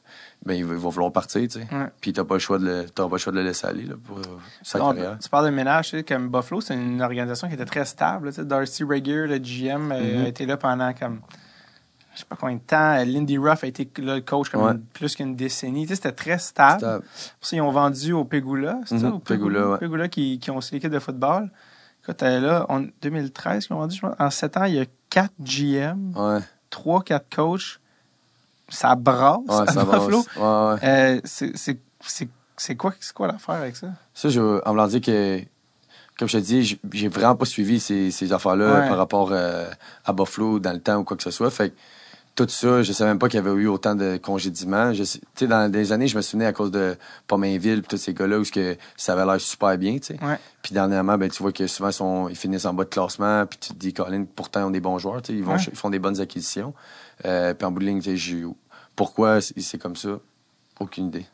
ben, 0.45 0.55
il 0.55 0.65
va, 0.65 0.75
il 0.75 0.81
va, 0.81 0.89
vouloir 0.89 1.13
partir. 1.13 1.43
Tu 1.43 1.61
sais. 1.61 1.67
Puis 2.01 2.13
tu 2.13 2.25
pas, 2.25 2.35
le 2.35 2.41
choix 2.41 2.59
de 2.59 2.67
le, 2.67 2.87
pas 2.87 3.09
le 3.11 3.19
choix 3.19 3.33
de 3.33 3.39
le 3.39 3.45
laisser 3.45 3.67
aller 3.67 3.85
là, 3.85 3.95
pour 4.03 4.19
euh, 4.19 4.23
sa 4.63 4.79
carrière. 4.79 5.19
Tu 5.21 5.29
parles 5.29 5.47
de 5.47 5.51
ménage, 5.51 5.95
comme 6.07 6.29
Buffalo, 6.29 6.61
c'est 6.61 6.75
une 6.75 7.03
organisation 7.03 7.49
qui 7.49 7.55
était 7.55 7.65
très 7.65 7.85
stable. 7.85 8.33
Darcy 8.33 8.85
Rager, 8.85 9.27
le 9.27 9.39
GM, 9.39 9.93
euh, 9.93 10.01
mm-hmm. 10.01 10.25
a 10.25 10.29
été 10.29 10.47
là 10.47 10.57
pendant 10.57 10.93
comme 10.95 11.21
je 12.21 12.25
sais 12.25 12.29
pas 12.29 12.37
combien 12.37 12.57
de 12.57 12.61
temps. 12.61 12.97
Lindy 13.05 13.39
Ruff 13.39 13.65
a 13.65 13.67
été 13.67 13.91
le 13.99 14.21
coach 14.21 14.51
comme 14.51 14.81
plus 14.93 15.17
qu'une 15.17 15.35
décennie. 15.35 15.83
Tu 15.83 15.89
sais, 15.89 15.95
c'était 15.97 16.13
très 16.13 16.39
stable. 16.39 16.81
Pour 16.81 17.49
ça, 17.49 17.57
ils 17.57 17.61
ont 17.61 17.71
vendu 17.71 18.13
au 18.13 18.25
Pegula, 18.25 18.79
c'est 18.85 18.99
ça? 18.99 19.07
Mhm, 19.09 19.15
au 19.15 19.19
Pegula, 19.19 19.79
Pegula 19.79 20.09
qui, 20.09 20.39
qui 20.39 20.51
ont 20.51 20.59
aussi 20.59 20.75
l'équipe 20.75 20.91
de 20.91 20.99
football. 20.99 21.51
Quand 22.03 22.23
là, 22.23 22.67
en 22.69 22.85
2013 23.03 23.67
qu'ils 23.67 23.77
ont 23.77 23.81
vendu, 23.81 23.97
je 23.97 24.01
pense. 24.01 24.15
En 24.19 24.31
7 24.31 24.57
ans, 24.57 24.65
il 24.65 24.75
y 24.75 24.81
a 24.81 24.87
4 25.11 25.33
GM, 25.41 26.43
3, 26.71 27.03
4 27.03 27.35
coachs. 27.35 27.81
Ça 28.69 28.95
brasse 28.95 29.39
ouais, 29.49 29.73
ça 29.73 29.85
Buffalo. 29.85 30.25
Euh, 30.39 31.21
c'est 31.25 32.77
quoi, 32.77 32.93
quoi 33.15 33.27
l'affaire 33.27 33.57
avec 33.57 33.77
ça? 33.77 33.89
Ça, 34.15 34.29
je, 34.29 34.41
en 34.65 34.75
me 34.75 34.89
dire 34.89 35.01
que 35.01 35.43
comme 36.21 36.29
je 36.29 36.37
te 36.37 36.43
dis, 36.43 36.79
j'ai 36.93 37.09
vraiment 37.09 37.35
pas 37.35 37.47
suivi 37.47 37.81
ces, 37.81 38.11
ces 38.11 38.33
affaires-là 38.35 38.89
par 38.89 38.99
rapport 38.99 39.31
euh, 39.33 39.71
à 40.05 40.13
Buffalo 40.13 40.59
dans 40.59 40.73
le 40.73 40.79
temps 40.81 40.99
ou 40.99 41.05
quoi 41.05 41.17
que 41.17 41.23
ce 41.23 41.31
soit. 41.31 41.51
Fait 41.51 41.73
tout 42.35 42.47
ça, 42.49 42.83
je 42.83 42.93
savais 42.93 43.11
même 43.11 43.19
pas 43.19 43.29
qu'il 43.29 43.39
y 43.39 43.47
avait 43.47 43.51
eu 43.61 43.67
autant 43.67 43.95
de 43.95 44.17
congédiements. 44.17 44.93
Tu 44.93 45.05
sais, 45.05 45.47
dans 45.47 45.71
des 45.71 45.93
années, 45.93 46.09
je 46.09 46.17
me 46.17 46.23
souvenais 46.23 46.47
à 46.47 46.53
cause 46.53 46.71
de 46.71 46.97
Pomainville 47.27 47.79
et 47.79 47.83
tous 47.83 47.97
ces 47.97 48.15
gars-là 48.15 48.39
où 48.39 48.45
que 48.45 48.77
ça 48.97 49.13
avait 49.13 49.27
l'air 49.27 49.41
super 49.41 49.77
bien, 49.77 49.99
tu 49.99 50.15
sais. 50.15 50.19
Puis 50.63 50.73
dernièrement, 50.73 51.19
ben, 51.19 51.29
tu 51.29 51.43
vois 51.43 51.53
que 51.53 51.67
souvent, 51.67 51.91
ils, 51.91 51.95
sont, 51.95 52.29
ils 52.29 52.37
finissent 52.37 52.65
en 52.65 52.75
bas 52.75 52.85
de 52.85 52.89
classement, 52.89 53.47
puis 53.47 53.59
tu 53.59 53.75
te 53.75 53.79
dis, 53.79 53.93
Colin, 53.93 54.25
pourtant, 54.25 54.61
ils 54.61 54.65
ont 54.65 54.71
des 54.71 54.81
bons 54.81 54.99
joueurs, 54.99 55.23
tu 55.23 55.33
sais, 55.33 55.39
ils, 55.39 55.45
vont, 55.45 55.57
ils 55.57 55.77
font 55.77 55.91
des 55.91 55.99
bonnes 55.99 56.21
acquisitions. 56.21 56.75
Euh, 57.25 57.53
puis 57.55 57.67
en 57.67 57.73
bout 57.73 57.81
de 57.81 57.87
ligne, 57.87 58.01
pourquoi 58.97 59.41
c'est 59.41 59.79
comme 59.79 59.97
ça? 59.97 60.19
Aucune 60.79 61.09
idée. 61.09 61.27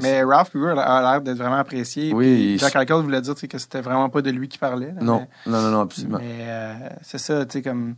Mais 0.00 0.22
Ralph 0.22 0.50
Kruger 0.50 0.78
a 0.78 1.00
l'air 1.00 1.20
d'être 1.22 1.38
vraiment 1.38 1.56
apprécié. 1.56 2.12
Oui. 2.12 2.56
Jack 2.58 2.76
Eichel 2.76 3.02
voulait 3.02 3.20
dire 3.20 3.34
que 3.34 3.58
c'était 3.58 3.80
vraiment 3.80 4.10
pas 4.10 4.22
de 4.22 4.30
lui 4.30 4.48
qui 4.48 4.58
parlait. 4.58 4.92
non. 5.00 5.26
non, 5.46 5.62
non, 5.62 5.70
non, 5.70 5.80
absolument. 5.80 6.18
Mais 6.18 6.38
euh, 6.40 6.74
c'est 7.02 7.18
ça, 7.18 7.44
tu 7.46 7.52
sais, 7.52 7.62
comme 7.62 7.94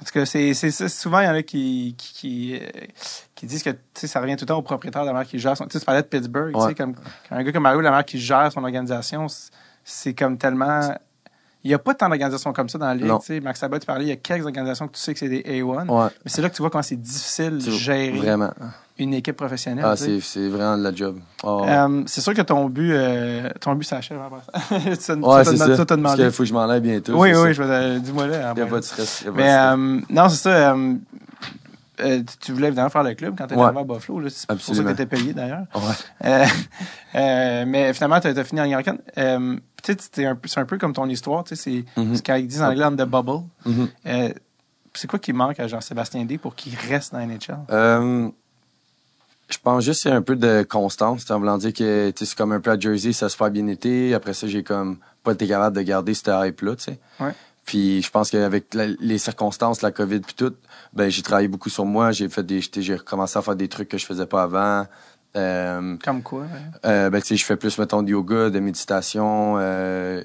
en 0.00 0.04
tout 0.04 0.12
cas, 0.12 0.24
c'est, 0.24 0.54
souvent, 0.88 1.20
il 1.20 1.26
y 1.26 1.28
en 1.28 1.34
a 1.34 1.42
qui, 1.42 1.94
qui, 1.98 2.58
euh, 2.58 2.66
qui, 3.34 3.46
disent 3.46 3.62
que 3.62 3.70
ça 3.94 4.20
revient 4.20 4.36
tout 4.36 4.44
le 4.44 4.48
temps 4.48 4.58
au 4.58 4.62
propriétaire 4.62 5.02
de 5.02 5.08
la 5.08 5.12
marque 5.12 5.28
qui 5.28 5.38
gère 5.38 5.56
son. 5.56 5.66
Tu 5.66 5.78
parlais 5.80 6.02
de 6.02 6.06
Pittsburgh. 6.06 6.52
Comme, 6.76 6.94
quand 6.94 7.36
un 7.36 7.42
gars 7.42 7.52
comme 7.52 7.62
Mario 7.62 7.80
Lamar 7.80 8.04
qui 8.04 8.18
gère 8.18 8.50
son 8.50 8.62
organisation, 8.62 9.26
c'est 9.84 10.14
comme 10.14 10.38
tellement. 10.38 10.94
Il 11.64 11.68
n'y 11.68 11.74
a 11.74 11.78
pas 11.78 11.94
tant 11.94 12.08
d'organisations 12.08 12.52
comme 12.52 12.68
ça 12.68 12.78
dans 12.78 12.86
la 12.86 12.94
ligue. 12.94 13.42
Max 13.42 13.60
Sabat, 13.60 13.78
tu 13.78 13.86
parlais, 13.86 14.04
il 14.04 14.08
y 14.08 14.12
a 14.12 14.16
quelques 14.16 14.44
organisations 14.44 14.88
que 14.88 14.94
tu 14.94 15.00
sais 15.00 15.12
que 15.12 15.20
c'est 15.20 15.28
des 15.28 15.42
A1. 15.42 15.84
Mais 15.86 16.10
c'est 16.26 16.42
là 16.42 16.50
que 16.50 16.54
tu 16.56 16.62
vois 16.62 16.70
comment 16.70 16.82
c'est 16.82 17.00
difficile 17.00 17.58
de 17.58 17.70
gérer. 17.70 18.10
Vraiment 18.10 18.52
une 18.98 19.14
équipe 19.14 19.36
professionnelle. 19.36 19.84
Ah, 19.86 19.96
c'est, 19.96 20.20
c'est 20.20 20.48
vraiment 20.48 20.76
de 20.76 20.82
la 20.82 20.94
job. 20.94 21.18
Oh. 21.42 21.64
Euh, 21.66 22.02
c'est 22.06 22.20
sûr 22.20 22.34
que 22.34 22.42
ton 22.42 22.68
but, 22.68 22.92
euh, 22.92 23.48
ton 23.60 23.74
but 23.74 23.84
s'achève 23.84 24.18
après 24.20 24.76
ouais, 24.86 24.94
c'est 24.94 25.00
ça. 25.00 25.16
Parce 25.16 26.16
qu'il 26.16 26.30
faut 26.30 26.42
que 26.42 26.48
je 26.48 26.52
m'en 26.52 26.68
aille 26.68 26.80
bientôt. 26.80 27.14
Oui, 27.14 27.32
oui, 27.34 27.54
je 27.54 27.62
vais, 27.62 28.00
dis-moi 28.00 28.26
là. 28.26 28.52
Il 28.54 28.56
n'y 28.56 28.62
a 28.62 28.66
pas 28.66 28.80
de 28.80 28.84
stress. 28.84 29.24
Mais, 29.34 29.54
euh, 29.54 30.00
non, 30.08 30.28
c'est 30.28 30.36
ça. 30.36 30.76
Euh, 32.00 32.22
tu 32.40 32.52
voulais 32.52 32.68
évidemment 32.68 32.88
faire 32.88 33.02
le 33.04 33.14
club 33.14 33.34
quand 33.36 33.46
tu 33.46 33.54
étais 33.54 33.62
arrivé 33.62 33.80
à 33.80 33.84
Buffalo. 33.84 34.20
Là, 34.20 34.28
c'est 34.30 34.46
pour 34.46 34.60
ça 34.60 34.72
que 34.72 34.86
tu 34.88 34.92
étais 34.92 35.06
payé 35.06 35.32
d'ailleurs. 35.32 35.66
Ouais. 35.74 36.46
mais 37.66 37.92
finalement, 37.92 38.20
tu 38.20 38.28
as, 38.28 38.44
fini 38.44 38.60
en 38.60 38.64
américaine. 38.64 38.98
C'est 39.82 40.24
un, 40.26 40.64
peu 40.64 40.78
comme 40.78 40.92
ton 40.92 41.08
histoire. 41.08 41.44
C'est 41.46 41.54
mm-hmm. 41.56 42.16
ce 42.16 42.22
qu'ils 42.22 42.46
disent 42.46 42.62
en 42.62 42.70
anglais, 42.70 42.84
on 42.84 42.92
the 42.92 43.08
bubble. 43.08 43.44
Mm-hmm. 43.66 44.34
c'est 44.94 45.08
quoi 45.08 45.18
qui 45.18 45.32
manque 45.32 45.60
à 45.60 45.66
Jean-Sébastien 45.66 46.24
D 46.24 46.38
pour 46.38 46.54
qu'il 46.54 46.74
reste 46.76 47.12
dans 47.12 47.18
la 47.18 47.26
NHL? 47.26 48.32
Je 49.52 49.58
pense 49.58 49.84
juste 49.84 50.02
c'est 50.02 50.10
un 50.10 50.22
peu 50.22 50.34
de 50.34 50.62
constance. 50.62 51.30
En 51.30 51.38
voulant 51.38 51.58
dire 51.58 51.74
que 51.74 52.12
c'est 52.16 52.34
comme 52.34 52.52
un 52.52 52.60
peu 52.60 52.70
à 52.70 52.78
Jersey, 52.78 53.12
ça 53.12 53.28
se 53.28 53.36
fait 53.36 53.50
bien 53.50 53.66
été. 53.66 54.14
Après 54.14 54.32
ça, 54.32 54.46
j'ai 54.46 54.62
comme 54.62 54.98
pas 55.22 55.32
été 55.32 55.46
capable 55.46 55.76
de 55.76 55.82
garder 55.82 56.14
cette 56.14 56.30
hype-là, 56.32 56.76
tu 56.76 56.84
sais. 56.84 56.98
Ouais. 57.20 57.32
Puis 57.64 58.02
je 58.02 58.10
pense 58.10 58.30
qu'avec 58.30 58.74
les 58.74 59.18
circonstances, 59.18 59.82
la 59.82 59.92
COVID 59.92 60.20
puis 60.20 60.34
tout, 60.34 60.54
ben 60.94 61.08
j'ai 61.10 61.22
travaillé 61.22 61.48
beaucoup 61.48 61.70
sur 61.70 61.84
moi. 61.84 62.10
J'ai 62.10 62.28
fait 62.28 62.42
des, 62.42 62.60
j'ai 62.60 62.96
recommencé 62.96 63.38
à 63.38 63.42
faire 63.42 63.54
des 63.54 63.68
trucs 63.68 63.88
que 63.88 63.98
je 63.98 64.06
faisais 64.06 64.26
pas 64.26 64.42
avant. 64.42 64.86
Euh, 65.36 65.96
Comme 66.04 66.22
quoi? 66.22 66.44
Euh, 66.84 67.10
ben 67.10 67.20
tu 67.20 67.28
sais, 67.28 67.36
je 67.36 67.44
fais 67.44 67.56
plus 67.56 67.78
mettons 67.78 68.02
de 68.02 68.10
yoga, 68.10 68.50
de 68.50 68.60
méditation. 68.60 69.56
Euh, 69.58 70.22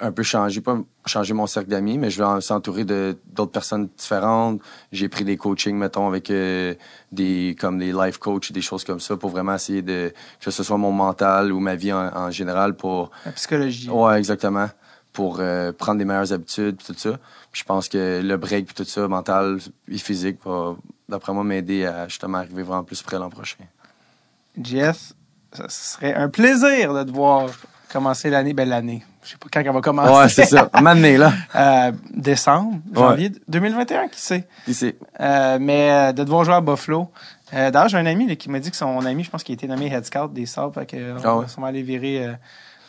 un 0.00 0.12
peu 0.12 0.22
changé, 0.22 0.60
pas 0.60 0.78
changer 1.06 1.34
mon 1.34 1.46
cercle 1.46 1.68
d'amis, 1.68 1.98
mais 1.98 2.10
je 2.10 2.22
vais 2.22 2.40
s'entourer 2.40 2.84
de 2.84 3.16
d'autres 3.32 3.52
personnes 3.52 3.88
différentes. 3.96 4.60
J'ai 4.92 5.08
pris 5.08 5.24
des 5.24 5.36
coachings, 5.36 5.76
mettons, 5.76 6.08
avec 6.08 6.30
euh, 6.30 6.74
des 7.12 7.56
comme 7.60 7.78
des 7.78 7.92
life 7.92 8.18
coach, 8.18 8.52
des 8.52 8.62
choses 8.62 8.84
comme 8.84 9.00
ça, 9.00 9.16
pour 9.16 9.30
vraiment 9.30 9.54
essayer 9.54 9.82
de 9.82 10.12
que 10.40 10.50
ce 10.50 10.62
soit 10.62 10.78
mon 10.78 10.92
mental 10.92 11.52
ou 11.52 11.60
ma 11.60 11.76
vie 11.76 11.92
en, 11.92 12.30
général 12.30 12.76
pour 12.76 13.10
la 13.24 13.32
psychologie. 13.32 13.90
Ouais, 13.90 14.18
exactement, 14.18 14.68
pour 15.12 15.38
euh, 15.40 15.72
prendre 15.72 15.98
des 15.98 16.04
meilleures 16.04 16.32
habitudes, 16.32 16.78
tout 16.84 16.94
ça. 16.96 17.18
je 17.52 17.64
pense 17.64 17.88
que 17.88 18.20
le 18.22 18.36
break 18.36 18.66
puis 18.66 18.74
tout 18.74 18.84
ça, 18.84 19.06
mental 19.08 19.58
et 19.88 19.98
physique, 19.98 20.38
va 20.44 20.76
d'après 21.08 21.32
moi 21.32 21.44
m'aider 21.44 21.84
à 21.84 22.08
justement 22.08 22.38
arriver 22.38 22.62
vraiment 22.62 22.84
plus 22.84 23.02
près 23.02 23.18
l'an 23.18 23.30
prochain. 23.30 23.64
Jess, 24.62 25.14
ce 25.52 25.64
serait 25.68 26.14
un 26.14 26.28
plaisir 26.28 26.94
de 26.94 27.02
te 27.02 27.10
voir 27.10 27.48
commencer 27.92 28.30
l'année, 28.30 28.52
belle 28.52 28.68
l'année 28.68 29.02
je 29.22 29.30
sais 29.30 29.36
pas 29.36 29.48
quand 29.52 29.60
elle 29.60 29.72
va 29.72 29.80
commencer. 29.80 30.12
Ouais, 30.12 30.28
c'est 30.28 30.46
ça. 30.46 30.70
Maintenant, 30.80 31.18
là. 31.18 31.32
Euh, 31.54 31.92
décembre, 32.14 32.78
janvier 32.92 33.30
2021, 33.48 34.08
qui 34.08 34.20
sait? 34.20 34.46
Qui 34.64 34.74
sait? 34.74 34.96
Euh, 35.20 35.58
mais 35.60 35.90
euh, 35.90 36.12
de 36.12 36.24
devoir 36.24 36.44
jouer 36.44 36.54
à 36.54 36.60
Buffalo. 36.60 37.10
D'ailleurs, 37.52 37.88
j'ai 37.88 37.98
un 37.98 38.06
ami 38.06 38.36
qui 38.36 38.48
m'a 38.48 38.60
dit 38.60 38.70
que 38.70 38.76
son 38.76 39.04
ami, 39.04 39.24
je 39.24 39.30
pense 39.30 39.42
qu'il 39.42 39.52
a 39.52 39.54
été 39.54 39.66
nommé 39.66 39.92
head 39.92 40.04
scout 40.04 40.32
des 40.32 40.46
Sables, 40.46 40.72
fait 40.72 40.86
qu'on 40.86 41.16
ah 41.16 41.40
va 41.40 41.48
sûrement 41.48 41.66
aller 41.66 41.82
virer 41.82 42.28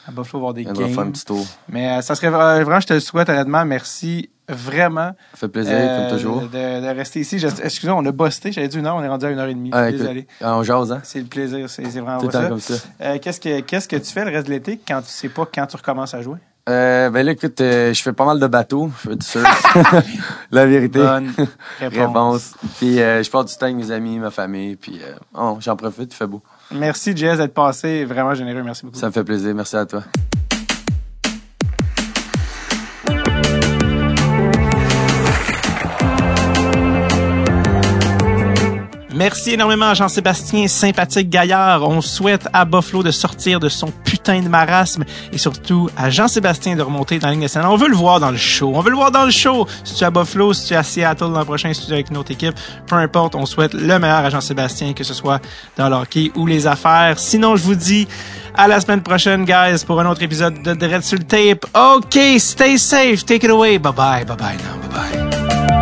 à 0.08 0.12
Buffalo 0.12 0.40
voir 0.40 0.54
des 0.54 0.64
games. 0.64 0.76
On 0.78 0.82
va 0.82 0.88
faire 0.88 1.00
un 1.00 1.12
petit 1.12 1.26
tour. 1.26 1.46
Mais 1.70 2.02
ça 2.02 2.16
serait 2.16 2.30
vraiment, 2.30 2.80
je 2.80 2.88
te 2.88 2.94
le 2.94 3.00
souhaite 3.00 3.30
honnêtement, 3.30 3.66
merci 3.66 4.30
vraiment. 4.50 5.12
Ça 5.34 5.38
fait 5.38 5.48
plaisir, 5.48 5.78
comme 5.78 6.18
toujours. 6.18 6.42
De, 6.42 6.96
rester 6.96 7.22
ici. 7.22 7.36
Excusez-moi, 7.64 8.02
on 8.02 8.06
a 8.06 8.12
busté. 8.12 8.52
J'avais 8.52 8.68
dit 8.68 8.78
une 8.78 8.86
heure, 8.86 8.96
on 8.96 9.04
est 9.04 9.08
rendu 9.08 9.26
à 9.26 9.30
une 9.30 9.40
heure 9.40 9.48
et 9.48 9.54
demie. 9.54 9.70
Ah, 9.74 9.92
Désolé. 9.92 10.28
Ah, 10.42 10.58
on 10.58 10.64
jase, 10.64 10.92
hein? 10.92 11.00
C'est 11.04 11.20
le 11.20 11.26
plaisir, 11.26 11.70
c'est 11.70 11.84
vraiment 11.84 12.20
Tout 12.20 12.32
ça. 12.32 12.48
comme 12.48 12.60
ça. 12.60 13.20
qu'est-ce, 13.20 13.40
que, 13.40 13.62
qu'est-ce 13.62 13.88
que 13.88 13.96
tu 13.96 14.12
fais 14.12 14.26
le 14.26 14.32
reste 14.32 14.48
de 14.48 14.52
l'été 14.52 14.80
quand 14.86 15.02
tu 15.02 15.10
sais 15.10 15.30
pas 15.30 15.48
quand 15.54 15.68
tu 15.68 15.78
recommences 15.78 16.14
à 16.14 16.22
jouer? 16.22 16.38
Euh, 16.70 17.10
ben 17.10 17.26
là, 17.26 17.32
écoute, 17.32 17.60
euh, 17.62 17.92
je 17.92 18.02
fais 18.02 18.14
pas 18.14 18.26
mal 18.26 18.40
de 18.40 18.46
bateaux, 18.46 18.92
je 19.04 19.10
veux 19.10 19.16
dire 19.16 19.28
sûr. 19.28 19.44
La 20.52 20.66
vérité. 20.68 21.00
Bonne 21.00 21.34
réponse. 21.82 22.54
Puis 22.78 23.02
euh, 23.02 23.24
je 23.24 23.32
pars 23.32 23.44
du 23.44 23.56
temps 23.56 23.66
avec 23.66 23.78
mes 23.78 23.90
amis, 23.90 24.20
ma 24.20 24.30
famille, 24.30 24.76
puis 24.76 25.00
euh, 25.02 25.16
oh, 25.34 25.58
j'en 25.60 25.76
profite, 25.76 26.14
il 26.14 26.16
fait 26.16 26.28
beau. 26.28 26.42
Merci, 26.74 27.16
Jess, 27.16 27.38
d'être 27.38 27.54
passé. 27.54 28.06
Vraiment 28.06 28.34
généreux. 28.34 28.64
Merci 28.64 28.86
beaucoup. 28.86 28.98
Ça 28.98 29.08
me 29.08 29.12
fait 29.12 29.24
plaisir. 29.24 29.54
Merci 29.54 29.76
à 29.76 29.86
toi. 29.86 30.04
Merci 39.24 39.52
énormément 39.52 39.90
à 39.90 39.94
Jean-Sébastien, 39.94 40.68
sympathique 40.68 41.30
gaillard. 41.30 41.88
On 41.88 42.02
souhaite 42.02 42.48
à 42.54 42.66
Buffalo 42.66 43.04
de 43.04 43.12
sortir 43.12 43.60
de 43.60 43.70
son 43.70 43.92
putain 44.04 44.42
de 44.42 44.50
marasme 44.50 45.04
et 45.32 45.38
surtout 45.38 45.92
à 45.96 46.10
Jean-Sébastien 46.10 46.76
de 46.76 46.82
remonter 46.82 47.20
dans 47.20 47.28
la 47.28 47.34
ligne 47.34 47.44
nationale. 47.44 47.70
On 47.70 47.76
veut 47.76 47.88
le 47.88 47.96
voir 47.96 48.20
dans 48.20 48.32
le 48.32 48.38
show. 48.38 48.72
On 48.74 48.82
veut 48.82 48.90
le 48.90 48.96
voir 48.96 49.12
dans 49.12 49.26
le 49.26 49.30
show. 49.30 49.68
Si 49.84 49.94
tu 49.94 50.04
es 50.04 50.08
à 50.08 50.10
Buffalo, 50.10 50.54
si 50.54 50.66
tu 50.66 50.74
es 50.74 50.76
à 50.76 50.82
Seattle 50.82 51.26
l'an 51.32 51.46
prochain, 51.46 51.72
si 51.72 51.94
avec 51.94 52.10
une 52.10 52.18
autre 52.18 52.32
équipe, 52.32 52.56
peu 52.88 52.96
importe, 52.96 53.36
on 53.36 53.46
souhaite 53.46 53.76
le 53.76 54.00
meilleur 54.00 54.26
à 54.26 54.32
Jean-Sébastien, 54.32 54.94
que 54.94 55.04
ce 55.04 55.14
soit 55.14 55.40
dans 55.78 55.88
l'hockey 55.88 56.32
ou 56.36 56.48
les 56.48 56.66
affaires. 56.66 57.20
Sinon, 57.20 57.56
je 57.58 57.62
vous 57.62 57.76
dis 57.76 58.08
à 58.56 58.68
la 58.68 58.82
semaine 58.82 59.04
prochaine, 59.04 59.46
guys, 59.46 59.86
pour 59.86 60.02
un 60.02 60.10
autre 60.10 60.24
épisode 60.24 60.64
de 60.64 60.74
Dread 60.74 61.04
sur 61.04 61.20
le 61.20 61.26
tape. 61.26 61.68
OK, 61.76 62.18
stay 62.40 62.76
safe. 62.76 63.24
Take 63.24 63.46
it 63.46 63.52
away. 63.52 63.78
Bye 63.78 63.94
bye. 63.94 64.26
Bye 64.26 64.36
bye 64.36 64.56
now. 64.56 64.90
Bye 64.90 65.68
bye. 65.70 65.81